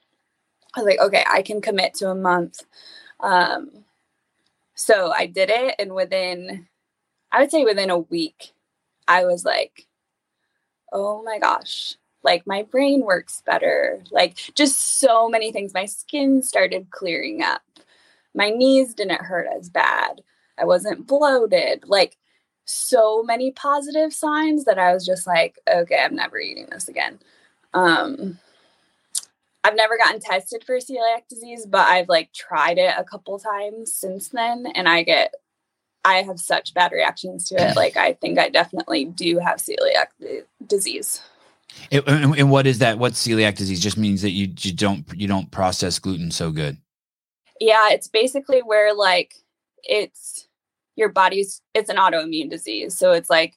I 0.74 0.80
was 0.80 0.86
like, 0.86 1.00
okay, 1.00 1.24
I 1.30 1.42
can 1.42 1.60
commit 1.60 1.94
to 1.94 2.10
a 2.10 2.14
month. 2.14 2.62
Um 3.20 3.84
so 4.74 5.12
I 5.12 5.26
did 5.26 5.50
it 5.50 5.74
and 5.78 5.94
within 5.94 6.66
I 7.30 7.40
would 7.40 7.50
say 7.50 7.64
within 7.64 7.90
a 7.90 7.98
week 7.98 8.52
I 9.08 9.24
was 9.24 9.44
like, 9.44 9.86
oh 10.92 11.22
my 11.22 11.38
gosh, 11.38 11.96
like 12.22 12.46
my 12.46 12.62
brain 12.62 13.02
works 13.02 13.42
better. 13.44 14.02
Like 14.10 14.36
just 14.54 14.98
so 14.98 15.28
many 15.28 15.52
things. 15.52 15.74
My 15.74 15.86
skin 15.86 16.42
started 16.42 16.90
clearing 16.90 17.42
up. 17.42 17.62
My 18.34 18.50
knees 18.50 18.94
didn't 18.94 19.22
hurt 19.22 19.46
as 19.58 19.68
bad. 19.68 20.22
I 20.58 20.64
wasn't 20.64 21.06
bloated. 21.06 21.84
Like 21.86 22.16
so 22.64 23.22
many 23.22 23.50
positive 23.50 24.12
signs 24.12 24.64
that 24.64 24.78
I 24.78 24.92
was 24.94 25.04
just 25.04 25.26
like, 25.26 25.58
okay, 25.72 25.98
I'm 26.04 26.14
never 26.16 26.38
eating 26.38 26.66
this 26.70 26.88
again. 26.88 27.18
Um 27.74 28.38
I've 29.64 29.76
never 29.76 29.96
gotten 29.96 30.20
tested 30.20 30.64
for 30.64 30.76
celiac 30.78 31.28
disease, 31.28 31.66
but 31.66 31.86
I've 31.88 32.08
like 32.08 32.32
tried 32.32 32.78
it 32.78 32.94
a 32.98 33.04
couple 33.04 33.38
times 33.38 33.94
since 33.94 34.28
then 34.28 34.66
and 34.74 34.88
I 34.88 35.02
get 35.02 35.34
I 36.04 36.22
have 36.22 36.40
such 36.40 36.74
bad 36.74 36.92
reactions 36.92 37.48
to 37.48 37.54
it. 37.56 37.76
Like 37.76 37.96
I 37.96 38.14
think 38.14 38.38
I 38.38 38.48
definitely 38.48 39.04
do 39.04 39.38
have 39.38 39.58
celiac 39.58 40.06
d- 40.20 40.40
disease. 40.66 41.22
It- 41.90 42.06
and, 42.06 42.36
and 42.36 42.50
what 42.50 42.66
is 42.66 42.78
that? 42.78 42.98
What 42.98 43.12
celiac 43.12 43.56
disease? 43.56 43.80
Just 43.80 43.96
means 43.96 44.22
that 44.22 44.30
you 44.30 44.52
you 44.58 44.72
don't 44.72 45.04
you 45.14 45.28
don't 45.28 45.50
process 45.50 45.98
gluten 45.98 46.30
so 46.30 46.50
good. 46.50 46.76
Yeah, 47.60 47.90
it's 47.90 48.08
basically 48.08 48.60
where 48.60 48.94
like 48.94 49.34
it's 49.84 50.48
your 50.97 51.09
body's 51.09 51.61
it's 51.74 51.90
an 51.90 51.97
autoimmune 51.97 52.51
disease. 52.51 52.97
So 52.97 53.12
it's 53.12 53.30
like 53.30 53.55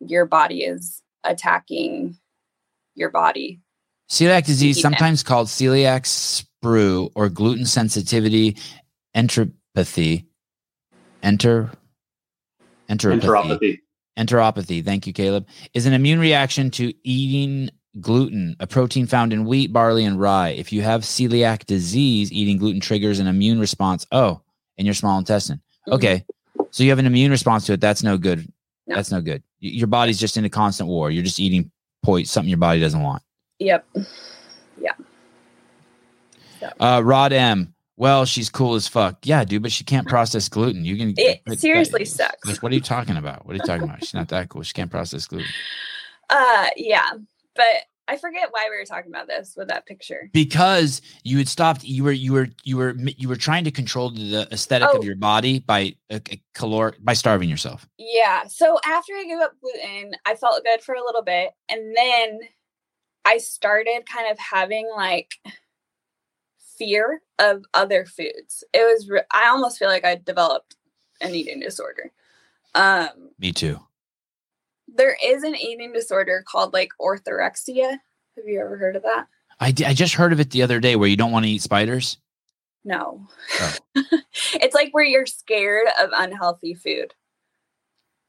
your 0.00 0.26
body 0.26 0.64
is 0.64 1.02
attacking 1.24 2.16
your 2.94 3.10
body. 3.10 3.60
Celiac 4.10 4.44
disease, 4.44 4.76
eat 4.76 4.80
it. 4.80 4.82
sometimes 4.82 5.22
called 5.22 5.48
celiac 5.48 6.02
sprue 6.04 7.10
or 7.14 7.28
gluten 7.28 7.64
sensitivity 7.66 8.56
enteropathy. 9.16 10.26
Enter 11.22 11.70
enteropathy. 12.88 13.20
Enteropathy. 13.20 13.78
Enteropathy, 14.18 14.84
thank 14.84 15.06
you, 15.06 15.12
Caleb, 15.12 15.46
is 15.72 15.86
an 15.86 15.92
immune 15.92 16.20
reaction 16.20 16.70
to 16.70 16.92
eating 17.02 17.68
gluten, 18.00 18.54
a 18.60 18.66
protein 18.66 19.06
found 19.06 19.32
in 19.32 19.44
wheat, 19.44 19.72
barley, 19.72 20.04
and 20.04 20.20
rye. 20.20 20.50
If 20.50 20.72
you 20.72 20.82
have 20.82 21.02
celiac 21.02 21.64
disease, 21.64 22.30
eating 22.30 22.58
gluten 22.58 22.80
triggers 22.80 23.18
an 23.18 23.26
immune 23.26 23.58
response. 23.58 24.06
Oh, 24.12 24.42
in 24.76 24.84
your 24.86 24.94
small 24.94 25.18
intestine. 25.18 25.60
Mhm. 25.88 25.94
Okay. 25.94 26.24
So 26.70 26.82
you 26.82 26.90
have 26.90 26.98
an 26.98 27.06
immune 27.06 27.30
response 27.30 27.66
to 27.66 27.72
it. 27.74 27.80
That's 27.80 28.02
no 28.02 28.16
good. 28.18 28.50
No. 28.86 28.96
That's 28.96 29.10
no 29.10 29.20
good. 29.20 29.42
Your 29.60 29.86
body's 29.86 30.18
just 30.18 30.36
in 30.36 30.44
a 30.44 30.50
constant 30.50 30.88
war. 30.88 31.10
You're 31.10 31.24
just 31.24 31.40
eating 31.40 31.70
poison, 32.02 32.26
something 32.26 32.48
your 32.50 32.58
body 32.58 32.80
doesn't 32.80 33.00
want. 33.00 33.22
Yep. 33.58 33.86
Yeah. 34.78 34.92
Uh, 36.80 37.00
Rod 37.04 37.32
M. 37.32 37.74
Well, 37.96 38.24
she's 38.24 38.50
cool 38.50 38.74
as 38.74 38.88
fuck. 38.88 39.18
Yeah, 39.24 39.44
dude, 39.44 39.62
but 39.62 39.70
she 39.70 39.84
can't 39.84 40.08
process 40.08 40.48
gluten. 40.48 40.84
You 40.84 40.96
can. 40.96 41.14
It 41.16 41.60
seriously 41.60 42.00
that- 42.00 42.08
sucks. 42.08 42.48
like, 42.48 42.62
what 42.62 42.72
are 42.72 42.74
you 42.74 42.80
talking 42.80 43.16
about? 43.16 43.46
What 43.46 43.52
are 43.52 43.56
you 43.56 43.62
talking 43.64 43.84
about? 43.84 44.00
She's 44.00 44.14
not 44.14 44.28
that 44.28 44.48
cool. 44.48 44.62
She 44.62 44.72
can't 44.72 44.90
process 44.90 45.26
gluten. 45.26 45.48
Uh 46.30 46.68
yeah. 46.78 47.10
But 47.54 47.66
I 48.06 48.16
forget 48.18 48.48
why 48.50 48.66
we 48.70 48.76
were 48.76 48.84
talking 48.84 49.10
about 49.10 49.26
this 49.28 49.54
with 49.56 49.68
that 49.68 49.86
picture. 49.86 50.28
because 50.32 51.00
you 51.22 51.38
had 51.38 51.48
stopped 51.48 51.84
you 51.84 52.04
were 52.04 52.12
you 52.12 52.32
were 52.34 52.48
you 52.64 52.76
were 52.76 52.94
you 53.16 53.28
were 53.28 53.36
trying 53.36 53.64
to 53.64 53.70
control 53.70 54.10
the 54.10 54.46
aesthetic 54.52 54.88
Oh. 54.92 54.98
of 54.98 55.04
your 55.04 55.16
body 55.16 55.60
by 55.60 55.94
a, 56.10 56.20
a 56.30 56.42
caloric 56.54 56.96
by 57.02 57.14
starving 57.14 57.48
yourself 57.48 57.88
Yeah. 57.98 58.44
So 58.46 58.78
after 58.84 59.14
I 59.14 59.24
gave 59.24 59.38
up 59.40 59.52
gluten, 59.60 60.12
I 60.26 60.34
felt 60.34 60.62
good 60.64 60.82
for 60.82 60.94
a 60.94 61.02
little 61.04 61.22
bit. 61.22 61.50
And 61.70 61.96
then 61.96 62.40
I 63.24 63.38
started 63.38 64.02
kind 64.06 64.30
of 64.30 64.38
having 64.38 64.88
like 64.94 65.32
fear 66.76 67.22
of 67.38 67.64
other 67.72 68.04
foods. 68.04 68.64
It 68.72 68.82
was, 68.82 69.08
re- 69.08 69.22
I 69.32 69.48
almost 69.48 69.78
feel 69.78 69.88
like 69.88 70.04
I 70.04 70.16
developed 70.16 70.76
an 71.20 71.34
eating 71.34 71.60
disorder. 71.60 72.12
Um, 72.74 73.30
me 73.38 73.52
too 73.52 73.80
there 74.94 75.16
is 75.24 75.42
an 75.42 75.54
eating 75.56 75.92
disorder 75.92 76.44
called 76.50 76.72
like 76.72 76.90
orthorexia. 77.00 77.90
Have 78.36 78.46
you 78.46 78.60
ever 78.60 78.76
heard 78.76 78.96
of 78.96 79.02
that? 79.02 79.26
I, 79.60 79.68
I 79.86 79.94
just 79.94 80.14
heard 80.14 80.32
of 80.32 80.40
it 80.40 80.50
the 80.50 80.62
other 80.62 80.80
day 80.80 80.96
where 80.96 81.08
you 81.08 81.16
don't 81.16 81.30
want 81.32 81.44
to 81.44 81.50
eat 81.50 81.62
spiders 81.62 82.18
No. 82.84 83.28
Oh. 83.60 83.76
it's 84.54 84.74
like 84.74 84.88
where 84.92 85.04
you're 85.04 85.26
scared 85.26 85.86
of 86.00 86.10
unhealthy 86.12 86.74
food. 86.74 87.14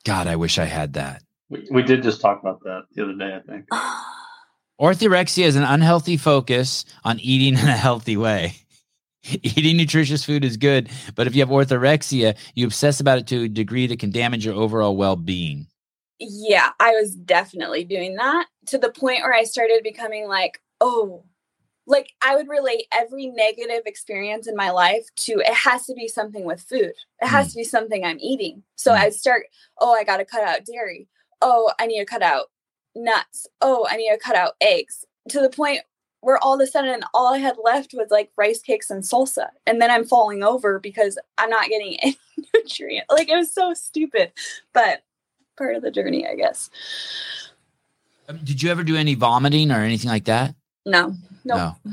god 0.06 0.28
i 0.28 0.36
wish 0.36 0.60
i 0.60 0.66
had 0.66 0.94
that 0.94 1.24
We, 1.50 1.68
we 1.72 1.82
did 1.82 2.04
just 2.04 2.22
talk 2.22 2.40
about 2.42 2.62
that 2.64 2.84
the 2.94 3.04
other 3.04 3.16
day, 3.16 3.36
I 3.36 3.40
think. 3.40 3.66
orthorexia 4.80 5.46
is 5.46 5.56
an 5.56 5.64
unhealthy 5.64 6.18
focus 6.18 6.86
on 7.04 7.20
eating 7.20 7.58
in 7.60 7.68
a 7.68 7.78
healthy 7.78 8.18
way 8.18 8.54
eating 9.24 9.78
nutritious 9.78 10.24
food 10.24 10.46
is 10.46 10.58
good 10.58 10.90
but 11.16 11.26
if 11.26 11.36
you 11.36 11.42
have 11.42 11.50
orthorexia 11.50 12.38
you 12.54 12.66
obsess 12.68 13.00
about 13.00 13.18
it 13.18 13.26
to 13.28 13.44
a 13.46 13.50
degree 13.50 13.88
that 13.88 14.00
can 14.00 14.12
damage 14.12 14.46
your 14.46 14.54
overall 14.56 14.96
well-being 14.96 15.66
Yeah, 16.20 16.70
I 16.80 16.92
was 16.92 17.16
definitely 17.16 17.84
doing 17.84 18.16
that 18.16 18.48
to 18.68 18.78
the 18.78 18.92
point 18.92 19.22
where 19.22 19.34
I 19.34 19.44
started 19.44 19.84
becoming 19.84 20.28
like, 20.28 20.62
oh, 20.82 21.24
like 21.88 22.14
I 22.24 22.36
would 22.36 22.50
relate 22.50 22.88
every 22.94 23.28
negative 23.28 23.84
experience 23.88 24.48
in 24.48 24.56
my 24.56 24.72
life 24.72 25.08
to 25.18 25.34
it 25.40 25.54
has 25.54 25.88
to 25.88 25.96
be 25.96 26.08
something 26.08 26.46
with 26.46 26.62
food. 26.62 26.94
It 27.22 27.28
has 27.28 27.52
to 27.52 27.58
be 27.58 27.66
something 27.66 28.06
I'm 28.06 28.20
eating. 28.22 28.64
So 28.78 28.92
Mm. 28.94 29.00
I'd 29.00 29.16
start, 29.16 29.48
oh, 29.80 29.94
I 29.94 30.06
got 30.06 30.18
to 30.20 30.26
cut 30.26 30.44
out 30.44 30.66
dairy. 30.66 31.08
Oh, 31.42 31.74
I 31.80 31.88
need 31.88 32.00
to 32.00 32.06
cut 32.06 32.24
out 32.24 32.48
nuts. 32.96 33.48
Oh, 33.62 33.88
I 33.90 33.98
need 33.98 34.12
to 34.12 34.20
cut 34.20 34.38
out 34.38 34.56
eggs 34.62 35.06
to 35.30 35.42
the 35.42 35.50
point 35.52 35.82
where 36.22 36.40
all 36.44 36.56
of 36.56 36.62
a 36.62 36.68
sudden 36.68 37.04
all 37.16 37.34
I 37.34 37.40
had 37.40 37.58
left 37.64 37.94
was 37.96 38.10
like 38.12 38.32
rice 38.38 38.62
cakes 38.62 38.92
and 38.92 39.04
salsa. 39.04 39.50
And 39.68 39.82
then 39.82 39.92
I'm 39.92 40.06
falling 40.06 40.44
over 40.44 40.80
because 40.80 41.20
I'm 41.40 41.52
not 41.52 41.70
getting 41.70 41.98
any 42.04 42.18
nutrient. 42.56 43.08
Like 43.12 43.30
it 43.30 43.38
was 43.38 43.54
so 43.54 43.74
stupid. 43.76 44.34
But 44.74 45.04
part 45.58 45.76
of 45.76 45.82
the 45.82 45.92
journey, 45.92 46.28
I 46.28 46.36
guess. 46.36 46.70
Um, 48.28 48.40
Did 48.44 48.62
you 48.62 48.72
ever 48.72 48.84
do 48.84 48.96
any 48.96 49.16
vomiting 49.16 49.72
or 49.72 49.80
anything 49.82 50.10
like 50.10 50.26
that? 50.26 50.56
No, 50.86 51.14
nope. 51.44 51.76
No. 51.86 51.92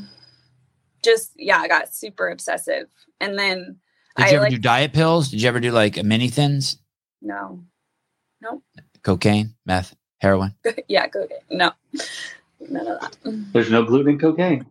Just 1.03 1.33
yeah, 1.37 1.59
I 1.59 1.69
got 1.69 1.93
super 1.93 2.29
obsessive, 2.31 2.87
and 3.21 3.39
then 3.39 3.77
Did 4.17 4.25
I 4.25 4.29
you 4.31 4.37
ever 4.37 4.45
like 4.45 4.53
do 4.53 4.59
diet 4.59 4.93
pills? 4.93 5.31
Did 5.31 5.43
you 5.43 5.49
ever 5.49 5.61
do 5.61 5.73
like 5.73 5.97
a 5.97 6.03
mini 6.05 6.29
thins, 6.29 6.79
no, 7.21 7.65
No. 8.41 8.63
cocaine, 9.03 9.55
meth, 9.67 9.97
heroin? 10.21 10.55
yeah, 10.89 11.09
go 11.09 11.27
get 11.27 11.43
no, 11.51 11.73
none 12.61 12.87
of 12.87 13.01
that. 13.01 13.17
There's 13.53 13.71
no 13.71 13.83
gluten 13.83 14.13
in 14.13 14.19
cocaine. 14.21 14.65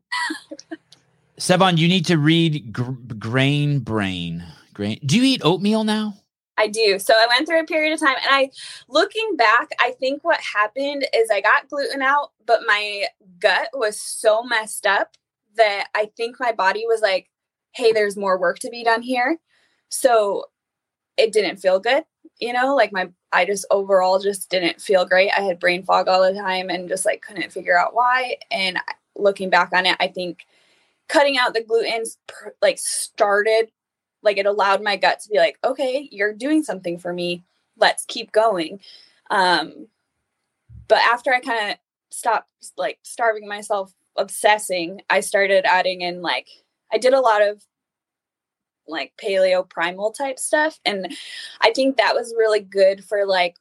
Sevan, 1.37 1.77
you 1.77 1.87
need 1.89 2.05
to 2.05 2.17
read 2.17 2.71
gr- 2.71 2.91
Grain 3.17 3.79
Brain. 3.79 4.43
Grain. 4.73 4.99
Do 5.05 5.17
you 5.17 5.23
eat 5.23 5.41
oatmeal 5.43 5.83
now? 5.83 6.13
I 6.61 6.67
do. 6.67 6.99
So 6.99 7.13
I 7.17 7.25
went 7.27 7.47
through 7.47 7.61
a 7.61 7.65
period 7.65 7.93
of 7.93 7.99
time 7.99 8.15
and 8.23 8.29
I 8.29 8.51
looking 8.87 9.35
back, 9.35 9.69
I 9.79 9.95
think 9.99 10.23
what 10.23 10.39
happened 10.39 11.07
is 11.11 11.31
I 11.31 11.41
got 11.41 11.67
gluten 11.69 12.03
out, 12.03 12.31
but 12.45 12.61
my 12.67 13.05
gut 13.39 13.69
was 13.73 13.99
so 13.99 14.43
messed 14.43 14.85
up 14.85 15.17
that 15.57 15.87
I 15.95 16.11
think 16.15 16.39
my 16.39 16.51
body 16.51 16.85
was 16.87 17.01
like, 17.01 17.31
hey, 17.71 17.91
there's 17.91 18.15
more 18.15 18.37
work 18.39 18.59
to 18.59 18.69
be 18.69 18.83
done 18.83 19.01
here. 19.01 19.39
So 19.89 20.45
it 21.17 21.33
didn't 21.33 21.57
feel 21.57 21.79
good, 21.79 22.03
you 22.39 22.53
know, 22.53 22.75
like 22.75 22.93
my 22.93 23.09
I 23.33 23.45
just 23.45 23.65
overall 23.71 24.19
just 24.19 24.49
didn't 24.49 24.79
feel 24.79 25.05
great. 25.05 25.31
I 25.35 25.41
had 25.41 25.59
brain 25.59 25.83
fog 25.83 26.07
all 26.07 26.21
the 26.21 26.39
time 26.39 26.69
and 26.69 26.87
just 26.87 27.05
like 27.05 27.23
couldn't 27.23 27.51
figure 27.51 27.77
out 27.77 27.95
why. 27.95 28.37
And 28.51 28.77
looking 29.15 29.49
back 29.49 29.71
on 29.73 29.87
it, 29.87 29.97
I 29.99 30.07
think 30.09 30.45
cutting 31.09 31.37
out 31.37 31.53
the 31.53 31.63
gluten 31.63 32.03
like 32.61 32.77
started 32.77 33.71
like 34.23 34.37
it 34.37 34.45
allowed 34.45 34.83
my 34.83 34.95
gut 34.95 35.19
to 35.21 35.29
be 35.29 35.37
like 35.37 35.57
okay 35.63 36.07
you're 36.11 36.33
doing 36.33 36.63
something 36.63 36.97
for 36.97 37.13
me. 37.13 37.43
Let's 37.77 38.05
keep 38.05 38.31
going. 38.31 38.79
Um 39.29 39.87
but 40.91 40.99
after 41.09 41.33
i 41.33 41.39
kind 41.39 41.71
of 41.71 41.77
stopped 42.09 42.49
like 42.77 42.99
starving 43.01 43.47
myself 43.47 43.93
obsessing 44.17 44.99
i 45.09 45.21
started 45.21 45.65
adding 45.65 46.01
in 46.01 46.21
like 46.21 46.47
i 46.91 46.97
did 46.97 47.13
a 47.13 47.21
lot 47.21 47.41
of 47.41 47.63
like 48.87 49.13
paleo 49.15 49.67
primal 49.67 50.11
type 50.11 50.37
stuff 50.37 50.79
and 50.85 51.15
i 51.61 51.71
think 51.71 51.95
that 51.95 52.13
was 52.13 52.35
really 52.37 52.59
good 52.59 53.05
for 53.05 53.25
like 53.25 53.55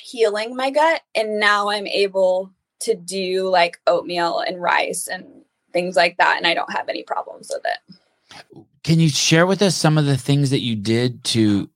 healing 0.00 0.56
my 0.56 0.70
gut 0.70 1.02
and 1.14 1.38
now 1.38 1.70
i'm 1.70 1.86
able 1.86 2.50
to 2.80 2.96
do 2.96 3.48
like 3.48 3.78
oatmeal 3.86 4.40
and 4.40 4.60
rice 4.60 5.06
and 5.06 5.24
things 5.72 5.94
like 5.94 6.16
that 6.16 6.36
and 6.36 6.48
i 6.48 6.54
don't 6.54 6.72
have 6.72 6.88
any 6.88 7.04
problems 7.04 7.52
with 7.54 7.64
it 7.64 8.66
Can 8.82 8.98
you 8.98 9.08
share 9.08 9.46
with 9.46 9.60
us 9.62 9.76
some 9.76 9.98
of 9.98 10.06
the 10.06 10.16
things 10.16 10.50
that 10.50 10.60
you 10.60 10.74
did 10.74 11.22
to 11.24 11.70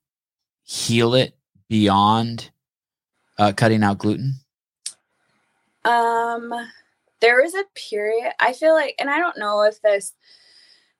heal 0.62 1.14
it 1.14 1.36
beyond 1.68 2.50
uh, 3.38 3.52
cutting 3.54 3.82
out 3.82 3.98
gluten? 3.98 4.34
Um, 5.84 6.52
there 7.20 7.42
was 7.42 7.54
a 7.54 7.64
period 7.74 8.32
I 8.40 8.54
feel 8.54 8.72
like, 8.72 8.94
and 8.98 9.10
I 9.10 9.18
don't 9.18 9.38
know 9.38 9.62
if 9.62 9.82
this 9.82 10.14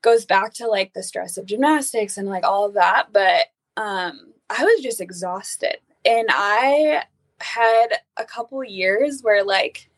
goes 0.03 0.27
back 0.27 0.53
to 0.55 0.67
like 0.67 0.93
the 0.93 1.03
stress 1.03 1.39
of 1.39 1.47
gymnastics 1.47 2.19
and 2.19 2.29
like 2.29 2.45
all 2.45 2.67
of 2.67 2.75
that, 2.75 3.07
but 3.13 3.47
um, 3.77 4.35
I 4.51 4.63
was 4.63 4.83
just 4.83 5.01
exhausted, 5.01 5.79
and 6.05 6.29
I 6.31 7.05
had 7.41 7.89
a 8.19 8.25
couple 8.25 8.63
years 8.63 9.23
where 9.23 9.43
like 9.43 9.91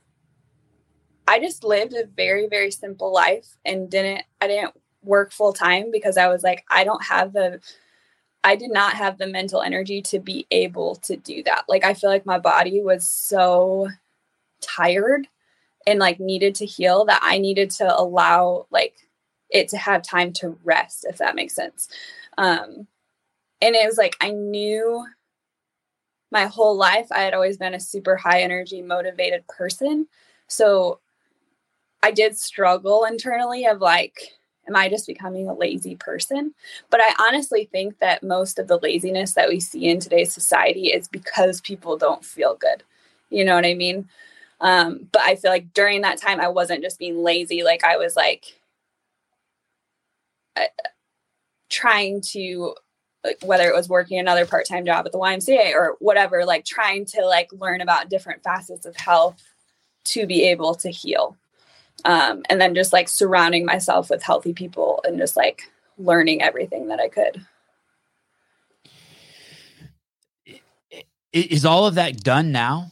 I 1.29 1.41
just 1.41 1.65
lived 1.65 1.95
a 1.95 2.07
very 2.07 2.47
very 2.47 2.71
simple 2.71 3.13
life 3.13 3.57
and 3.65 3.91
didn't 3.91 4.23
I 4.41 4.47
didn't 4.47 4.75
work 5.07 5.33
full 5.33 5.53
time 5.53 5.91
because 5.91 6.17
I 6.17 6.29
was 6.29 6.43
like 6.43 6.65
I 6.71 6.85
don't 6.85 7.05
have 7.05 7.33
the 7.33 7.61
I 8.45 8.57
did 8.57 8.71
not 8.71 8.95
have 8.95 9.19
the 9.19 9.27
mental 9.27 9.63
energy 9.63 10.01
to 10.03 10.21
be 10.21 10.47
able 10.53 10.97
to 10.97 11.17
do 11.17 11.43
that. 11.45 11.65
Like 11.69 11.85
I 11.85 11.95
feel 11.95 12.11
like 12.11 12.27
my 12.27 12.39
body 12.39 12.81
was 12.81 13.09
so 13.09 13.89
tired 14.61 15.27
and 15.87 15.99
like 15.99 16.21
needed 16.21 16.55
to 16.57 16.67
heal 16.67 17.05
that 17.07 17.21
I 17.23 17.39
needed 17.39 17.71
to 17.73 17.99
allow 17.99 18.67
like 18.71 18.95
it 19.51 19.69
to 19.71 19.79
have 19.79 20.03
time 20.03 20.33
to 20.35 20.59
rest 20.65 21.07
if 21.09 21.19
that 21.19 21.35
makes 21.35 21.55
sense. 21.55 21.89
Um 22.39 22.87
and 23.61 23.75
it 23.75 23.87
was 23.87 23.99
like 23.99 24.17
I 24.21 24.31
knew 24.31 25.07
my 26.31 26.47
whole 26.47 26.77
life 26.77 27.09
I 27.11 27.21
had 27.21 27.35
always 27.35 27.57
been 27.57 27.75
a 27.75 27.81
super 27.81 28.17
high 28.17 28.43
energy 28.43 28.83
motivated 28.83 29.47
person. 29.49 30.07
So 30.49 31.01
I 32.03 32.13
did 32.13 32.39
struggle 32.39 33.05
internally 33.05 33.67
of 33.67 33.81
like 33.81 34.35
am 34.69 34.77
I 34.77 34.89
just 34.89 35.07
becoming 35.07 35.49
a 35.49 35.55
lazy 35.55 35.97
person? 35.97 36.55
But 36.91 37.01
I 37.01 37.15
honestly 37.29 37.69
think 37.71 37.99
that 37.99 38.23
most 38.23 38.59
of 38.59 38.69
the 38.69 38.79
laziness 38.79 39.33
that 39.33 39.49
we 39.49 39.61
see 39.61 39.89
in 39.89 40.01
today's 40.01 40.33
society 40.33 40.89
is 40.89 41.09
because 41.09 41.61
people 41.61 41.97
don't 41.97 42.25
feel 42.25 42.57
good. 42.57 42.83
You 43.31 43.45
know 43.45 43.55
what 43.55 43.67
I 43.67 43.75
mean? 43.75 44.09
Um, 44.61 45.09
but 45.13 45.23
I 45.23 45.37
feel 45.37 45.51
like 45.51 45.73
during 45.75 46.03
that 46.03 46.21
time, 46.21 46.41
I 46.41 46.49
wasn't 46.49 46.83
just 46.83 46.99
being 46.99 47.23
lazy. 47.23 47.63
Like 47.63 47.85
I 47.85 47.97
was 47.97 48.17
like 48.17 48.61
uh, 50.57 50.65
trying 51.69 52.21
to, 52.33 52.75
like, 53.25 53.39
whether 53.45 53.69
it 53.69 53.75
was 53.75 53.89
working 53.89 54.19
another 54.19 54.47
part 54.47 54.67
time 54.67 54.87
job 54.87 55.05
at 55.05 55.13
the 55.13 55.19
YMCA 55.19 55.75
or 55.75 55.97
whatever, 55.99 56.45
like 56.45 56.65
trying 56.65 57.05
to 57.07 57.27
like 57.27 57.51
learn 57.53 57.81
about 57.81 58.09
different 58.09 58.43
facets 58.43 58.87
of 58.87 58.97
health 58.97 59.43
to 60.05 60.27
be 60.27 60.45
able 60.45 60.75
to 60.77 60.89
heal 60.89 61.37
um, 62.05 62.43
and 62.51 62.61
then 62.61 62.75
just 62.75 62.93
like 62.93 63.09
surrounding 63.09 63.65
myself 63.65 64.11
with 64.11 64.23
healthy 64.23 64.53
people 64.53 65.01
and 65.05 65.19
just 65.19 65.37
like 65.37 65.71
learning 65.99 66.43
everything 66.43 66.89
that 66.89 67.01
I 67.01 67.09
could. 67.09 67.45
Is 71.33 71.65
all 71.67 71.87
of 71.87 71.97
that 71.97 72.23
done 72.23 72.53
now? 72.53 72.91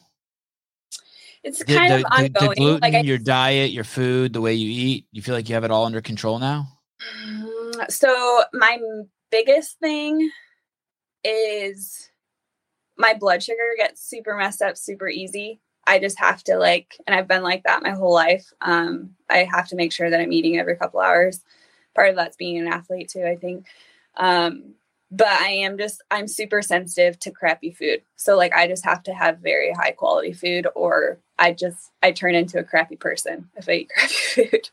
It's 1.42 1.58
The, 1.58 1.74
kind 1.74 1.92
the- 1.92 1.96
of 1.96 2.02
the- 2.02 2.08
ongoing. 2.08 2.32
the 2.32 2.54
gluten, 2.56 2.80
like 2.80 2.94
I, 2.94 3.00
your 3.00 3.18
diet, 3.18 3.70
your 3.70 3.84
food, 3.84 4.32
the 4.32 4.40
way 4.40 4.54
you 4.54 4.68
eat, 4.70 5.06
you 5.12 5.22
feel 5.22 5.34
like 5.34 5.48
you 5.48 5.54
have 5.54 5.64
it 5.64 5.70
all 5.70 5.84
under 5.84 6.00
control 6.00 6.38
now? 6.38 6.66
Mm, 7.26 7.90
so 7.90 8.42
my 8.52 8.78
biggest 9.30 9.78
thing 9.78 10.30
is 11.22 12.10
my 12.96 13.14
blood 13.14 13.42
sugar 13.42 13.74
gets 13.76 14.06
super 14.06 14.36
messed 14.36 14.62
up 14.62 14.76
super 14.76 15.08
easy. 15.08 15.60
I 15.86 15.98
just 15.98 16.18
have 16.18 16.42
to 16.44 16.56
like, 16.56 16.96
and 17.06 17.14
I've 17.14 17.28
been 17.28 17.42
like 17.42 17.62
that 17.64 17.82
my 17.82 17.90
whole 17.90 18.12
life. 18.12 18.52
Um, 18.60 19.14
I 19.30 19.48
have 19.50 19.68
to 19.68 19.76
make 19.76 19.92
sure 19.92 20.10
that 20.10 20.20
I'm 20.20 20.32
eating 20.32 20.58
every 20.58 20.76
couple 20.76 21.00
hours. 21.00 21.40
Part 21.94 22.10
of 22.10 22.16
that's 22.16 22.36
being 22.36 22.58
an 22.58 22.68
athlete 22.68 23.08
too, 23.08 23.24
I 23.24 23.36
think. 23.36 23.66
Um, 24.16 24.74
but 25.10 25.28
I 25.28 25.48
am 25.48 25.78
just, 25.78 26.02
I'm 26.10 26.26
super 26.26 26.60
sensitive 26.62 27.18
to 27.20 27.30
crappy 27.30 27.70
food. 27.70 28.02
So 28.16 28.36
like, 28.36 28.52
I 28.52 28.66
just 28.66 28.84
have 28.84 29.02
to 29.04 29.14
have 29.14 29.38
very 29.38 29.72
high 29.72 29.92
quality 29.92 30.32
food, 30.32 30.66
or 30.74 31.18
I 31.38 31.52
just, 31.52 31.90
I 32.02 32.10
turn 32.12 32.34
into 32.34 32.58
a 32.58 32.64
crappy 32.64 32.96
person 32.96 33.48
if 33.56 33.68
I 33.68 33.72
eat 33.72 33.90
crappy 33.96 34.14
food. 34.14 34.68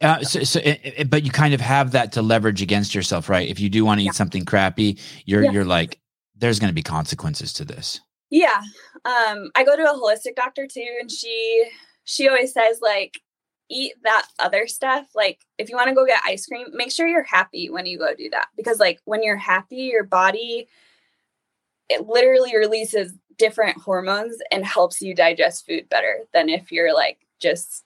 Uh, 0.00 0.22
so, 0.22 0.44
so, 0.44 0.60
eh, 0.62 0.76
eh, 0.84 1.04
but 1.04 1.24
you 1.24 1.30
kind 1.30 1.54
of 1.54 1.60
have 1.60 1.92
that 1.92 2.12
to 2.12 2.22
leverage 2.22 2.62
against 2.62 2.94
yourself, 2.94 3.28
right? 3.28 3.48
If 3.48 3.58
you 3.60 3.68
do 3.68 3.84
want 3.84 4.00
to 4.00 4.04
eat 4.04 4.06
Yeah. 4.06 4.12
something 4.12 4.44
crappy, 4.44 4.98
you're 5.24 5.42
Yeah. 5.42 5.50
you're 5.50 5.64
like, 5.64 5.98
there's 6.36 6.58
going 6.58 6.68
to 6.70 6.74
be 6.74 6.82
consequences 6.82 7.52
to 7.54 7.64
this. 7.64 8.00
Yeah. 8.30 8.60
Um, 9.04 9.50
I 9.54 9.64
go 9.64 9.76
to 9.76 9.90
a 9.90 9.94
holistic 9.94 10.36
doctor 10.36 10.66
too, 10.66 10.86
and 11.00 11.10
she 11.10 11.70
she 12.04 12.28
always 12.28 12.52
says 12.52 12.80
like 12.80 13.20
eat 13.68 13.94
that 14.02 14.26
other 14.38 14.66
stuff. 14.66 15.08
Like 15.14 15.40
if 15.58 15.68
you 15.68 15.76
want 15.76 15.88
to 15.88 15.94
go 15.94 16.06
get 16.06 16.22
ice 16.24 16.46
cream, 16.46 16.66
make 16.72 16.92
sure 16.92 17.06
you're 17.06 17.22
happy 17.22 17.70
when 17.70 17.86
you 17.86 17.98
go 17.98 18.14
do 18.14 18.30
that. 18.30 18.48
Because 18.56 18.78
like 18.78 19.00
when 19.04 19.22
you're 19.22 19.36
happy, 19.36 19.76
your 19.76 20.04
body 20.04 20.68
it 21.90 22.06
literally 22.06 22.56
releases 22.56 23.12
different 23.36 23.76
hormones 23.76 24.36
and 24.52 24.64
helps 24.64 25.02
you 25.02 25.14
digest 25.14 25.66
food 25.66 25.88
better 25.88 26.20
than 26.32 26.48
if 26.48 26.70
you're 26.70 26.94
like 26.94 27.18
just 27.40 27.84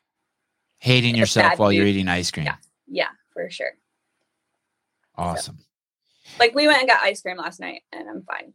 Hating 0.79 1.15
yourself 1.15 1.59
while 1.59 1.73
you're 1.73 1.87
eating 1.87 2.09
ice 2.09 2.31
cream. 2.31 2.45
Yeah. 2.45 2.57
yeah, 2.87 3.09
for 3.33 3.49
sure. 3.49 3.71
Awesome. 5.17 5.59
Like 6.39 6.55
we 6.55 6.67
went 6.67 6.81
and 6.81 6.89
got 6.89 7.03
ice 7.03 7.23
cream 7.23 7.39
last 7.39 7.59
night 7.59 7.83
and 7.91 8.07
I'm 8.09 8.23
fine. 8.23 8.53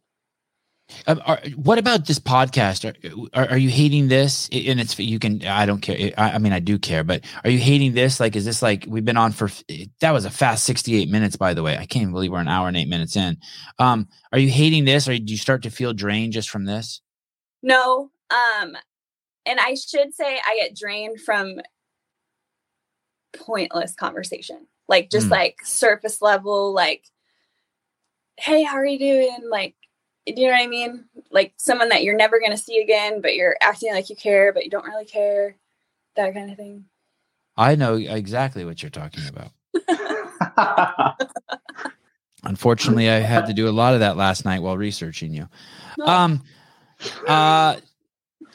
Um, 1.08 1.22
are, 1.26 1.40
what 1.56 1.78
about 1.78 2.06
this 2.08 2.20
podcast? 2.20 2.84
Are, 2.86 3.40
are 3.40 3.52
are 3.52 3.58
you 3.58 3.70
hating 3.70 4.08
this? 4.08 4.50
And 4.52 4.80
it's 4.80 4.98
you 5.00 5.20
can. 5.20 5.46
I 5.46 5.66
don't 5.66 5.82
care. 5.82 6.12
I, 6.18 6.32
I 6.32 6.38
mean, 6.40 6.54
I 6.54 6.60
do 6.60 6.80
care, 6.80 7.04
but 7.04 7.24
are 7.44 7.50
you 7.50 7.60
hating 7.60 7.94
this? 7.94 8.20
Like, 8.20 8.36
is 8.36 8.46
this 8.46 8.62
like 8.62 8.86
we've 8.88 9.06
been 9.06 9.18
on 9.18 9.32
for? 9.32 9.50
That 10.02 10.12
was 10.12 10.26
a 10.26 10.30
fast 10.30 10.66
sixty-eight 10.66 11.10
minutes, 11.10 11.36
by 11.36 11.54
the 11.54 11.64
way. 11.64 11.78
I 11.78 11.86
can't 11.86 12.12
believe 12.12 12.32
we're 12.32 12.40
an 12.40 12.48
hour 12.48 12.68
and 12.68 12.78
eight 12.78 12.88
minutes 12.90 13.16
in. 13.16 13.38
Um, 13.78 14.08
are 14.32 14.40
you 14.40 14.50
hating 14.50 14.86
this, 14.86 15.08
or 15.08 15.18
do 15.18 15.32
you 15.32 15.38
start 15.38 15.64
to 15.64 15.70
feel 15.70 15.94
drained 15.94 16.34
just 16.34 16.50
from 16.50 16.66
this? 16.66 17.02
No. 17.62 18.12
Um, 18.32 18.78
and 19.46 19.60
I 19.60 19.76
should 19.76 20.14
say 20.14 20.40
I 20.46 20.56
get 20.60 20.76
drained 20.76 21.22
from 21.22 21.56
pointless 23.36 23.96
conversation. 23.96 24.68
Like 24.88 25.10
just 25.12 25.28
Mm. 25.28 25.32
like 25.32 25.58
surface 25.64 26.22
level, 26.22 26.74
like, 26.74 27.06
hey, 28.38 28.64
how 28.64 28.76
are 28.76 28.86
you 28.86 29.00
doing? 29.00 29.38
Like, 29.50 29.76
you 30.38 30.48
know 30.48 30.54
what 30.54 30.62
I 30.64 30.68
mean? 30.68 31.06
Like 31.32 31.54
someone 31.58 31.90
that 31.90 32.04
you're 32.04 32.16
never 32.16 32.40
gonna 32.40 32.58
see 32.58 32.82
again, 32.82 33.22
but 33.22 33.36
you're 33.36 33.56
acting 33.62 33.94
like 33.94 34.10
you 34.10 34.16
care, 34.16 34.52
but 34.54 34.64
you 34.64 34.70
don't 34.70 34.86
really 34.86 35.06
care. 35.06 35.56
That 36.16 36.34
kind 36.34 36.50
of 36.52 36.58
thing. 36.58 36.86
I 37.58 37.76
know 37.76 37.96
exactly 37.96 38.66
what 38.66 38.82
you're 38.82 38.90
talking 38.90 39.24
about. 39.28 39.52
Unfortunately, 42.44 43.10
I 43.10 43.20
had 43.20 43.48
to 43.48 43.54
do 43.54 43.68
a 43.68 43.72
lot 43.72 43.94
of 43.94 44.00
that 44.00 44.16
last 44.16 44.46
night 44.46 44.62
while 44.62 44.78
researching 44.78 45.34
you. 45.34 45.48
Um, 46.04 46.44
Uh, 47.28 47.78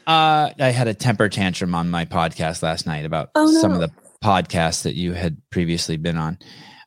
uh, 0.06 0.50
I 0.58 0.68
had 0.70 0.86
a 0.88 0.94
temper 0.94 1.28
tantrum 1.30 1.74
on 1.74 1.90
my 1.90 2.04
podcast 2.04 2.62
last 2.62 2.86
night 2.86 3.04
about 3.06 3.30
Oh, 3.34 3.50
some 3.60 3.72
of 3.72 3.80
the 3.80 3.90
podcasts 4.22 4.82
that 4.82 4.94
you 4.94 5.12
had 5.12 5.36
previously 5.50 5.96
been 5.96 6.16
on. 6.18 6.38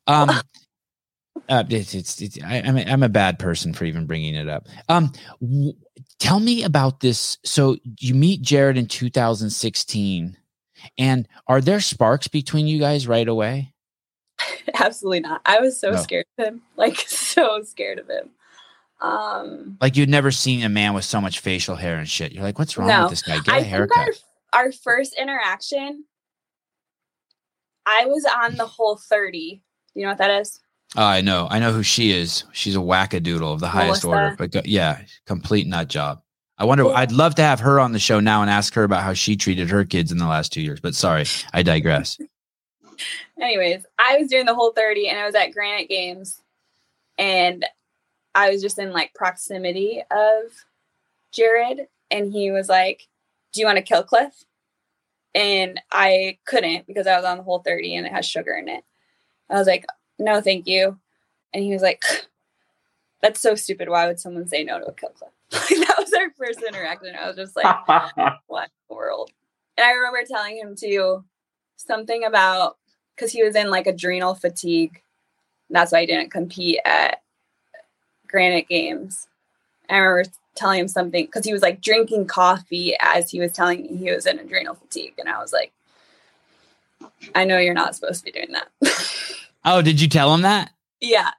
Um, 0.05 0.29
uh, 1.49 1.63
it's, 1.69 1.93
it's, 1.93 2.21
it's 2.21 2.37
I, 2.43 2.57
I'm, 2.65 2.77
a, 2.77 2.81
I'm 2.81 3.03
a 3.03 3.09
bad 3.09 3.39
person 3.39 3.73
for 3.73 3.85
even 3.85 4.05
bringing 4.05 4.35
it 4.35 4.47
up. 4.49 4.67
Um, 4.89 5.11
w- 5.41 5.73
tell 6.19 6.39
me 6.39 6.63
about 6.63 6.99
this. 6.99 7.37
So 7.43 7.77
you 7.99 8.13
meet 8.13 8.41
Jared 8.41 8.77
in 8.77 8.87
2016, 8.87 10.37
and 10.97 11.27
are 11.47 11.61
there 11.61 11.79
sparks 11.79 12.27
between 12.27 12.67
you 12.67 12.79
guys 12.79 13.07
right 13.07 13.27
away? 13.27 13.73
Absolutely 14.79 15.21
not. 15.21 15.41
I 15.45 15.59
was 15.59 15.79
so 15.79 15.91
No. 15.91 15.97
scared 16.01 16.25
of 16.37 16.45
him. 16.45 16.61
Like 16.75 16.97
so 16.97 17.61
scared 17.63 17.99
of 17.99 18.07
him. 18.09 18.29
Um 19.01 19.77
Like 19.81 19.95
you'd 19.95 20.09
never 20.09 20.31
seen 20.31 20.63
a 20.63 20.69
man 20.69 20.93
with 20.93 21.05
so 21.05 21.19
much 21.21 21.39
facial 21.39 21.75
hair 21.75 21.97
and 21.97 22.07
shit. 22.09 22.31
You're 22.31 22.43
like, 22.43 22.59
what's 22.59 22.77
wrong 22.77 22.87
No. 22.87 23.01
with 23.03 23.11
this 23.11 23.21
guy? 23.23 23.35
Get 23.39 23.47
a 23.47 23.51
I 23.53 23.59
think 23.61 23.67
haircut. 23.69 23.97
our, 24.53 24.65
our 24.65 24.71
first 24.71 25.15
interaction, 25.19 26.03
I 27.85 28.05
was 28.05 28.25
on 28.43 28.55
the 28.55 28.65
whole 28.67 28.97
30. 29.09 29.61
You 29.95 30.03
know 30.03 30.09
what 30.09 30.17
that 30.19 30.41
is? 30.41 30.59
Oh, 30.97 31.05
I 31.05 31.21
know. 31.21 31.47
I 31.49 31.59
know 31.59 31.71
who 31.71 31.83
she 31.83 32.11
is. 32.11 32.43
She's 32.53 32.75
a 32.75 32.79
wackadoodle 32.79 33.53
of 33.53 33.59
the 33.59 33.67
highest 33.67 34.03
Melissa. 34.03 34.23
order. 34.23 34.35
But 34.35 34.51
go, 34.51 34.61
yeah, 34.65 35.01
complete 35.27 35.67
nut 35.67 35.89
job. 35.89 36.23
I 36.57 36.65
wonder. 36.65 36.87
I'd 36.89 37.11
love 37.11 37.35
to 37.35 37.43
have 37.43 37.59
her 37.59 37.79
on 37.79 37.91
the 37.91 37.99
show 37.99 38.19
now 38.19 38.41
and 38.41 38.49
ask 38.49 38.73
her 38.73 38.83
about 38.83 39.03
how 39.03 39.13
she 39.13 39.35
treated 39.35 39.69
her 39.69 39.85
kids 39.85 40.11
in 40.11 40.17
the 40.17 40.25
last 40.25 40.51
two 40.51 40.61
years. 40.61 40.79
But 40.79 40.95
sorry, 40.95 41.25
I 41.53 41.61
digress. 41.61 42.17
Anyways, 43.41 43.85
I 43.99 44.17
was 44.17 44.27
doing 44.27 44.47
the 44.47 44.55
Whole30 44.55 45.07
and 45.09 45.19
I 45.19 45.27
was 45.27 45.35
at 45.35 45.53
Granite 45.53 45.87
Games 45.87 46.41
and 47.19 47.63
I 48.33 48.49
was 48.49 48.63
just 48.63 48.79
in 48.79 48.91
like 48.91 49.13
proximity 49.13 50.01
of 50.09 50.51
Jared 51.31 51.87
and 52.09 52.33
he 52.33 52.49
was 52.49 52.69
like, 52.69 53.07
Do 53.53 53.59
you 53.59 53.67
want 53.67 53.77
to 53.77 53.83
Kill 53.83 54.01
Cliff? 54.01 54.33
And 55.35 55.79
I 55.91 56.39
couldn't 56.45 56.87
because 56.87 57.05
I 57.05 57.17
was 57.17 57.25
on 57.25 57.37
the 57.37 57.43
Whole30 57.43 57.97
and 57.97 58.07
it 58.07 58.11
has 58.11 58.25
sugar 58.25 58.53
in 58.53 58.67
it. 58.67 58.83
I 59.47 59.53
was 59.53 59.67
like, 59.67 59.85
No, 60.19 60.41
thank 60.41 60.67
you. 60.67 60.97
And 61.53 61.63
he 61.63 61.71
was 61.73 61.81
like, 61.81 62.03
That's 63.21 63.39
so 63.39 63.55
stupid. 63.55 63.89
Why 63.89 64.05
would 64.05 64.19
someone 64.19 64.47
say 64.47 64.63
no 64.63 64.79
to 64.79 64.85
a 64.85 64.93
Kill 64.93 65.09
Cliff? 65.09 65.31
that 65.49 65.95
was 65.97 66.13
our 66.13 66.29
first 66.37 66.61
interaction. 66.61 67.15
I 67.15 67.27
was 67.27 67.35
just 67.35 67.55
like, 67.55 67.87
what 68.47 68.65
in 68.65 68.71
the 68.89 68.95
world? 68.95 69.31
And 69.75 69.85
I 69.85 69.91
remember 69.91 70.19
telling 70.27 70.57
him 70.57 70.75
too 70.75 71.23
something 71.77 72.23
about 72.23 72.77
because 73.15 73.31
he 73.31 73.43
was 73.43 73.55
in 73.55 73.69
like 73.69 73.87
adrenal 73.87 74.35
fatigue. 74.35 75.01
That's 75.69 75.91
why 75.91 76.01
he 76.01 76.05
didn't 76.05 76.31
compete 76.31 76.79
at 76.85 77.21
Granite 78.27 78.67
Games. 78.67 79.27
I 79.89 79.97
remember 79.97 80.29
telling 80.55 80.81
him 80.81 80.87
something 80.87 81.25
because 81.25 81.45
he 81.45 81.53
was 81.53 81.61
like 81.61 81.81
drinking 81.81 82.27
coffee 82.27 82.95
as 82.99 83.31
he 83.31 83.39
was 83.39 83.51
telling 83.51 83.83
me 83.83 83.95
he 83.95 84.11
was 84.11 84.25
in 84.25 84.39
adrenal 84.39 84.75
fatigue. 84.75 85.13
And 85.17 85.29
I 85.29 85.39
was 85.39 85.53
like, 85.53 85.71
I 87.35 87.45
know 87.45 87.57
you're 87.57 87.73
not 87.73 87.95
supposed 87.95 88.19
to 88.19 88.25
be 88.25 88.31
doing 88.31 88.53
that. 88.53 88.67
Oh, 89.67 89.81
did 89.81 89.99
you 90.01 90.07
tell 90.07 90.33
him 90.33 90.41
that? 90.41 90.71
yeah. 90.99 91.31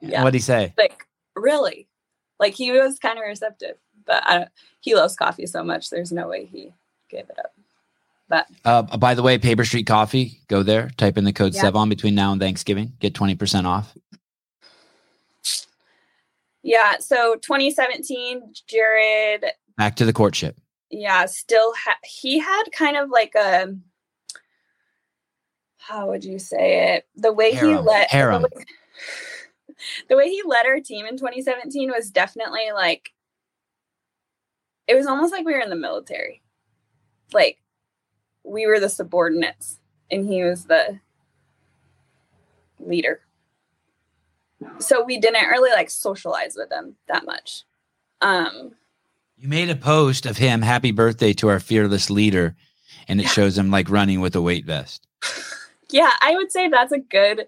Yeah. 0.00 0.22
What'd 0.22 0.34
he 0.34 0.40
say? 0.40 0.72
Like, 0.78 1.06
really? 1.34 1.86
Like, 2.40 2.54
he 2.54 2.72
was 2.72 2.98
kind 2.98 3.18
of 3.18 3.24
receptive, 3.24 3.76
but 4.04 4.22
I, 4.26 4.46
he 4.80 4.94
loves 4.94 5.14
coffee 5.16 5.46
so 5.46 5.62
much. 5.62 5.90
There's 5.90 6.12
no 6.12 6.28
way 6.28 6.46
he 6.46 6.72
gave 7.10 7.28
it 7.30 7.38
up. 7.38 7.52
But 8.28 8.46
Uh, 8.64 8.82
by 8.96 9.14
the 9.14 9.22
way, 9.22 9.38
Paper 9.38 9.64
Street 9.64 9.86
Coffee. 9.86 10.40
Go 10.48 10.62
there. 10.64 10.90
Type 10.96 11.16
in 11.18 11.24
the 11.24 11.32
code 11.32 11.54
Yeah. 11.54 11.62
Sevan 11.64 11.88
between 11.88 12.14
now 12.16 12.32
and 12.32 12.40
Thanksgiving. 12.40 12.94
Get 12.98 13.14
twenty 13.14 13.36
percent 13.36 13.66
off. 13.66 13.96
yeah, 16.62 16.94
so 16.98 17.36
2017, 17.36 18.52
Jared 18.68 19.44
Back 19.76 19.96
to 19.96 20.04
the 20.04 20.12
courtship. 20.12 20.56
yeah 20.90 21.26
still 21.26 21.72
ha- 21.84 21.98
he 22.04 22.38
had 22.38 22.64
kind 22.72 22.96
of 22.96 23.10
like 23.10 23.34
a 23.36 23.68
how 25.86 26.08
would 26.08 26.24
you 26.24 26.38
say 26.38 26.94
it 26.94 27.06
the 27.16 27.32
way 27.32 27.50
he 27.50 27.56
Harem. 27.56 27.84
let 27.84 28.10
Harem. 28.10 28.42
The, 28.42 28.48
way, 28.58 28.64
the 30.08 30.16
way 30.16 30.28
he 30.30 30.42
led 30.44 30.66
our 30.66 30.80
team 30.80 31.06
in 31.06 31.16
2017 31.16 31.90
was 31.90 32.10
definitely 32.10 32.72
like 32.74 33.12
it 34.88 34.94
was 34.94 35.06
almost 35.06 35.32
like 35.32 35.44
we 35.44 35.52
were 35.52 35.60
in 35.60 35.70
the 35.70 35.76
military 35.76 36.42
like 37.32 37.58
we 38.44 38.66
were 38.66 38.80
the 38.80 38.88
subordinates 38.88 39.80
and 40.10 40.26
he 40.28 40.42
was 40.42 40.64
the 40.64 40.98
leader 42.80 43.20
so 44.78 45.04
we 45.04 45.18
didn't 45.18 45.48
really 45.48 45.70
like 45.70 45.90
socialize 45.90 46.54
with 46.56 46.70
him 46.72 46.96
that 47.08 47.24
much 47.26 47.62
um 48.22 48.72
You 49.36 49.48
made 49.48 49.68
a 49.68 49.76
post 49.76 50.24
of 50.26 50.38
him. 50.38 50.62
Happy 50.62 50.92
birthday 50.92 51.32
to 51.34 51.48
our 51.48 51.60
fearless 51.60 52.08
leader, 52.08 52.56
and 53.06 53.20
it 53.20 53.24
Yeah. 53.24 53.28
shows 53.30 53.58
him 53.58 53.70
like 53.70 53.90
running 53.90 54.20
with 54.20 54.34
a 54.34 54.40
weight 54.40 54.64
vest. 54.64 55.06
yeah 55.90 56.10
i 56.20 56.34
would 56.34 56.50
say 56.50 56.68
that's 56.68 56.92
a 56.92 56.98
good 56.98 57.46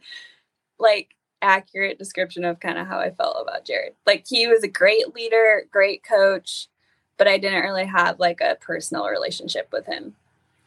like 0.78 1.14
accurate 1.42 1.98
description 1.98 2.44
of 2.44 2.58
kind 2.60 2.78
of 2.78 2.86
how 2.86 2.98
i 2.98 3.10
felt 3.10 3.36
about 3.40 3.64
jared 3.64 3.94
like 4.06 4.24
he 4.28 4.46
was 4.48 4.62
a 4.62 4.68
great 4.68 5.14
leader 5.14 5.64
great 5.70 6.02
coach 6.02 6.68
but 7.16 7.28
i 7.28 7.38
didn't 7.38 7.62
really 7.62 7.86
have 7.86 8.18
like 8.18 8.40
a 8.40 8.56
personal 8.60 9.06
relationship 9.06 9.68
with 9.72 9.86
him 9.86 10.14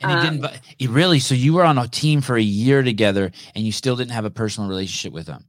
And 0.01 0.11
he 0.11 0.17
didn't. 0.17 0.43
Um, 0.45 0.51
But 0.51 0.59
he 0.77 0.87
really. 0.87 1.19
So 1.19 1.35
you 1.35 1.53
were 1.53 1.63
on 1.63 1.77
a 1.77 1.87
team 1.87 2.21
for 2.21 2.35
a 2.35 2.41
year 2.41 2.81
together, 2.81 3.31
and 3.53 3.63
you 3.65 3.71
still 3.71 3.95
didn't 3.95 4.11
have 4.11 4.25
a 4.25 4.31
personal 4.31 4.67
relationship 4.69 5.13
with 5.13 5.27
him. 5.27 5.45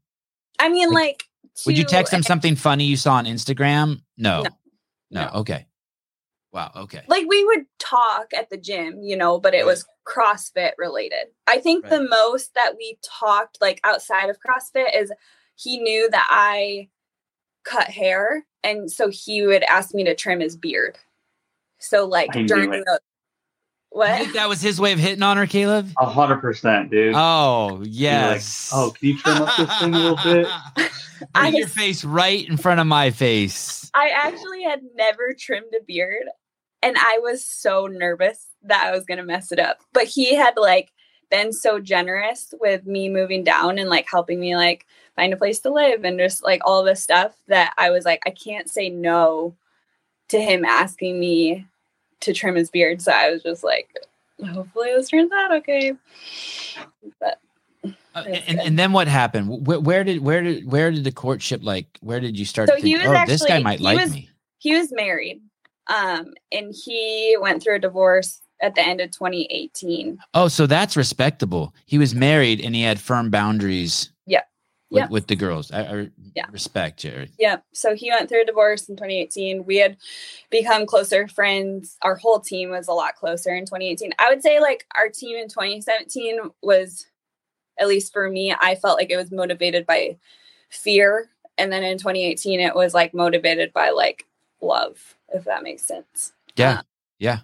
i 0.59 0.69
mean 0.69 0.91
Like, 0.91 0.95
like 0.95 1.25
Would 1.67 1.79
you 1.79 1.85
text 1.85 2.13
him 2.13 2.23
something 2.23 2.57
funny 2.57 2.85
you 2.85 2.97
saw 2.97 3.15
on 3.15 3.25
Instagram? 3.25 4.03
No. 4.19 4.43
No. 4.43 4.51
No. 5.11 5.25
No. 5.25 5.31
Okay. 5.41 5.67
Wow. 6.53 6.71
Okay. 6.77 7.03
like 7.09 7.25
we 7.29 7.45
would 7.47 7.65
talk 7.79 8.27
at 8.37 8.51
the 8.51 8.59
gym 8.59 9.01
you 9.03 9.17
know 9.17 9.41
but 9.41 9.55
it 9.55 9.59
Right. 9.59 9.67
was 9.67 9.87
crossfit 10.07 10.73
related 10.79 11.29
i 11.47 11.59
think 11.59 11.89
the 11.89 12.03
most 12.03 12.55
that 12.55 12.75
we 12.77 12.99
talked 13.03 13.59
like 13.61 13.81
outside 13.85 14.29
of 14.29 14.37
crossfit 14.47 14.95
is 15.01 15.11
he 15.57 15.79
knew 15.79 16.11
that 16.11 16.27
i 16.31 16.89
cut 17.65 17.89
hair 17.89 18.45
and 18.65 18.91
so 18.91 19.09
he 19.09 19.47
would 19.47 19.63
ask 19.65 19.95
me 19.95 20.05
to 20.05 20.15
trim 20.15 20.41
his 20.41 20.57
beard 20.57 20.99
so 21.79 22.05
like 22.07 22.37
I 22.37 22.41
knew 22.43 22.49
during 22.49 22.73
it. 22.75 22.85
the 22.85 23.01
You 23.03 23.99
what 23.99 24.19
think 24.19 24.33
that 24.35 24.49
was 24.49 24.61
his 24.61 24.81
way 24.81 24.93
of 24.93 24.99
hitting 24.99 25.23
on 25.23 25.37
her, 25.37 25.47
Caleb? 25.47 25.91
A 25.99 26.07
hundred 26.07 26.39
percent, 26.41 26.91
dude. 26.91 27.13
Oh 27.15 27.69
You're 27.69 27.79
like, 27.79 27.81
oh, 27.81 27.85
yes. 28.33 28.71
oh, 28.73 28.91
can 28.99 29.09
you 29.09 29.19
trim 29.19 29.43
up 29.43 29.57
this 29.59 29.79
thing 29.81 29.95
a 29.95 29.99
little 29.99 30.19
bit? 30.25 30.47
I 31.35 31.49
your 31.49 31.67
face 31.69 32.03
right 32.05 32.49
in 32.49 32.57
front 32.57 32.81
of 32.81 32.87
my 32.87 33.11
face. 33.11 33.91
I 33.95 34.09
actually 34.15 34.63
had 34.63 34.81
never 34.95 35.35
trimmed 35.39 35.75
a 35.79 35.85
beard 35.85 36.25
and 36.83 36.97
I 36.99 37.19
was 37.23 37.45
so 37.45 37.87
nervous 37.87 38.49
that 38.65 38.85
I 38.87 38.91
was 38.93 39.05
going 39.05 39.19
to 39.19 39.25
mess 39.25 39.53
it 39.53 39.59
up. 39.59 39.79
But 39.93 40.05
he 40.05 40.35
had 40.35 40.57
like 40.57 40.93
been 41.31 41.53
so 41.53 41.79
generous 41.81 42.53
with 42.61 42.87
me 42.87 43.09
moving 43.09 43.43
down 43.45 43.79
and 43.79 43.89
like 43.89 44.07
helping 44.11 44.39
me 44.41 44.55
like 44.57 44.87
find 45.17 45.33
a 45.33 45.37
place 45.37 45.61
to 45.61 45.71
live 45.71 46.05
and 46.05 46.19
just 46.19 46.43
like 46.45 46.61
all 46.65 46.83
this 46.83 47.03
stuff 47.03 47.35
that 47.49 47.73
I 47.79 47.91
was 47.91 48.05
like 48.05 48.23
I 48.27 48.31
can't 48.31 48.69
say 48.71 48.89
no 48.91 49.55
to 50.29 50.41
him 50.41 50.65
asking 50.65 51.19
me 51.19 51.67
to 52.21 52.33
trim 52.33 52.55
his 52.55 52.71
beard. 52.71 53.01
So 53.03 53.13
I 53.13 53.31
was 53.31 53.43
just 53.43 53.65
like 53.65 53.89
hopefully 54.45 54.91
this 54.95 55.09
turns 55.09 55.33
out 55.33 55.53
okay. 55.57 55.93
But 57.21 57.39
Uh, 58.15 58.25
and, 58.47 58.61
and 58.61 58.79
then 58.79 58.93
what 58.93 59.09
happened? 59.09 59.67
Where, 59.67 59.81
where 59.81 60.05
did 60.05 60.23
where 60.23 60.43
did 60.43 60.71
where 60.71 60.91
did 60.91 61.03
the 61.05 61.13
courtship 61.13 61.63
like? 61.65 61.87
Where 62.03 62.21
did 62.21 62.39
you 62.39 62.45
start 62.45 62.69
So 62.69 62.77
to 62.77 62.83
he 62.83 62.95
was 62.97 63.07
oh, 63.07 63.25
this 63.27 63.43
guy 63.45 63.59
might 63.61 63.81
like 63.81 63.99
was- 63.99 64.13
me. 64.13 64.29
he 64.59 64.77
was 64.77 64.93
married 64.93 65.41
um 65.89 66.33
and 66.53 66.75
he 66.85 67.37
went 67.41 67.63
through 67.63 67.77
a 67.77 67.79
divorce 67.81 68.41
at 68.61 68.75
the 68.75 68.81
end 68.87 69.01
of 69.01 69.11
2018 69.11 70.19
Oh, 70.35 70.47
so 70.49 70.67
that's 70.67 70.97
respectable. 70.97 71.75
He 71.87 71.99
was 71.99 72.15
married 72.15 72.61
and 72.61 72.75
he 72.77 72.83
had 72.83 73.01
firm 73.01 73.29
boundaries. 73.31 74.13
Yeah. 74.27 74.43
With, 74.91 75.01
Yeah. 75.01 75.09
with 75.09 75.27
the 75.27 75.35
girls. 75.37 75.73
I, 75.73 75.81
I 75.83 76.11
Yeah. 76.37 76.47
respect 76.53 77.01
Jared. 77.01 77.31
yeah 77.39 77.57
so 77.73 77.95
he 77.97 78.11
went 78.11 78.29
through 78.29 78.43
a 78.43 78.47
divorce 78.47 78.89
in 78.89 78.95
2018 78.97 79.65
we 79.67 79.77
had 79.79 79.97
become 80.51 80.87
closer 80.87 81.27
friends 81.29 81.97
our 82.03 82.15
whole 82.15 82.39
team 82.41 82.71
was 82.71 82.87
a 82.89 82.93
lot 82.93 83.17
closer 83.17 83.55
in 83.55 83.65
2018 83.65 84.13
i 84.19 84.29
would 84.31 84.43
say 84.43 84.61
like 84.61 84.87
our 84.97 85.09
team 85.09 85.37
in 85.37 85.49
2017 85.49 86.39
was 86.63 87.07
at 87.79 87.89
least 87.89 88.13
for 88.13 88.29
me 88.31 88.55
i 88.61 88.75
felt 88.77 88.97
like 88.99 89.11
it 89.11 89.17
was 89.17 89.31
motivated 89.33 89.85
by 89.87 90.17
fear 90.71 91.29
and 91.59 91.71
then 91.73 91.83
in 91.83 91.99
2018 91.99 92.61
it 92.61 92.75
was 92.75 92.95
like 92.95 93.13
motivated 93.13 93.73
by 93.73 93.91
like 93.91 94.25
love 94.63 95.17
if 95.31 95.45
that 95.45 95.63
makes 95.63 95.83
sense 95.85 96.33
Yeah. 96.57 96.79
Uh, 96.79 96.83
yeah. 97.19 97.39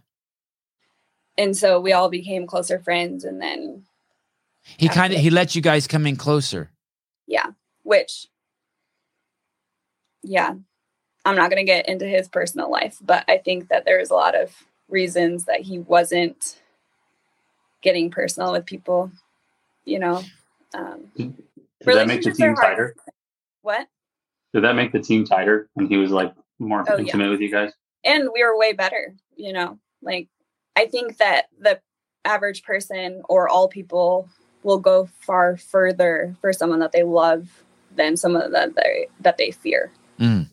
and 1.36 1.57
so 1.57 1.81
we 1.81 1.93
all 1.93 2.09
became 2.09 2.47
closer 2.47 2.78
friends 2.78 3.24
and 3.24 3.40
then 3.43 3.85
He 4.78 4.89
kind 4.89 5.12
of 5.12 5.19
he 5.20 5.31
let 5.31 5.55
you 5.55 5.62
guys 5.62 5.86
come 5.86 6.07
in 6.07 6.16
closer. 6.16 6.70
Yeah, 7.27 7.51
which 7.82 8.27
yeah 10.23 10.55
i'm 11.24 11.36
not 11.36 11.49
going 11.51 11.65
to 11.65 11.73
get 11.73 11.89
into 11.89 12.05
his 12.07 12.27
personal 12.28 12.69
life 12.70 12.99
but 13.01 13.24
i 13.28 13.39
think 13.39 13.69
that 13.69 13.85
there's 13.85 14.11
a 14.11 14.15
lot 14.15 14.35
of 14.35 14.53
reasons 14.89 15.45
that 15.45 15.61
he 15.61 15.78
wasn't 15.78 16.61
getting 17.82 18.11
personal 18.11 18.51
with 18.53 18.66
people 18.66 19.11
you 19.85 19.99
know 19.99 20.23
um, 20.74 21.05
Did 21.16 21.35
that 21.85 22.09
make 22.09 22.23
the 22.23 22.32
team 22.32 22.55
tighter? 22.57 22.95
what 23.62 23.86
Did 24.53 24.65
that 24.65 24.74
make 24.74 24.90
the 24.93 24.99
team 25.01 25.24
tighter 25.24 25.69
And 25.77 25.89
he 25.89 25.97
was 25.97 26.11
like 26.11 26.35
more 26.59 26.85
Oh, 26.89 26.94
yeah. 26.94 27.01
intimate 27.01 27.30
with 27.30 27.40
you 27.40 27.51
guys? 27.51 27.72
and 28.05 28.28
we 28.32 28.44
were 28.44 28.56
way 28.56 28.72
better 28.72 29.14
you 29.36 29.52
know 29.52 29.76
like 30.02 30.28
i 30.76 30.86
think 30.86 31.16
that 31.18 31.47
the 31.59 31.80
average 32.24 32.62
person 32.62 33.22
or 33.28 33.48
all 33.48 33.66
people 33.68 34.28
will 34.62 34.78
go 34.78 35.06
far 35.20 35.56
further 35.56 36.36
for 36.40 36.52
someone 36.52 36.78
that 36.78 36.93
they 36.93 37.02
love 37.02 37.48
than 37.97 38.16
someone 38.16 38.52
that 38.52 38.74
they 38.76 39.09
that 39.20 39.36
they 39.39 39.51
fear 39.51 39.90
Mm. 40.20 40.47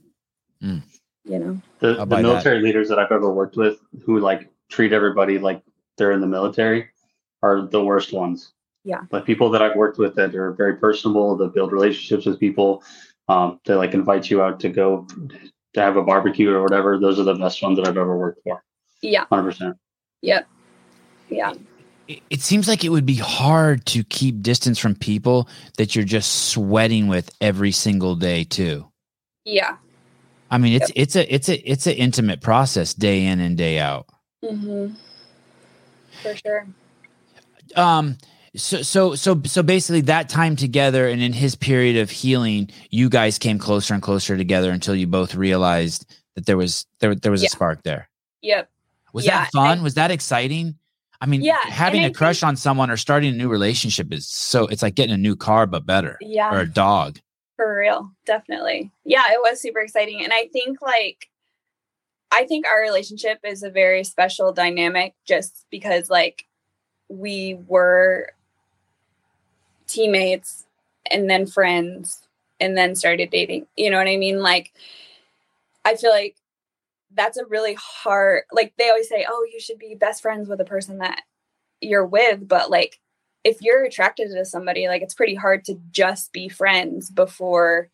Mm. 0.64 0.82
you 1.24 1.40
know 1.40 1.62
The, 1.80 1.94
the 1.96 2.06
buy 2.06 2.22
that. 2.22 2.28
military 2.28 2.62
leaders 2.62 2.90
that 2.90 2.98
I've 3.00 3.12
ever 3.12 3.32
worked 3.32 3.58
with 3.58 3.78
who 4.04 4.20
like 4.20 4.50
treat 4.70 4.92
everybody 4.94 5.38
like 5.38 5.62
they're 5.98 6.12
in 6.12 6.22
the 6.22 6.28
military 6.28 6.88
are 7.44 7.62
the 7.62 7.84
worst 7.84 8.12
ones. 8.14 8.54
Yeah. 8.84 9.02
Like 9.12 9.26
people 9.26 9.50
that 9.52 9.62
I've 9.62 9.76
worked 9.76 9.98
with 10.00 10.16
that 10.16 10.34
are 10.36 10.52
very 10.54 10.76
personable, 10.78 11.36
that 11.38 11.54
build 11.54 11.72
relationships 11.72 12.26
with 12.26 12.40
people. 12.40 12.84
Um, 13.28 13.60
they 13.66 13.74
like 13.76 13.94
invite 13.94 14.30
you 14.30 14.42
out 14.42 14.60
to 14.62 14.70
go 14.70 15.08
to 15.76 15.82
have 15.82 15.98
a 15.98 16.02
barbecue 16.02 16.50
or 16.52 16.62
whatever. 16.64 16.98
Those 16.98 17.20
are 17.20 17.24
the 17.24 17.36
best 17.36 17.62
ones 17.62 17.78
that 17.78 17.88
I've 17.88 17.98
ever 17.98 18.18
worked 18.18 18.42
for. 18.44 18.64
yeah 19.02 19.26
100%. 19.32 19.76
yep 20.22 20.48
yeah 21.30 21.54
It, 22.08 22.22
it 22.30 22.42
seems 22.42 22.68
like 22.68 22.84
it 22.86 22.90
would 22.90 23.06
be 23.06 23.16
hard 23.16 23.86
to 23.88 24.04
keep 24.04 24.42
distance 24.42 24.80
from 24.80 24.96
people 24.96 25.50
that 25.78 25.94
you're 25.96 26.06
just 26.06 26.50
sweating 26.50 27.08
with 27.08 27.30
every 27.42 27.72
single 27.72 28.16
day 28.16 28.44
too. 28.46 28.90
yeah 29.44 29.78
I 30.50 30.58
mean, 30.60 30.74
it's 30.74 30.92
it's 30.96 31.16
a 31.16 31.34
it's 31.34 31.50
a 31.50 31.70
it's 31.70 31.88
an 31.88 31.94
intimate 31.96 32.40
process 32.40 32.94
day 32.94 33.26
in 33.26 33.40
and 33.42 33.58
day 33.58 33.80
out. 33.80 34.08
hmm 34.42 34.88
for 36.22 36.36
sure 36.36 36.68
um 37.76 38.18
so 38.56 38.82
so 38.82 39.16
so 39.16 39.42
so 39.46 39.62
basically 39.64 40.02
that 40.02 40.30
time 40.30 40.56
together 40.56 41.08
and 41.08 41.22
in 41.22 41.34
his 41.34 41.56
period 41.56 41.98
of 41.98 42.10
healing 42.10 42.70
you 42.90 43.10
guys 43.10 43.38
came 43.38 43.60
closer 43.60 43.94
and 43.94 44.04
closer 44.04 44.38
together 44.38 44.72
until 44.72 44.96
you 44.96 45.08
both 45.08 45.36
realized 45.36 46.06
that 46.36 46.46
there 46.46 46.58
was 46.58 46.86
there 47.00 47.16
there 47.16 47.32
was 47.32 47.42
Yeah. 47.44 47.48
a 47.48 47.50
spark 47.50 47.84
there 47.84 48.10
yep 48.42 48.70
was 49.14 49.26
Yeah, 49.26 49.42
that 49.44 49.52
fun 49.52 49.84
was 49.84 49.94
that 49.96 50.12
exciting 50.12 50.76
i 51.22 51.26
mean 51.26 51.42
Yeah, 51.42 51.60
having 51.68 52.04
and 52.04 52.14
a 52.14 52.16
I 52.16 52.18
crush 52.18 52.44
on 52.44 52.56
someone 52.56 52.90
or 52.90 52.98
starting 52.98 53.34
a 53.34 53.38
new 53.38 53.50
relationship 53.50 54.12
is 54.14 54.28
so 54.28 54.68
it's 54.68 54.82
like 54.82 54.96
getting 54.96 55.14
a 55.14 55.18
new 55.18 55.36
car 55.36 55.66
but 55.66 55.86
better 55.86 56.18
yeah 56.22 56.54
or 56.54 56.60
a 56.62 56.70
dog 56.70 57.20
For 57.58 57.78
real, 57.80 58.12
definitely. 58.26 58.92
Yeah, 59.06 59.24
it 59.32 59.40
was 59.42 59.62
super 59.62 59.80
exciting. 59.80 60.22
And 60.24 60.34
I 60.34 60.50
think 60.52 60.82
like 60.82 61.30
I 62.32 62.46
think 62.46 62.68
our 62.68 62.82
relationship 62.82 63.40
is 63.46 63.64
a 63.64 63.70
very 63.70 64.04
special 64.04 64.52
dynamic 64.52 65.14
just 65.26 65.66
because 65.72 66.10
like 66.10 66.44
we 67.08 67.54
were 67.68 68.32
teammates 69.88 70.66
and 71.12 71.30
then 71.30 71.46
friends 71.46 72.28
and 72.60 72.78
then 72.78 72.96
started 72.96 73.30
dating. 73.30 73.68
You 73.76 73.90
know 73.90 73.98
what 73.98 74.08
I 74.08 74.18
mean? 74.18 74.40
Like 74.40 74.74
I 75.84 75.96
feel 75.96 76.12
like 76.12 76.36
that's 77.14 77.38
a 77.38 77.46
really 77.46 77.76
hard 77.76 78.44
like 78.52 78.74
they 78.78 78.90
always 78.90 79.10
say, 79.10 79.26
"Oh, 79.30 79.48
you 79.52 79.60
should 79.60 79.80
be 79.80 79.96
best 79.96 80.22
friends 80.22 80.50
with 80.50 80.58
the 80.58 80.66
person 80.66 80.98
that 81.00 81.22
you're 81.82 82.06
with," 82.06 82.48
but 82.48 82.70
like 82.70 83.00
if 83.44 83.62
you're 83.62 83.84
attracted 83.84 84.30
to 84.32 84.46
somebody, 84.46 84.88
like 84.88 85.02
it's 85.02 85.14
pretty 85.14 85.36
hard 85.36 85.64
to 85.66 85.80
just 85.92 86.34
be 86.34 86.50
friends 86.50 87.12
before 87.12 87.90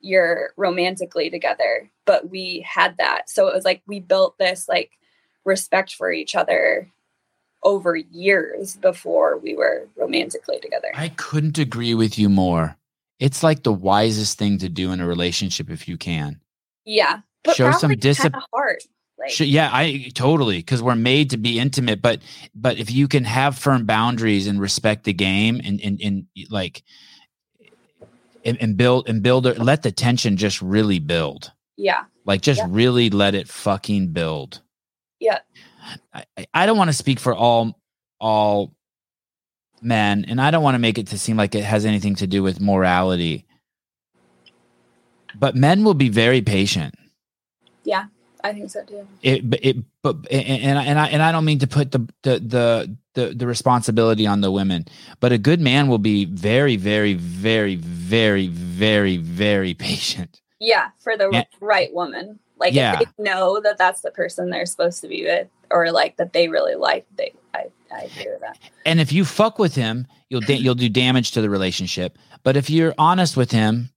you're 0.00 0.52
romantically 0.56 1.30
together. 1.30 1.90
But 2.04 2.30
we 2.30 2.64
had 2.68 2.96
that. 2.98 3.28
So 3.28 3.48
it 3.48 3.54
was 3.54 3.64
like 3.64 3.82
we 3.86 4.00
built 4.00 4.38
this 4.38 4.68
like 4.68 4.92
respect 5.44 5.94
for 5.94 6.12
each 6.12 6.34
other 6.34 6.90
over 7.64 7.96
years 7.96 8.76
before 8.76 9.38
we 9.38 9.54
were 9.56 9.88
romantically 9.96 10.60
together. 10.60 10.88
i 10.94 11.08
couldn't 11.08 11.58
agree 11.58 11.94
with 11.94 12.18
you 12.18 12.28
more 12.28 12.76
it's 13.18 13.42
like 13.42 13.62
the 13.62 13.72
wisest 13.72 14.38
thing 14.38 14.58
to 14.58 14.68
do 14.68 14.92
in 14.92 15.00
a 15.00 15.06
relationship 15.06 15.70
if 15.70 15.88
you 15.88 15.96
can 15.96 16.40
yeah. 16.86 17.20
But 17.44 17.56
Show 17.56 17.70
some 17.72 17.90
probably 17.90 17.96
discip- 17.96 18.32
kinda. 18.32 18.76
Like 19.18 19.40
yeah, 19.40 19.70
I 19.72 20.10
totally 20.14 20.58
because 20.58 20.82
we're 20.82 20.94
made 20.96 21.30
to 21.30 21.38
be 21.38 21.58
intimate, 21.58 22.02
but 22.02 22.20
but 22.54 22.78
if 22.78 22.90
you 22.90 23.08
can 23.08 23.24
have 23.24 23.56
firm 23.56 23.86
boundaries 23.86 24.46
and 24.46 24.60
respect 24.60 25.04
the 25.04 25.12
game 25.14 25.60
and 25.64 25.80
and, 25.80 26.00
and 26.02 26.26
like 26.50 26.82
and, 28.44 28.58
and 28.60 28.76
build 28.76 29.08
and 29.08 29.22
build 29.22 29.44
let 29.58 29.82
the 29.82 29.92
tension 29.92 30.36
just 30.36 30.60
really 30.60 30.98
build. 30.98 31.52
yeah. 31.76 32.04
Like 32.26 32.40
just 32.42 32.58
Yeah. 32.60 32.66
really 32.70 33.08
let 33.10 33.34
it 33.34 33.48
fucking 33.48 34.08
build. 34.12 34.60
Yeah. 35.20 35.38
I, 36.12 36.24
I- 36.54 36.66
don't 36.66 36.78
want 36.78 36.88
to 36.88 36.94
speak 36.96 37.18
for 37.20 37.34
all 37.34 37.78
all 38.20 38.72
men, 39.82 40.24
and 40.28 40.40
I 40.40 40.50
don't 40.50 40.62
want 40.62 40.74
to 40.76 40.78
make 40.78 40.98
it 40.98 41.08
to 41.08 41.18
seem 41.18 41.36
like 41.36 41.54
it 41.54 41.64
has 41.64 41.84
anything 41.84 42.14
to 42.16 42.26
do 42.26 42.42
with 42.42 42.60
morality. 42.60 43.44
But 45.38 45.56
men 45.56 45.84
will 45.84 45.94
be 45.94 46.08
very 46.08 46.40
patient. 46.42 46.94
Yeah, 47.82 48.04
I 48.42 48.52
think 48.52 48.70
so 48.70 48.84
too. 48.84 49.06
it 49.22 49.48
but 49.50 49.64
it 49.64 49.76
but 50.02 50.16
and 50.30 50.62
and 50.62 50.78
I, 50.78 50.84
and 50.84 50.98
I 50.98 51.06
and 51.08 51.22
I 51.22 51.32
don't 51.32 51.44
mean 51.44 51.58
to 51.58 51.66
put 51.66 51.90
the 51.92 51.98
the 52.22 52.38
the 52.38 52.96
the, 53.14 53.34
the 53.34 53.46
responsibility 53.46 54.26
on 54.26 54.40
the 54.40 54.50
women, 54.50 54.86
but 55.20 55.32
a 55.32 55.38
good 55.38 55.60
man 55.60 55.88
will 55.88 55.98
be 55.98 56.24
very 56.24 56.76
very 56.76 57.14
very 57.14 57.74
very 57.76 58.46
very 58.46 59.16
very 59.18 59.74
patient. 59.74 60.40
Yeah, 60.60 60.90
for 60.98 61.16
the 61.16 61.28
Yeah. 61.32 61.44
right 61.60 61.92
woman. 61.92 62.38
Like 62.64 62.74
Yeah. 62.74 63.00
if 63.00 63.08
they 63.16 63.24
know 63.24 63.60
that 63.60 63.78
that's 63.78 64.00
the 64.00 64.10
person 64.10 64.50
they're 64.50 64.66
supposed 64.66 65.00
to 65.02 65.08
be 65.08 65.24
with, 65.24 65.48
or 65.70 65.90
like 65.92 66.16
that 66.16 66.32
they 66.32 66.48
really 66.48 66.74
like, 66.74 67.06
they 67.16 67.32
I 67.54 67.66
I 67.94 68.02
agree 68.04 68.26
with 68.32 68.40
that. 68.40 68.58
And 68.86 69.00
if 69.00 69.12
you 69.12 69.24
fuck 69.24 69.58
with 69.58 69.74
him, 69.74 70.06
you'll 70.30 70.40
da- 70.40 70.56
you'll 70.56 70.74
do 70.74 70.88
damage 70.88 71.30
to 71.32 71.42
the 71.42 71.50
relationship. 71.50 72.18
But 72.42 72.56
if 72.56 72.68
you're 72.70 72.94
honest 72.98 73.36
with 73.36 73.50
him, 73.52 73.90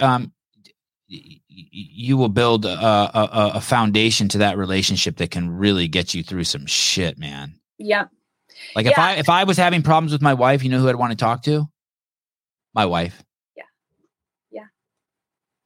um, 0.00 0.32
you 1.08 2.16
will 2.16 2.28
build 2.28 2.64
a, 2.64 2.70
a 2.70 3.10
a- 3.32 3.50
a 3.56 3.60
foundation 3.60 4.28
to 4.28 4.38
that 4.38 4.56
relationship 4.58 5.16
that 5.16 5.30
can 5.30 5.50
really 5.50 5.88
get 5.88 6.14
you 6.14 6.22
through 6.22 6.44
some 6.44 6.66
shit, 6.66 7.18
man. 7.18 7.54
Yeah, 7.78 8.06
Like 8.74 8.86
if 8.86 8.92
Yeah. 8.96 9.04
I 9.04 9.12
if 9.14 9.28
I 9.28 9.44
was 9.44 9.56
having 9.56 9.82
problems 9.82 10.12
with 10.12 10.22
my 10.22 10.34
wife, 10.34 10.62
you 10.62 10.70
know 10.70 10.78
who 10.80 10.88
I'd 10.88 10.96
want 10.96 11.12
to 11.12 11.16
talk 11.16 11.42
to? 11.44 11.68
My 12.74 12.86
wife. 12.86 13.22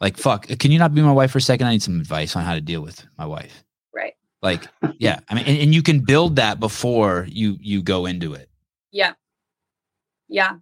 Like 0.01 0.17
fuck, 0.17 0.47
can 0.47 0.71
you 0.71 0.79
not 0.79 0.95
be 0.95 1.03
my 1.03 1.13
wife 1.13 1.31
for 1.31 1.39
a 1.39 1.43
second? 1.43 1.67
I 1.67 1.73
need 1.73 1.83
some 1.83 2.01
advice 2.01 2.35
on 2.37 2.45
how 2.45 2.55
to 2.55 2.61
deal 2.61 2.81
with 2.81 3.07
my 3.19 3.27
wife. 3.27 3.65
right. 3.95 4.15
Like, 4.43 4.67
yeah, 4.99 5.21
I 5.29 5.35
mean, 5.35 5.45
and, 5.47 5.59
and 5.59 5.75
you 5.75 5.83
can 5.83 6.01
build 6.01 6.37
that 6.37 6.59
before 6.59 7.27
you 7.29 7.57
you 7.61 7.83
go 7.83 8.07
into 8.07 8.33
it. 8.33 8.49
Yeah. 8.91 9.13
Yeah. 10.29 10.55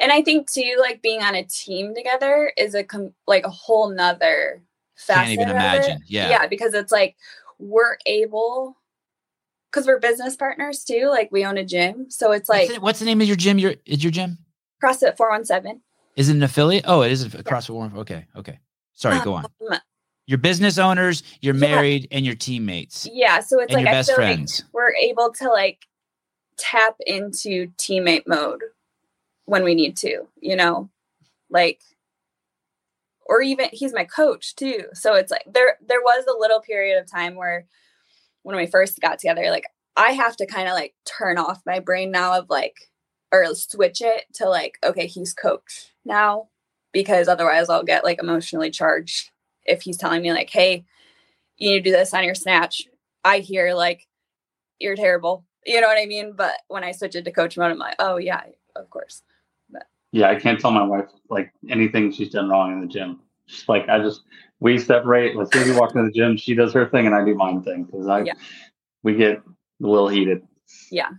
And 0.00 0.10
I 0.10 0.22
think 0.22 0.50
too, 0.50 0.76
like 0.80 1.02
being 1.02 1.22
on 1.22 1.34
a 1.34 1.44
team 1.44 1.94
together 1.94 2.52
is 2.56 2.74
a 2.74 2.82
com- 2.82 3.14
like 3.26 3.44
a 3.44 3.50
whole 3.50 3.90
nother 3.90 4.62
facet. 4.96 5.16
I 5.16 5.26
can't 5.26 5.32
even 5.40 5.48
imagine. 5.50 6.00
Yeah. 6.06 6.30
Yeah, 6.30 6.46
because 6.48 6.74
it's 6.74 6.90
like 6.90 7.16
we're 7.58 7.98
able 8.06 8.76
because 9.70 9.86
we're 9.86 10.00
business 10.00 10.34
partners 10.36 10.82
too. 10.84 11.08
Like 11.08 11.30
we 11.30 11.44
own 11.44 11.58
a 11.58 11.64
gym. 11.64 12.10
So 12.10 12.32
it's 12.32 12.48
like 12.48 12.62
what's, 12.62 12.74
the, 12.74 12.80
what's 12.80 12.98
the 12.98 13.04
name 13.04 13.20
of 13.20 13.26
your 13.26 13.36
gym? 13.36 13.58
Your 13.58 13.74
is 13.84 14.02
your 14.02 14.10
gym? 14.10 14.38
CrossFit 14.82 15.16
417. 15.16 15.82
Is 16.18 16.28
it 16.28 16.34
an 16.34 16.42
affiliate? 16.42 16.84
Oh, 16.88 17.02
it 17.02 17.12
is 17.12 17.22
a 17.22 17.28
CrossFit 17.28 17.70
Warm. 17.70 17.96
Okay, 17.98 18.26
okay. 18.34 18.58
Sorry, 18.94 19.20
go 19.20 19.34
on. 19.34 19.46
Um, 19.70 19.78
You're 20.26 20.38
business 20.38 20.76
owners. 20.76 21.22
You're 21.40 21.54
Yeah. 21.54 21.60
married, 21.60 22.08
and 22.10 22.26
your 22.26 22.34
teammates, 22.34 23.08
yeah. 23.12 23.38
So 23.38 23.60
it's 23.60 23.72
like 23.72 23.82
your 23.82 23.88
I 23.88 23.92
best 23.92 24.10
feel 24.10 24.18
like 24.18 24.34
friends. 24.34 24.64
we're 24.72 24.92
able 24.96 25.32
to 25.34 25.48
like 25.48 25.86
tap 26.58 26.96
into 27.06 27.68
teammate 27.78 28.26
mode 28.26 28.62
when 29.44 29.62
we 29.62 29.76
need 29.76 29.96
to, 29.98 30.26
you 30.40 30.56
know, 30.56 30.90
like, 31.48 31.80
or 33.24 33.40
even 33.40 33.68
he's 33.72 33.94
my 33.94 34.04
coach 34.04 34.56
too. 34.56 34.86
So 34.94 35.14
it's 35.14 35.30
like 35.30 35.44
there 35.46 35.78
there 35.86 36.02
was 36.02 36.24
a 36.26 36.36
little 36.36 36.60
period 36.60 36.98
of 37.00 37.06
time 37.08 37.36
where 37.36 37.66
when 38.42 38.56
we 38.56 38.66
first 38.66 39.00
got 39.00 39.20
together, 39.20 39.50
like 39.52 39.66
I 39.96 40.10
have 40.10 40.34
to 40.38 40.46
kind 40.46 40.68
of 40.68 40.74
like 40.74 40.94
turn 41.04 41.38
off 41.38 41.62
my 41.64 41.78
brain 41.78 42.10
now 42.10 42.36
of 42.36 42.50
like 42.50 42.74
or 43.30 43.54
switch 43.54 44.00
it 44.00 44.24
to 44.34 44.48
like, 44.48 44.78
okay, 44.82 45.06
he's 45.06 45.32
coach 45.32 45.92
now 46.08 46.48
because 46.92 47.28
otherwise 47.28 47.68
I'll 47.68 47.84
get 47.84 48.02
like 48.02 48.20
emotionally 48.20 48.70
charged 48.70 49.30
if 49.64 49.82
he's 49.82 49.96
telling 49.98 50.22
me 50.22 50.32
like, 50.32 50.50
hey, 50.50 50.84
you 51.58 51.70
need 51.70 51.84
to 51.84 51.90
do 51.90 51.96
this 51.96 52.12
on 52.14 52.24
your 52.24 52.34
snatch. 52.34 52.88
I 53.24 53.38
hear 53.38 53.74
like 53.74 54.08
you're 54.80 54.96
terrible. 54.96 55.44
You 55.66 55.80
know 55.80 55.86
what 55.86 55.98
I 55.98 56.06
mean? 56.06 56.32
But 56.34 56.54
when 56.68 56.82
I 56.82 56.92
switch 56.92 57.14
it 57.14 57.24
to 57.24 57.30
coach 57.32 57.56
mode, 57.56 57.70
I'm 57.70 57.78
like, 57.78 57.96
oh 57.98 58.16
yeah, 58.16 58.42
of 58.74 58.90
course. 58.90 59.22
Yeah, 60.10 60.30
I 60.30 60.36
can't 60.36 60.58
tell 60.58 60.70
my 60.70 60.82
wife 60.84 61.10
like 61.28 61.52
anything 61.68 62.10
she's 62.10 62.30
done 62.30 62.48
wrong 62.48 62.72
in 62.72 62.80
the 62.80 62.86
gym. 62.86 63.20
Just 63.46 63.68
like 63.68 63.88
I 63.88 63.98
just 63.98 64.22
we 64.60 64.78
separate. 64.78 65.38
As 65.38 65.52
soon 65.52 65.62
as 65.62 65.68
we 65.68 65.74
walk 65.74 65.94
into 65.94 66.04
the 66.04 66.12
gym, 66.12 66.36
she 66.38 66.54
does 66.54 66.72
her 66.72 66.88
thing 66.88 67.06
and 67.06 67.14
I 67.14 67.24
do 67.24 67.34
mine 67.34 67.62
thing 67.62 67.84
because 67.84 68.06
I 68.08 68.22
Yeah. 68.22 68.32
we 69.02 69.14
get 69.14 69.36
a 69.36 69.42
little 69.86 70.08
heated. 70.08 70.42
Yeah. 70.90 71.10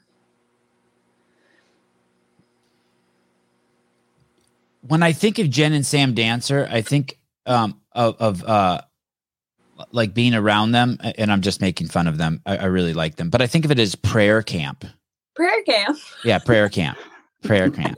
When 4.81 5.03
I 5.03 5.11
think 5.11 5.39
of 5.39 5.49
Jen 5.49 5.73
and 5.73 5.85
Sam 5.85 6.13
Dancer, 6.13 6.67
I 6.71 6.81
think 6.81 7.17
um, 7.45 7.79
of, 7.91 8.15
of 8.19 8.43
uh, 8.43 8.81
like 9.91 10.13
being 10.13 10.33
around 10.33 10.71
them, 10.71 10.97
and 11.01 11.31
I'm 11.31 11.41
just 11.41 11.61
making 11.61 11.87
fun 11.87 12.07
of 12.07 12.17
them. 12.17 12.41
I, 12.45 12.57
I 12.57 12.65
really 12.65 12.93
like 12.93 13.15
them, 13.15 13.29
but 13.29 13.41
I 13.41 13.47
think 13.47 13.65
of 13.65 13.71
it 13.71 13.79
as 13.79 13.95
prayer 13.95 14.41
camp. 14.41 14.85
Prayer 15.35 15.63
camp. 15.63 15.97
Yeah, 16.23 16.39
prayer 16.39 16.69
camp, 16.69 16.97
prayer 17.43 17.69
camp. 17.71 17.97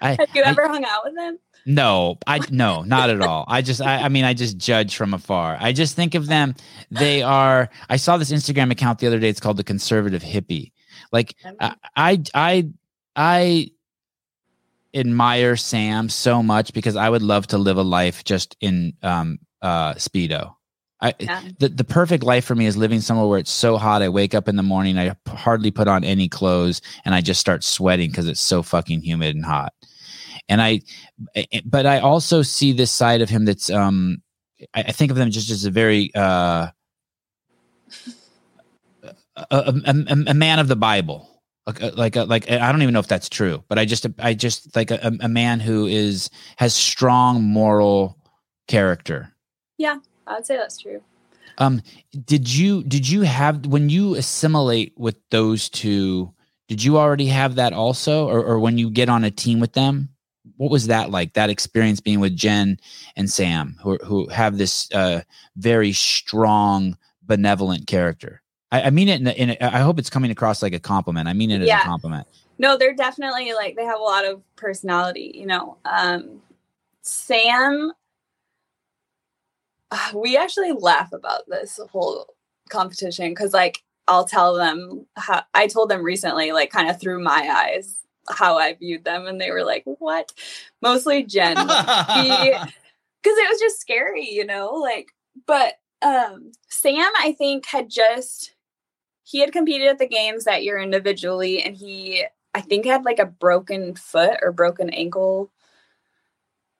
I, 0.00 0.10
Have 0.10 0.28
you 0.34 0.42
I- 0.42 0.48
ever 0.48 0.68
hung 0.68 0.84
out 0.84 1.04
with 1.04 1.14
them? 1.14 1.38
No, 1.68 2.18
I 2.28 2.38
no, 2.48 2.82
not 2.82 3.10
at 3.10 3.20
all. 3.20 3.44
I 3.48 3.60
just 3.60 3.80
I, 3.82 4.02
I 4.02 4.08
mean 4.08 4.22
I 4.24 4.34
just 4.34 4.56
judge 4.56 4.94
from 4.94 5.12
afar. 5.12 5.56
I 5.58 5.72
just 5.72 5.96
think 5.96 6.14
of 6.14 6.28
them 6.28 6.54
they 6.92 7.22
are 7.22 7.68
I 7.90 7.96
saw 7.96 8.16
this 8.18 8.30
Instagram 8.30 8.70
account 8.70 9.00
the 9.00 9.08
other 9.08 9.18
day 9.18 9.28
it's 9.28 9.40
called 9.40 9.56
the 9.56 9.64
conservative 9.64 10.22
hippie. 10.22 10.70
Like 11.10 11.34
I 11.58 11.74
I 11.96 12.22
I, 12.36 12.68
I 13.16 13.70
admire 14.96 15.56
Sam 15.56 16.08
so 16.08 16.42
much 16.42 16.72
because 16.72 16.96
I 16.96 17.08
would 17.08 17.22
love 17.22 17.46
to 17.48 17.58
live 17.58 17.76
a 17.76 17.82
life 17.82 18.24
just 18.24 18.56
in 18.60 18.94
um 19.02 19.38
uh 19.62 19.94
speedo. 19.94 20.54
I 21.00 21.14
Yeah. 21.20 21.42
the, 21.58 21.68
the 21.68 21.84
perfect 21.84 22.24
life 22.24 22.44
for 22.44 22.54
me 22.54 22.66
is 22.66 22.76
living 22.76 23.00
somewhere 23.00 23.26
where 23.26 23.38
it's 23.38 23.50
so 23.50 23.76
hot 23.76 24.02
I 24.02 24.08
wake 24.08 24.34
up 24.34 24.48
in 24.48 24.56
the 24.56 24.62
morning 24.62 24.98
I 24.98 25.14
hardly 25.28 25.70
put 25.70 25.88
on 25.88 26.04
any 26.04 26.28
clothes 26.28 26.80
and 27.04 27.14
I 27.14 27.20
just 27.20 27.40
start 27.40 27.62
sweating 27.62 28.10
cuz 28.12 28.26
it's 28.26 28.40
so 28.40 28.62
fucking 28.62 29.02
humid 29.02 29.36
and 29.36 29.44
hot. 29.44 29.74
And 30.48 30.62
I 30.62 30.80
eh, 31.34 31.44
eh, 31.52 31.60
but 31.64 31.86
I 31.86 32.00
also 32.00 32.42
see 32.42 32.72
this 32.72 32.90
side 32.90 33.20
of 33.20 33.28
him 33.28 33.44
that's 33.44 33.68
um 33.70 34.22
I, 34.74 34.84
I 34.88 34.92
think 34.92 35.10
of 35.10 35.18
them 35.18 35.30
just 35.30 35.50
as 35.50 35.64
a 35.66 35.70
very 35.70 36.10
uh 36.14 36.68
a, 39.36 39.46
a, 39.50 39.74
a, 39.86 40.24
a 40.28 40.34
man 40.34 40.58
of 40.58 40.68
the 40.68 40.76
Bible. 40.76 41.35
Like 41.66 41.82
a, 41.82 41.86
like 41.86 42.16
a, 42.16 42.24
like 42.24 42.48
I 42.50 42.70
don't 42.70 42.82
even 42.82 42.94
know 42.94 43.00
if 43.00 43.08
that's 43.08 43.28
true, 43.28 43.64
but 43.68 43.76
I 43.76 43.84
just 43.84 44.06
I 44.20 44.34
just 44.34 44.76
like 44.76 44.92
a, 44.92 45.12
a 45.20 45.28
man 45.28 45.58
who 45.58 45.86
is 45.86 46.30
has 46.58 46.74
strong 46.74 47.42
moral 47.42 48.16
character. 48.68 49.32
Yeah, 49.76 49.98
I 50.28 50.34
would 50.34 50.46
say 50.46 50.56
that's 50.56 50.78
true. 50.78 51.02
Um, 51.58 51.82
did 52.24 52.52
you 52.52 52.84
did 52.84 53.08
you 53.08 53.22
have 53.22 53.66
when 53.66 53.88
you 53.88 54.14
assimilate 54.14 54.92
with 54.96 55.16
those 55.30 55.68
two? 55.68 56.32
Did 56.68 56.84
you 56.84 56.98
already 56.98 57.26
have 57.26 57.56
that 57.56 57.72
also, 57.72 58.28
or 58.28 58.44
or 58.44 58.60
when 58.60 58.78
you 58.78 58.90
get 58.90 59.08
on 59.08 59.24
a 59.24 59.30
team 59.30 59.58
with 59.58 59.72
them? 59.72 60.10
What 60.58 60.70
was 60.70 60.86
that 60.86 61.10
like? 61.10 61.34
That 61.34 61.50
experience 61.50 62.00
being 62.00 62.20
with 62.20 62.36
Jen 62.36 62.78
and 63.16 63.30
Sam, 63.30 63.76
who 63.82 63.96
who 64.04 64.28
have 64.28 64.58
this 64.58 64.88
uh, 64.92 65.22
very 65.56 65.92
strong, 65.92 66.96
benevolent 67.22 67.86
character. 67.86 68.42
I, 68.72 68.82
I 68.82 68.90
mean 68.90 69.08
it 69.08 69.20
in, 69.20 69.26
a, 69.26 69.30
in 69.30 69.50
a, 69.50 69.56
I 69.60 69.78
hope 69.78 69.98
it's 69.98 70.10
coming 70.10 70.30
across 70.30 70.62
like 70.62 70.74
a 70.74 70.80
compliment. 70.80 71.28
I 71.28 71.32
mean 71.32 71.50
it 71.50 71.62
as 71.62 71.68
a 71.68 71.84
compliment. 71.84 72.26
No, 72.58 72.76
they're 72.76 72.94
definitely 72.94 73.52
like 73.52 73.76
they 73.76 73.84
have 73.84 73.98
a 73.98 74.02
lot 74.02 74.24
of 74.24 74.42
personality, 74.56 75.32
you 75.34 75.46
know. 75.46 75.76
Um 75.84 76.42
Sam 77.02 77.92
uh, 79.90 80.10
we 80.14 80.36
actually 80.36 80.72
laugh 80.72 81.12
about 81.12 81.42
this 81.48 81.78
whole 81.92 82.26
competition 82.68 83.34
cuz 83.34 83.52
like 83.52 83.82
I'll 84.08 84.26
tell 84.26 84.54
them 84.54 85.06
how 85.16 85.42
I 85.54 85.66
told 85.66 85.88
them 85.88 86.02
recently 86.02 86.52
like 86.52 86.70
kind 86.70 86.88
of 86.88 87.00
through 87.00 87.22
my 87.22 87.48
eyes 87.50 88.06
how 88.28 88.58
I 88.58 88.74
viewed 88.74 89.04
them 89.04 89.26
and 89.26 89.40
they 89.40 89.50
were 89.50 89.64
like, 89.64 89.84
"What?" 89.84 90.32
Mostly 90.82 91.22
Jen. 91.22 91.54
because 91.54 91.66
it 93.24 93.50
was 93.50 93.60
just 93.60 93.80
scary, 93.80 94.28
you 94.28 94.44
know, 94.44 94.74
like 94.74 95.12
but 95.46 95.74
um 96.02 96.52
Sam 96.68 97.10
I 97.18 97.34
think 97.38 97.66
had 97.66 97.88
just 97.88 98.55
he 99.26 99.40
had 99.40 99.50
competed 99.50 99.88
at 99.88 99.98
the 99.98 100.06
games 100.06 100.44
that 100.44 100.62
year 100.62 100.78
individually 100.78 101.60
and 101.60 101.76
he 101.76 102.24
I 102.54 102.60
think 102.60 102.86
had 102.86 103.04
like 103.04 103.18
a 103.18 103.26
broken 103.26 103.94
foot 103.96 104.38
or 104.40 104.52
broken 104.52 104.88
ankle. 104.88 105.50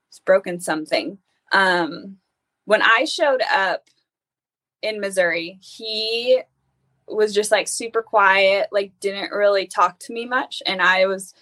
It's 0.09 0.21
broken 0.21 0.61
something. 0.61 1.19
Um 1.53 2.19
when 2.65 2.83
I 2.83 3.05
showed 3.05 3.43
up 3.53 3.89
in 4.81 5.01
Missouri, 5.01 5.59
he 5.61 6.41
was 7.09 7.35
just 7.35 7.51
like 7.51 7.67
super 7.69 8.03
quiet, 8.03 8.69
like 8.71 8.93
didn't 9.01 9.33
really 9.33 9.67
talk 9.67 9.99
to 10.01 10.13
me 10.13 10.25
much 10.25 10.63
and 10.67 10.81
I 10.81 11.07
was 11.07 11.35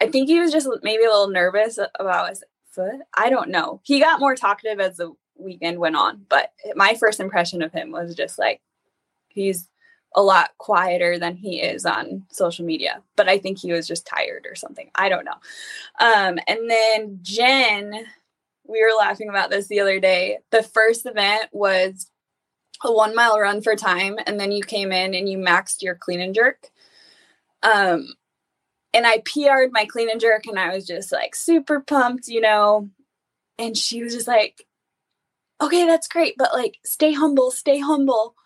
I 0.00 0.06
think 0.06 0.28
he 0.28 0.38
was 0.38 0.52
just 0.52 0.68
maybe 0.82 1.04
a 1.04 1.08
little 1.08 1.30
nervous 1.30 1.78
about 1.98 2.28
his 2.28 2.44
foot. 2.70 3.00
I 3.12 3.28
don't 3.28 3.50
know. 3.50 3.80
He 3.82 3.98
got 3.98 4.20
more 4.20 4.36
talkative 4.36 4.78
as 4.78 4.98
the 4.98 5.12
weekend 5.36 5.78
went 5.78 5.96
on, 5.96 6.26
but 6.28 6.52
my 6.76 6.94
first 6.94 7.18
impression 7.18 7.60
of 7.60 7.72
him 7.72 7.90
was 7.90 8.14
just 8.14 8.38
like 8.38 8.60
he's 9.34 9.68
a 10.14 10.22
lot 10.22 10.50
quieter 10.58 11.18
than 11.18 11.36
he 11.36 11.60
is 11.60 11.84
on 11.84 12.24
social 12.30 12.64
media. 12.64 13.02
But 13.16 13.28
I 13.28 13.38
think 13.38 13.58
he 13.58 13.72
was 13.72 13.86
just 13.86 14.06
tired 14.06 14.46
or 14.48 14.54
something. 14.54 14.90
I 14.94 15.08
don't 15.08 15.24
know. 15.24 15.32
Um, 15.98 16.38
and 16.46 16.70
then 16.70 17.18
Jen, 17.22 18.06
we 18.66 18.82
were 18.82 18.96
laughing 18.96 19.28
about 19.28 19.50
this 19.50 19.66
the 19.66 19.80
other 19.80 20.00
day. 20.00 20.38
The 20.50 20.62
first 20.62 21.04
event 21.06 21.48
was 21.52 22.10
a 22.82 22.92
one 22.92 23.14
mile 23.14 23.38
run 23.38 23.60
for 23.60 23.76
time, 23.76 24.16
and 24.26 24.38
then 24.38 24.52
you 24.52 24.62
came 24.62 24.92
in 24.92 25.14
and 25.14 25.28
you 25.28 25.38
maxed 25.38 25.82
your 25.82 25.94
clean 25.94 26.20
and 26.20 26.34
jerk. 26.34 26.70
Um, 27.62 28.14
and 28.92 29.06
I 29.06 29.18
PR'd 29.18 29.72
my 29.72 29.86
clean 29.86 30.10
and 30.10 30.20
jerk, 30.20 30.46
and 30.46 30.58
I 30.58 30.74
was 30.74 30.86
just 30.86 31.10
like 31.12 31.34
super 31.34 31.80
pumped, 31.80 32.28
you 32.28 32.40
know. 32.40 32.90
And 33.58 33.76
she 33.76 34.02
was 34.02 34.14
just 34.14 34.28
like, 34.28 34.66
"Okay, 35.60 35.86
that's 35.86 36.08
great, 36.08 36.34
but 36.38 36.52
like, 36.52 36.78
stay 36.84 37.12
humble, 37.12 37.50
stay 37.50 37.80
humble." 37.80 38.36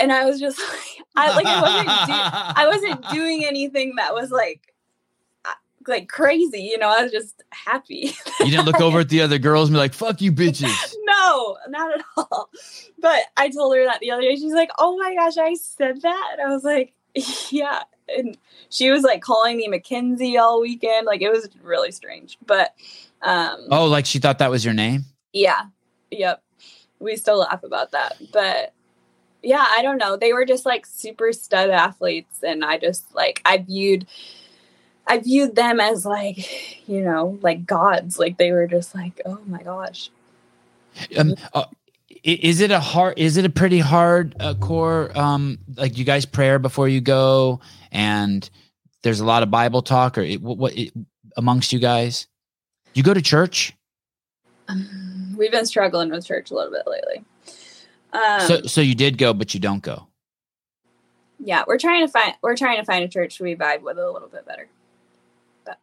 And 0.00 0.12
I 0.12 0.24
was 0.26 0.38
just 0.40 0.58
like, 0.68 1.06
I 1.16 1.34
like, 1.34 1.46
I 1.46 1.60
wasn't, 1.62 1.86
do- 1.86 2.60
I 2.62 2.66
wasn't 2.68 3.10
doing 3.14 3.44
anything 3.44 3.94
that 3.96 4.12
was 4.14 4.30
like, 4.30 4.74
uh, 5.44 5.52
like 5.88 6.08
crazy, 6.08 6.60
you 6.62 6.78
know. 6.78 6.88
I 6.88 7.02
was 7.02 7.12
just 7.12 7.42
happy. 7.50 8.14
You 8.40 8.50
didn't 8.50 8.66
look 8.66 8.80
over 8.80 9.00
at 9.00 9.08
the 9.08 9.22
other 9.22 9.38
girls 9.38 9.68
and 9.68 9.74
be 9.74 9.78
like, 9.78 9.94
"Fuck 9.94 10.20
you, 10.20 10.32
bitches." 10.32 10.94
no, 11.04 11.56
not 11.68 11.98
at 11.98 12.04
all. 12.16 12.50
But 12.98 13.22
I 13.36 13.48
told 13.48 13.74
her 13.76 13.84
that 13.84 14.00
the 14.00 14.10
other 14.10 14.22
day. 14.22 14.36
She's 14.36 14.52
like, 14.52 14.70
"Oh 14.78 14.96
my 14.98 15.14
gosh, 15.14 15.38
I 15.38 15.54
said 15.54 16.02
that." 16.02 16.28
And 16.32 16.42
I 16.42 16.52
was 16.54 16.64
like, 16.64 16.92
"Yeah." 17.50 17.82
And 18.08 18.36
she 18.68 18.90
was 18.90 19.02
like 19.02 19.20
calling 19.20 19.56
me 19.56 19.66
Mackenzie 19.68 20.36
all 20.38 20.60
weekend. 20.60 21.06
Like 21.06 21.22
it 21.22 21.30
was 21.32 21.48
really 21.62 21.90
strange. 21.90 22.38
But 22.46 22.72
um 23.22 23.66
Oh, 23.70 23.86
like 23.86 24.06
she 24.06 24.18
thought 24.20 24.38
that 24.38 24.50
was 24.50 24.64
your 24.64 24.74
name. 24.74 25.04
yeah. 25.32 25.62
Yep. 26.12 26.40
We 27.00 27.16
still 27.16 27.38
laugh 27.38 27.64
about 27.64 27.90
that. 27.90 28.16
But 28.32 28.72
yeah, 29.42 29.64
I 29.76 29.82
don't 29.82 29.98
know. 29.98 30.16
They 30.16 30.32
were 30.32 30.44
just 30.44 30.66
like 30.66 30.86
super 30.86 31.32
stud 31.32 31.70
athletes 31.70 32.42
and 32.42 32.64
I 32.64 32.78
just 32.78 33.14
like 33.14 33.40
I 33.44 33.58
viewed 33.58 34.06
I 35.06 35.18
viewed 35.18 35.54
them 35.54 35.80
as 35.80 36.04
like, 36.04 36.88
you 36.88 37.00
know, 37.00 37.38
like 37.42 37.64
gods. 37.66 38.18
Like 38.18 38.38
they 38.38 38.52
were 38.52 38.66
just 38.66 38.94
like, 38.94 39.20
"Oh 39.24 39.38
my 39.46 39.62
gosh." 39.62 40.10
Um, 41.16 41.34
uh, 41.52 41.66
is 42.24 42.60
it 42.60 42.70
a 42.70 42.80
hard? 42.80 43.18
Is 43.18 43.36
it 43.36 43.44
a 43.44 43.50
pretty 43.50 43.78
hard 43.78 44.34
uh, 44.40 44.54
core? 44.54 45.16
Um, 45.16 45.58
like 45.76 45.96
you 45.96 46.04
guys 46.04 46.26
prayer 46.26 46.58
before 46.58 46.88
you 46.88 47.00
go, 47.00 47.60
and 47.92 48.48
there's 49.02 49.20
a 49.20 49.24
lot 49.24 49.42
of 49.42 49.50
Bible 49.50 49.82
talk, 49.82 50.18
or 50.18 50.22
it, 50.22 50.42
what, 50.42 50.58
what 50.58 50.76
it, 50.76 50.92
amongst 51.36 51.72
you 51.72 51.78
guys? 51.78 52.26
You 52.94 53.02
go 53.02 53.14
to 53.14 53.22
church, 53.22 53.74
Um, 54.68 55.34
We've 55.38 55.52
been 55.52 55.66
struggling 55.66 56.10
with 56.10 56.26
church 56.26 56.50
a 56.50 56.54
little 56.54 56.72
bit 56.72 56.86
lately. 56.86 57.22
Um, 58.12 58.40
so 58.40 58.62
so 58.62 58.80
you 58.80 58.94
did 58.94 59.18
go, 59.18 59.34
but 59.34 59.52
you 59.54 59.60
don't 59.60 59.82
go. 59.82 60.08
yeah, 61.38 61.64
we're 61.66 61.78
trying 61.78 62.06
to 62.06 62.10
find 62.10 62.34
we're 62.42 62.56
trying 62.56 62.78
to 62.78 62.84
find 62.84 63.04
a 63.04 63.08
church 63.08 63.40
we 63.40 63.54
vibe 63.54 63.82
with 63.82 63.98
a 63.98 64.10
little 64.10 64.28
bit 64.28 64.46
better. 64.46 64.68
But 65.64 65.80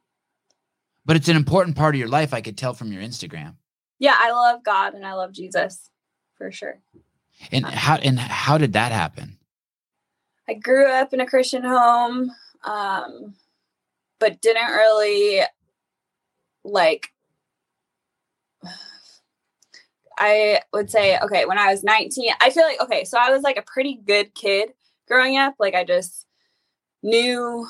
but 1.06 1.16
it's 1.16 1.28
an 1.28 1.36
important 1.36 1.76
part 1.76 1.96
of 1.96 2.00
your 2.00 2.08
life. 2.10 2.34
I 2.34 2.42
could 2.42 2.58
tell 2.58 2.74
from 2.74 2.92
your 2.92 3.02
Instagram. 3.04 3.56
Yeah, 4.00 4.16
I 4.18 4.32
love 4.32 4.64
God 4.64 4.96
and 4.96 5.06
I 5.06 5.14
love 5.14 5.32
Jesus 5.32 5.90
for 6.38 6.52
sure. 6.52 6.80
And 7.52 7.66
how 7.66 7.96
and 7.96 8.20
how 8.20 8.58
did 8.58 8.74
that 8.74 8.92
happen? 8.92 9.38
I 10.48 10.56
grew 10.56 10.88
up 10.88 11.14
in 11.14 11.22
a 11.22 11.26
Christian 11.26 11.64
home, 11.64 12.32
um, 12.64 13.36
but 14.20 14.42
didn't 14.42 14.72
really 14.72 15.44
like. 16.64 17.10
I 20.26 20.62
would 20.72 20.90
say, 20.90 21.20
okay, 21.20 21.46
when 21.46 21.58
I 21.58 21.70
was 21.70 21.84
19, 21.84 22.32
I 22.40 22.50
feel 22.50 22.64
like, 22.64 22.80
okay, 22.80 23.04
so 23.04 23.18
I 23.20 23.30
was 23.30 23.42
like 23.42 23.58
a 23.58 23.62
pretty 23.64 23.96
good 23.96 24.34
kid 24.34 24.70
growing 25.06 25.38
up. 25.38 25.56
Like 25.60 25.76
I 25.76 25.84
just 25.84 26.26
knew 27.02 27.68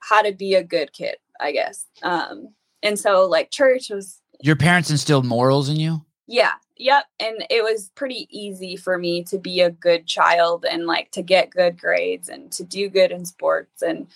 how 0.00 0.20
to 0.20 0.32
be 0.32 0.54
a 0.54 0.62
good 0.62 0.92
kid, 0.92 1.16
I 1.40 1.52
guess. 1.52 1.86
Um, 2.02 2.50
and 2.82 2.98
so 2.98 3.24
like 3.26 3.50
church 3.50 3.88
was 3.88 4.20
Your 4.42 4.56
parents 4.56 4.90
instilled 4.90 5.24
morals 5.24 5.70
in 5.70 5.76
you. 5.76 6.04
yeah, 6.26 6.52
yep. 6.76 7.04
And 7.18 7.46
it 7.48 7.62
was 7.62 7.90
pretty 7.94 8.28
easy 8.30 8.76
for 8.76 8.98
me 8.98 9.24
to 9.24 9.38
be 9.38 9.62
a 9.62 9.70
good 9.70 10.06
child 10.06 10.66
and 10.70 10.86
like 10.86 11.10
to 11.12 11.22
get 11.22 11.48
good 11.48 11.80
grades 11.80 12.28
and 12.28 12.52
to 12.52 12.62
do 12.62 12.90
good 12.90 13.10
in 13.10 13.24
sports 13.24 13.80
and 13.80 14.06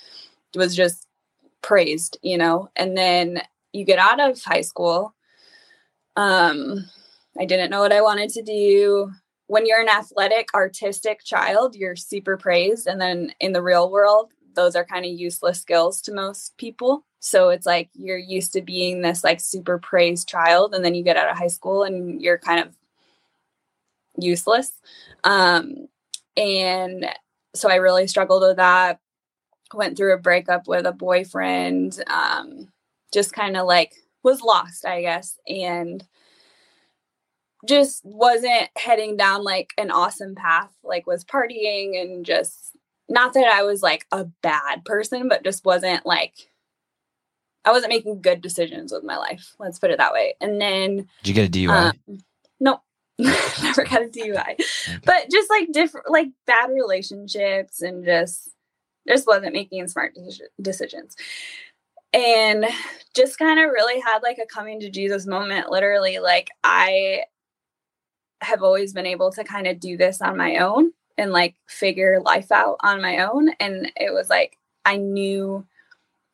was 0.54 0.76
just 0.76 1.06
praised, 1.62 2.18
you 2.20 2.36
know. 2.36 2.68
And 2.76 2.94
then 2.94 3.40
you 3.72 3.86
get 3.86 3.98
out 3.98 4.20
of 4.20 4.42
high 4.42 4.60
school. 4.60 5.14
Um, 6.16 6.84
I 7.40 7.46
didn't 7.46 7.70
know 7.70 7.80
what 7.80 7.92
I 7.92 8.02
wanted 8.02 8.28
to 8.30 8.42
do. 8.42 9.10
When 9.46 9.64
you're 9.64 9.80
an 9.80 9.88
athletic, 9.88 10.48
artistic 10.54 11.24
child, 11.24 11.74
you're 11.74 11.96
super 11.96 12.36
praised. 12.36 12.86
And 12.86 13.00
then 13.00 13.32
in 13.40 13.54
the 13.54 13.62
real 13.62 13.90
world, 13.90 14.30
those 14.54 14.76
are 14.76 14.84
kind 14.84 15.06
of 15.06 15.12
useless 15.12 15.58
skills 15.60 16.02
to 16.02 16.12
most 16.12 16.56
people. 16.58 17.06
So 17.18 17.48
it's 17.48 17.66
like 17.66 17.88
you're 17.94 18.18
used 18.18 18.52
to 18.52 18.62
being 18.62 19.00
this 19.00 19.24
like 19.24 19.40
super 19.40 19.78
praised 19.78 20.28
child, 20.28 20.74
and 20.74 20.84
then 20.84 20.94
you 20.94 21.02
get 21.02 21.16
out 21.16 21.30
of 21.30 21.38
high 21.38 21.48
school 21.48 21.82
and 21.82 22.20
you're 22.20 22.38
kind 22.38 22.60
of 22.60 22.76
useless. 24.18 24.72
Um, 25.24 25.88
and 26.36 27.06
so 27.54 27.70
I 27.70 27.76
really 27.76 28.06
struggled 28.06 28.42
with 28.42 28.56
that. 28.56 29.00
Went 29.72 29.96
through 29.96 30.14
a 30.14 30.18
breakup 30.18 30.68
with 30.68 30.84
a 30.84 30.92
boyfriend. 30.92 32.02
Um, 32.06 32.68
just 33.12 33.32
kind 33.32 33.56
of 33.56 33.66
like 33.66 33.94
was 34.22 34.42
lost, 34.42 34.84
I 34.84 35.00
guess, 35.00 35.38
and 35.48 36.04
just 37.66 38.04
wasn't 38.04 38.68
heading 38.76 39.16
down 39.16 39.44
like 39.44 39.72
an 39.78 39.90
awesome 39.90 40.34
path, 40.34 40.70
like 40.82 41.06
was 41.06 41.24
partying 41.24 42.00
and 42.00 42.24
just 42.24 42.76
not 43.08 43.34
that 43.34 43.52
I 43.52 43.62
was 43.64 43.82
like 43.82 44.06
a 44.12 44.24
bad 44.42 44.84
person, 44.84 45.28
but 45.28 45.44
just 45.44 45.64
wasn't 45.64 46.06
like 46.06 46.50
I 47.64 47.72
wasn't 47.72 47.92
making 47.92 48.22
good 48.22 48.40
decisions 48.40 48.92
with 48.92 49.04
my 49.04 49.16
life. 49.16 49.54
Let's 49.58 49.78
put 49.78 49.90
it 49.90 49.98
that 49.98 50.12
way. 50.12 50.34
And 50.40 50.60
then 50.60 51.08
Did 51.22 51.28
you 51.28 51.34
get 51.34 51.48
a 51.48 51.50
DUI? 51.50 51.92
um, 52.08 52.18
no, 52.58 52.80
never 53.18 53.84
got 53.84 54.02
a 54.02 54.06
DUI. 54.06 54.56
But 55.04 55.30
just 55.30 55.50
like 55.50 55.70
different, 55.72 56.10
like 56.10 56.28
bad 56.46 56.70
relationships, 56.70 57.82
and 57.82 58.04
just 58.04 58.48
just 59.08 59.26
wasn't 59.26 59.52
making 59.52 59.86
smart 59.88 60.14
deci- 60.16 60.40
decisions. 60.60 61.16
And 62.12 62.66
just 63.14 63.38
kind 63.38 63.60
of 63.60 63.70
really 63.70 64.00
had 64.00 64.20
like 64.20 64.38
a 64.38 64.46
coming 64.46 64.80
to 64.80 64.90
Jesus 64.90 65.26
moment. 65.26 65.70
Literally, 65.70 66.18
like 66.18 66.48
I 66.64 67.24
have 68.42 68.62
always 68.62 68.92
been 68.92 69.06
able 69.06 69.30
to 69.32 69.44
kind 69.44 69.66
of 69.66 69.80
do 69.80 69.96
this 69.96 70.20
on 70.20 70.36
my 70.36 70.58
own 70.58 70.92
and 71.18 71.32
like 71.32 71.54
figure 71.66 72.20
life 72.20 72.50
out 72.50 72.76
on 72.80 73.02
my 73.02 73.18
own. 73.18 73.50
And 73.60 73.92
it 73.96 74.12
was 74.12 74.30
like 74.30 74.56
I 74.84 74.96
knew 74.96 75.66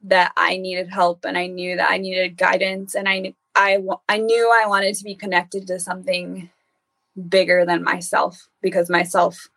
that 0.05 0.33
I 0.37 0.57
needed 0.57 0.89
help 0.89 1.25
and 1.25 1.37
I 1.37 1.47
knew 1.49 1.77
that 1.77 1.91
I 1.91 1.99
needed 1.99 2.37
guidance 2.37 2.95
and 2.95 3.09
I 3.09 3.35
I 3.55 3.83
I 4.09 4.19
knew 4.19 4.53
I 4.53 4.67
wanted 4.67 4.95
to 4.97 5.05
be 5.05 5.15
connected 5.15 5.67
to 5.67 5.81
something 5.81 6.51
bigger 7.29 7.65
than 7.65 7.83
myself 7.83 8.49
because 8.61 8.91
myself 8.91 9.49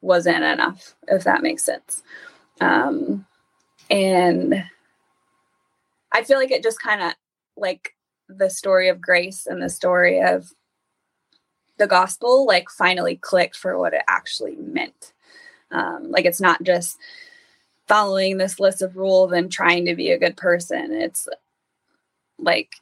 wasn't 0.00 0.44
enough 0.44 0.94
if 1.08 1.24
that 1.24 1.42
makes 1.42 1.64
sense. 1.64 2.02
Um 2.60 3.26
and 3.90 4.64
I 6.12 6.22
feel 6.22 6.38
like 6.38 6.50
it 6.50 6.62
just 6.62 6.80
kind 6.80 7.02
of 7.02 7.12
like 7.56 7.94
the 8.28 8.48
story 8.48 8.88
of 8.88 9.00
grace 9.00 9.46
and 9.46 9.62
the 9.62 9.68
story 9.68 10.20
of 10.20 10.50
the 11.78 11.86
gospel 11.86 12.46
like 12.46 12.68
finally 12.70 13.16
clicked 13.16 13.56
for 13.56 13.78
what 13.78 13.94
it 13.94 14.02
actually 14.08 14.56
meant. 14.56 15.12
Um, 15.70 16.10
like 16.10 16.24
it's 16.24 16.40
not 16.40 16.62
just 16.62 16.98
following 17.86 18.36
this 18.36 18.60
list 18.60 18.82
of 18.82 18.96
rules 18.96 19.32
and 19.32 19.50
trying 19.50 19.86
to 19.86 19.94
be 19.94 20.10
a 20.10 20.18
good 20.18 20.36
person. 20.36 20.92
It's 20.92 21.28
like 22.38 22.74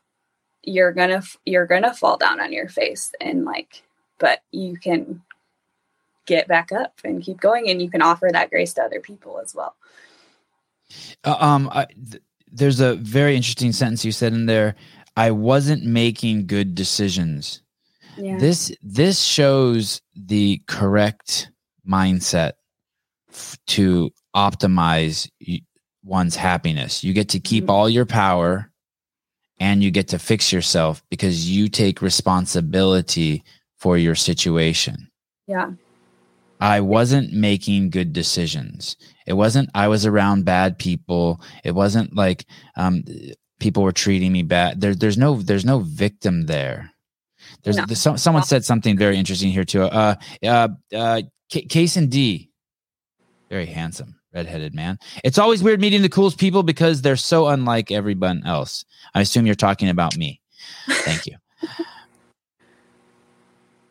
you're 0.62 0.92
gonna 0.92 1.22
you're 1.44 1.66
gonna 1.66 1.94
fall 1.94 2.16
down 2.16 2.40
on 2.40 2.52
your 2.52 2.68
face 2.68 3.12
and 3.20 3.44
like, 3.44 3.82
but 4.18 4.42
you 4.50 4.76
can 4.76 5.22
get 6.26 6.48
back 6.48 6.72
up 6.72 7.00
and 7.04 7.22
keep 7.22 7.40
going, 7.40 7.70
and 7.70 7.80
you 7.80 7.88
can 7.88 8.02
offer 8.02 8.28
that 8.32 8.50
grace 8.50 8.74
to 8.74 8.82
other 8.82 9.00
people 9.00 9.38
as 9.42 9.54
well. 9.54 9.76
Uh, 11.24 11.36
um, 11.38 11.70
I, 11.72 11.86
th- 12.10 12.22
there's 12.50 12.80
a 12.80 12.96
very 12.96 13.36
interesting 13.36 13.72
sentence 13.72 14.04
you 14.04 14.12
said 14.12 14.32
in 14.32 14.46
there. 14.46 14.74
I 15.16 15.30
wasn't 15.30 15.84
making 15.84 16.46
good 16.46 16.74
decisions. 16.74 17.62
Yeah. 18.18 18.38
This 18.38 18.72
this 18.82 19.20
shows 19.22 20.00
the 20.14 20.60
correct 20.66 21.50
mindset 21.88 22.52
f- 23.30 23.56
to 23.68 24.10
optimize 24.34 25.28
y- 25.46 25.60
one's 26.04 26.36
happiness. 26.36 27.02
You 27.04 27.12
get 27.12 27.28
to 27.30 27.40
keep 27.40 27.64
Mhm. 27.66 27.70
all 27.70 27.88
your 27.88 28.06
power 28.06 28.70
and 29.58 29.82
you 29.82 29.90
get 29.90 30.08
to 30.08 30.18
fix 30.18 30.52
yourself 30.52 31.02
because 31.10 31.48
you 31.50 31.68
take 31.68 32.02
responsibility 32.02 33.42
for 33.78 33.98
your 33.98 34.14
situation. 34.14 35.08
yeah. 35.48 35.70
I 36.58 36.80
wasn't 36.80 37.34
making 37.34 37.90
good 37.90 38.14
decisions. 38.14 38.96
It 39.26 39.34
wasn't 39.34 39.68
I 39.74 39.88
was 39.88 40.06
around 40.06 40.46
bad 40.46 40.78
people. 40.78 41.38
It 41.64 41.72
wasn't 41.74 42.16
like 42.16 42.46
um, 42.78 43.04
people 43.60 43.82
were 43.82 43.92
treating 43.92 44.32
me 44.32 44.42
bad. 44.42 44.80
There, 44.80 44.94
there's 44.94 45.18
no 45.18 45.42
there's 45.42 45.66
no 45.66 45.80
victim 45.80 46.46
there. 46.46 46.92
There's, 47.66 47.78
No. 47.78 47.84
there's 47.86 48.00
some, 48.00 48.16
someone 48.16 48.44
said 48.44 48.64
something 48.64 48.96
very 48.96 49.18
interesting 49.18 49.50
here 49.52 49.64
too. 49.64 49.82
Uh, 49.82 50.14
uh, 50.44 50.68
uh, 50.94 51.22
Ca- 51.52 51.66
Case 51.68 51.96
and 51.96 52.10
D, 52.10 52.50
very 53.50 53.66
handsome 53.66 54.14
redheaded 54.32 54.72
man. 54.74 54.98
It's 55.24 55.38
always 55.38 55.64
weird 55.64 55.80
meeting 55.80 56.02
the 56.02 56.08
coolest 56.08 56.38
people 56.38 56.62
because 56.62 57.02
they're 57.02 57.16
so 57.16 57.48
unlike 57.48 57.90
everyone 57.90 58.44
else. 58.46 58.84
I 59.16 59.20
assume 59.22 59.46
you're 59.46 59.56
talking 59.56 59.88
about 59.88 60.16
me. 60.16 60.40
Thank 61.04 61.26
you. 61.26 61.36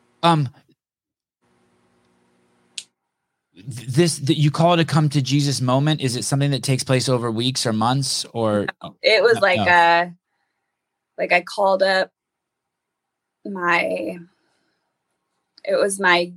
um, 0.24 0.50
this 3.56 4.20
that 4.20 4.38
you 4.38 4.52
call 4.52 4.74
it 4.74 4.80
a 4.80 4.86
come 4.86 5.10
to 5.10 5.22
Jesus 5.22 5.62
moment. 5.62 6.02
Is 6.02 6.16
it 6.16 6.24
something 6.24 6.52
that 6.52 6.64
takes 6.64 6.84
place 6.84 7.10
over 7.10 7.30
weeks 7.32 7.66
or 7.66 7.74
months 7.74 8.26
or 8.34 8.68
it 9.02 9.24
was 9.24 9.36
No, 9.36 9.42
like 9.42 9.58
no. 9.58 9.64
uh 9.66 10.06
like 11.18 11.32
i 11.32 11.42
called 11.42 11.82
up 11.84 12.12
my 13.46 14.20
it 15.64 15.80
was 15.80 16.00
my 16.00 16.32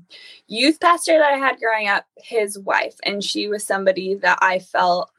youth 0.47 0.81
pastor 0.81 1.19
that 1.19 1.33
i 1.33 1.37
had 1.37 1.59
growing 1.59 1.89
up 1.89 2.05
his 2.17 2.59
wife 2.59 2.97
and 3.05 3.23
she 3.23 3.49
was 3.49 3.65
somebody 3.65 4.15
that 4.15 4.39
i 4.41 4.59
felt 4.59 5.11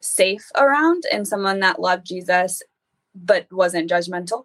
safe 0.00 0.50
around 0.56 1.04
and 1.12 1.26
someone 1.26 1.60
that 1.60 1.80
loved 1.80 2.06
jesus 2.06 2.62
but 3.16 3.50
wasn't 3.50 3.90
judgmental. 3.90 4.44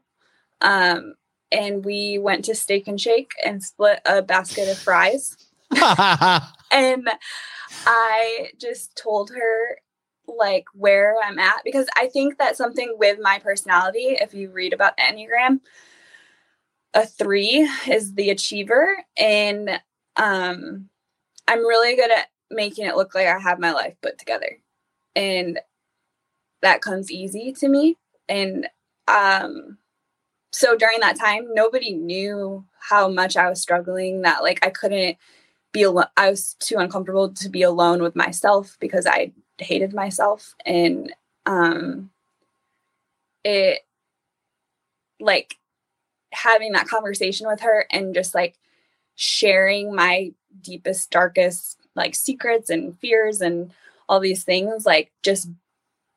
Um 0.61 1.15
and 1.51 1.83
we 1.83 2.17
went 2.17 2.45
to 2.45 2.55
steak 2.55 2.87
and 2.87 2.99
shake 2.99 3.31
and 3.43 3.61
split 3.61 3.99
a 4.05 4.21
basket 4.21 4.69
of 4.69 4.77
fries. 4.77 5.35
And 6.73 7.09
I 7.85 8.51
just 8.57 8.95
told 8.95 9.31
her 9.31 9.77
like 10.25 10.63
where 10.73 11.17
I'm 11.21 11.37
at 11.37 11.63
because 11.65 11.87
I 11.97 12.07
think 12.07 12.37
that 12.37 12.55
something 12.55 12.95
with 12.97 13.19
my 13.21 13.39
personality, 13.39 14.15
if 14.21 14.33
you 14.33 14.49
read 14.51 14.71
about 14.71 14.97
Enneagram, 14.97 15.59
a 16.93 17.05
three 17.05 17.69
is 17.87 18.13
the 18.15 18.29
achiever. 18.29 18.97
And 19.17 19.69
um 20.17 20.89
I'm 21.47 21.59
really 21.59 21.95
good 21.95 22.11
at 22.11 22.27
making 22.49 22.85
it 22.85 22.95
look 22.95 23.15
like 23.15 23.27
I 23.27 23.39
have 23.39 23.59
my 23.59 23.71
life 23.71 23.95
put 24.01 24.17
together. 24.17 24.59
And 25.15 25.59
that 26.61 26.81
comes 26.81 27.11
easy 27.11 27.53
to 27.53 27.67
me. 27.67 27.97
And 28.29 28.67
um 29.07 29.77
so 30.53 30.75
during 30.75 30.99
that 31.01 31.17
time, 31.19 31.47
nobody 31.53 31.93
knew 31.93 32.65
how 32.79 33.07
much 33.07 33.37
I 33.37 33.49
was 33.49 33.61
struggling, 33.61 34.21
that 34.23 34.43
like 34.43 34.65
I 34.65 34.69
couldn't 34.69 35.17
be 35.71 35.83
alone. 35.83 36.07
I 36.17 36.29
was 36.29 36.55
too 36.59 36.77
uncomfortable 36.77 37.33
to 37.33 37.49
be 37.49 37.63
alone 37.63 38.01
with 38.03 38.15
myself 38.15 38.77
because 38.79 39.05
I 39.07 39.33
hated 39.59 39.93
myself. 39.93 40.55
And 40.65 41.13
um 41.45 42.11
it 43.43 43.81
like 45.19 45.57
having 46.31 46.73
that 46.73 46.87
conversation 46.87 47.47
with 47.47 47.61
her 47.61 47.85
and 47.91 48.13
just 48.13 48.33
like 48.35 48.55
sharing 49.15 49.93
my 49.93 50.31
deepest, 50.61 51.09
darkest 51.11 51.77
like 51.95 52.15
secrets 52.15 52.69
and 52.69 52.97
fears 52.99 53.41
and 53.41 53.71
all 54.07 54.19
these 54.19 54.43
things, 54.43 54.85
like 54.85 55.11
just 55.23 55.49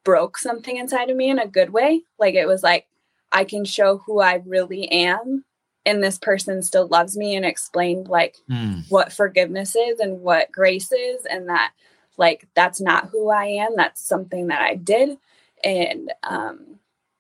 broke 0.05 0.39
something 0.39 0.77
inside 0.77 1.11
of 1.11 1.17
me 1.17 1.31
in 1.31 1.39
a 1.39 1.47
good 1.47 1.71
way. 1.71 2.03
Like 2.19 2.35
it 2.35 2.47
was 2.47 2.63
like 2.63 2.87
I 3.33 3.45
can 3.45 3.65
show 3.65 3.99
who 3.99 4.21
I 4.21 4.43
really 4.47 4.91
am 4.91 5.45
and 5.87 6.03
this 6.03 6.19
person 6.19 6.63
still 6.63 6.87
loves 6.87 7.17
me 7.17 7.35
and 7.37 7.45
explained 7.45 8.09
like 8.09 8.37
Hmm. 8.49 8.81
what 8.89 9.13
forgiveness 9.13 9.75
is 9.75 9.99
and 9.99 10.21
what 10.21 10.53
grace 10.53 10.93
is 10.93 11.25
and 11.27 11.49
that 11.49 11.73
like 12.17 12.47
that's 12.55 12.81
not 12.81 13.09
who 13.09 13.31
I 13.31 13.47
am 13.47 13.77
that's 13.77 14.01
something 14.07 14.49
that 14.49 14.61
I 14.61 14.75
did 14.77 15.19
and 15.63 16.13
um 16.23 16.79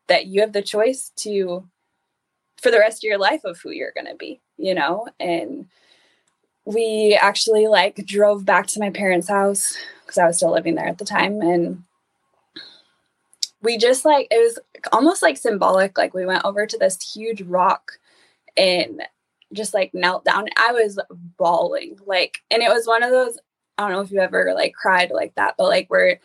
that 0.09 0.27
you 0.27 0.43
have 0.43 0.53
the 0.53 0.62
choice 0.62 1.11
to 1.16 1.69
for 2.60 2.70
the 2.70 2.78
rest 2.78 2.98
of 2.98 3.09
your 3.09 3.18
life 3.18 3.43
of 3.44 3.60
who 3.60 3.70
you're 3.70 3.93
going 3.94 4.06
to 4.06 4.16
be 4.16 4.40
you 4.56 4.74
know 4.74 5.06
and 5.20 5.66
we 6.64 7.18
actually 7.20 7.66
like 7.66 7.97
drove 8.06 8.44
back 8.44 8.66
to 8.66 8.81
my 8.81 8.90
parents 8.90 9.28
house 9.28 9.76
because 10.05 10.18
I 10.18 10.26
was 10.26 10.36
still 10.36 10.52
living 10.52 10.74
there 10.74 10.89
at 10.89 10.98
the 10.98 11.05
time 11.05 11.40
and 11.43 11.82
we 13.60 13.76
just 13.76 14.05
like 14.05 14.28
it 14.31 14.39
was 14.39 14.59
almost 14.93 15.22
like 15.22 15.36
symbolic 15.36 15.98
like 15.98 16.14
we 16.14 16.26
went 16.26 16.44
over 16.44 16.66
to 16.66 16.78
this 16.78 17.02
huge 17.14 17.43
rock 17.43 17.93
and 18.56 19.02
just 19.55 19.72
like 19.72 19.94
knelt 19.94 20.24
down. 20.24 20.47
I 20.56 20.72
was 20.72 20.98
bawling, 21.39 21.98
like, 22.06 22.39
and 22.51 22.62
it 22.62 22.68
was 22.68 22.86
one 22.86 23.02
of 23.02 23.10
those. 23.10 23.39
I 23.78 23.82
don't 23.82 23.93
know 23.93 24.01
if 24.01 24.10
you 24.10 24.20
ever 24.20 24.52
like 24.55 24.74
cried 24.74 25.10
like 25.10 25.35
that, 25.36 25.55
but 25.56 25.68
like 25.68 25.89
where 25.89 26.20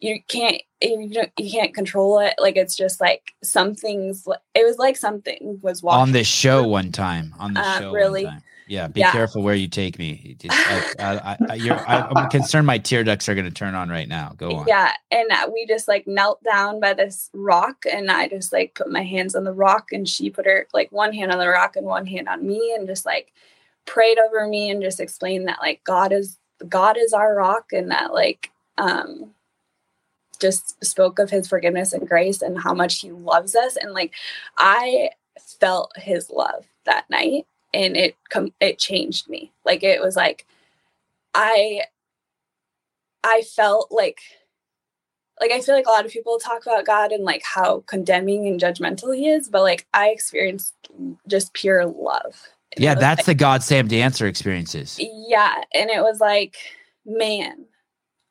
you 0.00 0.22
can't 0.28 0.62
you 0.82 1.08
don't, 1.10 1.30
you 1.38 1.50
can't 1.50 1.74
control 1.74 2.18
it. 2.20 2.34
Like 2.38 2.56
it's 2.56 2.76
just 2.76 3.00
like 3.00 3.32
something's. 3.42 4.26
It 4.54 4.64
was 4.66 4.78
like 4.78 4.96
something 4.96 5.58
was 5.62 5.82
walking 5.82 6.00
on 6.00 6.12
this 6.12 6.26
show 6.26 6.66
one 6.66 6.90
time 6.92 7.34
on 7.38 7.54
the 7.54 7.60
Uh, 7.60 7.78
show 7.78 7.92
really? 7.92 8.24
one 8.24 8.32
time. 8.34 8.42
yeah 8.66 8.86
be 8.86 9.00
Yeah. 9.00 9.12
careful 9.12 9.42
where 9.42 9.54
you 9.54 9.68
take 9.68 9.98
me 9.98 10.36
I, 10.68 10.82
I, 10.98 11.38
I, 11.48 11.54
you're, 11.56 11.76
I, 11.86 12.00
i'm 12.02 12.28
concerned 12.28 12.66
my 12.66 12.78
tear 12.78 13.02
ducts 13.04 13.28
are 13.28 13.34
going 13.34 13.46
to 13.46 13.50
turn 13.50 13.74
on 13.74 13.88
right 13.90 14.08
now 14.08 14.32
go 14.36 14.52
on 14.54 14.66
Yeah, 14.68 14.92
and 15.10 15.30
uh, 15.30 15.48
we 15.52 15.66
just 15.66 15.88
like 15.88 16.06
knelt 16.06 16.42
down 16.44 16.80
by 16.80 16.94
this 16.94 17.28
rock, 17.34 17.84
and 17.90 18.10
I 18.10 18.28
just 18.28 18.52
like 18.52 18.74
put 18.74 18.90
my 18.90 19.02
hands 19.02 19.34
on 19.34 19.44
the 19.44 19.52
rock, 19.52 19.92
and 19.92 20.08
she 20.08 20.30
put 20.30 20.46
her 20.46 20.66
like 20.72 20.90
one 20.92 21.12
hand 21.12 21.32
on 21.32 21.38
the 21.38 21.48
rock 21.48 21.76
and 21.76 21.84
one 21.86 22.06
hand 22.06 22.28
on 22.28 22.46
me, 22.46 22.74
and 22.76 22.86
just 22.88 23.04
like 23.04 23.32
prayed 23.86 24.18
over 24.18 24.46
me, 24.46 24.70
and 24.70 24.80
just 24.82 25.00
explained 25.00 25.48
that 25.48 25.58
like 25.60 25.82
God 25.84 26.12
is 26.12 26.38
God 26.68 26.96
is 26.96 27.12
our 27.12 27.34
rock, 27.34 27.72
and 27.72 27.90
that 27.90 28.12
like 28.14 28.50
um 28.78 29.32
just 30.40 30.82
spoke 30.84 31.18
of 31.18 31.30
his 31.30 31.48
forgiveness 31.48 31.92
and 31.92 32.08
grace 32.08 32.42
and 32.42 32.60
how 32.60 32.74
much 32.74 33.00
he 33.00 33.10
loves 33.12 33.54
us 33.54 33.76
and 33.76 33.92
like 33.92 34.12
I 34.56 35.10
felt 35.38 35.92
his 35.96 36.30
love 36.30 36.66
that 36.84 37.08
night 37.10 37.46
and 37.72 37.96
it 37.96 38.16
com- 38.30 38.52
it 38.60 38.78
changed 38.78 39.28
me. 39.28 39.52
Like 39.64 39.82
it 39.82 40.00
was 40.00 40.16
like 40.16 40.46
I 41.34 41.82
I 43.22 43.42
felt 43.42 43.88
like 43.90 44.20
like 45.40 45.50
I 45.52 45.60
feel 45.60 45.74
like 45.74 45.86
a 45.86 45.90
lot 45.90 46.04
of 46.04 46.12
people 46.12 46.38
talk 46.38 46.66
about 46.66 46.84
God 46.84 47.12
and 47.12 47.24
like 47.24 47.42
how 47.44 47.82
condemning 47.86 48.46
and 48.46 48.60
judgmental 48.60 49.16
he 49.16 49.28
is, 49.28 49.48
but 49.48 49.62
like 49.62 49.86
I 49.94 50.08
experienced 50.08 50.74
just 51.26 51.52
pure 51.54 51.86
love. 51.86 52.48
And 52.76 52.84
Yeah, 52.84 52.94
that's 52.94 53.20
like- 53.20 53.26
the 53.26 53.34
God 53.34 53.62
Sam 53.62 53.88
Dancer 53.88 54.26
experiences. 54.26 54.98
yeah, 55.00 55.62
and 55.74 55.90
it 55.90 56.02
was 56.02 56.20
like, 56.20 56.56
man, 57.06 57.64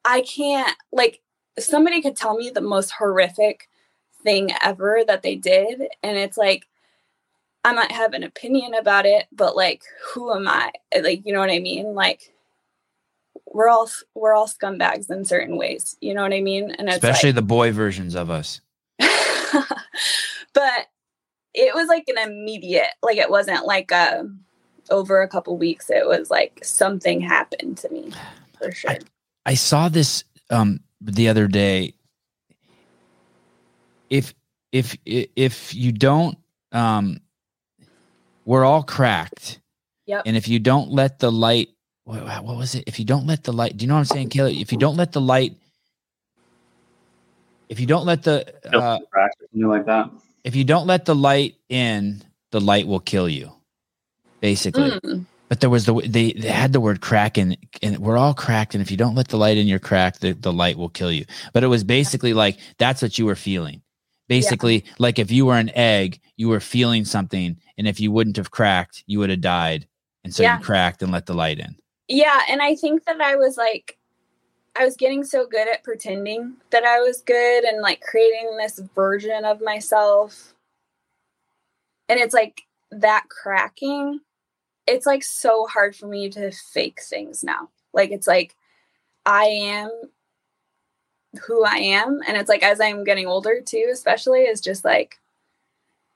I 0.06 0.22
can't 0.22 0.76
like 0.92 1.22
somebody 1.66 2.02
could 2.02 2.16
tell 2.16 2.36
me 2.36 2.50
the 2.50 2.62
most 2.62 2.92
horrific 2.92 3.70
thing 4.24 4.52
ever 4.62 5.02
that 5.08 5.22
they 5.22 5.36
did 5.36 5.82
and 6.04 6.18
it's 6.18 6.38
like 6.38 6.68
I 7.64 7.74
might 7.74 7.92
have 7.92 8.14
an 8.14 8.24
opinion 8.24 8.74
about 8.74 9.06
it, 9.06 9.28
but 9.32 9.56
like 9.56 9.84
who 10.14 10.34
am 10.34 10.48
I? 10.48 10.72
Like, 11.02 11.26
you 11.26 11.34
know 11.34 11.40
what 11.40 11.52
I 11.52 11.60
mean? 11.60 11.94
Like 11.94 12.34
we're 13.46 13.70
all 13.70 13.90
we're 14.16 14.34
all 14.34 14.48
scumbags 14.48 15.10
in 15.10 15.26
certain 15.26 15.58
ways. 15.58 15.98
You 16.00 16.14
know 16.14 16.22
what 16.22 16.34
I 16.34 16.42
mean? 16.42 16.72
And 16.72 16.88
it's 16.88 16.98
Especially 16.98 17.30
like, 17.30 17.36
the 17.36 17.42
boy 17.42 17.72
versions 17.72 18.16
of 18.16 18.30
us. 18.30 18.62
but 19.00 20.88
it 21.54 21.74
was 21.74 21.88
like 21.88 22.06
an 22.08 22.18
immediate 22.18 22.90
like 23.02 23.18
it 23.18 23.30
wasn't 23.30 23.66
like 23.66 23.92
a 23.92 24.30
over 24.90 25.22
a 25.22 25.28
couple 25.28 25.58
weeks 25.58 25.90
it 25.90 26.06
was 26.08 26.30
like 26.30 26.60
something 26.64 27.22
happened 27.22 27.78
to 27.78 27.90
me 27.90 28.12
for 28.58 28.72
sure 28.72 28.98
I 29.46 29.54
saw 29.54 29.90
this 29.90 30.24
um 30.50 30.82
the 31.02 31.30
other 31.30 31.48
day. 31.48 31.94
If 34.10 34.34
if 34.72 34.98
if 35.06 35.74
you 35.74 35.92
don't 35.92 36.38
um 36.72 37.20
we're 38.46 38.66
all 38.66 38.84
cracked. 38.84 39.60
Yep. 40.08 40.24
And 40.26 40.36
if 40.36 40.48
you 40.48 40.60
don't 40.60 40.92
let 40.92 41.20
the 41.20 41.32
light 41.32 41.70
what, 42.04 42.44
what 42.44 42.58
was 42.58 42.74
it? 42.74 42.86
If 42.88 42.98
you 42.98 43.06
don't 43.06 43.28
let 43.28 43.44
the 43.44 43.54
light, 43.54 43.78
do 43.78 43.84
you 43.84 43.88
know 43.88 43.94
what 43.94 44.00
I'm 44.00 44.06
saying, 44.06 44.30
Kayla? 44.30 44.60
If 44.60 44.72
you 44.72 44.80
don't 44.80 44.98
let 44.98 45.12
the 45.12 45.22
light 45.22 45.54
if 47.70 47.80
you 47.80 47.86
don't 47.86 48.06
let 48.06 48.24
the 48.24 48.52
uh, 48.76 49.00
Crack 49.12 49.32
something 49.40 49.70
like 49.70 49.86
that. 49.86 50.10
if 50.44 50.56
you 50.56 50.64
don't 50.64 50.88
let 50.88 51.06
the 51.06 51.16
light 51.16 51.56
in, 51.70 52.22
the 52.52 52.60
light 52.60 52.88
will 52.88 53.00
kill 53.00 53.30
you. 53.30 53.52
Basically. 54.42 54.90
Mm, 54.90 55.26
But 55.50 55.62
there 55.62 55.70
was 55.70 55.86
the 55.86 55.94
they, 56.08 56.32
they 56.34 56.48
had 56.48 56.74
the 56.74 56.80
word 56.80 57.02
crack 57.02 57.38
and 57.38 57.58
and 57.82 57.98
we're 58.00 58.18
all 58.18 58.34
cracked 58.36 58.76
and 58.76 58.82
if 58.82 58.92
you 58.92 58.98
don't 58.98 59.16
let 59.16 59.28
the 59.30 59.38
light 59.38 59.58
in 59.58 59.68
your 59.68 59.80
crack 59.80 60.20
the, 60.20 60.34
the 60.34 60.54
light 60.54 60.78
will 60.78 60.90
kill 60.90 61.12
you. 61.12 61.26
But 61.54 61.64
it 61.64 61.68
was 61.68 61.84
basically 61.84 62.34
like 62.34 62.58
that's 62.78 63.02
what 63.02 63.18
you 63.18 63.26
were 63.26 63.36
feeling. 63.36 63.82
Basically 64.28 64.86
like 65.00 65.18
if 65.20 65.32
you 65.32 65.48
were 65.48 65.58
an 65.58 65.72
egg, 65.76 66.20
you 66.38 66.50
were 66.50 66.60
feeling 66.60 67.04
something 67.04 67.58
and 67.78 67.88
if 67.88 68.00
you 68.00 68.12
wouldn't 68.12 68.38
have 68.38 68.52
cracked, 68.52 69.04
you 69.08 69.18
would 69.20 69.32
have 69.32 69.42
died. 69.42 69.88
And 70.24 70.34
so 70.34 70.44
Yeah. 70.44 70.58
you 70.60 70.64
cracked 70.64 71.02
and 71.02 71.12
let 71.12 71.26
the 71.26 71.34
light 71.34 71.60
in. 71.60 71.76
yeah 72.08 72.42
and 72.50 72.62
i 72.62 72.76
think 72.76 73.06
that 73.06 73.20
i 73.22 73.36
was 73.36 73.58
like 73.58 73.98
i 74.76 74.84
was 74.86 74.96
getting 74.98 75.24
so 75.24 75.46
good 75.48 75.68
at 75.68 75.84
pretending 75.84 76.56
that 76.72 76.84
i 76.84 77.00
was 77.00 77.22
good 77.22 77.64
and 77.64 77.82
like 77.82 78.02
creating 78.02 78.56
this 78.58 78.80
version 78.96 79.46
of 79.46 79.62
myself 79.62 80.54
and 82.08 82.20
it's 82.20 82.34
like 82.34 82.62
that 82.92 83.24
cracking 83.30 84.20
it's 84.90 85.06
like 85.06 85.24
so 85.24 85.66
hard 85.68 85.96
for 85.96 86.08
me 86.08 86.30
to 86.30 86.52
fake 86.52 87.02
things 87.02 87.44
now. 87.44 87.70
Like 87.94 88.12
it's 88.12 88.28
like 88.28 88.56
i 89.26 89.44
am 89.44 89.92
who 91.46 91.64
i 91.66 91.76
am 91.76 92.22
and 92.28 92.38
it's 92.38 92.48
like 92.48 92.64
as 92.64 92.80
i'm 92.80 93.04
getting 93.04 93.28
older 93.28 93.60
too 93.62 93.90
especially 93.92 94.42
is 94.42 94.62
just 94.62 94.86
like 94.86 95.20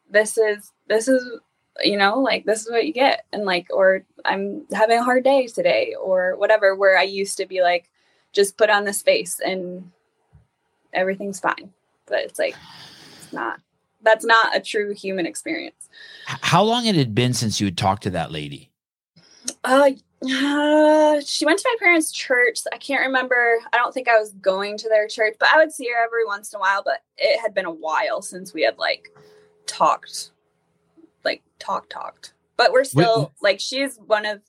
this 0.09 0.37
is 0.37 0.71
this 0.87 1.07
is 1.09 1.39
you 1.83 1.97
know 1.97 2.19
like 2.19 2.45
this 2.45 2.61
is 2.61 2.71
what 2.71 2.85
you 2.87 2.93
get 2.93 3.25
and 3.33 3.43
like 3.43 3.67
or 3.71 4.05
i'm 4.23 4.65
having 4.71 4.97
a 4.97 5.03
hard 5.03 5.23
day 5.23 5.45
today 5.47 5.93
or 6.01 6.35
whatever 6.37 6.75
where 6.75 6.97
i 6.97 7.03
used 7.03 7.35
to 7.37 7.45
be 7.45 7.61
like 7.61 7.89
just 8.33 8.57
put 8.57 8.69
on 8.69 8.83
this 8.83 9.01
face 9.01 9.39
and 9.39 9.89
everything's 10.91 11.39
fine. 11.39 11.71
But 12.05 12.19
it's 12.19 12.39
like 12.39 12.55
it's 13.21 13.31
not 13.31 13.61
that's 14.03 14.25
not 14.25 14.55
a 14.55 14.59
true 14.59 14.93
human 14.93 15.25
experience 15.25 15.89
How 16.25 16.63
long 16.63 16.85
had 16.85 16.95
it 16.95 16.99
had 16.99 17.15
been 17.15 17.33
since 17.33 17.59
you 17.59 17.67
had 17.67 17.77
talked 17.77 18.03
to 18.03 18.09
that 18.11 18.31
lady? 18.31 18.71
uh, 19.63 19.89
uh 20.23 21.21
she 21.25 21.45
went 21.45 21.59
to 21.59 21.69
my 21.69 21.75
parents 21.79 22.11
church 22.11 22.61
i 22.71 22.77
can't 22.77 23.01
remember 23.01 23.59
i 23.73 23.77
don't 23.77 23.93
think 23.93 24.07
i 24.07 24.17
was 24.17 24.31
going 24.33 24.77
to 24.77 24.87
their 24.87 25.05
church 25.05 25.35
but 25.37 25.49
i 25.49 25.57
would 25.57 25.71
see 25.71 25.85
her 25.89 26.01
every 26.01 26.25
once 26.25 26.53
in 26.53 26.57
a 26.57 26.59
while 26.61 26.81
but 26.83 27.01
it 27.17 27.41
had 27.41 27.53
been 27.53 27.65
a 27.65 27.71
while 27.71 28.21
since 28.21 28.53
we 28.53 28.61
had 28.61 28.77
like 28.77 29.09
talked 29.65 30.31
like 31.25 31.43
talk 31.59 31.89
talked 31.89 32.33
but 32.55 32.71
we're 32.71 32.85
still 32.85 33.33
like 33.41 33.59
she's 33.59 33.97
one 34.05 34.25
of 34.25 34.41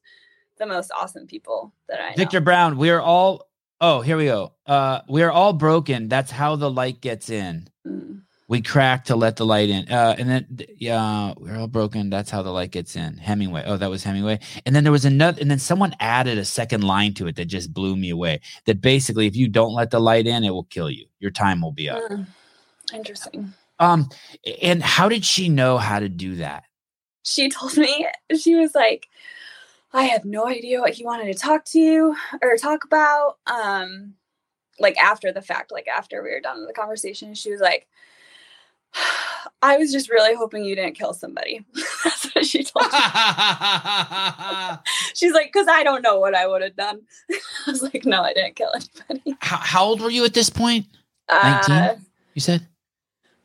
the 0.59 0.66
most 0.66 0.93
awesome 0.97 1.26
people 1.26 1.72
that 1.89 2.01
i 2.01 2.10
know. 2.10 2.16
Victor 2.16 2.40
Brown, 2.40 2.76
we 2.78 2.90
are 2.90 3.01
all 3.01 3.48
Oh, 3.81 4.01
here 4.01 4.16
we 4.16 4.26
go. 4.26 4.52
Uh 4.66 5.01
we 5.09 5.22
are 5.22 5.32
all 5.32 5.52
broken. 5.52 6.09
That's 6.09 6.31
how 6.31 6.56
the 6.56 6.70
light 6.70 7.01
gets 7.01 7.28
in. 7.28 7.68
Mm. 7.86 8.22
We 8.55 8.62
crack 8.62 9.05
to 9.06 9.16
let 9.16 9.36
the 9.36 9.44
light 9.44 9.68
in. 9.68 9.90
Uh, 9.90 10.14
and 10.18 10.31
then, 10.31 10.47
th- 10.56 10.70
yeah, 10.78 11.35
we're 11.36 11.56
all 11.56 11.66
broken. 11.66 12.10
That's 12.10 12.31
how 12.31 12.43
the 12.43 12.51
light 12.51 12.70
gets 12.70 12.94
in. 12.97 13.16
Hemingway. 13.16 13.64
Oh, 13.66 13.76
that 13.76 13.90
was 13.90 14.05
Hemingway. 14.05 14.39
And 14.64 14.76
then 14.76 14.85
there 14.85 14.93
was 14.93 15.05
another, 15.05 15.40
and 15.40 15.51
then 15.51 15.59
someone 15.59 15.94
added 16.01 16.39
a 16.39 16.44
second 16.44 16.82
line 16.82 17.14
to 17.14 17.26
it 17.26 17.36
that 17.36 17.47
just 17.47 17.74
blew 17.74 17.97
me 17.97 18.10
away. 18.10 18.40
That 18.66 18.81
basically, 18.81 19.26
if 19.26 19.35
you 19.36 19.48
don't 19.48 19.74
let 19.74 19.90
the 19.90 20.01
light 20.01 20.26
in, 20.26 20.44
it 20.44 20.51
will 20.51 20.64
kill 20.64 20.90
you. 20.90 21.06
Your 21.18 21.31
time 21.31 21.60
will 21.60 21.72
be 21.72 21.90
up. 21.90 22.02
Mm. 22.10 22.26
interesting 22.94 23.52
Um, 23.81 24.09
and 24.62 24.82
how 24.82 25.09
did 25.09 25.24
she 25.24 25.48
know 25.48 25.78
how 25.78 25.98
to 25.98 26.09
do 26.09 26.36
that? 26.36 26.64
she 27.24 27.48
told 27.48 27.76
me 27.76 28.06
she 28.39 28.55
was 28.55 28.74
like 28.74 29.09
i 29.93 30.05
have 30.05 30.24
no 30.24 30.47
idea 30.47 30.81
what 30.81 30.93
he 30.93 31.05
wanted 31.05 31.32
to 31.32 31.35
talk 31.35 31.64
to 31.64 31.81
you 31.81 32.14
or 32.43 32.56
talk 32.56 32.85
about 32.85 33.39
um 33.47 34.14
like 34.78 34.97
after 34.98 35.32
the 35.32 35.43
fact 35.43 35.72
like 35.72 35.89
after 35.89 36.22
we 36.22 36.31
were 36.31 36.40
done 36.40 36.60
with 36.60 36.68
the 36.68 36.81
conversation 36.81 37.35
she 37.35 37.51
was 37.51 37.60
like 37.60 37.86
i 39.62 39.77
was 39.77 39.93
just 39.93 40.11
really 40.11 40.35
hoping 40.35 40.65
you 40.65 40.77
didn't 40.77 40.95
kill 40.95 41.15
somebody 41.15 41.65
that's 42.05 42.35
what 42.35 42.45
she 42.45 42.65
told 42.65 42.85
me 42.93 42.99
she's 45.15 45.33
like 45.33 45.53
because 45.53 45.66
i 45.69 45.83
don't 45.83 46.03
know 46.03 46.19
what 46.19 46.35
i 46.35 46.47
would 46.47 46.62
have 46.62 46.77
done 46.77 47.01
i 47.31 47.71
was 47.71 47.83
like 47.83 48.05
no 48.05 48.23
i 48.23 48.33
didn't 48.33 48.57
kill 48.57 48.71
anybody 49.09 49.37
how, 49.41 49.57
how 49.57 49.85
old 49.85 50.01
were 50.01 50.11
you 50.11 50.25
at 50.25 50.35
this 50.35 50.51
point? 50.51 50.87
19? 51.31 51.75
uh, 51.75 51.97
You 52.35 52.41
said? 52.41 52.66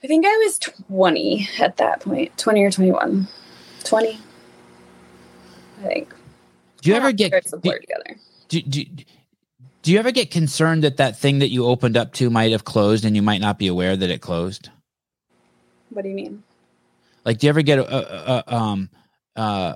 i 0.03 0.07
think 0.07 0.25
i 0.25 0.37
was 0.45 0.59
20 0.59 1.47
at 1.59 1.77
that 1.77 2.01
point 2.01 2.35
20 2.37 2.63
or 2.63 2.71
21 2.71 3.27
20 3.83 4.09
i 4.09 5.87
think 5.87 6.13
Do 6.81 6.89
you 6.89 6.95
ever 6.95 7.11
get, 7.11 7.31
do, 7.31 7.59
together 7.59 8.15
do, 8.49 8.61
do, 8.61 8.83
do 9.81 9.93
you 9.93 9.99
ever 9.99 10.11
get 10.11 10.29
concerned 10.29 10.83
that 10.83 10.97
that 10.97 11.17
thing 11.17 11.39
that 11.39 11.49
you 11.49 11.65
opened 11.65 11.95
up 11.95 12.13
to 12.13 12.29
might 12.29 12.51
have 12.51 12.65
closed 12.65 13.05
and 13.05 13.15
you 13.15 13.21
might 13.21 13.41
not 13.41 13.57
be 13.57 13.67
aware 13.67 13.95
that 13.95 14.09
it 14.09 14.21
closed? 14.21 14.69
What 15.89 16.03
do 16.03 16.09
you 16.09 16.15
mean 16.15 16.43
Like, 17.25 17.39
do 17.39 17.47
you 17.47 17.49
ever 17.49 17.61
get 17.61 17.79
a, 17.79 17.85
a, 17.95 18.43
a 18.47 18.55
um 18.55 18.89
uh 19.35 19.75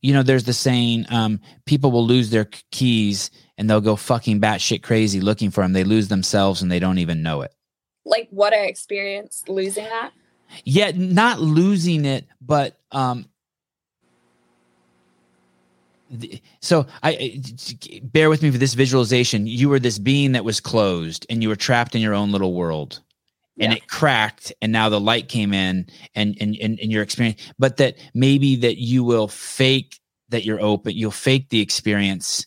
you 0.00 0.12
know, 0.12 0.24
there's 0.24 0.42
the 0.44 0.52
saying, 0.52 1.06
um, 1.10 1.38
people 1.64 1.92
will 1.92 2.04
lose 2.04 2.30
their 2.30 2.46
keys 2.72 3.30
and 3.56 3.70
they'll 3.70 3.80
go 3.80 3.94
fucking 3.94 4.40
batshit 4.40 4.82
crazy 4.82 5.20
looking 5.20 5.52
for 5.52 5.62
them. 5.62 5.72
They 5.74 5.84
lose 5.84 6.08
themselves 6.08 6.60
and 6.60 6.72
they 6.72 6.80
don't 6.80 6.98
even 6.98 7.22
know 7.22 7.42
it. 7.42 7.54
like 8.04 8.26
what 8.30 8.52
I 8.52 8.66
experienced 8.66 9.48
losing 9.48 9.84
that. 9.84 10.10
Yet 10.64 10.96
not 10.98 11.40
losing 11.40 12.04
it, 12.04 12.26
but 12.40 12.78
um 12.90 13.26
so 16.60 16.86
I- 17.02 17.40
bear 18.02 18.28
with 18.28 18.42
me 18.42 18.50
for 18.50 18.58
this 18.58 18.74
visualization. 18.74 19.46
You 19.46 19.68
were 19.70 19.78
this 19.78 19.98
being 19.98 20.32
that 20.32 20.44
was 20.44 20.60
closed 20.60 21.24
and 21.30 21.42
you 21.42 21.48
were 21.48 21.56
trapped 21.56 21.94
in 21.94 22.02
your 22.02 22.12
own 22.14 22.32
little 22.32 22.52
world. 22.52 23.00
And 23.62 23.70
Yeah. 23.72 23.78
it 23.78 23.88
cracked 23.88 24.52
and 24.60 24.72
now 24.72 24.88
the 24.88 25.00
light 25.00 25.28
came 25.28 25.54
in 25.54 25.86
and 26.16 26.36
and 26.40 26.56
and, 26.60 26.80
and 26.80 26.90
your 26.92 27.02
experience 27.02 27.40
but 27.58 27.76
that 27.76 27.96
maybe 28.12 28.56
that 28.56 28.76
you 28.76 29.04
will 29.04 29.28
fake 29.28 30.00
that 30.30 30.44
you're 30.44 30.60
open 30.60 30.96
you'll 30.96 31.12
fake 31.12 31.48
the 31.50 31.60
experience 31.60 32.44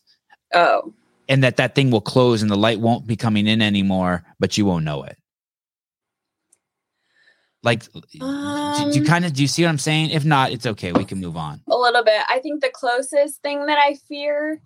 Oh, 0.53 0.93
and 1.29 1.41
that 1.43 1.55
that 1.57 1.73
thing 1.73 1.89
will 1.89 2.01
close 2.01 2.41
and 2.41 2.51
the 2.51 2.57
light 2.57 2.81
won't 2.81 3.07
be 3.07 3.15
coming 3.15 3.47
in 3.47 3.61
anymore 3.61 4.23
but 4.39 4.57
you 4.57 4.65
won't 4.65 4.83
know 4.83 5.03
it. 5.03 5.17
Like 7.63 7.83
do, 7.91 7.99
do 8.11 8.19
you 8.19 9.01
Um, 9.01 9.05
kind 9.05 9.25
of 9.25 9.33
do 9.33 9.41
you 9.41 9.47
see 9.47 9.63
what 9.63 9.69
i'm 9.69 9.77
saying? 9.79 10.09
If 10.11 10.25
not 10.25 10.51
it's 10.51 10.65
okay 10.65 10.91
we 10.91 11.05
can 11.05 11.19
move 11.21 11.37
on. 11.37 11.61
A 11.69 11.77
little 11.77 12.03
bit. 12.03 12.21
I 12.27 12.39
think 12.39 12.61
the 12.61 12.69
closest 12.69 13.41
thing 13.41 13.65
that 13.67 13.77
I 13.79 13.95
fear 14.09 14.61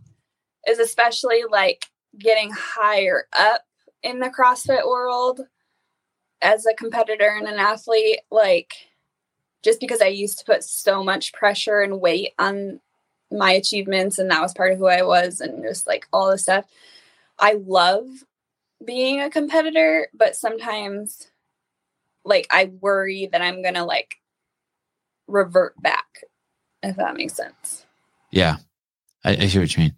is 0.67 0.79
especially 0.79 1.43
like 1.49 1.85
getting 2.17 2.51
higher 2.51 3.25
up 3.37 3.61
in 4.03 4.19
the 4.19 4.29
CrossFit 4.29 4.87
world 4.87 5.41
as 6.41 6.65
a 6.65 6.73
competitor 6.73 7.35
and 7.37 7.47
an 7.47 7.59
athlete. 7.59 8.19
Like, 8.31 8.73
just 9.63 9.79
because 9.79 10.01
I 10.01 10.07
used 10.07 10.39
to 10.39 10.45
put 10.45 10.63
so 10.63 11.03
much 11.03 11.33
pressure 11.33 11.81
and 11.81 12.01
weight 12.01 12.33
on 12.39 12.79
my 13.31 13.51
achievements, 13.51 14.17
and 14.17 14.31
that 14.31 14.41
was 14.41 14.53
part 14.53 14.71
of 14.71 14.77
who 14.77 14.87
I 14.87 15.03
was, 15.03 15.41
and 15.41 15.63
just 15.63 15.87
like 15.87 16.07
all 16.11 16.31
this 16.31 16.43
stuff. 16.43 16.65
I 17.37 17.59
love 17.65 18.05
being 18.83 19.21
a 19.21 19.29
competitor, 19.29 20.07
but 20.13 20.35
sometimes 20.35 21.29
like 22.25 22.47
I 22.51 22.71
worry 22.79 23.29
that 23.31 23.41
I'm 23.41 23.61
gonna 23.61 23.85
like 23.85 24.15
revert 25.27 25.81
back, 25.81 26.23
if 26.83 26.95
that 26.97 27.15
makes 27.15 27.33
sense. 27.33 27.85
Yeah, 28.31 28.57
I, 29.23 29.31
I 29.31 29.47
see 29.47 29.59
what 29.59 29.75
you 29.75 29.83
mean. 29.83 29.93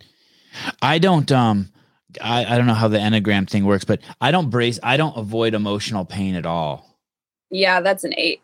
I 0.82 1.00
don't. 1.00 1.32
Um, 1.32 1.72
I, 2.22 2.46
I 2.46 2.58
don't 2.58 2.68
know 2.68 2.74
how 2.74 2.88
the 2.88 2.98
enneagram 2.98 3.50
thing 3.50 3.66
works, 3.66 3.86
but 3.86 4.02
I 4.20 4.32
don't 4.32 4.50
brace. 4.50 4.80
I 4.84 4.98
don't 4.98 5.16
avoid 5.18 5.54
emotional 5.54 6.04
pain 6.06 6.36
at 6.36 6.46
all. 6.46 6.98
Yeah, 7.50 7.82
that's 7.82 8.04
an 8.04 8.14
eight. 8.18 8.42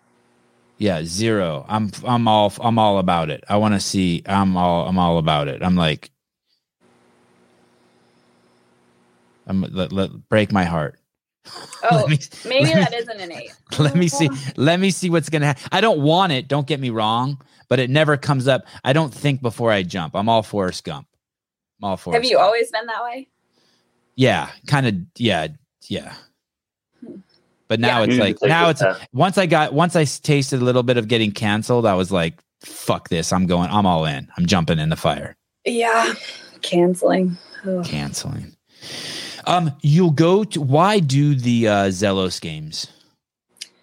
Yeah, 0.78 1.04
zero. 1.04 1.66
I'm 1.68 1.90
I'm 2.06 2.28
all 2.28 2.54
I'm 2.62 2.78
all 2.78 3.00
about 3.00 3.30
it. 3.32 3.44
I 3.50 3.58
want 3.58 3.74
to 3.74 3.80
see. 3.80 4.22
I'm 4.28 4.56
all 4.56 4.88
I'm 4.88 5.00
all 5.00 5.18
about 5.18 5.48
it. 5.48 5.64
I'm 5.64 5.76
like, 5.76 6.12
I'm 9.48 9.62
let, 9.62 9.92
let 9.92 10.30
break 10.30 10.52
my 10.52 10.64
heart. 10.66 11.00
Oh, 11.90 12.08
me- 12.08 12.20
maybe 12.46 12.66
let 12.66 12.76
me- 12.76 12.82
that 12.82 12.94
isn't 12.94 13.20
an 13.22 13.32
eight. 13.32 13.52
let 13.80 13.96
me 13.96 14.08
see 14.10 14.30
let 14.58 14.80
me 14.80 14.90
see 14.92 15.10
what's 15.12 15.30
gonna 15.30 15.46
happen 15.46 15.64
i 15.72 15.80
don't 15.80 16.02
want 16.02 16.32
it 16.34 16.48
don't 16.48 16.66
get 16.68 16.80
me 16.80 16.90
wrong 16.90 17.40
but 17.70 17.80
it 17.80 17.90
never 17.90 18.18
comes 18.18 18.48
up 18.48 18.66
i 18.84 18.92
don't 18.92 19.14
think 19.14 19.42
before 19.44 19.72
i 19.72 19.84
jump 19.84 20.16
i'm 20.16 20.28
all 20.28 20.42
forrest 20.44 20.84
gump 20.84 21.08
i'm 21.80 21.88
all 21.90 21.96
forrest 21.96 22.16
Have 22.24 22.30
you 22.30 22.36
Gump. 22.38 22.48
always 22.48 22.72
been 22.72 22.86
that 22.88 23.04
way? 23.04 23.30
Yeah 24.18 24.50
kind 24.68 24.86
of 24.88 24.96
yeah 25.18 25.48
yeah 25.88 26.14
but 27.70 27.80
now 27.80 28.00
Yeah. 28.04 28.06
it's 28.10 28.18
like 28.18 28.38
now 28.50 28.66
the 28.66 28.70
it's 28.72 28.80
test. 28.82 29.08
once 29.14 29.38
i 29.38 29.46
got 29.46 29.74
once 29.74 29.96
I 29.96 30.04
tasted 30.04 30.62
a 30.62 30.66
little 30.66 30.84
bit 30.84 30.98
of 30.98 31.08
getting 31.08 31.32
canceled 31.32 31.86
i 31.86 31.94
was 31.94 32.12
like 32.12 32.40
fuck 32.62 33.08
this 33.10 33.32
i'm 33.32 33.46
going 33.48 33.70
i'm 33.70 33.86
all 33.86 34.04
in 34.06 34.28
i'm 34.38 34.46
jumping 34.46 34.80
in 34.80 34.90
the 34.90 34.96
fire 34.98 35.38
Yeah, 35.66 36.14
canceling. 36.62 37.38
Ugh. 37.66 37.86
canceling 37.86 38.56
um 39.46 39.72
you'll 39.82 40.12
go 40.12 40.44
to 40.44 40.62
why 40.62 41.00
do 41.00 41.36
the 41.36 41.68
uh 41.68 41.86
zelos 41.88 42.42
games 42.42 42.88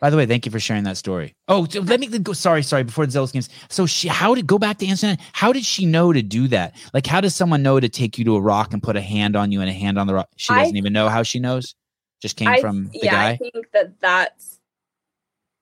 by 0.04 0.10
the 0.10 0.18
way 0.18 0.26
thank 0.26 0.44
you 0.44 0.52
for 0.52 0.60
sharing 0.60 0.84
that 0.84 0.98
story. 0.98 1.34
Oh 1.48 1.66
let 1.72 1.98
me 1.98 2.06
go 2.08 2.34
sorry 2.34 2.62
sorry 2.62 2.82
before 2.84 3.06
the 3.06 3.18
zelos 3.18 3.32
games. 3.32 3.48
So 3.70 3.86
she 3.86 4.06
how 4.08 4.34
did 4.34 4.46
go 4.46 4.58
back 4.58 4.76
to 4.80 4.86
answer 4.86 5.06
that. 5.06 5.20
How 5.32 5.50
did 5.50 5.64
she 5.64 5.86
know 5.86 6.12
to 6.12 6.20
do 6.20 6.46
that? 6.48 6.76
Like 6.92 7.06
how 7.06 7.22
does 7.22 7.34
someone 7.34 7.62
know 7.62 7.80
to 7.80 7.88
take 7.88 8.18
you 8.18 8.24
to 8.26 8.36
a 8.36 8.40
rock 8.42 8.74
and 8.74 8.82
put 8.82 8.96
a 8.96 9.00
hand 9.00 9.34
on 9.34 9.50
you 9.50 9.62
and 9.62 9.70
a 9.70 9.72
hand 9.72 9.98
on 9.98 10.06
the 10.06 10.12
rock? 10.12 10.28
She 10.36 10.52
doesn't 10.52 10.76
even 10.76 10.92
know 10.92 11.08
how 11.08 11.22
she 11.22 11.38
knows? 11.38 11.74
Just 12.20 12.36
came 12.36 12.48
I, 12.48 12.60
from 12.60 12.88
the 12.88 13.00
yeah, 13.04 13.12
guy? 13.12 13.30
I 13.30 13.36
think 13.38 13.70
that 13.72 13.98
that's 13.98 14.60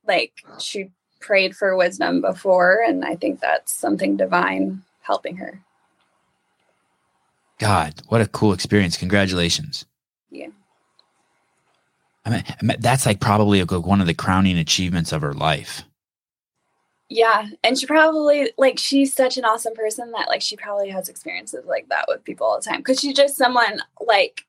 like 0.08 0.32
she 0.58 0.90
prayed 1.20 1.56
for 1.56 1.76
wisdom 1.76 2.20
before, 2.20 2.82
and 2.84 3.04
I 3.04 3.14
think 3.14 3.38
that's 3.38 3.72
something 3.72 4.16
divine 4.16 4.82
helping 5.02 5.36
her. 5.36 5.62
god 7.60 7.94
what 8.08 8.20
a 8.20 8.26
cool 8.26 8.52
experience. 8.52 8.96
Congratulations. 8.96 9.86
Yeah. 10.32 10.48
I 12.24 12.30
mean, 12.30 12.44
I 12.46 12.64
mean, 12.64 12.76
that's 12.80 13.06
like 13.06 13.20
probably 13.20 13.60
a, 13.60 13.64
one 13.64 14.00
of 14.00 14.06
the 14.06 14.14
crowning 14.14 14.58
achievements 14.58 15.12
of 15.12 15.22
her 15.22 15.34
life 15.34 15.82
Yeah, 17.08 17.48
and 17.64 17.78
she 17.78 17.86
probably 17.86 18.52
like 18.56 18.78
she's 18.78 19.12
such 19.12 19.36
an 19.36 19.44
awesome 19.44 19.74
person 19.74 20.12
that 20.12 20.28
like 20.28 20.42
she 20.42 20.56
probably 20.56 20.90
has 20.90 21.08
experiences 21.08 21.64
like 21.66 21.88
that 21.88 22.06
with 22.08 22.24
people 22.24 22.46
all 22.46 22.56
the 22.56 22.62
time 22.62 22.78
because 22.78 23.00
she's 23.00 23.16
just 23.16 23.36
someone 23.36 23.80
like 24.06 24.44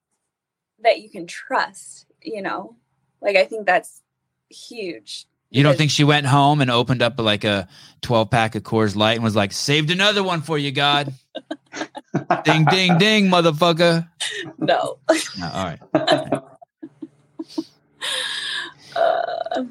that 0.82 1.02
you 1.02 1.10
can 1.10 1.28
trust. 1.28 2.06
You 2.22 2.42
know, 2.42 2.76
like 3.22 3.36
I 3.36 3.46
think 3.46 3.66
that's 3.66 4.02
huge. 4.50 5.26
You 5.50 5.62
don't 5.62 5.78
think 5.78 5.92
she 5.92 6.04
went 6.04 6.26
home 6.26 6.62
and 6.62 6.72
opened 6.72 7.04
up 7.04 7.20
like 7.20 7.44
a 7.44 7.68
12 8.02 8.32
pack 8.32 8.56
of 8.56 8.64
Coors 8.64 8.96
Light 8.96 9.14
and 9.14 9.24
was 9.24 9.36
like, 9.36 9.52
saved 9.52 9.92
another 9.92 10.24
one 10.24 10.42
for 10.42 10.58
you, 10.58 10.72
God. 10.72 11.14
ding, 12.44 12.66
ding, 12.66 12.98
ding, 12.98 13.28
motherfucker. 13.28 14.10
No. 14.58 14.98
No, 15.38 15.52
all 15.54 15.76
right. 15.94 16.44
Uh, 18.96 19.64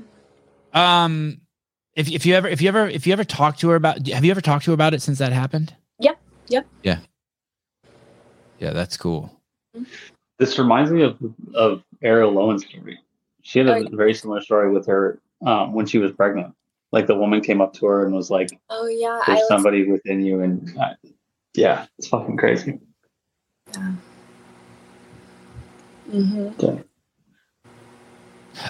Um, 0.73 1.41
if, 1.95 2.11
if 2.11 2.25
you 2.27 2.35
ever, 2.35 2.49
if 2.49 2.63
you 2.63 2.69
ever, 2.69 2.89
if 2.89 3.07
you 3.07 3.13
ever 3.13 3.25
talked 3.25 3.61
to 3.61 3.69
her 3.69 3.77
about, 3.77 4.07
have 4.09 4.25
you 4.25 4.31
ever 4.31 4.41
talked 4.41 4.65
to 4.65 4.71
her 4.71 4.75
about 4.75 4.95
it 4.95 5.03
since 5.03 5.19
that 5.19 5.33
happened? 5.33 5.75
Yeah. 5.99 6.15
Yeah. 6.49 6.63
Yeah. 6.83 6.99
Yeah, 8.59 8.71
that's 8.73 8.97
cool. 8.97 9.31
This 10.39 10.59
reminds 10.59 10.91
me 10.91 11.03
of 11.03 11.19
of 11.55 11.83
Arielle 12.03 12.33
Loewen's 12.33 12.65
story. 12.67 12.99
She 13.43 13.59
had 13.59 13.69
a 13.69 13.73
Oh, 13.75 13.77
yeah. 13.77 13.89
very 13.93 14.15
similar 14.15 14.41
story 14.41 14.73
with 14.73 14.87
her 14.87 15.21
um, 15.45 15.73
when 15.75 15.85
she 15.87 15.99
was 15.99 16.13
pregnant. 16.13 16.55
Like 16.93 17.07
the 17.07 17.15
woman 17.17 17.41
came 17.41 17.61
up 17.61 17.73
to 17.75 17.87
her 17.87 18.05
and 18.07 18.15
was 18.15 18.31
like, 18.31 18.51
oh 18.71 18.87
yeah, 18.87 19.21
I 19.23 19.25
"There's 19.27 19.39
was, 19.41 19.49
somebody 19.49 19.91
within 19.91 20.21
you," 20.25 20.41
and 20.43 20.77
uh, 20.79 20.95
yeah, 21.55 21.87
it's 21.99 22.09
fucking 22.09 22.37
crazy. 22.37 22.79
Mhm. 26.11 26.85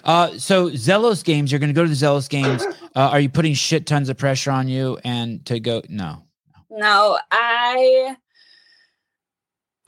Uh, 0.05 0.39
so 0.39 0.71
Zelos 0.71 1.25
games, 1.25 1.51
you're 1.51 1.59
going 1.59 1.69
to 1.69 1.75
go 1.75 1.83
to 1.83 1.89
the 1.89 1.95
Zelos 1.95 2.29
games. 2.29 2.65
Uh, 2.95 3.09
are 3.09 3.21
you 3.21 3.31
putting 3.31 3.55
shit 3.55 3.87
tons 3.87 4.11
of 4.11 4.19
pressure 4.19 4.51
on 4.51 4.69
you 4.69 4.99
and 5.03 5.47
to 5.47 5.59
go? 5.59 5.81
No. 5.89 6.23
No, 6.69 7.19
I 7.31 8.17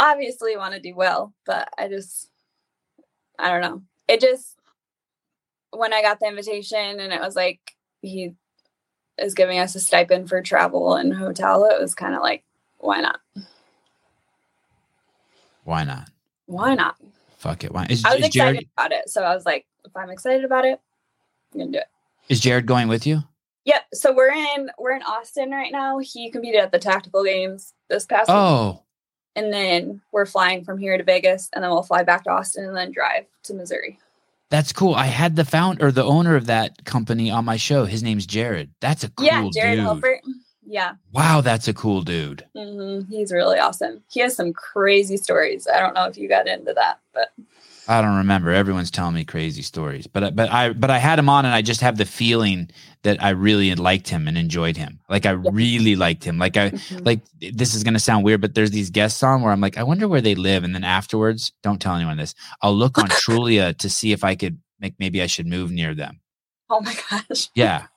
obviously 0.00 0.56
want 0.56 0.72
to 0.72 0.80
do 0.80 0.94
well, 0.94 1.34
but 1.44 1.68
I 1.76 1.88
just, 1.88 2.30
I 3.38 3.50
don't 3.50 3.60
know. 3.60 3.82
It 4.08 4.22
just, 4.22 4.56
when 5.70 5.92
I 5.92 6.00
got 6.00 6.18
the 6.18 6.28
invitation 6.28 6.98
and 6.98 7.12
it 7.12 7.20
was 7.20 7.36
like 7.36 7.60
he 8.00 8.32
is 9.18 9.34
giving 9.34 9.58
us 9.58 9.74
a 9.74 9.80
stipend 9.80 10.30
for 10.30 10.40
travel 10.40 10.94
and 10.94 11.12
hotel, 11.12 11.66
it 11.66 11.78
was 11.78 11.94
kind 11.94 12.14
of 12.14 12.22
like, 12.22 12.42
why 12.78 13.02
not? 13.02 13.20
Why 15.64 15.84
not? 15.84 16.10
Why 16.46 16.74
not? 16.74 16.96
Fuck 17.38 17.64
it. 17.64 17.72
Why? 17.72 17.86
Is, 17.90 18.04
I 18.04 18.14
was 18.14 18.24
excited 18.24 18.32
Jared, 18.32 18.68
about 18.76 18.92
it. 18.92 19.10
So 19.10 19.22
I 19.22 19.34
was 19.34 19.44
like, 19.44 19.66
if 19.84 19.96
I'm 19.96 20.10
excited 20.10 20.44
about 20.44 20.64
it, 20.64 20.80
I'm 21.54 21.60
to 21.60 21.66
do 21.66 21.78
it. 21.78 21.88
is 22.28 22.40
Jared 22.40 22.66
going 22.66 22.88
with 22.88 23.06
you? 23.06 23.22
Yep. 23.64 23.82
So 23.94 24.14
we're 24.14 24.32
in 24.32 24.70
we're 24.78 24.94
in 24.94 25.02
Austin 25.02 25.50
right 25.50 25.72
now. 25.72 25.98
He 25.98 26.30
competed 26.30 26.60
at 26.60 26.72
the 26.72 26.78
tactical 26.78 27.24
games 27.24 27.72
this 27.88 28.04
past 28.04 28.28
week. 28.28 28.36
Oh, 28.36 28.82
and 29.36 29.52
then 29.52 30.00
we're 30.12 30.26
flying 30.26 30.64
from 30.64 30.78
here 30.78 30.96
to 30.96 31.04
Vegas, 31.04 31.48
and 31.52 31.64
then 31.64 31.70
we'll 31.70 31.82
fly 31.82 32.02
back 32.02 32.24
to 32.24 32.30
Austin 32.30 32.64
and 32.66 32.76
then 32.76 32.92
drive 32.92 33.24
to 33.44 33.54
Missouri. 33.54 33.98
That's 34.50 34.72
cool. 34.72 34.94
I 34.94 35.06
had 35.06 35.34
the 35.34 35.44
founder 35.44 35.86
or 35.86 35.92
the 35.92 36.04
owner 36.04 36.36
of 36.36 36.46
that 36.46 36.84
company 36.84 37.30
on 37.30 37.44
my 37.44 37.56
show. 37.56 37.86
His 37.86 38.02
name's 38.02 38.26
Jared. 38.26 38.70
That's 38.80 39.02
a 39.02 39.10
cool 39.10 39.26
yeah, 39.26 39.48
Jared 39.52 39.78
dude. 39.78 39.86
Helfert. 39.86 40.18
Yeah, 40.66 40.94
Wow, 41.12 41.40
that's 41.42 41.68
a 41.68 41.74
cool 41.74 42.00
dude. 42.02 42.46
hmm 42.56 43.00
he's 43.10 43.32
really 43.32 43.58
awesome. 43.58 44.02
He 44.10 44.20
has 44.20 44.34
some 44.34 44.52
crazy 44.52 45.16
stories. 45.16 45.66
I 45.66 45.78
don't 45.80 45.94
know 45.94 46.06
if 46.06 46.16
you 46.16 46.28
got 46.28 46.46
into 46.48 46.72
that, 46.72 47.00
but 47.12 47.32
I 47.86 48.00
don't 48.00 48.16
remember. 48.16 48.50
Everyone's 48.50 48.90
telling 48.90 49.14
me 49.14 49.24
crazy 49.24 49.62
stories, 49.62 50.06
but 50.06 50.24
I- 50.24 50.30
but 50.30 50.50
I 50.50 50.72
but 50.72 50.90
I 50.90 50.98
had 50.98 51.18
him 51.18 51.28
on, 51.28 51.44
and 51.44 51.54
I 51.54 51.62
just 51.62 51.80
have 51.82 51.96
the 51.98 52.04
feeling 52.04 52.70
that 53.02 53.22
I 53.22 53.30
really 53.30 53.74
liked 53.74 54.08
him 54.08 54.26
and 54.26 54.38
enjoyed 54.38 54.76
him. 54.76 55.00
Like 55.08 55.26
I 55.26 55.32
really 55.32 55.94
liked 55.96 56.24
him. 56.24 56.38
Like 56.38 56.56
I 56.56 56.70
mhm. 56.70 57.04
like 57.04 57.20
this 57.52 57.74
is 57.74 57.84
gonna 57.84 57.98
sound 57.98 58.24
weird, 58.24 58.40
but 58.40 58.54
there's 58.54 58.70
these 58.70 58.90
guests 58.90 59.22
on 59.22 59.42
where 59.42 59.52
I'm 59.52 59.60
like, 59.60 59.76
I 59.76 59.82
wonder 59.82 60.08
where 60.08 60.22
they 60.22 60.34
live, 60.34 60.64
and 60.64 60.74
then 60.74 60.84
afterwards, 60.84 61.52
don't 61.62 61.80
tell 61.80 61.94
anyone 61.94 62.16
this. 62.16 62.34
I'll 62.62 62.74
look 62.74 62.96
on 62.98 63.08
Trulia 63.22 63.76
to 63.78 63.90
see 63.90 64.12
if 64.12 64.24
I 64.24 64.34
could 64.34 64.58
make 64.80 64.94
maybe 64.98 65.20
I 65.22 65.26
should 65.26 65.46
move 65.46 65.70
near 65.70 65.94
them. 65.94 66.20
oh 66.70 66.80
my 66.80 66.96
gosh, 67.10 67.48
Yeah. 67.54 67.86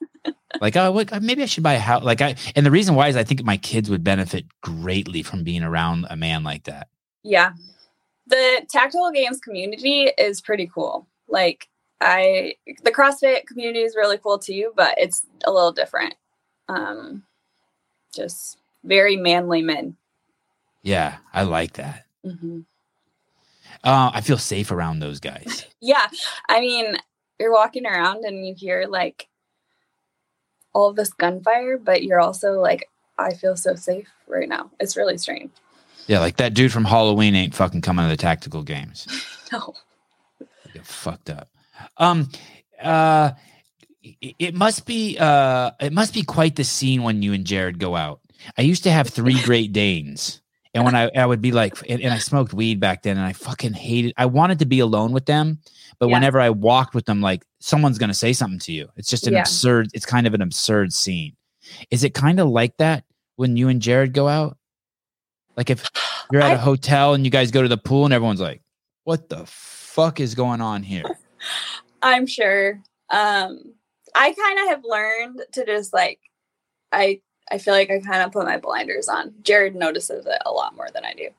Like, 0.62 0.76
oh, 0.78 0.92
what, 0.92 1.22
maybe 1.22 1.44
I 1.44 1.46
should 1.46 1.64
buy 1.64 1.74
a 1.74 1.80
house. 1.80 2.04
Like, 2.04 2.22
I, 2.22 2.36
and 2.56 2.66
the 2.66 2.72
reason 2.72 2.96
why 2.96 3.10
is 3.10 3.16
I 3.16 3.24
think 3.24 3.44
my 3.44 3.58
kids 3.58 3.90
would 3.90 4.04
benefit 4.04 4.46
greatly 4.62 5.22
from 5.22 5.44
being 5.44 5.62
around 5.62 6.08
a 6.10 6.16
man 6.16 6.44
like 6.44 6.64
that. 6.64 6.88
yeah. 7.24 7.52
The 8.28 8.66
tactical 8.70 9.12
games 9.12 9.40
community 9.40 10.10
is 10.18 10.42
pretty 10.42 10.68
cool. 10.74 11.08
Like 11.28 11.68
I, 12.02 12.56
the 12.84 12.92
CrossFit 12.92 13.46
community 13.48 13.82
is 13.82 13.96
really 13.96 14.18
cool 14.18 14.38
too, 14.38 14.72
but 14.76 14.96
it's 14.98 15.26
a 15.46 15.52
little 15.52 15.72
different. 15.72 16.16
Um, 16.68 17.24
just 18.14 18.58
very 18.84 19.16
manly 19.16 19.62
men. 19.62 19.96
Yeah, 20.84 21.18
I 21.34 21.44
like 21.44 21.74
that. 21.74 22.06
hmm 22.24 22.62
Uh, 23.84 24.12
I 24.14 24.22
feel 24.22 24.38
safe 24.38 24.72
around 24.72 25.00
those 25.00 25.20
guys. 25.20 25.66
Yeah. 25.80 26.08
I 26.50 26.60
mean, 26.60 26.98
you're 27.40 27.54
walking 27.54 27.86
around 27.86 28.26
and 28.26 28.46
you 28.48 28.56
hear 28.56 28.86
like 28.90 29.28
all 30.74 30.92
this 30.92 31.14
gunfire, 31.14 31.78
but 31.78 32.04
you're 32.04 32.20
also 32.20 32.54
like, 32.60 32.90
I 33.18 33.34
feel 33.36 33.56
so 33.56 33.76
safe 33.76 34.10
right 34.28 34.50
now. 34.50 34.72
It's 34.80 34.98
really 34.98 35.18
strange. 35.20 35.52
Yeah, 36.08 36.20
like 36.20 36.38
that 36.38 36.54
dude 36.54 36.72
from 36.72 36.86
Halloween 36.86 37.36
ain't 37.36 37.54
fucking 37.56 37.82
coming 37.82 38.06
to 38.06 38.10
the 38.10 38.18
tactical 38.18 38.64
games. 38.64 39.08
No. 39.50 39.74
Get 40.74 40.86
fucked 40.86 41.30
up. 41.30 41.48
Um, 41.96 42.30
uh, 42.84 43.32
it, 44.04 44.54
must 44.54 44.86
be 44.86 45.18
uh, 45.18 45.72
it 45.80 45.94
must 45.94 46.14
be 46.14 46.22
quite 46.24 46.58
the 46.58 46.66
scene 46.66 47.02
when 47.04 47.22
you 47.22 47.32
and 47.32 47.46
Jared 47.46 47.80
go 47.80 47.96
out. 47.96 48.20
I 48.58 48.64
used 48.64 48.84
to 48.84 48.92
have 48.92 49.08
three 49.08 49.42
Great 49.44 49.72
Danes, 49.72 50.42
and 50.74 50.84
when 50.84 50.96
I 50.96 51.10
I 51.16 51.26
would 51.26 51.42
be 51.42 51.54
like, 51.54 51.78
and, 51.90 52.02
and 52.02 52.14
I 52.14 52.18
smoked 52.18 52.54
weed 52.54 52.82
back 52.82 53.04
then, 53.04 53.16
and 53.16 53.26
I 53.26 53.32
fucking 53.32 53.72
hated. 53.72 54.14
I 54.18 54.26
wanted 54.26 54.60
to 54.60 54.66
be 54.66 54.80
alone 54.80 55.14
with 55.14 55.26
them, 55.28 55.60
but 55.98 56.08
Yeah. 56.10 56.16
whenever 56.16 56.42
I 56.42 56.50
walked 56.50 56.94
with 56.94 57.06
them, 57.06 57.22
like 57.22 57.46
someone's 57.60 57.98
gonna 57.98 58.14
say 58.14 58.34
something 58.34 58.60
to 58.60 58.74
you. 58.74 58.90
It's 58.98 59.10
just 59.10 59.28
an 59.28 59.34
Yeah. 59.34 59.40
absurd. 59.44 59.88
It's 59.94 60.06
kind 60.06 60.28
of 60.28 60.34
an 60.34 60.42
absurd 60.42 60.92
scene. 60.92 61.38
Is 61.90 62.04
it 62.04 62.14
kind 62.14 62.42
of 62.42 62.50
like 62.50 62.76
that 62.80 63.06
when 63.38 63.56
you 63.56 63.70
and 63.70 63.82
Jared 63.82 64.12
go 64.14 64.28
out? 64.28 64.57
Like 65.58 65.70
if 65.72 65.90
you're 66.32 66.42
at 66.42 66.52
a 66.52 66.54
I- 66.54 66.58
hotel 66.58 67.14
and 67.14 67.26
you 67.26 67.32
guys 67.32 67.52
go 67.52 67.62
to 67.64 67.68
the 67.68 67.78
pool 67.78 68.06
and 68.06 68.14
everyone's 68.14 68.40
like, 68.40 68.62
What 69.04 69.28
the 69.30 69.44
fuck 69.46 70.20
is 70.20 70.36
going 70.36 70.62
on 70.62 70.84
here? 70.84 71.04
I'm 72.02 72.28
sure. 72.28 72.80
Um, 73.10 73.74
I 74.16 74.34
kind 74.34 74.60
of 74.60 74.68
have 74.70 74.84
learned 74.86 75.42
to 75.54 75.66
just 75.66 75.94
like, 75.94 76.20
I 76.92 77.22
I 77.52 77.58
feel 77.58 77.74
like 77.74 77.90
I 77.90 78.00
kind 78.00 78.22
of 78.24 78.32
put 78.32 78.46
my 78.46 78.58
blinders 78.58 79.08
on. 79.08 79.34
Jared 79.42 79.76
notices 79.76 80.26
it 80.26 80.42
a 80.46 80.52
lot 80.52 80.76
more 80.76 80.90
than 80.94 81.06
I 81.06 81.14
do. 81.14 81.30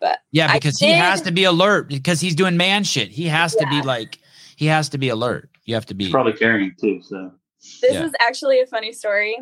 But 0.00 0.18
Yeah, 0.32 0.50
I 0.50 0.54
because 0.54 0.78
he 0.78 0.90
has 0.92 1.22
to 1.22 1.32
be 1.32 1.44
alert 1.44 1.88
because 1.88 2.20
he's 2.20 2.34
doing 2.34 2.56
man 2.56 2.84
shit. 2.84 3.08
He 3.10 3.24
has 3.26 3.54
to 3.56 3.66
be 3.68 3.80
like 3.82 4.18
he 4.56 4.66
has 4.66 4.88
to 4.90 4.98
be 4.98 5.08
alert. 5.08 5.48
You 5.64 5.74
have 5.74 5.86
to 5.86 5.94
be 5.94 6.04
He's 6.04 6.12
probably 6.12 6.34
carrying 6.34 6.74
too. 6.78 7.00
So 7.02 7.32
this 7.80 7.94
Yeah. 7.94 8.04
is 8.04 8.12
actually 8.20 8.60
a 8.60 8.66
funny 8.66 8.92
story. 8.92 9.36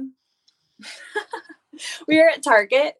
we 2.06 2.18
were 2.18 2.28
at 2.28 2.42
Target 2.44 2.94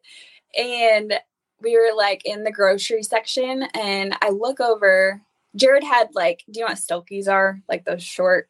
and 0.57 1.13
we 1.61 1.77
were 1.77 1.95
like 1.95 2.21
in 2.25 2.43
the 2.43 2.51
grocery 2.51 3.03
section, 3.03 3.63
and 3.73 4.15
I 4.21 4.29
look 4.29 4.59
over. 4.59 5.21
Jared 5.55 5.83
had 5.83 6.09
like, 6.13 6.43
do 6.51 6.59
you 6.59 6.65
know 6.65 6.71
what 6.71 6.77
Stokies 6.77 7.27
are? 7.27 7.61
Like 7.69 7.85
those 7.85 8.03
short, 8.03 8.49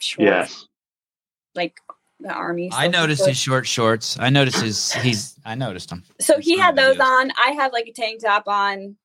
short, 0.00 0.26
yes, 0.26 0.66
like 1.54 1.80
the 2.20 2.32
army. 2.32 2.70
I 2.72 2.88
noticed 2.88 3.20
shorts. 3.20 3.28
his 3.28 3.38
short 3.38 3.66
shorts. 3.66 4.18
I 4.18 4.30
noticed 4.30 4.60
his 4.60 4.92
he's 4.92 5.38
I 5.44 5.54
noticed 5.54 5.90
him. 5.90 6.02
So 6.20 6.38
he 6.38 6.58
had 6.58 6.76
those 6.76 6.96
videos. 6.96 7.20
on. 7.20 7.32
I 7.42 7.50
have 7.52 7.72
like 7.72 7.86
a 7.86 7.92
tank 7.92 8.22
top 8.22 8.48
on. 8.48 8.96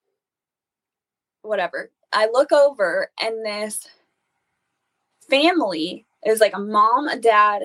Whatever. 1.43 1.89
I 2.13 2.27
look 2.31 2.51
over 2.51 3.09
and 3.19 3.45
this 3.45 3.87
family 5.29 6.05
is 6.25 6.39
like 6.39 6.55
a 6.55 6.59
mom, 6.59 7.07
a 7.07 7.17
dad, 7.17 7.63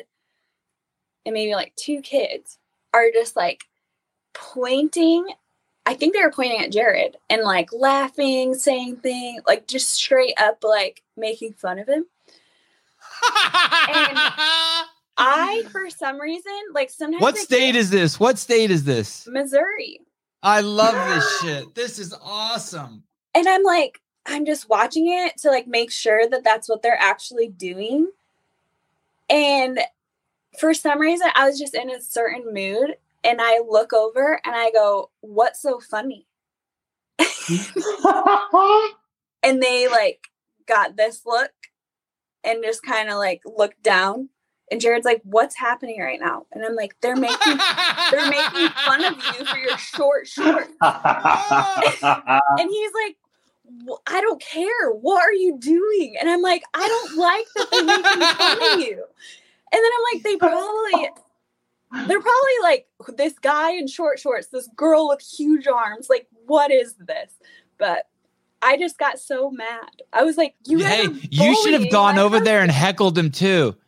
and 1.25 1.35
maybe 1.35 1.55
like 1.55 1.75
two 1.77 2.01
kids 2.01 2.59
are 2.95 3.11
just 3.13 3.37
like 3.37 3.65
pointing. 4.37 5.27
I 5.85 5.95
think 5.95 6.15
they 6.15 6.21
were 6.23 6.31
pointing 6.33 6.61
at 6.61 6.73
Jared 6.73 7.17
and 7.31 7.43
like 7.43 7.73
laughing, 7.73 8.55
saying 8.55 8.97
things, 8.97 9.43
like 9.47 9.67
just 9.67 9.93
straight 9.95 10.35
up 10.39 10.65
like 10.65 11.03
making 11.17 11.53
fun 11.55 11.79
of 11.79 11.89
him. 11.89 12.05
and 13.89 14.19
I, 15.17 15.63
for 15.71 15.89
some 15.91 16.21
reason, 16.21 16.53
like 16.75 16.91
sometimes 16.91 17.23
what 17.23 17.37
I 17.37 17.43
state 17.43 17.73
get- 17.73 17.77
is 17.77 17.91
this? 17.91 18.19
What 18.21 18.39
state 18.39 18.71
is 18.71 18.85
this? 18.85 19.27
Missouri? 19.31 20.01
I 20.43 20.61
love 20.61 20.95
this 21.15 21.39
shit. 21.41 21.75
This 21.75 21.99
is 21.99 22.15
awesome. 22.23 23.05
and 23.35 23.49
I'm 23.49 23.63
like, 23.63 24.01
I'm 24.27 24.45
just 24.45 24.69
watching 24.69 25.09
it 25.09 25.37
to 25.43 25.51
like 25.51 25.67
make 25.69 25.91
sure 25.93 26.29
that 26.29 26.43
that's 26.45 26.69
what 26.69 26.83
they're 26.83 26.99
actually 27.01 27.49
doing. 27.49 28.11
And 29.31 29.79
for 30.59 30.75
some 30.75 31.01
reason, 31.01 31.29
I 31.35 31.49
was 31.49 31.59
just 31.59 31.75
in 31.75 31.91
a 31.91 32.01
certain 32.01 32.53
mood, 32.53 32.97
and 33.27 33.41
I 33.41 33.61
look 33.69 33.93
over 33.93 34.41
and 34.45 34.55
I 34.55 34.71
go, 34.71 35.11
"What's 35.21 35.61
so 35.61 35.81
funny?" 35.81 36.27
and 39.43 39.63
they 39.63 39.89
like 39.89 40.29
got 40.67 40.97
this 40.97 41.23
look 41.27 41.51
and 42.45 42.63
just 42.65 42.83
kind 42.83 43.11
of 43.11 43.17
like 43.17 43.43
looked 43.45 43.83
down. 43.83 44.29
And 44.71 44.81
Jared's 44.81 45.05
like, 45.05 45.21
"What's 45.25 45.57
happening 45.57 46.01
right 46.01 46.21
now?" 46.21 46.47
And 46.53 46.65
I'm 46.65 46.75
like, 46.75 46.95
"They're 47.01 47.17
making 47.17 47.59
they're 48.11 48.31
making 48.31 48.69
fun 48.85 49.05
of 49.05 49.15
you 49.15 49.45
for 49.45 49.59
your 49.59 49.77
short 49.79 50.27
shorts." 50.27 50.71
And 52.59 52.71
he's 52.71 52.91
like, 53.05 53.17
"Wh- 53.89 54.03
I 54.13 54.21
don't 54.21 54.41
care. 54.41 54.91
What 54.93 55.23
are 55.23 55.33
you 55.33 55.59
doing? 55.59 56.17
And 56.21 56.29
I'm 56.31 56.43
like, 56.43 56.63
I 56.75 56.87
don't 56.89 57.17
like 57.17 57.47
that 57.57 57.71
they're 57.71 57.85
making 57.85 58.03
fun 58.37 58.73
of 58.75 58.81
you. 58.81 59.05
And 59.73 59.83
then 59.83 59.91
I'm 59.97 60.15
like, 60.15 60.23
they 60.23 60.37
probably, 60.37 61.11
they're 61.93 62.21
probably 62.21 62.59
like 62.63 62.87
this 63.17 63.35
guy 63.39 63.73
in 63.73 63.87
short 63.87 64.19
shorts, 64.19 64.49
this 64.49 64.69
girl 64.77 65.09
with 65.09 65.21
huge 65.21 65.67
arms. 65.67 66.09
Like, 66.11 66.27
what 66.47 66.71
is 66.71 66.95
this? 66.95 67.33
But 67.79 68.07
I 68.63 68.77
just 68.77 68.99
got 68.99 69.19
so 69.19 69.51
mad. 69.51 70.03
I 70.13 70.25
was 70.25 70.37
like, 70.37 70.55
you 70.67 70.79
hey, 70.79 71.07
you 71.31 71.57
should 71.63 71.75
have 71.75 71.91
gone 71.91 72.19
over 72.19 72.41
there 72.41 72.63
and 72.63 72.71
heckled 72.71 73.17
him 73.17 73.31
too. 73.31 73.77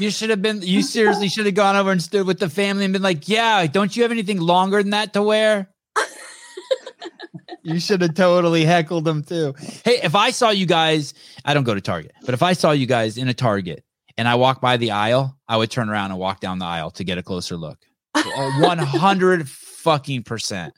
You 0.00 0.10
should 0.10 0.30
have 0.30 0.42
been. 0.42 0.60
You 0.62 0.82
seriously 0.82 1.28
should 1.28 1.46
have 1.46 1.54
gone 1.54 1.76
over 1.76 1.92
and 1.92 2.02
stood 2.02 2.26
with 2.26 2.40
the 2.40 2.48
family 2.48 2.84
and 2.84 2.92
been 2.92 3.02
like, 3.02 3.28
"Yeah, 3.28 3.64
don't 3.68 3.96
you 3.96 4.02
have 4.02 4.10
anything 4.10 4.40
longer 4.40 4.82
than 4.82 4.90
that 4.90 5.12
to 5.12 5.22
wear?" 5.22 5.68
you 7.62 7.78
should 7.78 8.02
have 8.02 8.14
totally 8.14 8.64
heckled 8.64 9.04
them 9.04 9.22
too. 9.22 9.54
Hey, 9.84 10.00
if 10.02 10.16
I 10.16 10.30
saw 10.30 10.50
you 10.50 10.66
guys, 10.66 11.14
I 11.44 11.54
don't 11.54 11.62
go 11.62 11.74
to 11.74 11.80
Target, 11.80 12.12
but 12.24 12.34
if 12.34 12.42
I 12.42 12.54
saw 12.54 12.72
you 12.72 12.86
guys 12.86 13.18
in 13.18 13.28
a 13.28 13.34
Target 13.34 13.84
and 14.18 14.28
I 14.28 14.34
walk 14.34 14.60
by 14.60 14.76
the 14.76 14.90
aisle, 14.90 15.38
I 15.48 15.56
would 15.56 15.70
turn 15.70 15.88
around 15.88 16.10
and 16.10 16.20
walk 16.20 16.40
down 16.40 16.58
the 16.58 16.66
aisle 16.66 16.90
to 16.92 17.04
get 17.04 17.16
a 17.16 17.22
closer 17.22 17.56
look. 17.56 17.78
One 18.58 18.78
hundred 18.78 19.48
fucking 19.48 20.24
percent. 20.24 20.74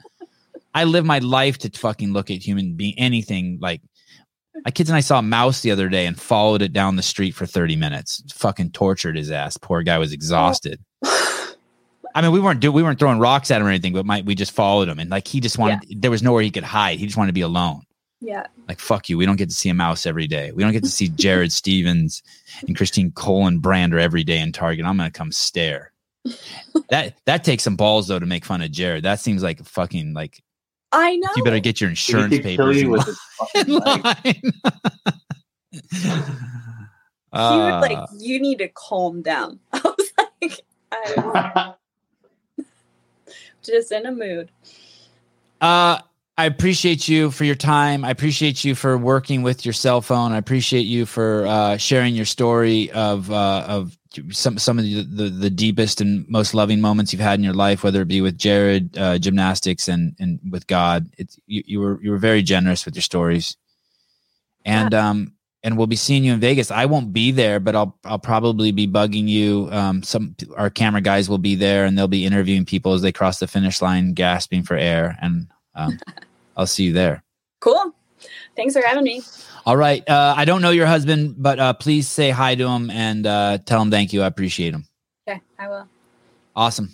I 0.75 0.85
live 0.85 1.05
my 1.05 1.19
life 1.19 1.59
to 1.59 1.71
fucking 1.71 2.13
look 2.13 2.31
at 2.31 2.37
human 2.37 2.75
being 2.75 2.95
anything 2.97 3.59
like 3.61 3.81
my 4.65 4.71
kids 4.71 4.91
and 4.91 4.97
I 4.97 5.01
saw 5.01 5.19
a 5.19 5.23
mouse 5.23 5.63
the 5.63 5.71
other 5.71 5.89
day 5.89 6.07
and 6.07 6.21
followed 6.21 6.63
it 6.63 6.73
down 6.73 6.97
the 6.97 7.03
street 7.03 7.35
for 7.35 7.47
30 7.47 7.77
minutes. 7.77 8.23
Fucking 8.35 8.71
tortured 8.73 9.17
his 9.17 9.31
ass. 9.31 9.57
Poor 9.57 9.83
guy 9.83 9.99
was 9.99 10.13
exhausted. 10.13 10.81
I 11.03 12.23
mean, 12.23 12.33
we 12.33 12.41
weren't 12.41 12.61
do 12.61 12.71
we 12.71 12.83
weren't 12.83 12.99
throwing 12.99 13.19
rocks 13.19 13.51
at 13.51 13.61
him 13.61 13.67
or 13.67 13.71
anything, 13.71 13.95
but 13.95 14.05
my, 14.05 14.21
we 14.23 14.35
just 14.35 14.53
followed 14.53 14.89
him 14.89 14.99
and 14.99 15.11
like 15.11 15.27
he 15.27 15.41
just 15.41 15.59
wanted 15.59 16.03
there 16.03 16.11
was 16.11 16.23
nowhere 16.23 16.43
he 16.43 16.51
could 16.51 16.65
hide. 16.65 16.99
He 16.99 17.07
just 17.07 17.17
wanted 17.17 17.31
to 17.31 17.35
be 17.35 17.41
alone. 17.41 17.83
Yeah. 18.21 18.47
Like 18.69 18.81
fuck 18.81 19.09
you. 19.09 19.17
We 19.17 19.25
don't 19.27 19.37
get 19.37 19.49
to 19.49 19.55
see 19.55 19.69
a 19.71 19.75
mouse 19.75 20.05
every 20.07 20.27
day. 20.27 20.53
We 20.53 20.63
don't 20.63 20.73
get 20.73 20.83
to 20.85 20.91
see 20.91 21.09
Jared 21.09 21.53
Stevens 21.61 22.23
and 22.67 22.77
Christine 22.77 23.11
Kolenbrander 23.13 24.01
every 24.01 24.25
day 24.25 24.41
in 24.41 24.53
Target. 24.53 24.85
I'm 24.85 24.97
gonna 24.97 25.11
come 25.11 25.33
stare. 25.33 25.93
That 26.91 27.15
that 27.25 27.45
takes 27.45 27.63
some 27.63 27.77
balls 27.77 28.09
though 28.09 28.19
to 28.19 28.27
make 28.27 28.45
fun 28.45 28.61
of 28.61 28.71
Jared. 28.71 29.05
That 29.05 29.21
seems 29.21 29.43
like 29.43 29.65
fucking 29.65 30.13
like 30.13 30.43
I 30.93 31.17
know. 31.17 31.29
you 31.37 31.45
better 31.45 31.61
get 31.61 31.81
your 31.81 31.89
insurance 31.89 32.35
could 32.35 32.43
papers 32.43 32.77
you 32.83 32.87
in 32.87 32.91
with 32.91 33.07
his 33.07 33.19
fucking 33.39 33.75
line. 33.79 34.53
he 35.93 36.09
was 36.09 36.31
Uh, 37.33 37.81
like, 37.81 38.09
you 38.19 38.41
need 38.41 38.59
to 38.59 38.69
calm 38.69 39.23
down. 39.23 39.61
I 39.73 39.81
was 39.85 40.13
like, 40.43 40.61
I 40.93 41.75
was 42.59 42.67
just 43.63 43.93
in 43.93 44.05
a 44.07 44.13
mood. 44.13 44.51
Uh, 45.61 46.01
I 46.41 46.47
appreciate 46.47 47.07
you 47.07 47.31
for 47.31 47.45
your 47.45 47.55
time. 47.55 48.03
I 48.03 48.09
appreciate 48.09 48.65
you 48.65 48.75
for 48.75 48.97
working 48.97 49.43
with 49.43 49.67
your 49.67 49.75
cell 49.75 50.01
phone. 50.01 50.33
I 50.33 50.39
appreciate 50.39 50.87
you 50.87 51.05
for 51.05 51.47
uh, 51.47 51.77
sharing 51.77 52.15
your 52.15 52.25
story 52.25 52.91
of 52.93 53.31
uh, 53.31 53.67
of 53.69 53.99
some 54.31 54.57
some 54.57 54.79
of 54.79 54.85
the, 54.87 55.03
the 55.03 55.29
the 55.29 55.51
deepest 55.51 56.01
and 56.01 56.27
most 56.31 56.55
loving 56.55 56.81
moments 56.81 57.13
you've 57.13 57.21
had 57.21 57.39
in 57.39 57.45
your 57.45 57.53
life, 57.53 57.85
whether 57.85 58.01
it 58.01 58.09
be 58.09 58.23
with 58.23 58.39
Jared, 58.39 58.97
uh, 58.97 59.19
gymnastics, 59.19 59.87
and 59.87 60.17
and 60.19 60.41
with 60.51 60.67
God. 60.67 61.11
It's 61.19 61.39
you, 61.47 61.63
you 61.67 61.81
were 61.81 62.03
you 62.03 62.11
were 62.11 62.17
very 62.17 62.41
generous 62.43 62.87
with 62.87 62.95
your 62.95 63.03
stories, 63.03 63.59
and 64.65 64.95
um 64.95 65.35
and 65.63 65.77
we'll 65.77 65.87
be 65.87 65.95
seeing 65.95 66.25
you 66.25 66.33
in 66.33 66.41
Vegas. 66.41 66.71
I 66.71 66.87
won't 66.87 67.13
be 67.13 67.33
there, 67.33 67.61
but 67.61 67.77
I'll 67.77 67.99
I'll 68.03 68.19
probably 68.19 68.73
be 68.73 68.89
bugging 68.89 69.29
you. 69.29 69.69
Um, 69.71 70.03
some 70.03 70.35
our 70.57 70.71
camera 70.71 71.03
guys 71.03 71.29
will 71.29 71.37
be 71.37 71.55
there, 71.55 71.85
and 71.85 71.99
they'll 71.99 72.09
be 72.09 72.25
interviewing 72.25 72.65
people 72.65 72.95
as 72.95 73.03
they 73.03 73.13
cross 73.13 73.41
the 73.41 73.47
finish 73.47 73.83
line, 73.83 74.15
gasping 74.15 74.63
for 74.63 74.79
air. 74.79 75.19
And 75.21 75.49
um, 75.75 75.99
I'll 76.61 76.67
see 76.67 76.85
you 76.85 76.93
there. 76.93 77.25
Cool. 77.63 77.95
Thanks 78.55 78.75
for 78.75 78.83
having 78.87 79.03
me. 79.03 79.23
All 79.65 79.79
right. 79.79 80.07
Uh, 80.07 80.35
I 80.37 80.45
don't 80.45 80.61
know 80.61 80.73
your 80.73 80.85
husband, 80.85 81.37
but 81.39 81.59
uh, 81.59 81.73
please 81.73 82.07
say 82.07 82.29
hi 82.29 82.55
to 82.55 82.69
him 82.69 82.91
and 82.91 83.27
uh, 83.27 83.59
tell 83.65 83.81
him 83.81 83.91
thank 83.91 84.13
you. 84.13 84.21
I 84.21 84.27
appreciate 84.27 84.75
him. 84.75 84.85
Okay, 85.27 85.41
I 85.59 85.69
will. 85.69 85.89
Awesome. 86.55 86.91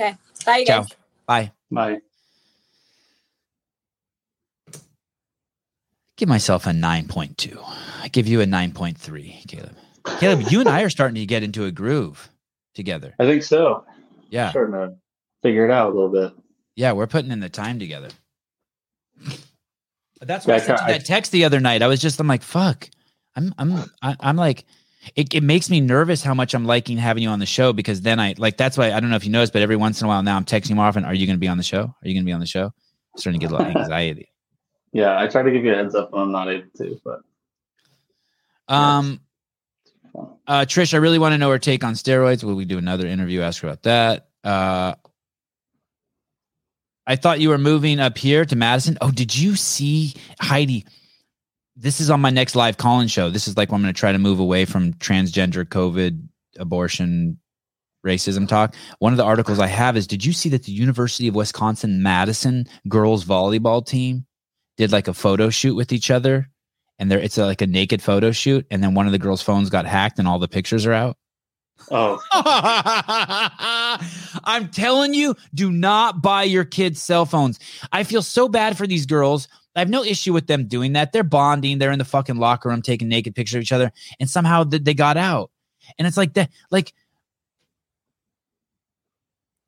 Okay. 0.00 0.16
Bye, 0.44 0.56
you 0.58 0.66
Ciao. 0.66 0.80
guys. 0.80 0.88
Bye. 1.26 1.52
Bye. 1.70 2.00
Give 6.16 6.28
myself 6.28 6.66
a 6.66 6.72
nine 6.72 7.06
point 7.06 7.38
two. 7.38 7.60
I 8.02 8.08
give 8.08 8.26
you 8.26 8.40
a 8.40 8.46
nine 8.46 8.72
point 8.72 8.98
three, 8.98 9.44
Caleb. 9.46 9.76
Caleb, 10.18 10.50
you 10.50 10.58
and 10.58 10.68
I 10.68 10.82
are 10.82 10.90
starting 10.90 11.14
to 11.16 11.26
get 11.26 11.44
into 11.44 11.66
a 11.66 11.70
groove 11.70 12.28
together. 12.74 13.14
I 13.20 13.26
think 13.26 13.44
so. 13.44 13.84
Yeah. 14.28 14.50
Starting 14.50 14.74
to 14.74 14.96
figure 15.44 15.64
it 15.64 15.70
out 15.70 15.92
a 15.92 15.94
little 15.94 16.10
bit. 16.10 16.32
Yeah, 16.74 16.90
we're 16.92 17.06
putting 17.06 17.30
in 17.30 17.38
the 17.38 17.48
time 17.48 17.78
together. 17.78 18.08
But 20.18 20.28
that's 20.28 20.46
why 20.46 20.54
Yeah, 20.54 20.62
I 20.62 20.64
sent 20.66 20.80
you 20.80 20.86
that 20.86 21.04
text 21.04 21.32
the 21.32 21.44
other 21.44 21.60
night. 21.60 21.82
I 21.82 21.86
was 21.86 22.00
just, 22.00 22.18
I'm 22.20 22.26
like, 22.26 22.42
fuck. 22.42 22.88
I'm, 23.36 23.54
I'm, 23.58 23.72
I- 24.02 24.16
I'm 24.20 24.36
like, 24.36 24.64
it, 25.16 25.34
it 25.34 25.42
makes 25.42 25.68
me 25.68 25.80
nervous 25.80 26.22
how 26.22 26.32
much 26.34 26.54
I'm 26.54 26.64
liking 26.64 26.96
having 26.96 27.22
you 27.22 27.28
on 27.28 27.38
the 27.38 27.46
show 27.46 27.72
because 27.74 28.00
then 28.00 28.18
I 28.18 28.34
like 28.38 28.56
that's 28.56 28.78
why 28.78 28.90
I 28.92 29.00
don't 29.00 29.10
know 29.10 29.16
if 29.16 29.24
you 29.26 29.30
noticed, 29.30 29.52
but 29.52 29.60
every 29.60 29.76
once 29.76 30.00
in 30.00 30.06
a 30.06 30.08
while 30.08 30.22
now 30.22 30.34
I'm 30.36 30.46
texting 30.46 30.70
you 30.70 30.76
more 30.76 30.86
often. 30.86 31.04
Are 31.04 31.12
you 31.12 31.26
going 31.26 31.36
to 31.36 31.40
be 31.40 31.48
on 31.48 31.58
the 31.58 31.62
show? 31.62 31.82
Are 31.82 32.08
you 32.08 32.14
going 32.14 32.24
to 32.24 32.26
be 32.26 32.32
on 32.32 32.40
the 32.40 32.46
show? 32.46 32.64
I'm 32.66 33.18
starting 33.18 33.38
to 33.38 33.44
get 33.46 33.52
a 33.52 33.54
lot 33.54 33.68
of 33.68 33.76
anxiety. 33.82 34.30
Yeah, 34.92 35.18
I 35.20 35.26
try 35.26 35.42
to 35.42 35.50
give 35.50 35.62
you 35.64 35.72
a 35.72 35.76
heads 35.76 35.94
up 35.94 36.12
when 36.12 36.22
I'm 36.22 36.32
not 36.32 36.48
able 36.48 36.68
to, 36.78 37.00
but 37.04 37.20
Um, 38.68 39.20
uh, 40.46 40.60
Trish, 40.66 40.94
I 40.94 40.98
really 40.98 41.18
want 41.18 41.32
to 41.32 41.38
know 41.38 41.50
her 41.50 41.58
take 41.58 41.84
on 41.84 41.94
steroids. 41.94 42.44
Will 42.44 42.54
we 42.54 42.64
do 42.64 42.78
another 42.78 43.06
interview? 43.06 43.42
Ask 43.42 43.60
her 43.62 43.68
about 43.68 43.82
that. 43.82 44.28
Uh, 44.42 44.94
I 47.06 47.16
thought 47.16 47.40
you 47.40 47.50
were 47.50 47.58
moving 47.58 48.00
up 48.00 48.16
here 48.16 48.44
to 48.44 48.56
Madison. 48.56 48.96
Oh, 49.00 49.10
did 49.10 49.36
you 49.36 49.56
see 49.56 50.14
Heidi? 50.40 50.86
This 51.76 52.00
is 52.00 52.08
on 52.08 52.20
my 52.20 52.30
next 52.30 52.54
live 52.54 52.76
call-in 52.76 53.08
show. 53.08 53.30
This 53.30 53.48
is 53.48 53.56
like 53.56 53.70
I'm 53.72 53.82
going 53.82 53.92
to 53.92 53.98
try 53.98 54.12
to 54.12 54.18
move 54.18 54.38
away 54.38 54.64
from 54.64 54.94
transgender, 54.94 55.64
COVID, 55.64 56.28
abortion, 56.58 57.38
racism 58.06 58.48
talk. 58.48 58.74
One 59.00 59.12
of 59.12 59.16
the 59.16 59.24
articles 59.24 59.58
I 59.58 59.66
have 59.66 59.96
is: 59.96 60.06
Did 60.06 60.24
you 60.24 60.32
see 60.32 60.48
that 60.50 60.62
the 60.62 60.72
University 60.72 61.28
of 61.28 61.34
Wisconsin 61.34 62.02
Madison 62.02 62.66
girls 62.88 63.24
volleyball 63.24 63.84
team 63.84 64.26
did 64.76 64.92
like 64.92 65.08
a 65.08 65.14
photo 65.14 65.50
shoot 65.50 65.74
with 65.74 65.92
each 65.92 66.10
other, 66.10 66.48
and 66.98 67.10
there 67.10 67.18
it's 67.18 67.38
a, 67.38 67.44
like 67.44 67.60
a 67.60 67.66
naked 67.66 68.02
photo 68.02 68.30
shoot, 68.30 68.66
and 68.70 68.82
then 68.82 68.94
one 68.94 69.06
of 69.06 69.12
the 69.12 69.18
girls' 69.18 69.42
phones 69.42 69.68
got 69.68 69.84
hacked, 69.84 70.18
and 70.18 70.28
all 70.28 70.38
the 70.38 70.48
pictures 70.48 70.86
are 70.86 70.92
out. 70.92 71.16
Oh, 71.90 72.18
I'm 74.44 74.68
telling 74.68 75.12
you, 75.14 75.36
do 75.54 75.70
not 75.70 76.22
buy 76.22 76.44
your 76.44 76.64
kids 76.64 77.02
cell 77.02 77.26
phones. 77.26 77.58
I 77.92 78.04
feel 78.04 78.22
so 78.22 78.48
bad 78.48 78.78
for 78.78 78.86
these 78.86 79.06
girls. 79.06 79.48
I 79.76 79.80
have 79.80 79.90
no 79.90 80.04
issue 80.04 80.32
with 80.32 80.46
them 80.46 80.66
doing 80.66 80.92
that. 80.92 81.12
They're 81.12 81.24
bonding. 81.24 81.78
They're 81.78 81.90
in 81.90 81.98
the 81.98 82.04
fucking 82.04 82.36
locker 82.36 82.68
room 82.68 82.80
taking 82.80 83.08
naked 83.08 83.34
pictures 83.34 83.56
of 83.56 83.62
each 83.62 83.72
other, 83.72 83.92
and 84.20 84.30
somehow 84.30 84.64
th- 84.64 84.84
they 84.84 84.94
got 84.94 85.16
out. 85.16 85.50
And 85.98 86.06
it's 86.06 86.16
like 86.16 86.34
that, 86.34 86.50
like 86.70 86.92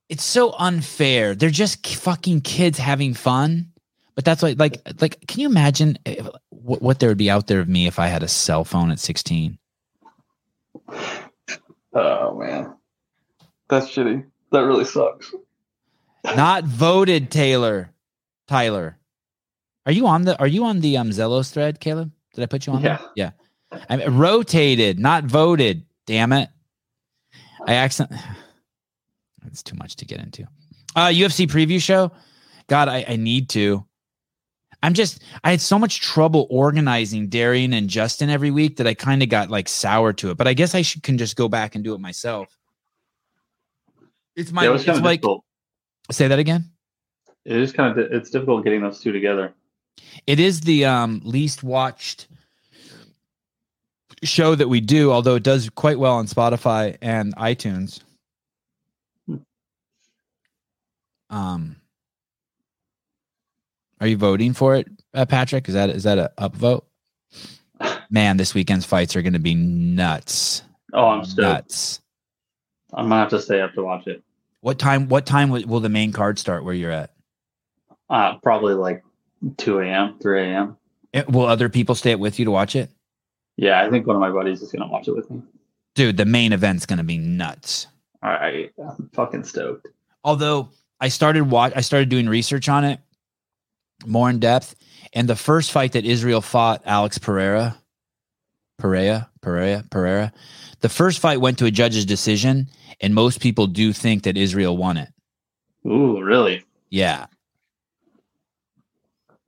it's 0.09 0.25
so 0.25 0.53
unfair. 0.53 1.35
They're 1.35 1.51
just 1.51 1.83
k- 1.83 1.95
fucking 1.95 2.43
kids 2.43 2.79
having 2.79 3.15
fun. 3.15 3.73
But 4.15 4.25
that's 4.25 4.43
like, 4.43 4.59
like, 4.59 4.81
like, 5.01 5.27
can 5.27 5.41
you 5.41 5.49
imagine 5.49 5.99
eh, 6.07 6.17
if, 6.19 6.29
what, 6.51 6.81
what 6.81 7.01
there 7.01 7.09
would 7.09 7.19
be 7.19 7.31
out 7.31 7.49
there 7.49 7.61
of 7.61 7.69
me 7.69 7.87
if 7.87 7.99
I 7.99 8.07
had 8.07 8.23
a 8.23 8.29
cell 8.29 8.65
phone 8.65 8.91
at 8.91 8.99
16? 8.99 9.59
Oh 11.99 12.37
man, 12.39 12.75
that's 13.69 13.87
shitty. 13.87 14.25
That 14.53 14.61
really 14.61 14.85
sucks. 14.85 15.33
Not 16.25 16.65
voted, 16.65 17.31
Taylor. 17.31 17.91
Tyler. 18.49 18.99
Are 19.87 19.93
you 19.93 20.07
on 20.07 20.23
the 20.25 20.39
are 20.39 20.47
you 20.47 20.65
on 20.65 20.81
the 20.81 20.97
um 20.99 21.11
Zelos 21.11 21.51
thread, 21.53 21.81
Caleb? 21.81 22.11
Did 22.35 22.43
I 22.43 22.47
put 22.47 22.67
you 22.67 22.75
on 22.75 22.83
Yeah. 22.83 22.99
there? 23.17 23.33
Yeah. 23.73 23.81
I 23.89 24.07
rotated, 24.07 24.99
not 24.99 25.25
voted. 25.25 25.85
Damn 26.07 26.33
it. 26.33 26.49
I 27.67 27.75
accident 27.75 28.21
That's 29.43 29.63
too 29.63 29.77
much 29.77 29.97
to 29.97 30.05
get 30.05 30.21
into. 30.21 30.43
Uh 30.95 31.07
UFC 31.09 31.47
preview 31.49 31.81
show. 31.81 32.13
God, 32.69 32.89
I, 32.89 33.05
I 33.09 33.17
need 33.17 33.49
to. 33.51 33.85
I'm 34.87 34.95
just 34.95 35.21
I 35.43 35.51
had 35.51 35.61
so 35.61 35.81
much 35.81 36.01
trouble 36.01 36.47
organizing 36.49 37.27
Darian 37.29 37.73
and 37.73 37.91
Justin 37.91 38.31
every 38.31 38.53
week 38.53 38.77
that 38.77 38.87
I 38.87 38.95
kind 38.95 39.21
of 39.21 39.29
got 39.29 39.51
like 39.51 39.69
sour 39.69 40.13
to 40.13 40.31
it. 40.31 40.37
But 40.37 40.47
I 40.47 40.55
guess 40.55 40.77
I 40.77 40.83
should 40.83 41.03
can 41.03 41.19
just 41.19 41.35
go 41.35 41.49
back 41.49 41.75
and 41.75 41.83
do 41.83 41.93
it 41.93 41.99
myself. 41.99 42.57
It's 44.37 44.53
my 44.53 44.63
yeah, 44.63 44.71
it 44.71 44.75
it's 44.77 44.87
like 44.87 45.23
difficult. 45.23 45.45
say 46.13 46.29
that 46.29 46.39
again. 46.39 46.71
It 47.45 47.57
is 47.57 47.73
kind 47.73 47.99
of 47.99 48.13
it's 48.13 48.31
difficult 48.31 48.63
getting 48.63 48.81
those 48.81 49.01
two 49.01 49.11
together. 49.11 49.53
It 50.25 50.39
is 50.39 50.61
the 50.61 50.85
um, 50.85 51.21
least 51.25 51.65
watched 51.65 52.29
show 54.23 54.55
that 54.55 54.69
we 54.69 54.81
do, 54.81 55.11
although 55.11 55.35
it 55.35 55.43
does 55.43 55.69
quite 55.69 55.99
well 55.99 56.15
on 56.15 56.29
Spotify 56.29 56.97
and 57.03 57.35
iTunes. 57.35 58.03
Hmm. 59.27 59.37
Um, 61.29 61.77
are 64.01 64.07
you 64.07 64.17
voting 64.17 64.53
for 64.53 64.75
it, 64.77 64.87
uh, 65.15 65.25
Patrick? 65.27 65.69
Is 65.69 65.75
that 65.75 65.91
is 65.91 66.03
that 66.05 66.19
a 66.19 66.33
upvote? 66.39 66.83
Man, 68.11 68.37
this 68.37 68.55
weekend's 68.55 68.87
fights 68.87 69.17
are 69.17 69.23
going 69.23 69.33
to 69.33 69.39
be 69.39 69.55
nuts. 69.55 70.63
Oh, 70.93 71.07
I'm 71.09 71.25
stoked. 71.25 71.41
nuts. 71.43 72.01
I'm 72.95 73.09
gonna 73.09 73.21
have 73.21 73.31
to 73.31 73.41
stay 73.41 73.61
up 73.61 73.75
to 73.75 73.83
watch 73.83 74.07
it. 74.07 74.23
What 74.61 74.79
time? 74.79 75.09
What 75.09 75.27
time 75.27 75.51
will, 75.51 75.81
the 75.81 75.89
main 75.89 76.13
card 76.13 76.39
start? 76.39 76.65
Where 76.65 76.75
you're 76.75 76.91
at? 76.91 77.13
Uh, 78.09 78.37
probably 78.39 78.75
like 78.75 79.03
2 79.59 79.81
a.m., 79.81 80.19
3 80.21 80.43
a.m. 80.43 80.77
Eh, 81.13 81.25
Will 81.29 81.45
other 81.47 81.69
people 81.69 81.95
stay 81.95 82.15
with 82.15 82.39
you 82.39 82.45
to 82.45 82.51
watch 82.51 82.75
it? 82.77 82.91
Yeah, 83.57 83.83
I 83.83 83.91
think 83.91 84.07
one 84.07 84.17
of 84.17 84.21
my 84.21 84.31
buddies 84.31 84.63
is 84.63 84.71
gonna 84.73 84.87
watch 84.89 85.09
it 85.09 85.15
with 85.17 85.31
me. 85.31 85.43
Dude, 85.95 86.17
the 86.17 86.25
main 86.25 86.53
event's 86.53 86.85
going 86.87 86.99
to 86.99 87.05
be 87.05 87.17
nuts. 87.19 87.87
All 88.23 88.31
right, 88.31 88.71
I'm 88.79 89.09
fucking 89.15 89.45
stoked. 89.45 89.89
although 90.25 90.69
I 91.01 91.09
started 91.09 91.51
watch 91.51 91.73
I 91.75 91.81
started 91.81 92.09
doing 92.09 92.29
research 92.29 92.69
on 92.69 92.85
it 92.85 93.01
more 94.05 94.29
in 94.31 94.39
depth 94.39 94.75
and 95.13 95.29
the 95.29 95.37
first 95.37 95.71
fight 95.73 95.93
that 95.93 96.05
Israel 96.05 96.41
fought 96.41 96.83
Alex 96.85 97.19
Pereira 97.19 97.79
Pereira 98.79 99.31
Pereira 99.41 99.85
Pereira 99.91 100.33
the 100.81 100.89
first 100.89 101.19
fight 101.21 101.41
went 101.41 101.59
to 101.59 101.65
a 101.67 101.71
judge's 101.71 102.05
decision 102.05 102.69
and 103.01 103.15
most 103.15 103.41
people 103.41 103.67
do 103.67 103.93
think 103.93 104.25
that 104.25 104.37
Israel 104.37 104.77
won 104.77 104.97
it 104.97 105.09
Ooh, 105.87 106.21
really? 106.23 106.63
yeah 106.91 107.27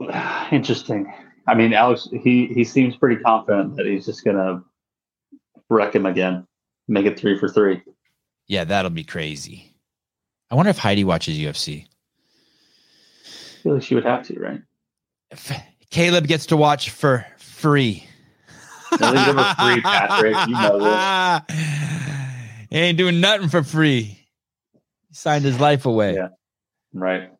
Interesting. 0.53 1.13
I 1.49 1.55
mean, 1.55 1.73
Alex, 1.73 2.09
he 2.23 2.47
he 2.47 2.63
seems 2.65 2.95
pretty 2.97 3.17
confident 3.23 3.77
that 3.77 3.87
he's 3.87 4.07
just 4.07 4.25
gonna 4.25 4.63
wreck 5.69 5.95
him 5.95 6.07
again, 6.07 6.47
make 6.89 7.05
it 7.07 7.19
three 7.19 7.39
for 7.39 7.49
three. 7.49 7.83
yeah 8.47 8.65
that'll 8.65 8.91
be 8.91 9.05
crazy 9.05 9.75
I 10.51 10.55
wonder 10.55 10.71
if 10.71 10.79
Heidi 10.79 11.05
watches 11.05 11.37
UFC 11.39 11.87
feel 13.63 13.75
like 13.75 13.83
she 13.83 13.95
would 13.95 14.05
have 14.05 14.27
to, 14.29 14.39
right? 14.39 14.61
F- 15.31 15.63
Caleb 15.91 16.27
gets 16.27 16.47
to 16.47 16.57
watch 16.57 16.91
for 16.91 17.27
free 17.39 18.09
free, 18.97 19.81
Patrick. 19.81 20.37
You 20.47 20.55
know 20.55 20.79
this. 20.79 21.57
he 22.71 22.77
ain't 22.77 22.99
doing 22.99 23.21
nothing 23.21 23.49
for 23.49 23.63
free 23.63 24.27
he 25.09 25.15
signed 25.15 25.45
his 25.45 25.61
life 25.61 25.87
away 25.87 26.15
Yeah. 26.15 26.29
Right. 26.93 27.31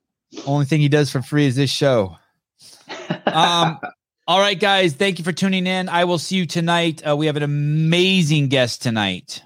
Only 0.47 0.67
thing 0.67 0.81
he 0.81 0.89
does 0.89 1.11
for 1.11 1.23
free 1.23 1.47
is 1.47 1.57
this 1.57 1.71
show. 1.71 2.17
Um, 3.25 3.79
all 4.27 4.39
right, 4.39 4.61
guys. 4.61 4.93
Thank 4.93 5.19
you 5.19 5.25
for 5.25 5.33
tuning 5.33 5.67
in. 5.67 5.89
I 5.89 6.05
will 6.05 6.19
see 6.19 6.37
you 6.37 6.45
tonight. 6.45 7.01
Uh, 7.07 7.17
we 7.17 7.27
have 7.27 7.37
an 7.37 7.43
amazing 7.43 8.49
guest 8.49 8.83
tonight. 8.83 9.43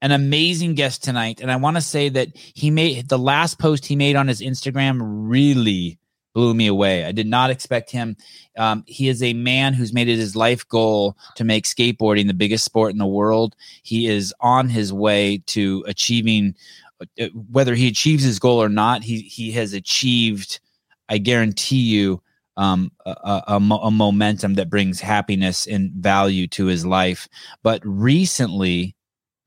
An 0.00 0.12
amazing 0.12 0.74
guest 0.74 1.02
tonight. 1.02 1.40
And 1.40 1.50
I 1.50 1.56
want 1.56 1.76
to 1.76 1.80
say 1.80 2.08
that 2.10 2.28
he 2.34 2.70
made 2.70 3.08
the 3.08 3.18
last 3.18 3.58
post 3.58 3.84
he 3.86 3.96
made 3.96 4.16
on 4.16 4.28
his 4.28 4.40
Instagram 4.40 4.98
really 5.02 5.98
blew 6.34 6.54
me 6.54 6.68
away. 6.68 7.04
I 7.04 7.10
did 7.10 7.26
not 7.26 7.50
expect 7.50 7.90
him. 7.90 8.16
Um, 8.56 8.84
he 8.86 9.08
is 9.08 9.22
a 9.22 9.32
man 9.32 9.74
who's 9.74 9.92
made 9.92 10.08
it 10.08 10.18
his 10.18 10.36
life 10.36 10.68
goal 10.68 11.16
to 11.34 11.42
make 11.42 11.64
skateboarding 11.64 12.28
the 12.28 12.34
biggest 12.34 12.64
sport 12.64 12.92
in 12.92 12.98
the 12.98 13.06
world. 13.06 13.56
He 13.82 14.06
is 14.06 14.32
on 14.40 14.68
his 14.68 14.92
way 14.92 15.42
to 15.46 15.84
achieving 15.88 16.54
uh, 17.00 17.26
whether 17.50 17.74
he 17.74 17.88
achieves 17.88 18.24
his 18.24 18.38
goal 18.38 18.62
or 18.62 18.68
not, 18.68 19.02
he 19.02 19.20
he 19.20 19.52
has 19.52 19.72
achieved. 19.72 20.60
I 21.08 21.18
guarantee 21.18 21.76
you, 21.80 22.22
um, 22.56 22.92
a, 23.06 23.10
a, 23.10 23.42
a 23.48 23.56
a 23.56 23.90
momentum 23.90 24.54
that 24.54 24.70
brings 24.70 25.00
happiness 25.00 25.66
and 25.66 25.92
value 25.92 26.46
to 26.48 26.66
his 26.66 26.84
life. 26.84 27.28
But 27.62 27.80
recently, 27.84 28.94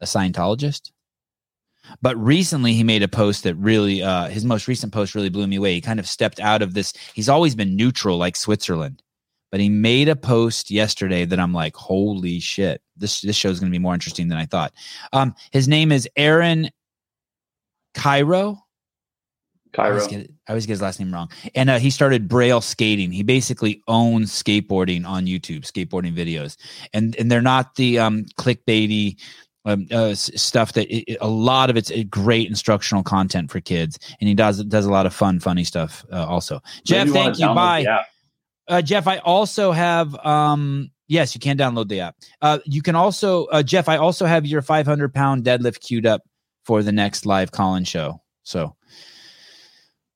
a 0.02 0.06
Scientologist. 0.06 0.92
But 2.02 2.16
recently, 2.18 2.74
he 2.74 2.84
made 2.84 3.04
a 3.04 3.08
post 3.08 3.44
that 3.44 3.56
really, 3.56 4.04
uh, 4.04 4.28
his 4.28 4.46
most 4.46 4.68
recent 4.68 4.94
post 4.94 5.16
really 5.16 5.30
blew 5.30 5.48
me 5.48 5.58
away. 5.58 5.74
He 5.74 5.82
kind 5.82 6.00
of 6.00 6.08
stepped 6.08 6.40
out 6.40 6.62
of 6.62 6.74
this. 6.74 6.94
He's 7.14 7.30
always 7.30 7.56
been 7.56 7.76
neutral, 7.76 8.18
like 8.18 8.36
Switzerland, 8.36 9.02
but 9.52 9.60
he 9.60 9.68
made 9.68 10.08
a 10.08 10.16
post 10.16 10.72
yesterday 10.72 11.26
that 11.26 11.40
I'm 11.40 11.54
like, 11.54 11.76
holy 11.76 12.40
shit! 12.40 12.82
This 12.96 13.22
this 13.22 13.36
show 13.36 13.50
is 13.50 13.60
going 13.60 13.72
to 13.72 13.76
be 13.76 13.82
more 13.82 13.94
interesting 13.94 14.28
than 14.28 14.38
I 14.38 14.46
thought. 14.46 14.74
Um, 15.12 15.36
his 15.52 15.68
name 15.68 15.92
is 15.92 16.08
Aaron 16.16 16.70
Kyro. 17.96 18.60
I 19.78 19.88
always, 19.88 20.04
Kyro. 20.04 20.10
get, 20.10 20.32
I 20.48 20.52
always 20.52 20.66
get 20.66 20.74
his 20.74 20.82
last 20.82 21.00
name 21.00 21.14
wrong. 21.14 21.32
And 21.56 21.70
uh, 21.70 21.80
he 21.80 21.90
started 21.90 22.28
Braille 22.28 22.62
skating. 22.62 23.12
He 23.12 23.24
basically 23.24 23.82
owns 23.88 24.32
skateboarding 24.32 25.06
on 25.06 25.26
YouTube, 25.26 25.62
skateboarding 25.62 26.14
videos, 26.16 26.58
and 26.94 27.16
and 27.16 27.32
they're 27.32 27.42
not 27.42 27.76
the 27.76 28.00
um, 28.00 28.26
clickbaity 28.38 29.18
um, 29.66 29.88
uh, 29.92 30.16
stuff 30.16 30.74
that 30.74 30.92
it, 30.92 31.18
a 31.22 31.28
lot 31.28 31.70
of 31.70 31.78
it's 31.78 31.92
uh, 31.92 32.04
great 32.10 32.48
instructional 32.48 33.04
content 33.04 33.52
for 33.52 33.60
kids, 33.60 34.00
and 34.20 34.28
he 34.28 34.34
does 34.34 34.64
does 34.66 34.86
a 34.86 34.92
lot 34.92 35.06
of 35.06 35.14
fun, 35.14 35.40
funny 35.40 35.64
stuff 35.64 36.04
uh, 36.12 36.26
also. 36.26 36.62
Jeff, 36.84 37.08
wanna 37.08 37.14
thank 37.14 37.40
you. 37.40 37.48
Bye. 37.48 37.84
app. 37.84 38.06
Uh, 38.68 38.82
Jeff, 38.82 39.08
I 39.08 39.18
also 39.18 39.72
have 39.72 40.16
um 40.26 40.92
yes, 41.08 41.36
you 41.36 41.42
can 41.42 41.58
download 41.58 41.90
the 41.90 42.00
app. 42.02 42.16
Uh 42.42 42.60
you 42.66 42.82
can 42.82 42.96
also 42.96 43.46
uh 43.48 43.62
Jeff, 43.64 43.90
I 43.90 43.98
also 43.98 44.26
have 44.26 44.46
your 44.46 44.62
500 44.62 45.14
pound 45.14 45.44
deadlift 45.44 45.82
queued 45.82 46.06
up 46.06 46.22
for 46.64 46.82
the 46.82 46.92
next 46.92 47.26
live 47.26 47.52
call-in 47.52 47.84
show. 47.84 48.22
So 48.44 48.76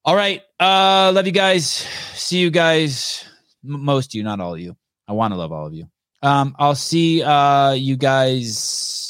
all 0.05 0.15
right. 0.15 0.41
Uh 0.59 1.11
love 1.13 1.26
you 1.26 1.34
guys. 1.34 1.67
See 2.13 2.39
you 2.39 2.49
guys. 2.49 3.26
M- 3.63 3.84
most 3.84 4.11
of 4.11 4.15
you, 4.15 4.23
not 4.23 4.39
all 4.39 4.53
of 4.53 4.59
you. 4.59 4.77
I 5.07 5.13
want 5.13 5.34
to 5.34 5.38
love 5.38 5.51
all 5.51 5.67
of 5.67 5.73
you. 5.73 5.89
Um, 6.22 6.55
I'll 6.57 6.76
see 6.76 7.23
uh 7.23 7.73
you 7.73 7.97
guys 7.97 9.05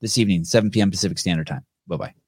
this 0.00 0.18
evening, 0.18 0.44
7 0.44 0.70
p.m. 0.70 0.90
Pacific 0.90 1.18
Standard 1.18 1.46
Time. 1.46 1.64
Bye 1.86 1.96
bye. 1.96 2.27